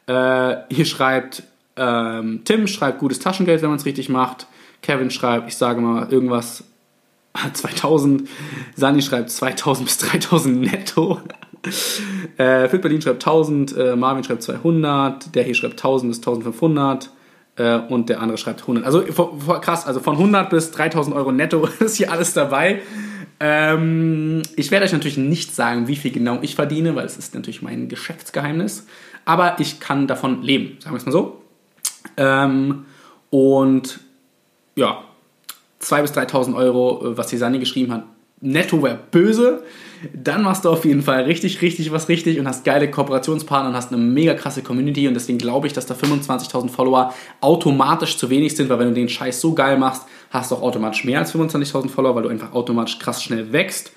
äh, 0.07 0.57
hier 0.75 0.85
schreibt 0.85 1.45
ähm, 1.81 2.43
Tim 2.45 2.67
schreibt 2.67 2.99
gutes 2.99 3.21
Taschengeld, 3.21 3.63
wenn 3.63 3.71
man 3.71 3.79
es 3.79 3.87
richtig 3.87 4.09
macht. 4.09 4.47
Kevin 4.83 5.11
schreibt, 5.11 5.49
ich 5.49 5.57
sage 5.57 5.81
mal 5.81 6.13
irgendwas 6.13 6.65
2000. 7.53 8.29
Sani 8.77 9.03
schreibt 9.03 9.31
2000 9.31 9.87
bis 9.87 9.99
3000 9.99 10.61
netto. 10.61 11.21
äh, 12.37 12.69
Phil 12.69 12.79
Berlin 12.79 13.03
schreibt 13.03 13.23
1000, 13.27 13.77
äh, 13.77 13.97
Marvin 13.97 14.25
schreibt 14.25 14.43
200, 14.43 15.35
der 15.35 15.45
hier 15.45 15.55
schreibt 15.55 15.75
1000 15.75 16.11
bis 16.11 16.19
1500 16.19 17.11
äh, 17.57 17.77
und 17.77 18.09
der 18.09 18.21
andere 18.21 18.39
schreibt 18.39 18.63
100. 18.63 18.85
Also 18.85 19.03
krass, 19.61 19.87
also 19.87 20.01
von 20.01 20.15
100 20.15 20.51
bis 20.51 20.71
3000 20.71 21.15
Euro 21.15 21.33
netto 21.33 21.69
ist 21.81 21.97
hier 21.97 22.11
alles 22.11 22.33
dabei. 22.33 22.81
Ähm, 23.43 24.43
ich 24.57 24.71
werde 24.71 24.85
euch 24.85 24.93
natürlich 24.93 25.17
nicht 25.17 25.55
sagen, 25.55 25.89
wie 25.89 25.97
viel 25.97 26.11
genau 26.11 26.39
ich 26.43 26.55
verdiene, 26.55 26.95
weil 26.95 27.07
es 27.07 27.17
ist 27.17 27.35
natürlich 27.35 27.63
mein 27.63 27.89
Geschäftsgeheimnis. 27.89 28.87
Aber 29.25 29.59
ich 29.61 29.81
kann 29.81 30.07
davon 30.07 30.43
leben, 30.43 30.79
sagen 30.81 30.95
wir 30.95 30.99
es 30.99 31.07
mal 31.07 31.13
so. 31.13 31.43
Ähm, 32.17 32.85
und 33.31 34.01
ja, 34.77 35.05
2.000 35.83 36.03
bis 36.03 36.13
3.000 36.13 36.57
Euro, 36.57 37.05
äh, 37.05 37.17
was 37.17 37.29
die 37.29 37.37
Sani 37.37 37.59
geschrieben 37.59 37.93
hat, 37.93 38.05
netto 38.41 38.83
wäre 38.83 38.99
böse. 39.11 39.63
Dann 40.15 40.43
machst 40.43 40.65
du 40.65 40.71
auf 40.71 40.85
jeden 40.87 41.03
Fall 41.03 41.25
richtig, 41.25 41.61
richtig 41.61 41.93
was 41.93 42.09
richtig 42.09 42.41
und 42.41 42.49
hast 42.49 42.65
geile 42.65 42.91
Kooperationspartner 42.91 43.69
und 43.71 43.77
hast 43.77 43.93
eine 43.93 44.03
mega 44.03 44.33
krasse 44.33 44.63
Community. 44.63 45.07
Und 45.07 45.15
deswegen 45.15 45.39
glaube 45.39 45.67
ich, 45.67 45.75
dass 45.75 45.85
da 45.85 45.95
25.000 45.95 46.71
Follower 46.71 47.13
automatisch 47.43 48.17
zu 48.17 48.31
wenig 48.31 48.57
sind, 48.57 48.71
weil 48.71 48.79
wenn 48.79 48.89
du 48.89 48.95
den 48.95 49.11
Scheiß 49.11 49.41
so 49.41 49.53
geil 49.53 49.79
machst, 49.79 50.05
hast 50.31 50.51
du 50.51 50.57
auch 50.57 50.63
automatisch 50.63 51.05
mehr 51.05 51.19
als 51.19 51.35
25.000 51.35 51.89
Follower, 51.89 52.15
weil 52.15 52.23
du 52.23 52.29
einfach 52.31 52.53
automatisch 52.55 52.99
krass 52.99 53.23
schnell 53.23 53.53
wächst. 53.53 53.93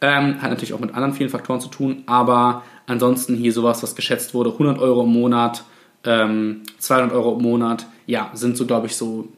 Ähm, 0.00 0.40
hat 0.40 0.50
natürlich 0.50 0.72
auch 0.72 0.80
mit 0.80 0.94
anderen 0.94 1.14
vielen 1.14 1.30
Faktoren 1.30 1.60
zu 1.60 1.68
tun, 1.68 2.02
aber 2.06 2.62
ansonsten 2.86 3.36
hier 3.36 3.52
sowas, 3.52 3.82
was 3.82 3.94
geschätzt 3.94 4.34
wurde, 4.34 4.50
100 4.50 4.80
Euro 4.80 5.04
im 5.04 5.12
Monat, 5.12 5.64
ähm, 6.04 6.62
200 6.78 7.12
Euro 7.12 7.36
im 7.36 7.42
Monat, 7.42 7.86
ja, 8.06 8.30
sind 8.34 8.56
so, 8.56 8.66
glaube 8.66 8.86
ich, 8.88 8.96
so 8.96 9.28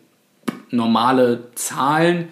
normale 0.71 1.49
Zahlen, 1.55 2.29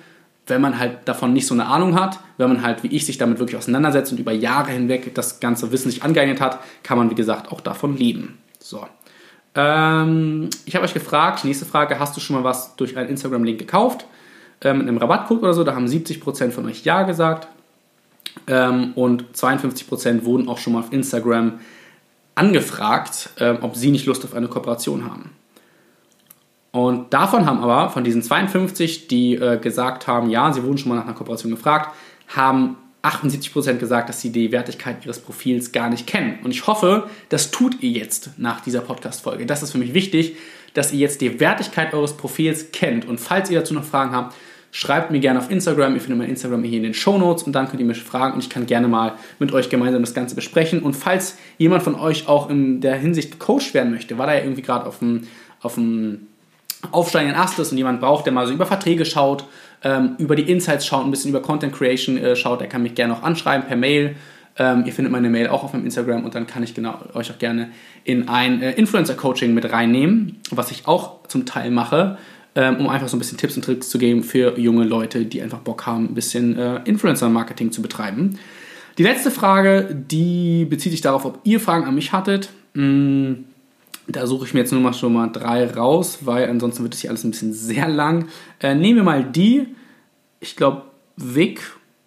wenn 0.47 0.61
man 0.61 0.79
halt 0.79 1.07
davon 1.07 1.33
nicht 1.33 1.47
so 1.47 1.55
eine 1.55 1.67
Ahnung 1.67 1.99
hat, 1.99 2.19
wenn 2.37 2.49
man 2.49 2.63
halt 2.63 2.83
wie 2.83 2.89
ich 2.89 3.07
sich 3.07 3.19
damit 3.19 3.39
wirklich 3.39 3.57
auseinandersetzt 3.57 4.13
und 4.13 4.19
über 4.19 4.33
Jahre 4.33 4.71
hinweg 4.71 5.15
das 5.15 5.41
ganze 5.41 5.71
Wissen 5.73 5.91
sich 5.91 6.03
angeeignet 6.03 6.41
hat, 6.41 6.59
kann 6.83 6.99
man 6.99 7.11
wie 7.11 7.15
gesagt 7.15 7.51
auch 7.53 7.61
davon 7.61 7.97
leben. 7.97 8.39
So. 8.59 8.87
Ähm, 9.55 10.51
ich 10.65 10.75
habe 10.75 10.85
euch 10.85 10.95
gefragt, 10.95 11.45
nächste 11.45 11.65
Frage, 11.65 11.99
hast 11.99 12.17
du 12.17 12.21
schon 12.21 12.37
mal 12.37 12.45
was 12.45 12.75
durch 12.77 12.97
einen 12.97 13.09
Instagram-Link 13.09 13.59
gekauft? 13.59 14.07
Ähm, 14.63 14.79
mit 14.79 14.89
einem 14.89 14.99
Rabattcode 14.99 15.43
oder 15.43 15.55
so, 15.55 15.65
da 15.65 15.75
haben 15.75 15.87
70% 15.87 16.51
von 16.51 16.67
euch 16.67 16.85
Ja 16.85 17.03
gesagt. 17.03 17.49
Ähm, 18.47 18.93
und 18.95 19.25
52% 19.35 20.25
wurden 20.25 20.49
auch 20.49 20.59
schon 20.59 20.73
mal 20.73 20.81
auf 20.81 20.93
Instagram 20.93 21.61
angefragt, 22.35 23.31
ähm, 23.39 23.59
ob 23.61 23.77
sie 23.77 23.91
nicht 23.91 24.07
Lust 24.07 24.25
auf 24.25 24.35
eine 24.35 24.49
Kooperation 24.49 25.05
haben. 25.05 25.31
Und 26.73 27.13
davon 27.13 27.45
haben 27.47 27.61
aber, 27.61 27.91
von 27.91 28.03
diesen 28.03 28.23
52, 28.23 29.07
die 29.07 29.35
äh, 29.35 29.59
gesagt 29.59 30.07
haben, 30.07 30.31
ja, 30.31 30.53
sie 30.53 30.63
wurden 30.65 30.79
schon 30.79 30.89
mal 30.89 30.97
nach 30.97 31.05
einer 31.05 31.15
Kooperation 31.15 31.53
gefragt, 31.53 31.95
haben 32.29 32.77
78% 33.03 33.75
gesagt, 33.75 34.09
dass 34.09 34.21
sie 34.21 34.31
die 34.31 34.53
Wertigkeit 34.53 35.05
ihres 35.05 35.19
Profils 35.21 35.73
gar 35.73 35.91
nicht 35.91 36.07
kennen. 36.07 36.39
Und 36.43 36.51
ich 36.51 36.67
hoffe, 36.67 37.09
das 37.29 37.51
tut 37.51 37.83
ihr 37.83 37.91
jetzt 37.91 38.39
nach 38.39 38.61
dieser 38.61 38.81
Podcast-Folge. 38.81 39.45
Das 39.45 39.63
ist 39.63 39.73
für 39.73 39.79
mich 39.79 39.93
wichtig, 39.93 40.37
dass 40.73 40.93
ihr 40.93 41.01
jetzt 41.01 41.21
die 41.21 41.41
Wertigkeit 41.41 41.93
eures 41.93 42.17
Profils 42.17 42.73
kennt. 42.73 43.07
Und 43.07 43.21
falls 43.21 43.51
ihr 43.51 43.59
dazu 43.59 43.75
noch 43.75 43.85
Fragen 43.85 44.13
habt, 44.13 44.35
schreibt 44.71 45.11
mir 45.11 45.21
gerne 45.21 45.41
auf 45.41 45.51
Instagram. 45.51 45.95
Ihr 45.95 46.01
findet 46.01 46.19
mein 46.19 46.31
Instagram 46.31 46.65
hier 46.65 46.79
in 46.79 46.85
den 46.85 46.95
Show 46.95 47.19
Notes 47.19 47.43
und 47.43 47.53
dann 47.53 47.69
könnt 47.69 47.81
ihr 47.81 47.87
mich 47.87 48.03
fragen 48.03 48.35
und 48.35 48.41
ich 48.41 48.49
kann 48.49 48.67
gerne 48.67 48.89
mal 48.89 49.15
mit 49.39 49.53
euch 49.53 49.69
gemeinsam 49.69 50.03
das 50.03 50.15
Ganze 50.15 50.35
besprechen. 50.35 50.83
Und 50.83 50.95
falls 50.95 51.37
jemand 51.59 51.83
von 51.83 51.97
euch 51.97 52.29
auch 52.29 52.49
in 52.49 52.81
der 52.81 52.97
Hinsicht 52.97 53.33
gecoacht 53.33 53.75
werden 53.75 53.93
möchte, 53.93 54.17
weil 54.17 54.31
er 54.31 54.43
irgendwie 54.43 54.63
gerade 54.63 54.87
auf 54.87 55.01
dem, 55.01 55.25
auf 55.61 55.75
dem 55.75 56.29
aufsteigenden 56.91 57.39
Ast 57.39 57.59
ist 57.59 57.71
und 57.71 57.79
jemand 57.79 58.01
braucht, 58.01 58.27
der 58.27 58.33
mal 58.33 58.47
so 58.47 58.53
über 58.53 58.67
Verträge 58.67 59.05
schaut, 59.05 59.45
ähm, 59.85 60.17
über 60.19 60.37
die 60.37 60.51
Insights 60.51 60.87
schaut, 60.87 61.05
ein 61.05 61.11
bisschen 61.11 61.31
über 61.31 61.43
Content 61.43 61.73
Creation 61.73 62.19
äh, 62.19 62.37
schaut, 62.37 62.61
der 62.61 62.69
kann 62.69 62.83
mich 62.83 62.95
gerne 62.95 63.15
auch 63.15 63.23
anschreiben 63.23 63.67
per 63.67 63.77
Mail. 63.77 64.17
Ähm, 64.59 64.85
ihr 64.85 64.93
findet 64.93 65.13
meine 65.13 65.31
Mail 65.31 65.49
auch 65.49 65.65
auf 65.65 65.73
meinem 65.73 65.85
Instagram 65.85 66.25
und 66.25 66.35
dann 66.35 66.47
kann 66.47 66.63
ich 66.63 66.75
genau, 66.75 66.99
euch 67.15 67.31
auch 67.31 67.39
gerne 67.39 67.71
in 68.05 68.29
ein 68.29 68.61
äh, 68.61 68.73
Influencer-Coaching 68.73 69.55
mit 69.55 69.73
reinnehmen, 69.73 70.41
was 70.51 70.71
ich 70.71 70.87
auch 70.87 71.27
zum 71.29 71.47
Teil 71.47 71.71
mache, 71.71 72.19
ähm, 72.55 72.77
um 72.77 72.89
einfach 72.89 73.09
so 73.09 73.17
ein 73.17 73.19
bisschen 73.19 73.39
Tipps 73.39 73.57
und 73.57 73.65
Tricks 73.65 73.89
zu 73.89 73.99
geben 73.99 74.23
für 74.23 74.59
junge 74.59 74.85
Leute, 74.85 75.25
die 75.25 75.41
einfach 75.41 75.61
Bock 75.61 75.87
haben, 75.87 76.07
ein 76.07 76.15
bisschen 76.15 76.59
äh, 76.59 76.81
Influencer-Marketing 76.85 77.73
zu 77.73 77.81
betreiben. 77.81 78.39
Die 78.99 79.05
letzte 79.05 79.31
Frage, 79.31 79.89
die 80.11 80.67
bezieht 80.67 80.93
sich 80.93 81.01
darauf, 81.01 81.25
ob 81.25 81.39
ihr 81.45 81.59
Fragen 81.59 81.87
an 81.87 81.95
mich 81.95 82.13
hattet. 82.13 82.51
Mmh 82.75 83.52
da 84.13 84.27
suche 84.27 84.47
ich 84.47 84.55
mir 84.55 84.61
jetzt 84.61 84.73
nur 84.73 84.81
mal 84.81 84.95
schon 84.95 85.13
mal 85.13 85.29
drei 85.29 85.67
raus, 85.67 86.21
weil 86.23 86.49
ansonsten 86.49 86.83
wird 86.83 86.95
es 86.95 87.01
hier 87.01 87.11
alles 87.11 87.25
ein 87.25 87.31
bisschen 87.31 87.53
sehr 87.53 87.89
lang. 87.89 88.29
Äh, 88.61 88.75
nehmen 88.75 88.97
wir 88.97 89.05
mal 89.05 89.25
die, 89.25 89.69
ich 90.41 90.57
glaube, 90.57 90.83
Vic, 91.17 91.61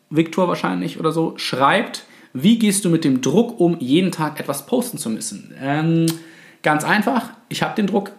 Victor 0.10 0.48
wahrscheinlich 0.48 1.00
oder 1.00 1.12
so, 1.12 1.34
schreibt, 1.38 2.06
wie 2.34 2.60
gehst 2.60 2.86
du 2.86 2.90
mit 2.90 3.04
dem 3.04 3.22
Druck 3.22 3.60
um, 3.60 3.78
jeden 3.80 4.12
Tag 4.12 4.40
etwas 4.40 4.66
posten 4.66 4.98
zu 4.98 5.10
müssen? 5.10 5.54
Ähm, 5.60 6.06
ganz 6.64 6.84
einfach, 6.84 7.32
ich 7.50 7.64
habe 7.64 7.76
den 7.76 7.88
Druck, 7.88 8.12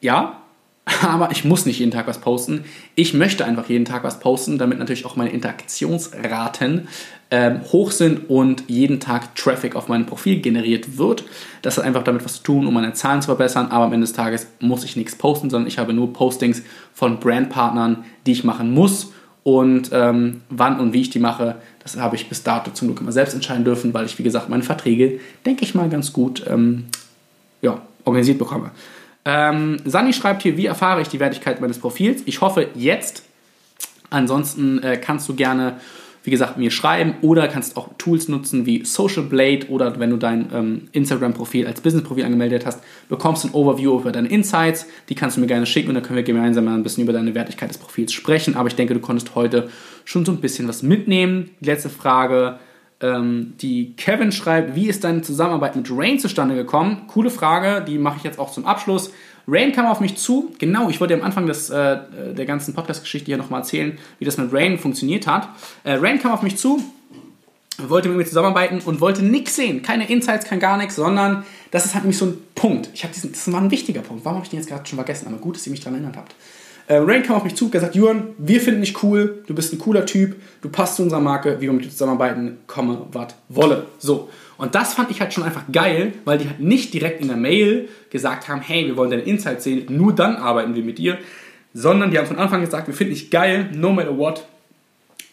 ja, 0.00 0.40
aber 1.02 1.30
ich 1.30 1.44
muss 1.44 1.64
nicht 1.66 1.78
jeden 1.78 1.92
Tag 1.92 2.06
was 2.06 2.20
posten. 2.20 2.64
Ich 2.94 3.14
möchte 3.14 3.44
einfach 3.44 3.68
jeden 3.68 3.84
Tag 3.84 4.04
was 4.04 4.20
posten, 4.20 4.58
damit 4.58 4.78
natürlich 4.78 5.06
auch 5.06 5.16
meine 5.16 5.30
Interaktionsraten 5.30 6.88
ähm, 7.30 7.60
hoch 7.72 7.90
sind 7.90 8.28
und 8.28 8.64
jeden 8.68 9.00
Tag 9.00 9.34
Traffic 9.34 9.76
auf 9.76 9.88
mein 9.88 10.04
Profil 10.04 10.40
generiert 10.40 10.98
wird. 10.98 11.24
Das 11.62 11.78
hat 11.78 11.84
einfach 11.84 12.04
damit 12.04 12.24
was 12.24 12.34
zu 12.34 12.42
tun, 12.42 12.66
um 12.66 12.74
meine 12.74 12.92
Zahlen 12.92 13.22
zu 13.22 13.26
verbessern, 13.26 13.68
aber 13.70 13.86
am 13.86 13.92
Ende 13.92 14.06
des 14.06 14.14
Tages 14.14 14.46
muss 14.60 14.84
ich 14.84 14.94
nichts 14.94 15.16
posten, 15.16 15.48
sondern 15.48 15.66
ich 15.66 15.78
habe 15.78 15.94
nur 15.94 16.12
Postings 16.12 16.62
von 16.92 17.18
Brandpartnern, 17.18 18.04
die 18.26 18.32
ich 18.32 18.44
machen 18.44 18.72
muss 18.72 19.12
und 19.42 19.90
ähm, 19.92 20.42
wann 20.50 20.80
und 20.80 20.92
wie 20.92 21.00
ich 21.00 21.10
die 21.10 21.18
mache, 21.18 21.56
das 21.82 21.96
habe 21.96 22.16
ich 22.16 22.28
bis 22.28 22.42
dato 22.42 22.70
zum 22.70 22.88
Glück 22.88 23.00
immer 23.00 23.12
selbst 23.12 23.34
entscheiden 23.34 23.64
dürfen, 23.64 23.92
weil 23.94 24.06
ich, 24.06 24.18
wie 24.18 24.22
gesagt, 24.22 24.48
meine 24.48 24.62
Verträge, 24.62 25.20
denke 25.44 25.64
ich 25.64 25.74
mal, 25.74 25.88
ganz 25.88 26.12
gut 26.12 26.44
ähm, 26.48 26.86
ja, 27.62 27.82
organisiert 28.04 28.38
bekomme. 28.38 28.70
Ähm, 29.24 29.78
Sani 29.84 30.12
schreibt 30.12 30.42
hier, 30.42 30.56
wie 30.56 30.66
erfahre 30.66 31.00
ich 31.00 31.08
die 31.08 31.20
Wertigkeit 31.20 31.60
meines 31.60 31.78
Profils? 31.78 32.22
Ich 32.26 32.40
hoffe 32.40 32.68
jetzt. 32.74 33.24
Ansonsten 34.10 34.82
äh, 34.82 34.96
kannst 34.96 35.28
du 35.28 35.34
gerne 35.34 35.78
wie 36.24 36.30
gesagt, 36.30 36.56
mir 36.56 36.70
schreiben 36.70 37.14
oder 37.20 37.48
kannst 37.48 37.76
auch 37.76 37.90
Tools 37.98 38.28
nutzen 38.28 38.64
wie 38.64 38.84
Social 38.84 39.24
Blade 39.24 39.68
oder 39.68 40.00
wenn 40.00 40.08
du 40.08 40.16
dein 40.16 40.48
ähm, 40.54 40.88
Instagram-Profil 40.92 41.66
als 41.66 41.82
Business-Profil 41.82 42.24
angemeldet 42.24 42.64
hast, 42.64 42.80
bekommst 43.10 43.44
du 43.44 43.48
ein 43.48 43.54
Overview 43.54 44.00
über 44.00 44.10
deine 44.10 44.28
Insights. 44.28 44.86
Die 45.10 45.14
kannst 45.14 45.36
du 45.36 45.42
mir 45.42 45.46
gerne 45.46 45.66
schicken 45.66 45.90
und 45.90 45.96
dann 45.96 46.02
können 46.02 46.16
wir 46.16 46.22
gemeinsam 46.22 46.66
ein 46.66 46.82
bisschen 46.82 47.04
über 47.04 47.12
deine 47.12 47.34
Wertigkeit 47.34 47.68
des 47.68 47.76
Profils 47.76 48.10
sprechen. 48.14 48.56
Aber 48.56 48.68
ich 48.68 48.74
denke, 48.74 48.94
du 48.94 49.00
konntest 49.00 49.34
heute 49.34 49.68
schon 50.06 50.24
so 50.24 50.32
ein 50.32 50.40
bisschen 50.40 50.66
was 50.66 50.82
mitnehmen. 50.82 51.50
Die 51.60 51.66
letzte 51.66 51.90
Frage, 51.90 52.58
ähm, 53.00 53.54
die 53.60 53.94
Kevin 53.96 54.32
schreibt, 54.32 54.74
wie 54.74 54.88
ist 54.88 55.04
deine 55.04 55.22
Zusammenarbeit 55.22 55.76
mit 55.76 55.88
Rain 55.90 56.18
zustande 56.18 56.54
gekommen? 56.54 57.02
Coole 57.08 57.30
Frage, 57.30 57.84
die 57.84 57.98
mache 57.98 58.18
ich 58.18 58.24
jetzt 58.24 58.38
auch 58.38 58.52
zum 58.52 58.66
Abschluss. 58.66 59.10
Rain 59.46 59.72
kam 59.72 59.86
auf 59.86 60.00
mich 60.00 60.16
zu. 60.16 60.54
Genau, 60.58 60.88
ich 60.88 61.00
wollte 61.00 61.14
am 61.14 61.22
Anfang 61.22 61.46
des, 61.46 61.68
äh, 61.70 61.98
der 62.34 62.46
ganzen 62.46 62.74
Podcast-Geschichte 62.74 63.26
hier 63.26 63.36
nochmal 63.36 63.60
erzählen, 63.60 63.98
wie 64.18 64.24
das 64.24 64.38
mit 64.38 64.52
Rain 64.52 64.78
funktioniert 64.78 65.26
hat. 65.26 65.48
Äh, 65.84 65.94
Rain 65.94 66.18
kam 66.18 66.32
auf 66.32 66.42
mich 66.42 66.56
zu, 66.56 66.82
wollte 67.78 68.08
mit 68.08 68.16
mir 68.16 68.24
zusammenarbeiten 68.24 68.80
und 68.84 69.00
wollte 69.00 69.22
nichts 69.22 69.56
sehen. 69.56 69.82
Keine 69.82 70.08
Insights, 70.08 70.46
kein 70.46 70.60
gar 70.60 70.78
nichts, 70.78 70.96
sondern 70.96 71.44
das 71.70 71.84
ist 71.84 71.94
halt 71.94 72.04
nämlich 72.04 72.18
so 72.18 72.26
ein 72.26 72.38
Punkt. 72.54 72.88
Ich 72.94 73.02
diesen, 73.02 73.32
das 73.32 73.50
war 73.52 73.60
ein 73.60 73.70
wichtiger 73.70 74.00
Punkt. 74.00 74.24
Warum 74.24 74.36
habe 74.36 74.46
ich 74.46 74.50
den 74.50 74.60
jetzt 74.60 74.68
gerade 74.68 74.86
schon 74.86 74.96
vergessen? 74.96 75.26
Aber 75.28 75.36
gut, 75.38 75.56
dass 75.56 75.66
ihr 75.66 75.72
mich 75.72 75.80
daran 75.80 75.94
erinnert 75.94 76.16
habt. 76.16 76.34
Äh, 76.86 76.96
Rain 76.96 77.22
kam 77.22 77.36
auf 77.36 77.44
mich 77.44 77.54
zu, 77.54 77.70
gesagt, 77.70 77.94
Juan, 77.94 78.28
wir 78.36 78.60
finden 78.60 78.82
dich 78.82 79.02
cool, 79.02 79.42
du 79.46 79.54
bist 79.54 79.72
ein 79.72 79.78
cooler 79.78 80.04
Typ, 80.04 80.36
du 80.60 80.68
passt 80.68 80.96
zu 80.96 81.02
unserer 81.02 81.20
Marke, 81.20 81.56
wie 81.58 81.62
wir 81.62 81.72
mit 81.72 81.84
dir 81.84 81.90
zusammenarbeiten, 81.90 82.58
komme, 82.66 83.06
was 83.12 83.34
wolle. 83.48 83.86
So. 83.98 84.28
Und 84.58 84.74
das 84.74 84.94
fand 84.94 85.10
ich 85.10 85.20
halt 85.20 85.32
schon 85.32 85.44
einfach 85.44 85.64
geil, 85.72 86.12
weil 86.24 86.38
die 86.38 86.46
halt 86.46 86.60
nicht 86.60 86.92
direkt 86.92 87.20
in 87.20 87.28
der 87.28 87.36
Mail 87.36 87.88
gesagt 88.10 88.48
haben, 88.48 88.60
hey, 88.60 88.86
wir 88.86 88.96
wollen 88.96 89.10
deine 89.10 89.22
Insights 89.22 89.64
sehen, 89.64 89.86
nur 89.88 90.14
dann 90.14 90.36
arbeiten 90.36 90.74
wir 90.74 90.84
mit 90.84 90.98
dir, 90.98 91.18
sondern 91.72 92.10
die 92.10 92.18
haben 92.18 92.26
von 92.26 92.38
Anfang 92.38 92.60
gesagt, 92.60 92.86
wir 92.86 92.94
finden 92.94 93.14
dich 93.14 93.30
geil, 93.30 93.70
no 93.74 93.90
matter 93.90 94.16
what, 94.16 94.46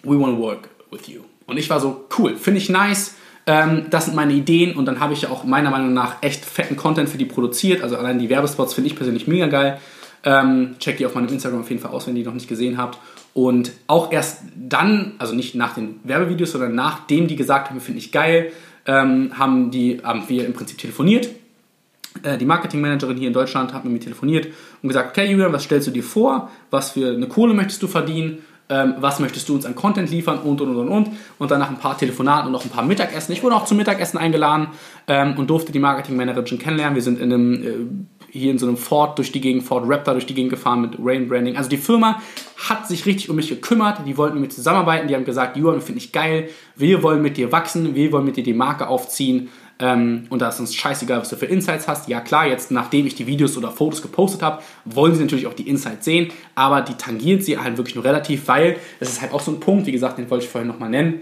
we 0.03 0.19
want 0.19 0.37
to 0.37 0.41
work 0.41 0.69
with 0.89 1.07
you. 1.07 1.21
Und 1.45 1.57
ich 1.57 1.69
war 1.69 1.79
so, 1.79 2.05
cool, 2.17 2.37
finde 2.37 2.59
ich 2.59 2.69
nice, 2.69 3.15
ähm, 3.45 3.87
das 3.89 4.05
sind 4.05 4.15
meine 4.15 4.33
Ideen 4.33 4.75
und 4.75 4.85
dann 4.85 4.99
habe 4.99 5.13
ich 5.13 5.23
ja 5.23 5.29
auch 5.29 5.43
meiner 5.43 5.69
Meinung 5.69 5.93
nach 5.93 6.21
echt 6.21 6.45
fetten 6.45 6.77
Content 6.77 7.09
für 7.09 7.17
die 7.17 7.25
produziert. 7.25 7.83
Also 7.83 7.97
allein 7.97 8.19
die 8.19 8.29
Werbespots 8.29 8.73
finde 8.73 8.89
ich 8.89 8.95
persönlich 8.95 9.27
mega 9.27 9.47
geil. 9.47 9.79
Ähm, 10.23 10.75
checkt 10.79 10.99
die 10.99 11.05
auf 11.05 11.15
meinem 11.15 11.29
Instagram 11.29 11.61
auf 11.61 11.69
jeden 11.69 11.81
Fall 11.81 11.91
aus, 11.91 12.07
wenn 12.07 12.15
ihr 12.15 12.23
die 12.23 12.27
noch 12.27 12.35
nicht 12.35 12.47
gesehen 12.47 12.77
habt. 12.77 12.99
Und 13.33 13.71
auch 13.87 14.11
erst 14.11 14.43
dann, 14.55 15.13
also 15.17 15.33
nicht 15.33 15.55
nach 15.55 15.73
den 15.73 15.99
Werbevideos, 16.03 16.51
sondern 16.51 16.75
nachdem 16.75 17.27
die 17.27 17.35
gesagt 17.35 17.69
haben, 17.69 17.79
finde 17.79 17.99
ich 17.99 18.11
geil, 18.11 18.51
ähm, 18.85 19.31
haben, 19.37 19.71
die, 19.71 20.01
haben 20.03 20.23
wir 20.27 20.45
im 20.45 20.53
Prinzip 20.53 20.77
telefoniert. 20.77 21.29
Äh, 22.23 22.37
die 22.37 22.45
Marketingmanagerin 22.45 23.17
hier 23.17 23.27
in 23.27 23.33
Deutschland 23.33 23.73
hat 23.73 23.83
mit 23.83 23.93
mir 23.93 23.99
telefoniert 23.99 24.47
und 24.81 24.89
gesagt, 24.89 25.11
okay 25.11 25.29
Julian, 25.31 25.53
was 25.53 25.63
stellst 25.63 25.87
du 25.87 25.91
dir 25.91 26.03
vor? 26.03 26.49
Was 26.69 26.91
für 26.91 27.13
eine 27.13 27.27
Kohle 27.27 27.53
möchtest 27.53 27.81
du 27.81 27.87
verdienen? 27.87 28.39
Ähm, 28.69 28.95
was 28.99 29.19
möchtest 29.19 29.49
du 29.49 29.55
uns 29.55 29.65
an 29.65 29.75
Content 29.75 30.09
liefern 30.09 30.39
und 30.39 30.61
und 30.61 30.75
und 30.75 30.87
und 30.87 31.09
und 31.39 31.51
dann 31.51 31.59
nach 31.59 31.69
ein 31.69 31.77
paar 31.77 31.97
Telefonaten 31.97 32.47
und 32.47 32.53
noch 32.53 32.63
ein 32.63 32.69
paar 32.69 32.85
Mittagessen. 32.85 33.33
Ich 33.33 33.43
wurde 33.43 33.55
auch 33.55 33.65
zum 33.65 33.77
Mittagessen 33.77 34.17
eingeladen 34.17 34.67
ähm, 35.07 35.37
und 35.37 35.49
durfte 35.49 35.71
die 35.71 35.79
Marketingmanagerin 35.79 36.57
kennenlernen. 36.57 36.95
Wir 36.95 37.01
sind 37.01 37.19
in 37.19 37.33
einem 37.33 37.53
äh, 37.53 37.69
hier 38.31 38.51
in 38.51 38.57
so 38.57 38.67
einem 38.67 38.77
Ford 38.77 39.17
durch 39.17 39.31
die 39.31 39.41
Gegend, 39.41 39.63
Ford 39.63 39.83
Raptor 39.87 40.13
durch 40.13 40.25
die 40.25 40.33
Gegend 40.33 40.51
gefahren 40.51 40.81
mit 40.81 40.95
Rain 40.99 41.27
Branding. 41.27 41.57
Also 41.57 41.69
die 41.69 41.77
Firma 41.77 42.21
hat 42.57 42.87
sich 42.87 43.05
richtig 43.05 43.29
um 43.29 43.35
mich 43.35 43.49
gekümmert, 43.49 43.99
die 44.05 44.17
wollten 44.17 44.35
mit 44.39 44.49
mir 44.49 44.55
zusammenarbeiten, 44.55 45.07
die 45.07 45.15
haben 45.15 45.25
gesagt, 45.25 45.57
Johann, 45.57 45.81
finde 45.81 45.99
ich 45.99 46.11
geil, 46.11 46.49
wir 46.75 47.03
wollen 47.03 47.21
mit 47.21 47.37
dir 47.37 47.51
wachsen, 47.51 47.95
wir 47.95 48.11
wollen 48.11 48.25
mit 48.25 48.37
dir 48.37 48.43
die 48.43 48.53
Marke 48.53 48.87
aufziehen 48.87 49.49
ähm, 49.79 50.25
und 50.29 50.41
da 50.41 50.49
ist 50.49 50.59
uns 50.59 50.75
scheißegal, 50.75 51.19
was 51.19 51.29
du 51.29 51.35
für 51.35 51.47
Insights 51.47 51.87
hast. 51.87 52.07
Ja 52.07 52.21
klar, 52.21 52.47
jetzt 52.47 52.71
nachdem 52.71 53.07
ich 53.07 53.15
die 53.15 53.27
Videos 53.27 53.57
oder 53.57 53.71
Fotos 53.71 54.01
gepostet 54.01 54.43
habe, 54.43 54.61
wollen 54.85 55.15
sie 55.15 55.23
natürlich 55.23 55.47
auch 55.47 55.53
die 55.53 55.67
Insights 55.67 56.05
sehen, 56.05 56.31
aber 56.55 56.81
die 56.81 56.93
tangiert 56.93 57.43
sie 57.43 57.57
halt 57.57 57.77
wirklich 57.77 57.95
nur 57.95 58.05
relativ, 58.05 58.47
weil 58.47 58.77
das 58.99 59.09
ist 59.09 59.21
halt 59.21 59.33
auch 59.33 59.41
so 59.41 59.51
ein 59.51 59.59
Punkt, 59.59 59.87
wie 59.87 59.91
gesagt, 59.91 60.19
den 60.19 60.29
wollte 60.29 60.45
ich 60.45 60.51
vorhin 60.51 60.67
nochmal 60.67 60.89
nennen. 60.89 61.21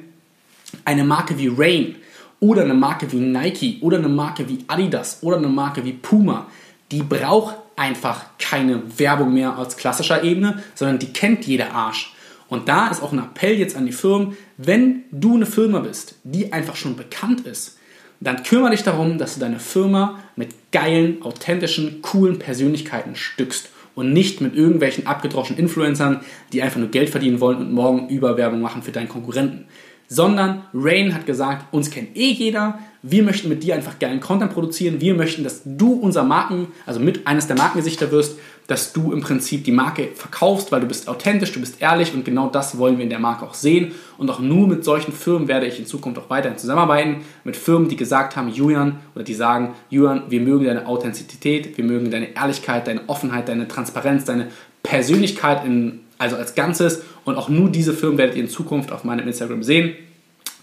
Eine 0.86 1.04
Marke 1.04 1.38
wie 1.38 1.52
Rain 1.56 1.96
oder 2.42 2.64
eine 2.64 2.74
Marke 2.74 3.12
wie 3.12 3.20
Nike 3.20 3.80
oder 3.82 3.98
eine 3.98 4.10
Marke 4.10 4.48
wie 4.48 4.60
Adidas 4.68 5.20
oder 5.22 5.38
eine 5.38 5.48
Marke 5.48 5.84
wie 5.84 5.94
Puma, 5.94 6.48
die 6.92 7.04
braucht 7.04 7.56
einfach 7.76 8.26
keine 8.40 8.82
Werbung 8.98 9.34
mehr 9.34 9.58
als 9.58 9.78
klassischer 9.78 10.24
Ebene, 10.24 10.64
sondern 10.76 11.00
die 11.00 11.14
kennt 11.14 11.46
jeder 11.46 11.74
Arsch. 11.74 12.14
Und 12.50 12.68
da 12.68 12.88
ist 12.88 13.04
auch 13.04 13.12
ein 13.12 13.20
Appell 13.20 13.58
jetzt 13.58 13.76
an 13.76 13.86
die 13.86 13.92
Firmen, 13.92 14.36
wenn 14.58 15.04
du 15.12 15.36
eine 15.36 15.46
Firma 15.46 15.80
bist, 15.80 16.16
die 16.24 16.52
einfach 16.52 16.76
schon 16.76 16.96
bekannt 16.96 17.42
ist, 17.42 17.78
dann 18.20 18.44
kümmere 18.44 18.72
dich 18.72 18.84
darum, 18.84 19.18
dass 19.18 19.36
du 19.36 19.40
deine 19.40 19.60
Firma 19.60 20.20
mit 20.36 20.72
geilen, 20.72 21.22
authentischen, 21.22 22.02
coolen 22.02 22.40
Persönlichkeiten 22.40 23.16
stückst 23.16 23.70
und 23.96 24.12
nicht 24.12 24.42
mit 24.42 24.56
irgendwelchen 24.56 25.08
abgedroschenen 25.08 25.60
Influencern, 25.60 26.22
die 26.52 26.62
einfach 26.62 26.80
nur 26.80 26.90
Geld 26.90 27.10
verdienen 27.10 27.40
wollen 27.40 27.58
und 27.58 27.72
morgen 27.72 28.10
Überwerbung 28.10 28.62
machen 28.62 28.84
für 28.84 28.92
deinen 28.92 29.10
Konkurrenten 29.10 29.66
sondern 30.10 30.64
Rain 30.74 31.14
hat 31.14 31.26
gesagt, 31.26 31.72
uns 31.72 31.92
kennt 31.92 32.18
eh 32.18 32.32
jeder, 32.32 32.80
wir 33.02 33.24
möchten 33.24 33.48
mit 33.48 33.64
dir 33.64 33.76
einfach 33.76 33.98
geilen 34.00 34.20
Content 34.20 34.52
produzieren, 34.52 35.00
wir 35.00 35.14
möchten, 35.14 35.44
dass 35.44 35.62
du 35.64 35.94
unser 35.94 36.24
Marken, 36.24 36.68
also 36.86 37.00
mit 37.00 37.26
eines 37.26 37.48
der 37.48 37.56
Markengesichter 37.56 38.12
wirst, 38.12 38.38
dass 38.68 38.92
du 38.92 39.14
im 39.14 39.22
Prinzip 39.22 39.64
die 39.64 39.72
Marke 39.72 40.10
verkaufst, 40.14 40.72
weil 40.72 40.82
du 40.82 40.88
bist 40.88 41.08
authentisch, 41.08 41.54
du 41.54 41.60
bist 41.60 41.82
ehrlich 41.82 42.14
und 42.14 42.26
genau 42.26 42.50
das 42.50 42.78
wollen 42.78 42.98
wir 42.98 43.04
in 43.04 43.10
der 43.10 43.20
Marke 43.20 43.46
auch 43.46 43.56
sehen. 43.56 43.94
Und 44.18 44.30
auch 44.30 44.40
nur 44.40 44.68
mit 44.68 44.84
solchen 44.84 45.12
Firmen 45.12 45.48
werde 45.48 45.66
ich 45.66 45.80
in 45.80 45.88
Zukunft 45.88 46.20
auch 46.20 46.30
weiterhin 46.30 46.58
zusammenarbeiten, 46.58 47.22
mit 47.44 47.56
Firmen, 47.56 47.90
die 47.90 47.96
gesagt 47.96 48.36
haben, 48.36 48.50
Julian, 48.50 49.00
oder 49.16 49.24
die 49.24 49.34
sagen, 49.34 49.74
Julian, 49.90 50.24
wir 50.30 50.42
mögen 50.42 50.66
deine 50.66 50.86
Authentizität, 50.86 51.78
wir 51.78 51.84
mögen 51.84 52.12
deine 52.12 52.36
Ehrlichkeit, 52.36 52.86
deine 52.86 53.02
Offenheit, 53.08 53.48
deine 53.48 53.68
Transparenz, 53.68 54.26
deine 54.26 54.50
Persönlichkeit 54.84 55.66
in 55.66 56.02
also 56.20 56.36
als 56.36 56.54
Ganzes. 56.54 57.02
Und 57.26 57.36
auch 57.36 57.50
nur 57.50 57.70
diese 57.70 57.94
Firmen 57.94 58.20
werdet 58.20 58.36
ihr 58.36 58.44
in 58.44 58.50
Zukunft 58.50 58.92
auf 58.92 59.04
meinem 59.04 59.28
Instagram 59.28 59.64
sehen. 59.64 59.96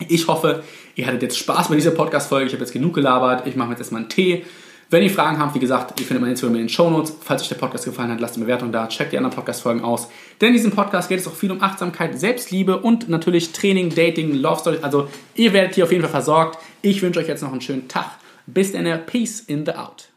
Ich 0.08 0.28
hoffe, 0.28 0.62
ihr 0.94 1.06
hattet 1.06 1.22
jetzt 1.22 1.38
Spaß 1.38 1.68
bei 1.68 1.74
dieser 1.74 1.90
Podcast-Folge. 1.90 2.46
Ich 2.46 2.52
habe 2.52 2.62
jetzt 2.62 2.72
genug 2.72 2.94
gelabert. 2.94 3.46
Ich 3.46 3.56
mache 3.56 3.68
mir 3.68 3.72
jetzt 3.72 3.80
erstmal 3.80 4.02
einen 4.02 4.10
Tee. 4.10 4.44
Wenn 4.88 5.02
ihr 5.02 5.10
Fragen 5.10 5.40
habt, 5.40 5.54
wie 5.56 5.58
gesagt, 5.58 5.98
ihr 5.98 6.06
findet 6.06 6.22
mein 6.22 6.30
Instagram 6.30 6.54
in 6.56 6.62
den 6.62 6.68
Show 6.68 6.88
Notes. 6.90 7.12
Falls 7.20 7.42
euch 7.42 7.48
der 7.48 7.56
Podcast 7.56 7.86
gefallen 7.86 8.12
hat, 8.12 8.20
lasst 8.20 8.36
eine 8.36 8.44
Bewertung 8.44 8.70
da, 8.70 8.86
checkt 8.86 9.12
die 9.12 9.16
anderen 9.16 9.34
Podcast-Folgen 9.34 9.80
aus. 9.82 10.08
Denn 10.40 10.48
in 10.48 10.54
diesem 10.54 10.70
Podcast 10.70 11.08
geht 11.08 11.18
es 11.18 11.26
auch 11.26 11.34
viel 11.34 11.50
um 11.50 11.60
Achtsamkeit, 11.60 12.16
Selbstliebe 12.20 12.78
und 12.78 13.08
natürlich 13.08 13.52
Training, 13.52 13.92
Dating, 13.92 14.34
Love 14.34 14.60
Story. 14.60 14.78
Also 14.82 15.08
ihr 15.34 15.52
werdet 15.52 15.74
hier 15.74 15.84
auf 15.84 15.90
jeden 15.90 16.02
Fall 16.02 16.12
versorgt. 16.12 16.62
Ich 16.82 17.02
wünsche 17.02 17.18
euch 17.18 17.26
jetzt 17.26 17.42
noch 17.42 17.50
einen 17.50 17.62
schönen 17.62 17.88
Tag. 17.88 18.12
Bis 18.46 18.70
dann, 18.70 18.86
Peace 19.06 19.40
in 19.40 19.66
the 19.66 19.72
Out. 19.72 20.10